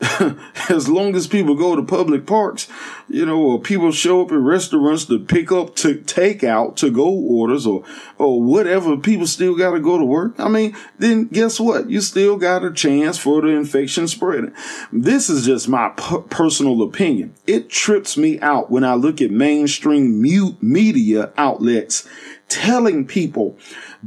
as 0.70 0.88
long 0.88 1.14
as 1.14 1.26
people 1.26 1.54
go 1.54 1.76
to 1.76 1.82
public 1.82 2.26
parks, 2.26 2.68
you 3.08 3.26
know, 3.26 3.42
or 3.42 3.60
people 3.60 3.92
show 3.92 4.22
up 4.22 4.32
at 4.32 4.38
restaurants 4.38 5.04
to 5.04 5.18
pick 5.18 5.52
up 5.52 5.76
to 5.76 6.00
take 6.02 6.42
out 6.42 6.78
to 6.78 6.90
go 6.90 7.06
orders 7.06 7.66
or, 7.66 7.84
or 8.16 8.42
whatever, 8.42 8.96
people 8.96 9.26
still 9.26 9.54
got 9.54 9.72
to 9.72 9.80
go 9.80 9.98
to 9.98 10.04
work. 10.04 10.38
I 10.38 10.48
mean, 10.48 10.74
then 10.98 11.26
guess 11.26 11.60
what? 11.60 11.90
You 11.90 12.00
still 12.00 12.38
got 12.38 12.64
a 12.64 12.72
chance 12.72 13.18
for 13.18 13.42
the 13.42 13.48
infection 13.48 14.08
spreading. 14.08 14.54
This 14.90 15.28
is 15.28 15.44
just 15.44 15.68
my 15.68 15.90
p- 15.90 16.22
personal 16.30 16.80
opinion. 16.82 17.34
It 17.46 17.68
trips 17.68 18.16
me 18.16 18.40
out 18.40 18.70
when 18.70 18.84
I 18.84 18.94
look 18.94 19.20
at 19.20 19.30
mainstream 19.30 20.22
mute 20.22 20.62
media 20.62 21.30
outlets 21.36 22.08
telling 22.48 23.06
people 23.06 23.56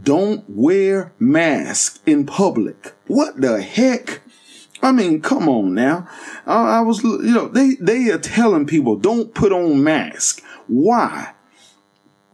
don't 0.02 0.44
wear 0.50 1.14
masks 1.20 2.00
in 2.06 2.26
public. 2.26 2.94
What 3.08 3.40
the 3.40 3.62
heck? 3.62 4.23
I 4.84 4.92
mean, 4.92 5.22
come 5.22 5.48
on 5.48 5.74
now. 5.74 6.08
I, 6.46 6.78
I 6.78 6.82
was, 6.82 7.02
you 7.04 7.34
know, 7.34 7.48
they, 7.48 7.76
they 7.76 8.10
are 8.12 8.20
telling 8.20 8.68
people 8.68 8.98
don't 8.98 9.34
put 9.34 9.54
on 9.54 9.84
mask. 9.84 10.44
Why? 10.68 11.34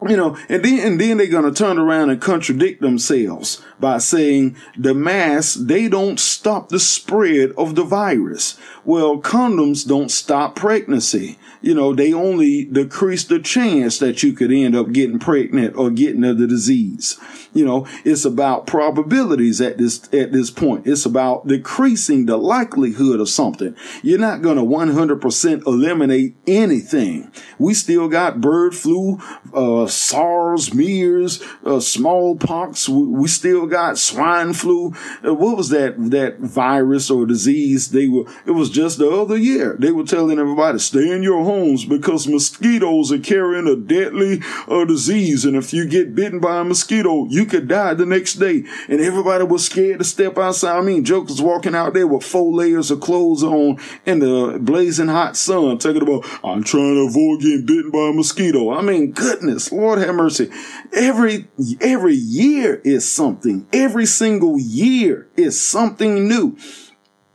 You 0.08 0.16
know, 0.16 0.38
and 0.48 0.64
then, 0.64 0.80
and 0.80 1.02
then 1.02 1.18
they're 1.18 1.42
to 1.42 1.52
turn 1.52 1.78
around 1.78 2.10
and 2.10 2.22
contradict 2.22 2.82
themselves 2.82 3.62
by 3.80 3.98
saying 3.98 4.56
the 4.78 4.94
masks, 4.94 5.56
they 5.56 5.88
don't 5.90 6.20
stop 6.20 6.70
the 6.70 6.80
spread 6.80 7.52
of 7.58 7.76
the 7.76 7.84
virus. 7.84 8.58
Well, 8.86 9.22
condoms 9.22 9.88
don't 9.88 10.10
stop 10.10 10.56
pregnancy. 10.56 11.38
You 11.62 11.74
know, 11.74 11.94
they 11.94 12.14
only 12.14 12.66
decrease 12.66 13.26
the 13.26 13.40
chance 13.40 14.00
that 14.00 14.24
you 14.24 14.34
could 14.34 14.52
end 14.52 14.76
up 14.76 14.92
getting 14.92 15.20
pregnant 15.20 15.76
or 15.76 15.90
getting 15.90 16.22
the 16.22 16.48
disease. 16.48 17.20
You 17.54 17.66
know, 17.66 17.88
it's 18.06 18.26
about 18.26 18.68
probabilities 18.68 19.60
at 19.60 19.78
this, 19.78 20.04
at 20.14 20.32
this 20.32 20.52
point. 20.52 20.88
It's 20.88 21.06
about 21.06 21.48
decreasing 21.48 22.28
the 22.28 22.38
likelihood 22.38 23.20
of 23.20 23.28
something. 23.28 23.76
You're 24.04 24.20
not 24.20 24.42
going 24.42 24.58
to 24.58 24.64
100% 24.64 25.66
eliminate 25.66 26.36
anything. 26.48 27.32
We 27.58 27.74
still 27.74 28.08
got 28.08 28.40
bird 28.40 28.76
flu, 28.76 29.20
uh, 29.54 29.88
SARS, 29.88 30.74
MERS, 30.74 31.44
uh, 31.66 31.80
smallpox. 31.80 32.88
We, 32.88 33.08
we, 33.08 33.28
still 33.28 33.68
got 33.68 33.98
swine 33.98 34.54
flu. 34.54 34.94
Uh, 35.26 35.34
what 35.34 35.58
was 35.58 35.70
that, 35.70 35.96
that 36.12 36.40
virus 36.40 37.10
or 37.10 37.26
disease? 37.26 37.92
They 37.92 38.08
were, 38.08 38.26
it 38.46 38.52
was 38.52 38.70
just 38.70 39.00
the 39.00 39.10
other 39.10 39.38
year. 39.38 39.76
They 39.80 39.92
were 39.92 40.04
telling 40.04 40.40
everybody, 40.40 40.80
stay 40.80 41.12
in 41.12 41.24
your 41.24 41.44
homes 41.50 41.84
because 41.84 42.28
mosquitoes 42.28 43.12
are 43.12 43.20
carrying 43.20 43.68
a 43.68 43.76
deadly 43.76 44.40
uh, 44.68 44.86
disease. 44.86 45.46
And 45.46 45.56
if 45.56 45.74
you 45.74 45.88
get 45.88 46.14
bitten 46.14 46.40
by 46.40 46.60
a 46.60 46.64
mosquito, 46.64 47.26
you 47.30 47.46
could 47.46 47.68
die 47.68 47.96
the 47.96 48.06
next 48.06 48.36
day. 48.36 48.66
And 48.88 49.02
everybody 49.02 49.44
was 49.46 49.66
scared 49.66 49.98
to 49.98 50.06
step 50.06 50.38
outside. 50.38 50.78
I 50.78 50.82
mean, 50.82 51.04
jokers 51.04 51.42
walking 51.42 51.74
out 51.74 51.96
there 51.96 52.06
with 52.06 52.24
four 52.24 52.54
layers 52.54 52.92
of 52.92 53.02
clothes 53.02 53.44
on 53.44 53.80
in 54.06 54.20
the 54.20 54.60
blazing 54.62 55.08
hot 55.08 55.36
sun, 55.36 55.80
talking 55.80 56.04
about, 56.04 56.24
I'm 56.44 56.64
trying 56.64 56.96
to 56.96 57.08
avoid 57.10 57.42
getting 57.42 57.66
bitten 57.66 57.92
by 57.92 58.10
a 58.10 58.14
mosquito. 58.14 58.72
I 58.72 58.82
mean, 58.82 59.12
goodness, 59.12 59.72
Lord 59.72 59.98
have 60.00 60.14
mercy. 60.14 60.52
Every, 60.94 61.48
every 61.82 62.16
year 62.16 62.80
is 62.84 63.10
something. 63.10 63.68
Every 63.74 64.06
single 64.06 64.60
year 64.60 65.28
is 65.36 65.60
something 65.60 66.28
new. 66.28 66.58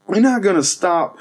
We're 0.07 0.21
not 0.21 0.43
going 0.43 0.57
to 0.57 0.63
stop 0.63 1.19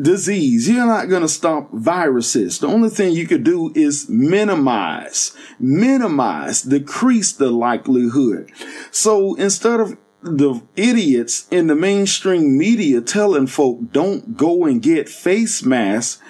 disease. 0.00 0.68
You're 0.68 0.86
not 0.86 1.08
going 1.08 1.22
to 1.22 1.28
stop 1.28 1.70
viruses. 1.72 2.58
The 2.58 2.68
only 2.68 2.88
thing 2.88 3.12
you 3.12 3.26
could 3.26 3.44
do 3.44 3.72
is 3.74 4.08
minimize, 4.08 5.36
minimize, 5.58 6.62
decrease 6.62 7.32
the 7.32 7.50
likelihood. 7.50 8.50
So 8.90 9.34
instead 9.34 9.80
of 9.80 9.96
the 10.22 10.62
idiots 10.76 11.48
in 11.50 11.66
the 11.66 11.74
mainstream 11.74 12.56
media 12.56 13.00
telling 13.00 13.48
folk 13.48 13.92
don't 13.92 14.36
go 14.36 14.64
and 14.64 14.80
get 14.80 15.08
face 15.08 15.64
masks, 15.64 16.22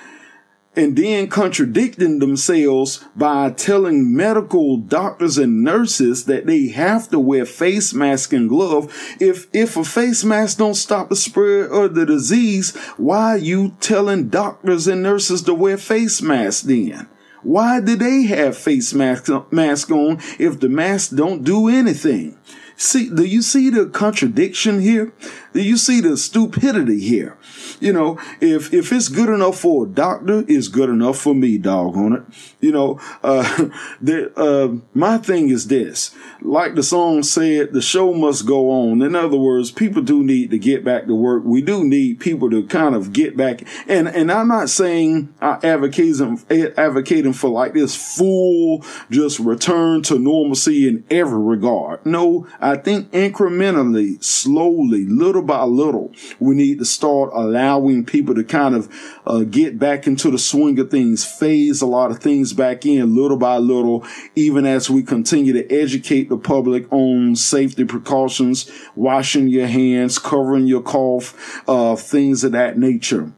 and 0.75 0.97
then 0.97 1.29
contradicting 1.29 2.19
themselves 2.19 3.05
by 3.15 3.51
telling 3.51 4.15
medical 4.15 4.79
doctors 4.79 5.37
and 5.37 5.63
nurses 5.63 6.25
that 6.25 6.47
they 6.47 6.69
have 6.69 7.11
to 7.11 7.19
wear 7.19 7.45
face 7.45 7.93
mask 7.93 8.33
and 8.33 8.49
glove. 8.49 8.93
If, 9.21 9.49
if 9.53 9.77
a 9.77 9.85
face 9.85 10.25
mask 10.25 10.59
don't 10.59 10.75
stop 10.75 11.11
the 11.11 11.17
spread 11.17 11.71
of 11.71 11.95
the 11.95 12.07
disease, 12.07 12.75
why 12.97 13.35
are 13.35 13.39
you 13.39 13.77
telling 13.81 14.29
doctors 14.29 14.87
and 14.87 15.03
nurses 15.03 15.43
to 15.43 15.55
wear 15.55 15.77
face 15.77 16.23
masks 16.23 16.63
then? 16.63 17.09
Why 17.43 17.81
do 17.81 17.97
they 17.97 18.23
have 18.23 18.57
face 18.57 18.95
mask, 18.95 19.29
mask 19.51 19.91
on 19.91 20.21
if 20.39 20.61
the 20.61 20.69
mask 20.69 21.15
don't 21.15 21.43
do 21.43 21.69
anything? 21.69 22.39
See, 22.77 23.09
do 23.11 23.25
you 23.25 23.43
see 23.43 23.69
the 23.71 23.87
contradiction 23.87 24.81
here? 24.81 25.13
You 25.55 25.77
see 25.77 26.01
the 26.01 26.17
stupidity 26.17 27.01
here? 27.01 27.37
You 27.81 27.93
know, 27.93 28.19
if, 28.41 28.73
if 28.73 28.93
it's 28.93 29.09
good 29.09 29.29
enough 29.29 29.61
for 29.61 29.87
a 29.87 29.89
doctor, 29.89 30.45
it's 30.49 30.69
good 30.69 30.89
enough 30.89 31.19
for 31.19 31.35
me, 31.35 31.59
dog 31.59 31.97
on 31.97 32.13
it. 32.13 32.23
You 32.61 32.73
know, 32.73 33.01
uh, 33.23 33.69
the, 34.01 34.33
uh, 34.37 34.81
my 34.95 35.19
thing 35.19 35.51
is 35.51 35.67
this, 35.67 36.15
like 36.41 36.75
the 36.75 36.83
song 36.83 37.23
said, 37.23 37.73
the 37.73 37.83
show 37.83 38.13
must 38.15 38.47
go 38.47 38.71
on. 38.71 39.03
In 39.03 39.15
other 39.15 39.37
words, 39.37 39.71
people 39.71 40.03
do 40.03 40.23
need 40.23 40.51
to 40.51 40.59
get 40.59 40.85
back 40.85 41.07
to 41.07 41.15
work. 41.15 41.43
We 41.45 41.61
do 41.61 41.85
need 41.85 42.21
people 42.21 42.51
to 42.51 42.65
kind 42.67 42.95
of 42.95 43.13
get 43.13 43.37
back. 43.37 43.63
And, 43.89 44.09
and 44.09 44.31
I'm 44.31 44.49
not 44.49 44.71
saying 44.71 45.35
I 45.41 45.59
advocating, 45.63 46.41
advocating 46.51 47.33
for 47.33 47.51
like 47.51 47.75
this 47.75 47.95
full 48.17 48.85
just 49.11 49.39
return 49.39 50.03
to 50.03 50.19
normalcy 50.19 50.89
in 50.89 51.05
every 51.11 51.41
regard. 51.41 52.05
No, 52.07 52.47
I 52.61 52.77
think 52.77 53.11
incrementally, 53.13 54.23
slowly, 54.23 55.05
little 55.05 55.42
by 55.43 55.65
little, 55.65 56.13
we 56.41 56.55
need 56.55 56.79
to 56.79 56.85
start 56.85 57.31
allowing 57.33 58.05
people 58.05 58.35
to 58.35 58.45
kind 58.45 58.75
of 58.75 58.93
uh, 59.27 59.41
get 59.41 59.79
back 59.79 60.07
into 60.07 60.31
the 60.31 60.39
swing 60.39 60.79
of 60.79 60.91
things, 60.91 61.25
phase 61.25 61.83
a 61.83 61.87
lot 61.87 62.11
of 62.11 62.19
things 62.19 62.53
back 62.53 62.87
in 62.87 63.15
little 63.15 63.37
by 63.37 63.59
little, 63.59 64.07
even 64.35 64.67
as 64.67 64.89
we 64.89 65.03
continue 65.03 65.53
to 65.53 65.71
educate 65.71 66.29
the 66.29 66.37
public 66.37 66.91
on 66.93 67.37
safety 67.37 67.85
precautions, 67.85 68.71
washing 68.95 69.49
your 69.49 69.67
hands, 69.67 70.19
covering 70.19 70.67
your 70.67 70.83
cough, 70.83 71.63
uh, 71.69 71.97
things 71.97 72.45
of 72.45 72.53
that 72.53 72.79
nature 72.79 73.33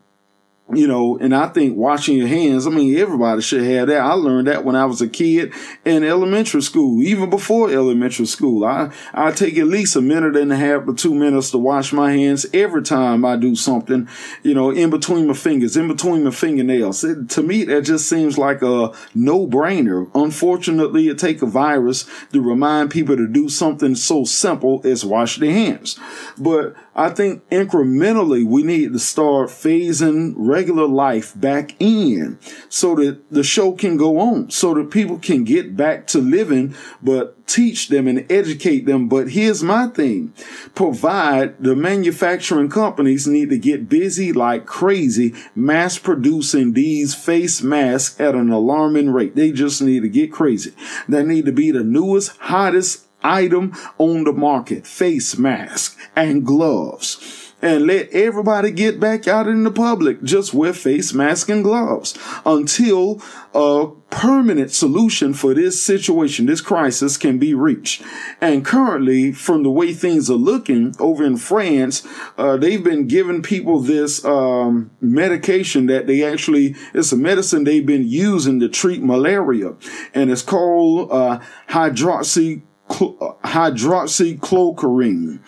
you 0.72 0.86
know, 0.86 1.18
and 1.18 1.34
I 1.34 1.48
think 1.48 1.76
washing 1.76 2.16
your 2.16 2.26
hands, 2.26 2.66
I 2.66 2.70
mean, 2.70 2.96
everybody 2.96 3.42
should 3.42 3.62
have 3.62 3.88
that. 3.88 4.00
I 4.00 4.12
learned 4.14 4.46
that 4.46 4.64
when 4.64 4.74
I 4.74 4.86
was 4.86 5.02
a 5.02 5.08
kid 5.08 5.52
in 5.84 6.02
elementary 6.04 6.62
school, 6.62 7.02
even 7.02 7.28
before 7.28 7.70
elementary 7.70 8.24
school. 8.24 8.64
I, 8.64 8.90
I 9.12 9.30
take 9.32 9.58
at 9.58 9.66
least 9.66 9.94
a 9.94 10.00
minute 10.00 10.36
and 10.36 10.50
a 10.50 10.56
half 10.56 10.88
or 10.88 10.94
two 10.94 11.14
minutes 11.14 11.50
to 11.50 11.58
wash 11.58 11.92
my 11.92 12.12
hands 12.12 12.46
every 12.54 12.82
time 12.82 13.26
I 13.26 13.36
do 13.36 13.54
something, 13.54 14.08
you 14.42 14.54
know, 14.54 14.70
in 14.70 14.88
between 14.88 15.26
my 15.26 15.34
fingers, 15.34 15.76
in 15.76 15.86
between 15.86 16.24
my 16.24 16.30
fingernails. 16.30 17.04
It, 17.04 17.28
to 17.30 17.42
me, 17.42 17.64
that 17.64 17.82
just 17.82 18.08
seems 18.08 18.38
like 18.38 18.62
a 18.62 18.94
no 19.14 19.46
brainer. 19.46 20.10
Unfortunately, 20.14 21.08
it 21.08 21.18
takes 21.18 21.42
a 21.42 21.46
virus 21.46 22.08
to 22.32 22.40
remind 22.40 22.90
people 22.90 23.16
to 23.16 23.28
do 23.28 23.50
something 23.50 23.94
so 23.94 24.24
simple 24.24 24.80
as 24.84 25.04
wash 25.04 25.36
their 25.36 25.52
hands. 25.52 26.00
But 26.38 26.74
I 26.96 27.10
think 27.10 27.48
incrementally 27.50 28.44
we 28.44 28.62
need 28.62 28.92
to 28.92 28.98
start 28.98 29.48
phasing 29.48 30.34
regular 30.36 30.86
life 30.86 31.32
back 31.38 31.74
in 31.80 32.38
so 32.68 32.94
that 32.96 33.30
the 33.30 33.42
show 33.42 33.72
can 33.72 33.96
go 33.96 34.18
on, 34.18 34.50
so 34.50 34.74
that 34.74 34.90
people 34.90 35.18
can 35.18 35.44
get 35.44 35.76
back 35.76 36.06
to 36.08 36.18
living, 36.18 36.74
but 37.02 37.46
teach 37.46 37.88
them 37.88 38.06
and 38.06 38.30
educate 38.30 38.86
them. 38.86 39.08
But 39.08 39.30
here's 39.30 39.62
my 39.62 39.88
thing. 39.88 40.32
Provide 40.74 41.62
the 41.62 41.74
manufacturing 41.74 42.70
companies 42.70 43.26
need 43.26 43.50
to 43.50 43.58
get 43.58 43.88
busy 43.88 44.32
like 44.32 44.66
crazy 44.66 45.34
mass 45.54 45.98
producing 45.98 46.72
these 46.72 47.14
face 47.14 47.62
masks 47.62 48.20
at 48.20 48.34
an 48.34 48.50
alarming 48.50 49.10
rate. 49.10 49.34
They 49.34 49.50
just 49.50 49.82
need 49.82 50.02
to 50.02 50.08
get 50.08 50.32
crazy. 50.32 50.72
They 51.08 51.24
need 51.24 51.46
to 51.46 51.52
be 51.52 51.70
the 51.70 51.84
newest, 51.84 52.36
hottest, 52.38 53.06
item 53.24 53.72
on 53.98 54.24
the 54.24 54.32
market, 54.32 54.86
face 54.86 55.36
mask 55.36 55.98
and 56.14 56.44
gloves. 56.44 57.40
And 57.62 57.86
let 57.86 58.10
everybody 58.10 58.70
get 58.70 59.00
back 59.00 59.26
out 59.26 59.48
in 59.48 59.64
the 59.64 59.70
public 59.70 60.22
just 60.22 60.52
wear 60.52 60.74
face 60.74 61.14
mask 61.14 61.48
and 61.48 61.64
gloves 61.64 62.14
until 62.44 63.22
a 63.54 63.86
permanent 64.10 64.70
solution 64.70 65.32
for 65.32 65.54
this 65.54 65.82
situation, 65.82 66.44
this 66.44 66.60
crisis 66.60 67.16
can 67.16 67.38
be 67.38 67.54
reached. 67.54 68.02
And 68.38 68.66
currently, 68.66 69.32
from 69.32 69.62
the 69.62 69.70
way 69.70 69.94
things 69.94 70.28
are 70.28 70.34
looking 70.34 70.94
over 70.98 71.24
in 71.24 71.38
France, 71.38 72.06
uh, 72.36 72.58
they've 72.58 72.84
been 72.84 73.08
giving 73.08 73.42
people 73.42 73.80
this 73.80 74.22
um, 74.26 74.90
medication 75.00 75.86
that 75.86 76.06
they 76.06 76.22
actually, 76.22 76.76
it's 76.92 77.12
a 77.12 77.16
medicine 77.16 77.64
they've 77.64 77.86
been 77.86 78.06
using 78.06 78.60
to 78.60 78.68
treat 78.68 79.02
malaria. 79.02 79.74
And 80.12 80.30
it's 80.30 80.42
called 80.42 81.10
uh, 81.10 81.40
hydroxy 81.70 82.60
hydroxychloroquine. 82.94 85.40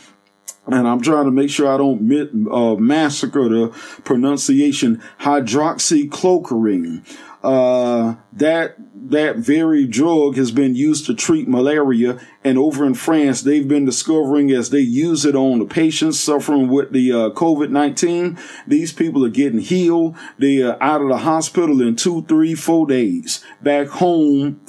And 0.69 0.89
I'm 0.89 1.01
trying 1.01 1.27
to 1.27 1.31
make 1.31 1.51
sure 1.51 1.73
I 1.73 1.77
don't 1.77 2.11
uh, 2.51 2.75
massacre 2.75 3.49
the 3.49 3.69
pronunciation 4.03 5.01
hydroxychloroquine. 5.21 7.05
Uh, 7.43 8.15
that 8.33 8.75
that 8.95 9.37
very 9.37 9.87
drug 9.87 10.37
has 10.37 10.51
been 10.51 10.75
used 10.75 11.05
to 11.07 11.15
treat 11.15 11.47
malaria, 11.47 12.19
and 12.43 12.59
over 12.59 12.85
in 12.85 12.95
France, 12.95 13.43
they've 13.43 13.69
been 13.69 13.85
discovering 13.85 14.51
as 14.51 14.71
they 14.71 14.81
use 14.81 15.25
it 15.25 15.37
on 15.37 15.61
the 15.61 15.65
patients 15.65 16.19
suffering 16.19 16.67
with 16.67 16.91
the 16.91 17.13
uh, 17.13 17.31
COVID 17.31 17.71
nineteen, 17.71 18.37
these 18.67 18.93
people 18.93 19.25
are 19.25 19.29
getting 19.29 19.61
healed. 19.61 20.17
They 20.39 20.61
are 20.63 20.77
out 20.83 21.03
of 21.03 21.09
the 21.09 21.19
hospital 21.19 21.81
in 21.81 21.95
two, 21.95 22.23
three, 22.23 22.57
four 22.57 22.89
days, 22.89 23.45
back 23.63 23.87
home 23.87 24.61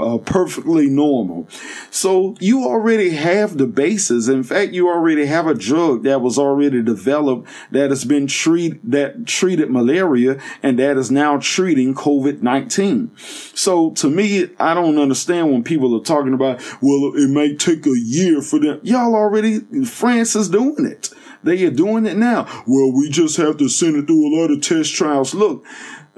uh, 0.00 0.18
perfectly 0.18 0.88
normal. 0.88 1.48
So 1.90 2.36
you 2.40 2.64
already 2.64 3.10
have 3.10 3.58
the 3.58 3.66
basis. 3.66 4.28
In 4.28 4.42
fact, 4.42 4.72
you 4.72 4.88
already 4.88 5.26
have 5.26 5.46
a 5.46 5.54
drug 5.54 6.02
that 6.04 6.20
was 6.20 6.38
already 6.38 6.82
developed 6.82 7.48
that 7.70 7.90
has 7.90 8.04
been 8.04 8.26
treat 8.26 8.78
that 8.90 9.26
treated 9.26 9.70
malaria 9.70 10.40
and 10.62 10.78
that 10.78 10.96
is 10.96 11.10
now 11.10 11.38
treating 11.38 11.94
COVID-19. 11.94 13.56
So 13.56 13.90
to 13.92 14.10
me, 14.10 14.50
I 14.58 14.74
don't 14.74 14.98
understand 14.98 15.52
when 15.52 15.62
people 15.62 15.96
are 15.96 16.04
talking 16.04 16.34
about, 16.34 16.60
well, 16.80 17.12
it 17.14 17.30
may 17.30 17.54
take 17.54 17.86
a 17.86 17.98
year 17.98 18.42
for 18.42 18.58
them. 18.58 18.80
Y'all 18.82 19.14
already, 19.14 19.60
France 19.84 20.36
is 20.36 20.48
doing 20.48 20.86
it. 20.86 21.10
They 21.42 21.64
are 21.64 21.70
doing 21.70 22.06
it 22.06 22.16
now. 22.16 22.44
Well, 22.66 22.92
we 22.92 23.08
just 23.08 23.36
have 23.36 23.56
to 23.58 23.68
send 23.68 23.96
it 23.96 24.06
through 24.06 24.26
a 24.26 24.34
lot 24.36 24.50
of 24.50 24.62
test 24.62 24.94
trials. 24.94 25.32
Look, 25.34 25.64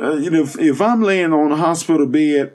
uh, 0.00 0.16
if, 0.16 0.58
if 0.58 0.80
I'm 0.80 1.02
laying 1.02 1.32
on 1.32 1.52
a 1.52 1.56
hospital 1.56 2.06
bed 2.06 2.54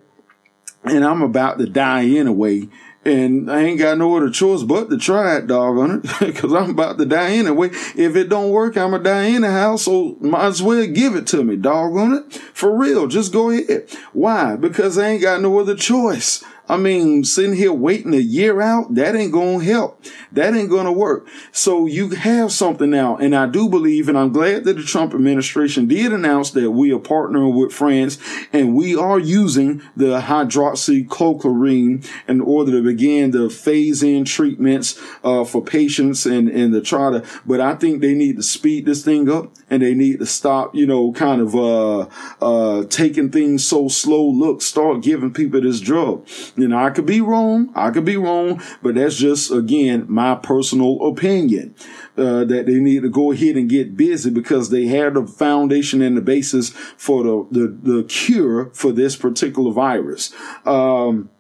and 0.86 1.04
I'm 1.04 1.22
about 1.22 1.60
to 1.60 1.66
die 1.66 2.06
anyway, 2.06 2.68
and 3.06 3.52
I 3.52 3.64
ain't 3.64 3.80
got 3.80 3.98
no 3.98 4.16
other 4.16 4.30
choice 4.30 4.64
but 4.64 4.90
to 4.90 4.98
try 4.98 5.38
it, 5.38 5.48
dog 5.48 5.78
on 5.78 5.92
it, 5.98 6.02
because 6.20 6.54
I'm 6.54 6.72
about 6.72 6.98
to 6.98 7.06
die 7.06 7.32
anyway. 7.32 7.70
If 7.96 8.16
it 8.16 8.30
don't 8.30 8.52
work, 8.52 8.78
I'm 8.78 8.92
gonna 8.92 9.04
die 9.04 9.26
anyhow. 9.28 9.76
So 9.76 10.18
might 10.20 10.48
as 10.48 10.64
well 10.64 10.86
give 10.88 11.16
it 11.16 11.28
to 11.28 11.44
me, 11.44 11.56
dog 11.56 11.96
on 11.98 12.14
it, 12.14 12.34
for 12.54 12.78
real. 12.78 13.08
Just 13.08 13.34
go 13.34 13.50
ahead. 13.50 13.90
Why? 14.14 14.56
Because 14.56 14.98
I 14.98 15.10
ain't 15.10 15.22
got 15.22 15.42
no 15.42 15.60
other 15.60 15.76
choice. 15.76 16.44
I 16.70 16.78
mean, 16.78 17.26
sitting 17.26 17.56
here 17.56 17.74
waiting 17.74 18.14
a 18.14 18.20
year 18.20 18.62
out, 18.62 18.96
that 18.96 19.16
ain't 19.16 19.34
going 19.34 19.60
to 19.60 19.66
help. 19.66 20.02
That 20.32 20.56
ain't 20.56 20.70
going 20.70 20.86
to 20.86 20.94
work. 20.94 21.28
So 21.52 21.86
you 21.86 22.12
have 22.12 22.54
something 22.54 22.90
now. 22.90 23.18
And 23.18 23.36
I 23.36 23.48
do 23.48 23.68
believe, 23.68 24.08
and 24.08 24.18
I'm 24.18 24.32
glad 24.32 24.64
that 24.64 24.78
the 24.78 24.84
Trump 24.84 25.14
administration 25.14 25.88
did 25.88 26.14
announce 26.14 26.52
that 26.52 26.72
we 26.72 26.94
are 26.94 27.00
partnering 27.00 27.54
with 27.54 27.74
France 27.74 28.18
and 28.54 28.76
we 28.76 28.96
are 28.96 29.20
using 29.20 29.82
the 29.98 30.22
hydroxychloroquine 30.22 32.10
in 32.30 32.42
order 32.42 32.72
to 32.72 32.82
begin 32.82 33.32
the 33.32 33.50
phase 33.50 34.02
in 34.02 34.24
treatments, 34.24 34.98
uh, 35.24 35.44
for 35.44 35.62
patients 35.62 36.26
and, 36.26 36.48
and 36.48 36.72
to 36.74 36.80
try 36.80 37.12
to, 37.12 37.26
but 37.46 37.60
I 37.60 37.76
think 37.76 38.00
they 38.00 38.14
need 38.14 38.38
to 38.38 38.44
speed 38.44 38.86
this 38.86 39.04
thing 39.04 39.30
up 39.30 39.52
and 39.70 39.84
they 39.84 39.94
need 39.94 40.20
to 40.20 40.26
stop, 40.26 40.74
you 40.74 40.88
know, 40.88 41.12
kind 41.12 41.42
of, 41.42 41.56
uh, 41.56 42.08
uh, 42.42 42.86
taking 42.86 43.30
things 43.32 43.66
so 43.68 43.90
slow. 43.90 44.26
Look, 44.30 44.62
start 44.62 45.02
giving 45.02 45.34
people 45.34 45.60
this 45.60 45.82
drug. 45.82 46.26
You 46.56 46.68
know, 46.68 46.78
I 46.78 46.92
could 46.92 47.06
be 47.06 47.20
wrong. 47.20 47.72
I 47.76 47.90
could 47.90 48.06
be 48.06 48.18
wrong, 48.18 48.62
but 48.82 48.96
that's 48.96 49.16
just, 49.16 49.52
again, 49.52 50.06
my 50.08 50.36
personal 50.36 51.08
opinion. 51.08 51.76
Uh, 52.16 52.46
that 52.46 52.68
they 52.68 52.76
need 52.76 53.02
to 53.02 53.10
go 53.10 53.32
ahead 53.32 53.56
and 53.56 53.68
get 53.68 53.98
busy 53.98 54.30
because 54.30 54.70
they 54.70 54.86
have 54.86 55.16
the 55.16 55.26
foundation 55.26 56.00
and 56.04 56.16
the 56.16 56.22
basis 56.22 56.70
for 56.70 57.24
the, 57.24 57.48
the, 57.50 57.92
the 57.92 58.04
cure 58.04 58.70
for 58.74 58.92
this 58.92 59.16
particular 59.16 59.72
virus. 59.72 60.32
Um, 60.64 61.32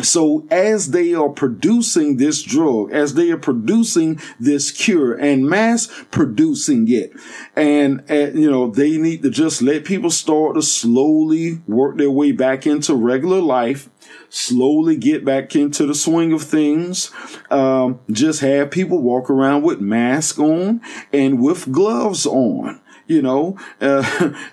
so 0.00 0.46
as 0.48 0.90
they 0.90 1.12
are 1.14 1.30
producing 1.30 2.18
this 2.18 2.42
drug, 2.42 2.92
as 2.92 3.14
they 3.14 3.30
are 3.30 3.38
producing 3.38 4.20
this 4.38 4.70
cure 4.70 5.14
and 5.14 5.48
mass 5.48 5.88
producing 6.10 6.86
it, 6.88 7.12
and, 7.56 8.04
and, 8.08 8.38
you 8.38 8.48
know, 8.48 8.70
they 8.70 8.98
need 8.98 9.22
to 9.22 9.30
just 9.30 9.60
let 9.60 9.84
people 9.84 10.10
start 10.10 10.54
to 10.54 10.62
slowly 10.62 11.62
work 11.66 11.96
their 11.96 12.12
way 12.12 12.30
back 12.30 12.64
into 12.64 12.94
regular 12.94 13.40
life 13.40 13.88
slowly 14.28 14.96
get 14.96 15.24
back 15.24 15.54
into 15.56 15.86
the 15.86 15.94
swing 15.94 16.32
of 16.32 16.42
things. 16.42 17.10
Um, 17.50 18.00
just 18.10 18.40
have 18.40 18.70
people 18.70 19.02
walk 19.02 19.30
around 19.30 19.62
with 19.62 19.80
masks 19.80 20.38
on 20.38 20.80
and 21.12 21.40
with 21.40 21.70
gloves 21.72 22.26
on. 22.26 22.80
You 23.08 23.22
know, 23.22 23.56
uh, 23.80 24.02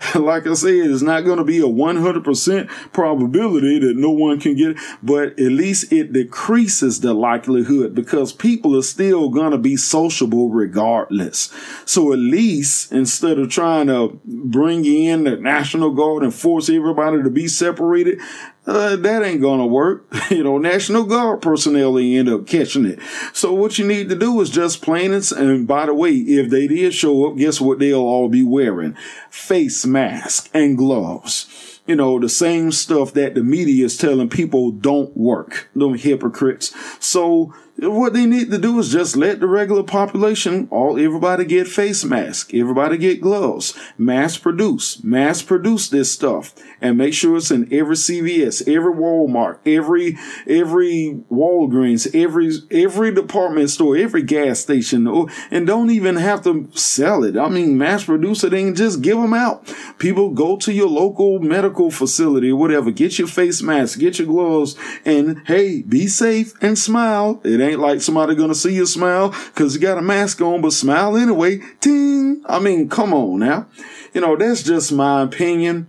like 0.15 0.45
I 0.45 0.53
said, 0.53 0.73
it's 0.73 1.01
not 1.01 1.21
going 1.21 1.39
to 1.39 1.43
be 1.43 1.57
a 1.57 1.63
100% 1.63 2.67
probability 2.93 3.79
that 3.79 3.97
no 3.97 4.11
one 4.11 4.39
can 4.39 4.55
get 4.55 4.71
it, 4.71 4.77
but 5.01 5.29
at 5.39 5.51
least 5.51 5.91
it 5.91 6.13
decreases 6.13 7.01
the 7.01 7.15
likelihood 7.15 7.95
because 7.95 8.31
people 8.31 8.77
are 8.77 8.83
still 8.83 9.29
going 9.29 9.51
to 9.51 9.57
be 9.57 9.75
sociable 9.75 10.49
regardless. 10.49 11.51
So 11.85 12.13
at 12.13 12.19
least 12.19 12.91
instead 12.91 13.39
of 13.39 13.49
trying 13.49 13.87
to 13.87 14.19
bring 14.23 14.85
in 14.85 15.23
the 15.23 15.35
National 15.37 15.89
Guard 15.89 16.21
and 16.21 16.33
force 16.33 16.69
everybody 16.69 17.23
to 17.23 17.31
be 17.31 17.47
separated, 17.47 18.19
uh, 18.65 18.95
that 18.95 19.23
ain't 19.23 19.41
gonna 19.41 19.67
work. 19.67 20.05
you 20.29 20.43
know, 20.43 20.57
National 20.57 21.03
Guard 21.03 21.41
personnel 21.41 21.93
they 21.93 22.15
end 22.15 22.29
up 22.29 22.47
catching 22.47 22.85
it. 22.85 22.99
So 23.33 23.53
what 23.53 23.77
you 23.77 23.85
need 23.85 24.09
to 24.09 24.15
do 24.15 24.39
is 24.41 24.49
just 24.49 24.81
plain 24.81 25.13
and, 25.13 25.31
and 25.33 25.67
by 25.67 25.85
the 25.85 25.93
way, 25.93 26.11
if 26.11 26.49
they 26.49 26.67
did 26.67 26.93
show 26.93 27.27
up, 27.27 27.37
guess 27.37 27.59
what 27.59 27.79
they'll 27.79 27.99
all 27.99 28.29
be 28.29 28.43
wearing? 28.43 28.95
Face 29.29 29.85
mask 29.85 30.49
and 30.53 30.77
gloves 30.77 31.71
you 31.85 31.95
know, 31.95 32.17
the 32.19 32.29
same 32.29 32.71
stuff 32.71 33.13
that 33.13 33.35
the 33.35 33.43
media 33.43 33.85
is 33.85 33.97
telling 33.97 34.29
people 34.29 34.71
don't 34.71 35.15
work, 35.17 35.69
them 35.75 35.95
hypocrites. 35.95 36.73
So 37.05 37.53
what 37.77 38.13
they 38.13 38.25
need 38.25 38.51
to 38.51 38.57
do 38.57 38.79
is 38.79 38.91
just 38.91 39.15
let 39.15 39.39
the 39.39 39.47
regular 39.47 39.83
population, 39.83 40.67
all 40.71 40.99
everybody 40.99 41.45
get 41.45 41.67
face 41.67 42.03
masks, 42.03 42.51
everybody 42.53 42.97
get 42.97 43.21
gloves, 43.21 43.77
mass 43.97 44.37
produce, 44.37 45.03
mass 45.03 45.41
produce 45.41 45.89
this 45.89 46.11
stuff, 46.11 46.53
and 46.81 46.97
make 46.97 47.13
sure 47.13 47.37
it's 47.37 47.51
in 47.51 47.71
every 47.73 47.95
CVS, 47.95 48.67
every 48.67 48.93
Walmart, 48.93 49.59
every 49.65 50.17
every 50.47 51.19
Walgreens, 51.31 52.13
every 52.15 52.51
every 52.71 53.13
department 53.13 53.69
store, 53.69 53.97
every 53.97 54.21
gas 54.21 54.59
station, 54.59 55.07
oh, 55.07 55.29
and 55.49 55.67
don't 55.67 55.89
even 55.89 56.15
have 56.15 56.43
to 56.43 56.69
sell 56.73 57.23
it. 57.23 57.37
I 57.37 57.49
mean, 57.49 57.77
mass 57.77 58.05
produce 58.05 58.43
it 58.43 58.53
and 58.53 58.75
just 58.75 59.01
give 59.01 59.17
them 59.17 59.33
out. 59.33 59.73
People 59.97 60.29
go 60.29 60.57
to 60.57 60.71
your 60.71 60.89
local 60.89 61.39
medical 61.39 61.91
facility 61.91 62.51
whatever, 62.53 62.91
get 62.91 63.17
your 63.17 63.27
face 63.27 63.61
mask, 63.61 63.99
get 63.99 64.19
your 64.19 64.27
gloves, 64.27 64.75
and 65.05 65.41
hey, 65.47 65.81
be 65.81 66.07
safe 66.07 66.53
and 66.61 66.77
smile. 66.77 67.41
It 67.43 67.59
ain't 67.61 67.72
like 67.79 68.01
somebody 68.01 68.35
gonna 68.35 68.55
see 68.55 68.75
you 68.75 68.85
smile 68.85 69.29
because 69.53 69.75
you 69.75 69.81
got 69.81 69.97
a 69.97 70.01
mask 70.01 70.41
on, 70.41 70.61
but 70.61 70.73
smile 70.73 71.17
anyway. 71.17 71.59
Ting. 71.79 72.43
I 72.45 72.59
mean, 72.59 72.89
come 72.89 73.13
on 73.13 73.39
now. 73.39 73.67
You 74.13 74.21
know, 74.21 74.35
that's 74.35 74.63
just 74.63 74.91
my 74.91 75.21
opinion. 75.21 75.87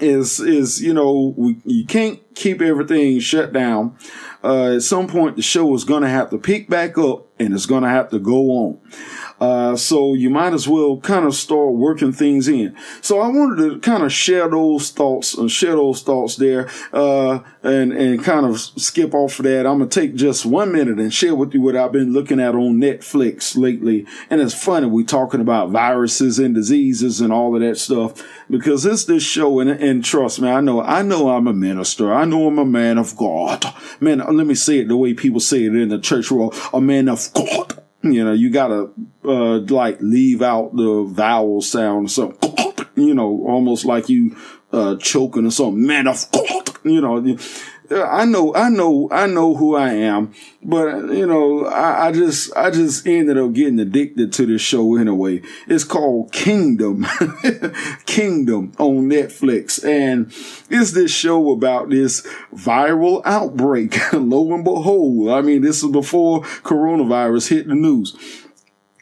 Is, 0.00 0.40
is, 0.40 0.82
you 0.82 0.92
know, 0.92 1.34
we, 1.36 1.56
you 1.64 1.86
can't 1.86 2.20
keep 2.34 2.60
everything 2.60 3.20
shut 3.20 3.52
down. 3.52 3.96
Uh, 4.42 4.74
at 4.74 4.82
some 4.82 5.06
point 5.06 5.36
the 5.36 5.42
show 5.42 5.72
is 5.74 5.84
gonna 5.84 6.08
have 6.08 6.30
to 6.30 6.38
pick 6.38 6.68
back 6.68 6.98
up 6.98 7.26
and 7.38 7.54
it's 7.54 7.66
gonna 7.66 7.88
have 7.88 8.10
to 8.10 8.18
go 8.18 8.50
on. 8.50 8.80
Uh, 9.44 9.76
so 9.76 10.14
you 10.14 10.30
might 10.30 10.54
as 10.54 10.66
well 10.66 10.96
kind 11.00 11.26
of 11.26 11.34
start 11.34 11.72
working 11.72 12.12
things 12.12 12.48
in. 12.48 12.74
So 13.02 13.20
I 13.20 13.28
wanted 13.28 13.56
to 13.62 13.78
kind 13.80 14.02
of 14.02 14.10
share 14.10 14.48
those 14.48 14.90
thoughts 14.90 15.34
and 15.34 15.50
share 15.50 15.72
those 15.72 16.02
thoughts 16.02 16.36
there, 16.36 16.70
uh, 16.94 17.40
and, 17.62 17.92
and 17.92 18.24
kind 18.24 18.46
of 18.46 18.58
skip 18.58 19.12
off 19.12 19.38
of 19.38 19.44
that. 19.44 19.66
I'm 19.66 19.78
going 19.78 19.90
to 19.90 20.00
take 20.00 20.14
just 20.14 20.46
one 20.46 20.72
minute 20.72 20.98
and 20.98 21.12
share 21.12 21.34
with 21.34 21.52
you 21.52 21.60
what 21.60 21.76
I've 21.76 21.92
been 21.92 22.14
looking 22.14 22.40
at 22.40 22.54
on 22.54 22.76
Netflix 22.76 23.54
lately. 23.54 24.06
And 24.30 24.40
it's 24.40 24.54
funny. 24.54 24.86
We're 24.86 25.04
talking 25.04 25.42
about 25.42 25.68
viruses 25.70 26.38
and 26.38 26.54
diseases 26.54 27.20
and 27.20 27.30
all 27.30 27.54
of 27.54 27.60
that 27.60 27.76
stuff 27.76 28.26
because 28.48 28.86
it's 28.86 29.04
this 29.04 29.22
show. 29.22 29.60
And, 29.60 29.68
and 29.68 30.02
trust 30.02 30.40
me, 30.40 30.48
I 30.48 30.62
know, 30.62 30.80
I 30.80 31.02
know 31.02 31.28
I'm 31.28 31.48
a 31.48 31.52
minister. 31.52 32.14
I 32.14 32.24
know 32.24 32.46
I'm 32.46 32.58
a 32.58 32.64
man 32.64 32.96
of 32.96 33.14
God. 33.14 33.64
Man, 34.00 34.18
let 34.18 34.46
me 34.46 34.54
say 34.54 34.78
it 34.78 34.88
the 34.88 34.96
way 34.96 35.12
people 35.12 35.40
say 35.40 35.64
it 35.64 35.74
in 35.74 35.90
the 35.90 35.98
church 35.98 36.30
world, 36.30 36.54
a 36.72 36.80
man 36.80 37.08
of 37.10 37.28
God. 37.34 37.83
You 38.04 38.24
know, 38.24 38.32
you 38.32 38.50
gotta, 38.50 38.90
uh, 39.24 39.58
like 39.60 40.00
leave 40.00 40.42
out 40.42 40.76
the 40.76 41.04
vowel 41.08 41.62
sound 41.62 42.10
so, 42.10 42.36
you 42.96 43.14
know, 43.14 43.44
almost 43.46 43.84
like 43.84 44.08
you, 44.08 44.36
uh, 44.72 44.96
choking 44.96 45.46
or 45.46 45.50
something. 45.50 45.86
Man 45.86 46.06
of 46.06 46.26
you 46.84 47.00
know, 47.00 47.36
I 47.90 48.24
know, 48.24 48.54
I 48.54 48.70
know, 48.70 49.08
I 49.10 49.26
know 49.26 49.54
who 49.54 49.76
I 49.76 49.92
am, 49.92 50.32
but 50.62 51.12
you 51.12 51.26
know, 51.26 51.66
I, 51.66 52.06
I, 52.06 52.12
just, 52.12 52.56
I 52.56 52.70
just 52.70 53.06
ended 53.06 53.36
up 53.36 53.52
getting 53.52 53.78
addicted 53.78 54.32
to 54.34 54.46
this 54.46 54.62
show 54.62 54.96
anyway. 54.96 55.42
It's 55.66 55.84
called 55.84 56.32
Kingdom, 56.32 57.04
Kingdom 58.06 58.72
on 58.78 59.10
Netflix, 59.10 59.84
and 59.84 60.32
it's 60.70 60.92
this 60.92 61.14
show 61.14 61.52
about 61.52 61.90
this 61.90 62.26
viral 62.54 63.20
outbreak. 63.26 64.00
Lo 64.14 64.54
and 64.54 64.64
behold, 64.64 65.30
I 65.30 65.42
mean, 65.42 65.60
this 65.60 65.82
is 65.82 65.90
before 65.90 66.40
coronavirus 66.40 67.48
hit 67.48 67.68
the 67.68 67.74
news 67.74 68.43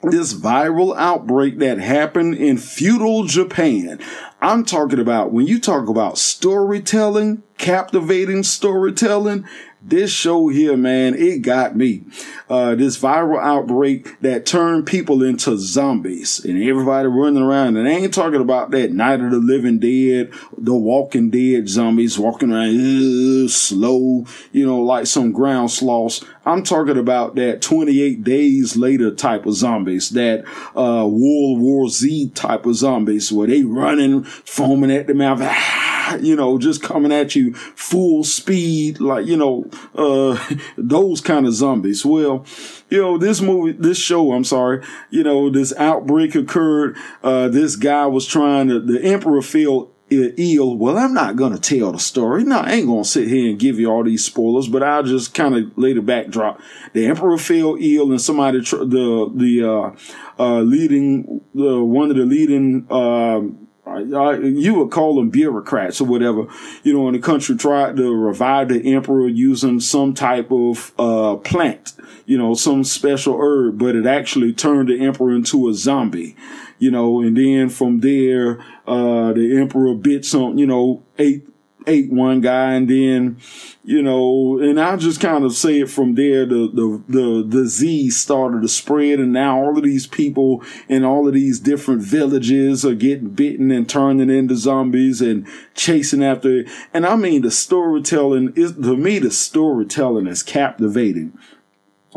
this 0.02 0.34
viral 0.34 0.96
outbreak 0.96 1.58
that 1.58 1.78
happened 1.78 2.34
in 2.34 2.58
feudal 2.58 3.24
Japan. 3.24 4.00
I'm 4.40 4.64
talking 4.64 4.98
about 4.98 5.32
when 5.32 5.46
you 5.46 5.60
talk 5.60 5.88
about 5.88 6.18
storytelling, 6.18 7.44
captivating 7.58 8.42
storytelling, 8.42 9.46
this 9.84 10.12
show 10.12 10.48
here, 10.48 10.76
man, 10.76 11.14
it 11.14 11.42
got 11.42 11.76
me. 11.76 12.04
Uh, 12.48 12.74
this 12.74 12.98
viral 12.98 13.42
outbreak 13.42 14.20
that 14.20 14.46
turned 14.46 14.86
people 14.86 15.22
into 15.22 15.56
zombies 15.58 16.44
and 16.44 16.62
everybody 16.62 17.08
running 17.08 17.42
around. 17.42 17.76
And 17.76 17.88
I 17.88 17.92
ain't 17.92 18.14
talking 18.14 18.40
about 18.40 18.70
that 18.70 18.92
Night 18.92 19.20
of 19.20 19.30
the 19.32 19.38
Living 19.38 19.78
Dead, 19.78 20.32
the 20.56 20.74
Walking 20.74 21.30
Dead 21.30 21.68
zombies 21.68 22.18
walking 22.18 22.52
around 22.52 23.50
slow, 23.50 24.24
you 24.52 24.64
know, 24.64 24.80
like 24.80 25.06
some 25.06 25.32
ground 25.32 25.70
sloths. 25.70 26.24
I'm 26.44 26.62
talking 26.62 26.97
about 26.97 27.36
that 27.36 27.62
28 27.62 28.24
days 28.24 28.77
later 28.77 29.10
type 29.12 29.47
of 29.47 29.55
zombies, 29.55 30.10
that, 30.10 30.44
uh, 30.77 31.06
World 31.06 31.60
War 31.60 31.89
Z 31.89 32.31
type 32.31 32.66
of 32.66 32.74
zombies 32.74 33.31
where 33.31 33.47
they 33.47 33.62
running, 33.62 34.24
foaming 34.24 34.90
at 34.90 35.06
the 35.06 35.14
mouth. 35.14 35.40
Ah, 35.43 36.16
you 36.20 36.35
know, 36.35 36.59
just 36.59 36.82
coming 36.82 37.12
at 37.12 37.36
you 37.36 37.55
full 37.55 38.24
speed, 38.24 39.01
like, 39.01 39.27
you 39.27 39.36
know, 39.36 39.70
uh, 39.94 40.36
those 40.77 41.20
kind 41.20 41.47
of 41.47 41.55
zombies. 41.55 42.05
Well, 42.05 42.44
you 42.90 43.01
know, 43.01 43.19
this 43.19 43.40
movie, 43.40 43.73
this 43.73 43.98
show, 43.98 44.32
I'm 44.32 44.44
sorry, 44.44 44.85
you 45.10 45.23
know, 45.23 45.48
this 45.48 45.73
outbreak 45.77 46.35
occurred. 46.35 46.97
Uh, 47.23 47.48
this 47.48 47.77
guy 47.77 48.06
was 48.06 48.27
trying 48.27 48.69
to, 48.69 48.81
the 48.81 49.01
emperor 49.02 49.43
felt 49.43 49.91
ill. 50.36 50.76
Well, 50.76 50.98
I'm 50.98 51.14
not 51.14 51.36
going 51.36 51.56
to 51.56 51.60
tell 51.60 51.93
the 51.93 51.98
story. 51.98 52.44
No, 52.44 52.60
I 52.60 52.72
ain't 52.72 52.86
going 52.86 53.02
to 53.02 53.09
sit 53.09 53.28
here 53.28 53.51
and 53.51 53.59
give 53.59 53.78
you 53.78 53.90
all 53.90 54.05
these 54.05 54.24
spoilers, 54.24 54.68
but 54.68 54.82
I'll 54.82 55.02
just 55.02 55.34
kind 55.34 55.55
of 55.55 55.76
lay 55.76 55.93
the 55.93 56.02
backdrop. 56.02 56.60
The 56.93 57.06
emperor 57.06 57.39
fell 57.39 57.76
ill 57.80 58.10
and 58.10 58.20
somebody, 58.20 58.60
the, 58.60 59.32
the, 59.34 59.68
uh, 59.68 60.43
uh, 60.43 60.60
leading, 60.60 61.40
the, 61.55 61.82
one 61.82 62.10
of 62.10 62.16
the 62.16 62.24
leading, 62.24 62.86
um, 62.90 63.68
uh, 63.68 63.71
you 63.98 64.74
would 64.74 64.90
call 64.90 65.16
them 65.16 65.31
bureaucrats 65.31 66.01
or 66.01 66.05
whatever, 66.05 66.47
you 66.82 66.93
know, 66.93 67.09
in 67.09 67.14
the 67.14 67.20
country 67.20 67.56
tried 67.56 67.97
to 67.97 68.14
revive 68.14 68.69
the 68.69 68.94
emperor 68.94 69.28
using 69.28 69.81
some 69.81 70.14
type 70.14 70.51
of 70.51 70.93
uh, 70.98 71.36
plant, 71.36 71.93
you 72.27 72.39
know, 72.39 72.55
some 72.55 72.85
special 72.85 73.39
herb, 73.40 73.78
but 73.78 73.94
it 73.94 74.06
actually 74.06 74.52
turned 74.52 74.89
the 74.89 75.05
emperor 75.05 75.35
into 75.35 75.69
a 75.69 75.74
zombie, 75.74 76.36
you 76.78 76.90
know, 76.90 77.20
and 77.20 77.36
then 77.36 77.69
from 77.69 78.01
there, 78.01 78.60
uh, 78.86 79.32
the 79.32 79.56
emperor 79.59 79.94
bit 79.94 80.24
some, 80.24 80.59
you 80.59 80.66
know, 80.66 81.02
ate 81.19 81.47
ate 81.86 82.12
one 82.12 82.40
guy 82.40 82.74
and 82.74 82.88
then, 82.88 83.38
you 83.84 84.02
know, 84.02 84.59
and 84.59 84.80
I 84.80 84.96
just 84.96 85.20
kind 85.20 85.44
of 85.44 85.54
say 85.54 85.80
it 85.80 85.90
from 85.90 86.14
there, 86.14 86.46
the, 86.46 86.70
the, 86.72 87.02
the 87.09 87.46
disease 87.48 88.16
started 88.16 88.62
to 88.62 88.68
spread 88.68 89.18
and 89.18 89.32
now 89.32 89.59
all 89.59 89.76
of 89.76 89.84
these 89.84 90.06
people 90.06 90.62
in 90.88 91.04
all 91.04 91.26
of 91.26 91.34
these 91.34 91.60
different 91.60 92.02
villages 92.02 92.84
are 92.84 92.94
getting 92.94 93.30
bitten 93.30 93.70
and 93.70 93.88
turning 93.88 94.30
into 94.30 94.56
zombies 94.56 95.20
and 95.20 95.46
chasing 95.74 96.22
after 96.22 96.60
it. 96.60 96.68
And 96.92 97.06
I 97.06 97.16
mean, 97.16 97.42
the 97.42 97.50
storytelling 97.50 98.52
is, 98.56 98.72
to 98.74 98.96
me, 98.96 99.18
the 99.18 99.30
storytelling 99.30 100.26
is 100.26 100.42
captivating 100.42 101.38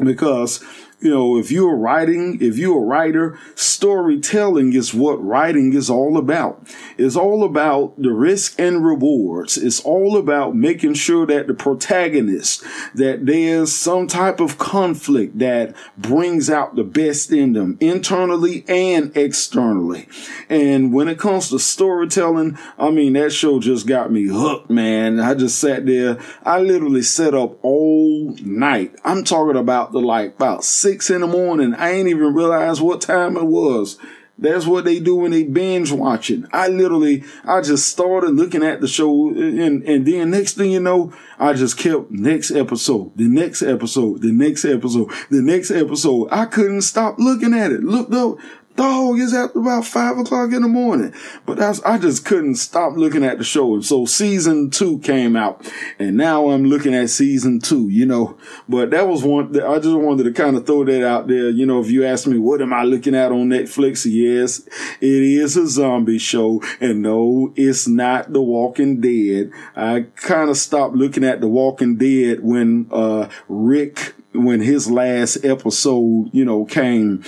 because 0.03 0.63
you 1.05 1.11
know, 1.11 1.37
if 1.37 1.51
you're 1.51 1.75
writing, 1.75 2.39
if 2.41 2.57
you're 2.57 2.79
a 2.79 2.85
writer, 2.85 3.37
storytelling 3.53 4.73
is 4.73 4.91
what 4.91 5.23
writing 5.23 5.73
is 5.73 5.87
all 5.87 6.17
about. 6.17 6.67
It's 6.97 7.15
all 7.15 7.43
about 7.43 8.01
the 8.01 8.11
risk 8.11 8.59
and 8.59 8.83
rewards. 8.83 9.55
It's 9.55 9.79
all 9.81 10.17
about 10.17 10.55
making 10.55 10.95
sure 10.95 11.27
that 11.27 11.45
the 11.45 11.53
protagonist, 11.53 12.63
that 12.95 13.27
there's 13.27 13.71
some 13.71 14.07
type 14.07 14.39
of 14.39 14.57
conflict 14.57 15.37
that 15.37 15.75
brings 15.95 16.49
out 16.49 16.75
the 16.75 16.83
best 16.83 17.31
in 17.31 17.53
them 17.53 17.77
internally 17.79 18.65
and 18.67 19.15
externally. 19.15 20.07
And 20.49 20.91
when 20.91 21.07
it 21.07 21.19
comes 21.19 21.49
to 21.49 21.59
storytelling, 21.59 22.57
I 22.79 22.89
mean, 22.89 23.13
that 23.13 23.31
show 23.31 23.59
just 23.59 23.85
got 23.85 24.11
me 24.11 24.23
hooked, 24.23 24.71
man. 24.71 25.19
I 25.19 25.35
just 25.35 25.59
sat 25.59 25.85
there. 25.85 26.17
I 26.43 26.59
literally 26.61 27.03
sat 27.03 27.35
up 27.35 27.63
all 27.63 28.35
night. 28.41 28.95
I'm 29.03 29.23
talking 29.23 29.55
about 29.55 29.91
the 29.91 29.99
like 29.99 30.33
about 30.33 30.63
six 30.63 30.94
six 30.95 31.09
in 31.09 31.19
the 31.19 31.27
morning. 31.27 31.73
I 31.73 31.91
ain't 31.91 32.07
even 32.07 32.33
realize 32.33 32.79
what 32.79 33.01
time 33.01 33.35
it 33.35 33.43
was. 33.43 33.97
That's 34.37 34.65
what 34.65 34.85
they 34.85 34.99
do 34.99 35.15
when 35.15 35.31
they 35.31 35.43
binge 35.43 35.91
watching. 35.91 36.45
I 36.53 36.67
literally, 36.67 37.23
I 37.43 37.61
just 37.61 37.87
started 37.89 38.31
looking 38.31 38.63
at 38.63 38.79
the 38.79 38.87
show 38.87 39.29
and, 39.29 39.83
and 39.83 40.05
then 40.05 40.31
next 40.31 40.53
thing 40.53 40.71
you 40.71 40.79
know, 40.79 41.13
I 41.37 41.53
just 41.53 41.77
kept 41.77 42.11
next 42.11 42.51
episode, 42.51 43.11
the 43.17 43.27
next 43.27 43.61
episode, 43.61 44.21
the 44.21 44.31
next 44.31 44.63
episode, 44.63 45.09
the 45.29 45.41
next 45.41 45.71
episode. 45.71 46.29
I 46.31 46.45
couldn't 46.45 46.81
stop 46.81 47.17
looking 47.17 47.53
at 47.53 47.71
it. 47.71 47.83
Looked 47.83 48.13
up, 48.13 48.37
dog 48.75 49.19
is 49.19 49.33
at 49.33 49.55
about 49.55 49.85
five 49.85 50.17
o'clock 50.17 50.51
in 50.51 50.61
the 50.61 50.67
morning. 50.67 51.13
But 51.45 51.57
that's, 51.57 51.81
I 51.83 51.97
just 51.97 52.25
couldn't 52.25 52.55
stop 52.55 52.95
looking 52.95 53.23
at 53.23 53.37
the 53.37 53.43
show. 53.43 53.79
So 53.81 54.05
season 54.05 54.69
two 54.69 54.99
came 54.99 55.35
out 55.35 55.69
and 55.99 56.17
now 56.17 56.49
I'm 56.49 56.65
looking 56.65 56.93
at 56.93 57.09
season 57.09 57.59
two, 57.59 57.89
you 57.89 58.05
know, 58.05 58.37
but 58.67 58.91
that 58.91 59.07
was 59.07 59.23
one, 59.23 59.59
I 59.59 59.79
just 59.79 59.97
wanted 59.97 60.23
to 60.23 60.31
kind 60.33 60.55
of 60.55 60.65
throw 60.65 60.83
that 60.85 61.05
out 61.05 61.27
there. 61.27 61.49
You 61.49 61.65
know, 61.65 61.79
if 61.79 61.89
you 61.89 62.05
ask 62.05 62.27
me, 62.27 62.37
what 62.37 62.61
am 62.61 62.73
I 62.73 62.83
looking 62.83 63.15
at 63.15 63.31
on 63.31 63.49
Netflix? 63.49 64.05
Yes, 64.09 64.67
it 65.01 65.23
is 65.23 65.57
a 65.57 65.67
zombie 65.67 66.19
show. 66.19 66.61
And 66.79 67.01
no, 67.01 67.53
it's 67.55 67.87
not 67.87 68.33
The 68.33 68.41
Walking 68.41 69.01
Dead. 69.01 69.51
I 69.75 70.07
kind 70.15 70.49
of 70.49 70.57
stopped 70.57 70.95
looking 70.95 71.23
at 71.23 71.41
The 71.41 71.47
Walking 71.47 71.97
Dead 71.97 72.43
when, 72.43 72.87
uh, 72.91 73.29
Rick, 73.47 74.13
when 74.33 74.61
his 74.61 74.91
last 74.91 75.43
episode, 75.45 76.29
you 76.33 76.43
know, 76.43 76.65
came 76.65 77.23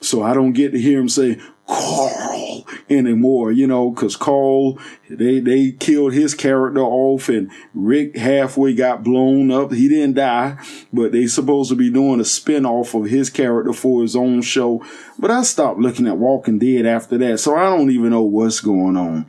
so 0.00 0.22
I 0.22 0.34
don't 0.34 0.52
get 0.52 0.72
to 0.72 0.80
hear 0.80 1.00
him 1.00 1.08
say 1.08 1.38
Carl 1.66 2.66
anymore, 2.88 3.52
you 3.52 3.66
know, 3.66 3.92
cause 3.92 4.16
Carl, 4.16 4.78
they, 5.10 5.40
they 5.40 5.72
killed 5.72 6.14
his 6.14 6.34
character 6.34 6.80
off 6.80 7.28
and 7.28 7.50
Rick 7.74 8.16
halfway 8.16 8.74
got 8.74 9.04
blown 9.04 9.50
up. 9.50 9.72
He 9.72 9.88
didn't 9.88 10.14
die, 10.14 10.58
but 10.92 11.12
they 11.12 11.26
supposed 11.26 11.70
to 11.70 11.76
be 11.76 11.90
doing 11.90 12.20
a 12.20 12.24
spinoff 12.24 12.98
of 12.98 13.10
his 13.10 13.28
character 13.28 13.72
for 13.72 14.02
his 14.02 14.16
own 14.16 14.42
show. 14.42 14.84
But 15.18 15.30
I 15.30 15.42
stopped 15.42 15.78
looking 15.78 16.06
at 16.06 16.16
Walking 16.16 16.58
Dead 16.58 16.86
after 16.86 17.18
that. 17.18 17.38
So 17.38 17.54
I 17.56 17.64
don't 17.64 17.90
even 17.90 18.10
know 18.10 18.22
what's 18.22 18.60
going 18.60 18.96
on. 18.96 19.26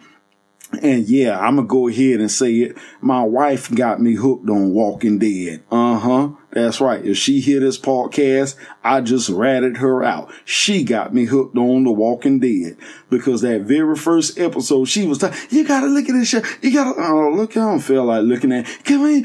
And 0.84 1.10
yeah, 1.10 1.40
I'm 1.40 1.56
gonna 1.56 1.68
go 1.68 1.88
ahead 1.88 2.20
and 2.20 2.30
say 2.30 2.54
it. 2.54 2.78
My 3.02 3.24
wife 3.24 3.74
got 3.74 4.00
me 4.00 4.14
hooked 4.14 4.48
on 4.50 4.72
Walking 4.72 5.18
Dead. 5.18 5.64
Uh 5.72 5.98
huh. 5.98 6.30
That's 6.52 6.80
right. 6.80 7.04
If 7.04 7.18
she 7.18 7.40
hear 7.40 7.60
this 7.60 7.80
podcast, 7.80 8.56
I 8.84 9.02
just 9.02 9.30
ratted 9.30 9.78
her 9.78 10.04
out. 10.04 10.32
She 10.46 10.84
got 10.84 11.14
me 11.14 11.26
hooked 11.26 11.58
on 11.58 11.84
The 11.84 11.92
Walking 11.92 12.40
Dead 12.40 12.78
because 13.10 13.42
that 13.42 13.62
very 13.62 13.96
first 13.96 14.40
episode, 14.40 14.86
she 14.86 15.06
was 15.06 15.22
like, 15.22 15.34
you 15.52 15.68
gotta 15.68 15.88
look 15.88 16.08
at 16.08 16.14
this 16.14 16.30
show. 16.30 16.42
You 16.62 16.74
gotta, 16.74 17.00
oh, 17.02 17.32
look, 17.36 17.52
I 17.58 17.62
don't 17.62 17.80
feel 17.80 18.06
like 18.06 18.24
looking 18.24 18.54
at, 18.54 18.66
come. 18.86 19.24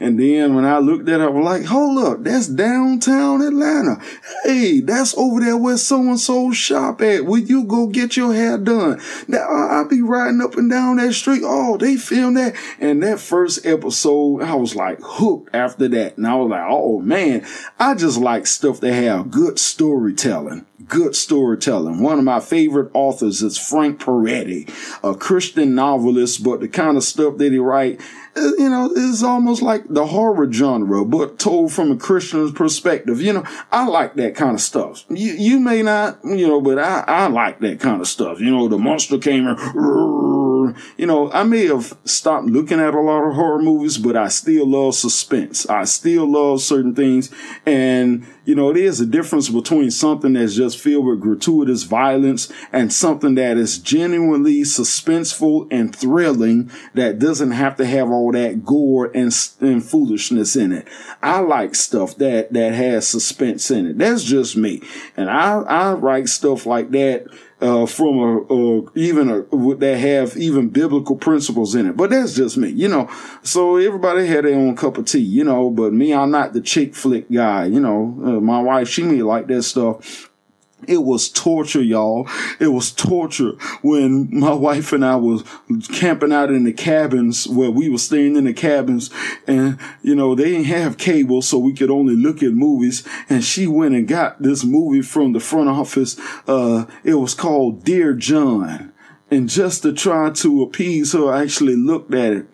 And 0.00 0.18
then 0.18 0.54
when 0.54 0.64
I 0.64 0.78
looked 0.78 1.08
at 1.08 1.20
it, 1.20 1.24
I 1.24 1.28
was 1.28 1.44
like, 1.44 1.64
hold 1.64 1.98
up, 1.98 2.24
that's 2.24 2.46
downtown 2.46 3.42
Atlanta. 3.42 4.00
Hey, 4.44 4.80
that's 4.80 5.16
over 5.16 5.40
there 5.40 5.56
where 5.56 5.76
so 5.76 6.00
and 6.00 6.18
so 6.18 6.52
shop 6.52 7.02
at. 7.02 7.26
Will 7.26 7.38
you 7.38 7.64
go 7.64 7.86
get 7.86 8.16
your 8.16 8.32
hair 8.32 8.56
done? 8.56 9.00
Now 9.28 9.46
I'll 9.48 9.88
be 9.88 10.00
riding 10.00 10.40
up 10.40 10.56
and 10.56 10.70
down 10.70 10.96
that 10.96 11.12
street. 11.12 11.42
Oh, 11.44 11.76
they 11.76 11.96
filmed 11.96 12.38
that. 12.38 12.54
And 12.78 13.02
that 13.02 13.20
first 13.20 13.66
episode, 13.66 14.42
I 14.42 14.54
was 14.54 14.74
like 14.74 15.00
hooked 15.02 15.54
after 15.54 15.88
that. 15.88 16.16
And 16.16 16.26
I 16.26 16.34
was 16.36 16.48
like, 16.50 16.64
oh 16.66 17.00
man, 17.00 17.46
I 17.78 17.94
just 17.94 18.18
like 18.18 18.46
stuff 18.46 18.69
that 18.78 18.92
have 18.92 19.32
good 19.32 19.58
storytelling. 19.58 20.66
Good 20.86 21.16
storytelling. 21.16 22.02
One 22.02 22.18
of 22.18 22.24
my 22.24 22.40
favorite 22.40 22.90
authors 22.94 23.42
is 23.42 23.58
Frank 23.58 24.00
Peretti, 24.00 24.68
a 25.04 25.14
Christian 25.14 25.74
novelist, 25.74 26.42
but 26.44 26.60
the 26.60 26.68
kind 26.68 26.96
of 26.96 27.02
stuff 27.04 27.36
that 27.38 27.52
he 27.52 27.58
write, 27.58 28.00
uh, 28.34 28.52
you 28.58 28.68
know, 28.68 28.90
is 28.92 29.22
almost 29.22 29.62
like 29.62 29.84
the 29.88 30.06
horror 30.06 30.50
genre, 30.52 31.04
but 31.04 31.38
told 31.38 31.72
from 31.72 31.92
a 31.92 31.96
Christian 31.96 32.52
perspective. 32.52 33.20
You 33.20 33.34
know, 33.34 33.44
I 33.70 33.86
like 33.86 34.14
that 34.14 34.34
kind 34.34 34.54
of 34.54 34.60
stuff. 34.60 35.04
You, 35.08 35.32
you 35.32 35.60
may 35.60 35.82
not, 35.82 36.18
you 36.24 36.48
know, 36.48 36.60
but 36.60 36.78
I, 36.78 37.04
I 37.06 37.26
like 37.28 37.60
that 37.60 37.80
kind 37.80 38.00
of 38.00 38.08
stuff. 38.08 38.40
You 38.40 38.50
know, 38.50 38.68
the 38.68 38.78
monster 38.78 39.18
came 39.18 39.46
and, 39.46 39.58
you 40.96 41.06
know, 41.06 41.30
I 41.32 41.42
may 41.44 41.66
have 41.66 41.96
stopped 42.04 42.46
looking 42.46 42.80
at 42.80 42.94
a 42.94 43.00
lot 43.00 43.26
of 43.26 43.34
horror 43.34 43.62
movies, 43.62 43.98
but 43.98 44.16
I 44.16 44.28
still 44.28 44.66
love 44.66 44.94
suspense. 44.94 45.68
I 45.68 45.84
still 45.84 46.30
love 46.30 46.60
certain 46.62 46.94
things. 46.94 47.30
And, 47.66 48.26
you 48.44 48.54
know, 48.54 48.72
there's 48.72 49.00
a 49.00 49.06
difference 49.06 49.48
between 49.48 49.90
something 49.90 50.32
that's 50.32 50.54
just 50.54 50.78
filled 50.78 51.06
with 51.06 51.20
gratuitous 51.20 51.84
violence 51.84 52.52
and 52.72 52.92
something 52.92 53.34
that 53.36 53.56
is 53.56 53.78
genuinely 53.78 54.62
suspenseful 54.62 55.68
and 55.70 55.94
thrilling 55.94 56.70
that 56.94 57.18
doesn't 57.18 57.52
have 57.52 57.76
to 57.76 57.86
have 57.86 58.10
all 58.10 58.32
that 58.32 58.64
gore 58.64 59.06
and, 59.14 59.32
and 59.60 59.84
foolishness 59.84 60.56
in 60.56 60.72
it. 60.72 60.88
I 61.22 61.40
like 61.40 61.74
stuff 61.74 62.16
that, 62.16 62.52
that 62.52 62.74
has 62.74 63.06
suspense 63.06 63.70
in 63.70 63.86
it. 63.86 63.98
That's 63.98 64.24
just 64.24 64.56
me. 64.56 64.82
And 65.16 65.30
I, 65.30 65.60
I 65.60 65.92
write 65.92 66.28
stuff 66.28 66.66
like 66.66 66.90
that 66.90 67.26
uh, 67.60 67.86
from 67.86 68.18
a, 68.18 68.38
a 68.54 68.90
even 68.94 69.30
a 69.30 69.42
that 69.76 69.98
have 69.98 70.36
even 70.36 70.68
biblical 70.68 71.16
principles 71.16 71.74
in 71.74 71.86
it. 71.86 71.96
But 71.96 72.10
that's 72.10 72.34
just 72.34 72.56
me, 72.56 72.70
you 72.70 72.88
know. 72.88 73.10
So 73.42 73.76
everybody 73.76 74.26
had 74.26 74.44
their 74.44 74.54
own 74.54 74.76
cup 74.76 74.98
of 74.98 75.06
tea, 75.06 75.18
you 75.18 75.44
know. 75.44 75.70
But 75.70 75.92
me, 75.92 76.14
I'm 76.14 76.30
not 76.30 76.52
the 76.52 76.60
chick 76.60 76.94
flick 76.94 77.30
guy, 77.30 77.66
you 77.66 77.80
know. 77.80 78.16
Uh, 78.24 78.40
my 78.40 78.60
wife, 78.60 78.88
she 78.88 79.02
may 79.02 79.22
like 79.22 79.46
that 79.48 79.62
stuff. 79.62 80.29
It 80.86 81.04
was 81.04 81.28
torture, 81.28 81.82
y'all. 81.82 82.28
It 82.58 82.68
was 82.68 82.90
torture 82.90 83.52
when 83.82 84.28
my 84.30 84.52
wife 84.52 84.92
and 84.92 85.04
I 85.04 85.16
was 85.16 85.44
camping 85.92 86.32
out 86.32 86.50
in 86.50 86.64
the 86.64 86.72
cabins 86.72 87.46
where 87.46 87.70
we 87.70 87.88
were 87.88 87.98
staying 87.98 88.36
in 88.36 88.44
the 88.44 88.52
cabins 88.52 89.10
and, 89.46 89.78
you 90.02 90.14
know, 90.14 90.34
they 90.34 90.50
didn't 90.50 90.64
have 90.64 90.98
cable, 90.98 91.42
so 91.42 91.58
we 91.58 91.74
could 91.74 91.90
only 91.90 92.16
look 92.16 92.42
at 92.42 92.52
movies. 92.52 93.06
And 93.28 93.44
she 93.44 93.66
went 93.66 93.94
and 93.94 94.08
got 94.08 94.42
this 94.42 94.64
movie 94.64 95.02
from 95.02 95.32
the 95.32 95.40
front 95.40 95.68
office. 95.68 96.18
Uh, 96.46 96.86
it 97.04 97.14
was 97.14 97.34
called 97.34 97.84
Dear 97.84 98.14
John. 98.14 98.92
And 99.32 99.48
just 99.48 99.82
to 99.82 99.92
try 99.92 100.30
to 100.30 100.62
appease 100.62 101.12
her, 101.12 101.32
I 101.32 101.42
actually 101.42 101.76
looked 101.76 102.12
at 102.12 102.32
it. 102.32 102.46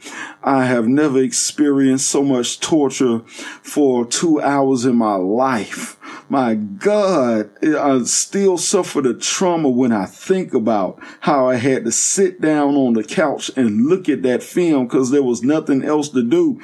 I 0.43 0.67
have 0.67 0.87
never 0.87 1.19
experienced 1.19 2.07
so 2.07 2.23
much 2.23 2.61
torture 2.61 3.21
for 3.27 4.05
two 4.05 4.43
hours 4.43 4.85
in 4.85 4.97
my 4.97 5.15
life. 5.15 5.97
My 6.29 6.55
God, 6.55 7.51
I 7.65 8.03
still 8.03 8.59
suffer 8.59 9.01
the 9.01 9.15
trauma 9.15 9.69
when 9.69 9.93
I 9.93 10.07
think 10.07 10.55
about 10.55 10.99
how 11.21 11.49
I 11.49 11.57
had 11.57 11.85
to 11.85 11.93
sit 11.93 12.41
down 12.41 12.75
on 12.75 12.95
the 12.95 13.05
couch 13.05 13.51
and 13.57 13.87
look 13.87 14.09
at 14.09 14.23
that 14.23 14.43
film 14.43 14.87
because 14.87 15.11
there 15.11 15.23
was 15.23 15.45
nothing 15.45 15.85
else 15.85 16.09
to 16.11 16.23
do. 16.23 16.61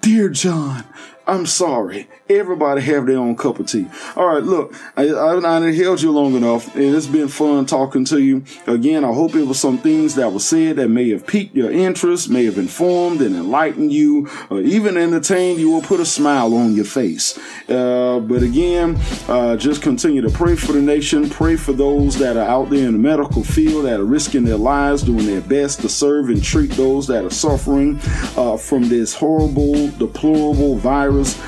Dear 0.00 0.30
John, 0.30 0.84
I'm 1.26 1.44
sorry. 1.44 2.08
Everybody 2.38 2.80
have 2.82 3.06
their 3.06 3.18
own 3.18 3.36
cup 3.36 3.58
of 3.60 3.66
tea. 3.66 3.86
All 4.16 4.26
right, 4.26 4.42
look, 4.42 4.74
I, 4.96 5.08
I, 5.08 5.36
I 5.36 5.72
held 5.72 6.00
you 6.00 6.10
long 6.10 6.34
enough, 6.34 6.74
and 6.74 6.94
it's 6.94 7.06
been 7.06 7.28
fun 7.28 7.66
talking 7.66 8.04
to 8.06 8.22
you. 8.22 8.44
Again, 8.66 9.04
I 9.04 9.12
hope 9.12 9.34
it 9.34 9.44
was 9.44 9.60
some 9.60 9.78
things 9.78 10.14
that 10.14 10.32
were 10.32 10.40
said 10.40 10.76
that 10.76 10.88
may 10.88 11.10
have 11.10 11.26
piqued 11.26 11.54
your 11.54 11.70
interest, 11.70 12.30
may 12.30 12.44
have 12.46 12.58
informed 12.58 13.20
and 13.20 13.36
enlightened 13.36 13.92
you, 13.92 14.28
or 14.50 14.60
even 14.60 14.96
entertained 14.96 15.60
you, 15.60 15.74
or 15.74 15.82
put 15.82 16.00
a 16.00 16.06
smile 16.06 16.54
on 16.54 16.74
your 16.74 16.86
face. 16.86 17.38
Uh, 17.68 18.18
but 18.20 18.42
again, 18.42 18.98
uh, 19.28 19.56
just 19.56 19.82
continue 19.82 20.22
to 20.22 20.30
pray 20.30 20.56
for 20.56 20.72
the 20.72 20.80
nation, 20.80 21.28
pray 21.28 21.56
for 21.56 21.72
those 21.72 22.18
that 22.18 22.36
are 22.36 22.48
out 22.48 22.70
there 22.70 22.86
in 22.86 22.92
the 22.92 22.98
medical 22.98 23.44
field 23.44 23.84
that 23.84 24.00
are 24.00 24.04
risking 24.04 24.44
their 24.44 24.56
lives, 24.56 25.02
doing 25.02 25.26
their 25.26 25.40
best 25.42 25.80
to 25.80 25.88
serve 25.88 26.30
and 26.30 26.42
treat 26.42 26.70
those 26.72 27.06
that 27.06 27.24
are 27.24 27.30
suffering 27.30 28.00
uh, 28.36 28.56
from 28.56 28.88
this 28.88 29.14
horrible, 29.14 29.88
deplorable 29.92 30.76
virus. 30.76 31.40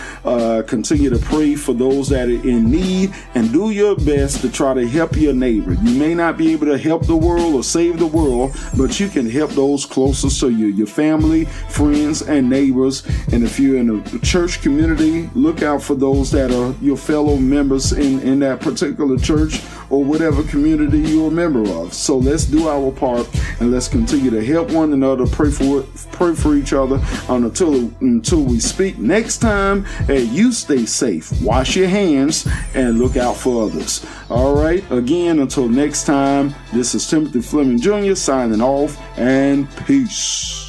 Continue 0.75 1.09
to 1.09 1.21
pray 1.21 1.55
for 1.55 1.73
those 1.73 2.09
that 2.09 2.27
are 2.27 2.49
in 2.49 2.69
need 2.69 3.15
and 3.37 3.53
do 3.53 3.71
your 3.71 3.95
best 3.95 4.41
to 4.41 4.51
try 4.51 4.75
to 4.75 4.85
help 4.89 5.15
your 5.15 5.33
neighbor. 5.33 5.75
You 5.75 5.97
may 5.97 6.17
not 6.17 6.37
be 6.37 6.51
able 6.53 6.67
to 6.67 6.77
help 6.77 7.07
the 7.07 7.15
world 7.15 7.55
or 7.55 7.63
save 7.63 8.01
the 8.01 8.09
world, 8.09 8.57
but 8.77 8.99
you 8.99 9.09
can 9.09 9.31
help 9.31 9.53
those 9.53 9.87
closest 9.87 10.41
to 10.41 10.51
you, 10.51 10.67
your 10.67 10.89
family, 10.89 11.45
friends, 11.45 12.23
and 12.23 12.51
neighbors. 12.51 13.07
And 13.33 13.45
if 13.45 13.61
you're 13.61 13.79
in 13.79 13.89
a 13.89 14.19
church 14.19 14.63
community, 14.63 15.31
look 15.37 15.63
out 15.63 15.81
for 15.81 15.95
those 15.95 16.33
that 16.33 16.51
are 16.51 16.75
your 16.85 16.97
fellow 16.97 17.37
members 17.37 17.93
in, 17.93 18.19
in 18.23 18.41
that 18.41 18.61
particular 18.61 19.17
church 19.17 19.61
or 19.91 20.03
whatever 20.03 20.43
community 20.45 20.99
you're 20.99 21.29
a 21.29 21.31
member 21.31 21.63
of. 21.71 21.95
So 21.95 22.19
let's 22.19 22.45
do 22.45 22.69
our 22.69 22.91
part 22.91 23.29
and 23.61 23.71
let's 23.71 23.87
continue 23.87 24.31
to 24.31 24.45
help 24.45 24.73
one 24.73 24.93
another, 24.93 25.27
pray 25.27 25.51
for 25.51 25.83
pray 26.11 26.35
for 26.35 26.55
each 26.55 26.73
other 26.73 27.01
until 27.29 27.91
until 28.01 28.43
we 28.43 28.59
speak 28.61 28.99
next 28.99 29.39
time. 29.39 29.85
Hey, 30.07 30.23
you 30.25 30.53
stay 30.65 30.87
safe, 30.87 31.31
wash 31.43 31.77
your 31.77 31.89
hands, 31.89 32.49
and 32.75 32.99
look 32.99 33.19
out 33.19 33.37
for 33.37 33.67
others. 33.67 34.07
All 34.31 34.55
right. 34.55 34.83
Again, 34.91 35.41
until 35.41 35.69
next 35.69 36.05
time. 36.05 36.55
This 36.73 36.95
is 36.95 37.07
Timothy 37.09 37.43
Fleming 37.43 37.79
Jr. 37.79 38.15
signing 38.15 38.63
off, 38.63 38.99
and 39.19 39.69
peace. 39.87 40.63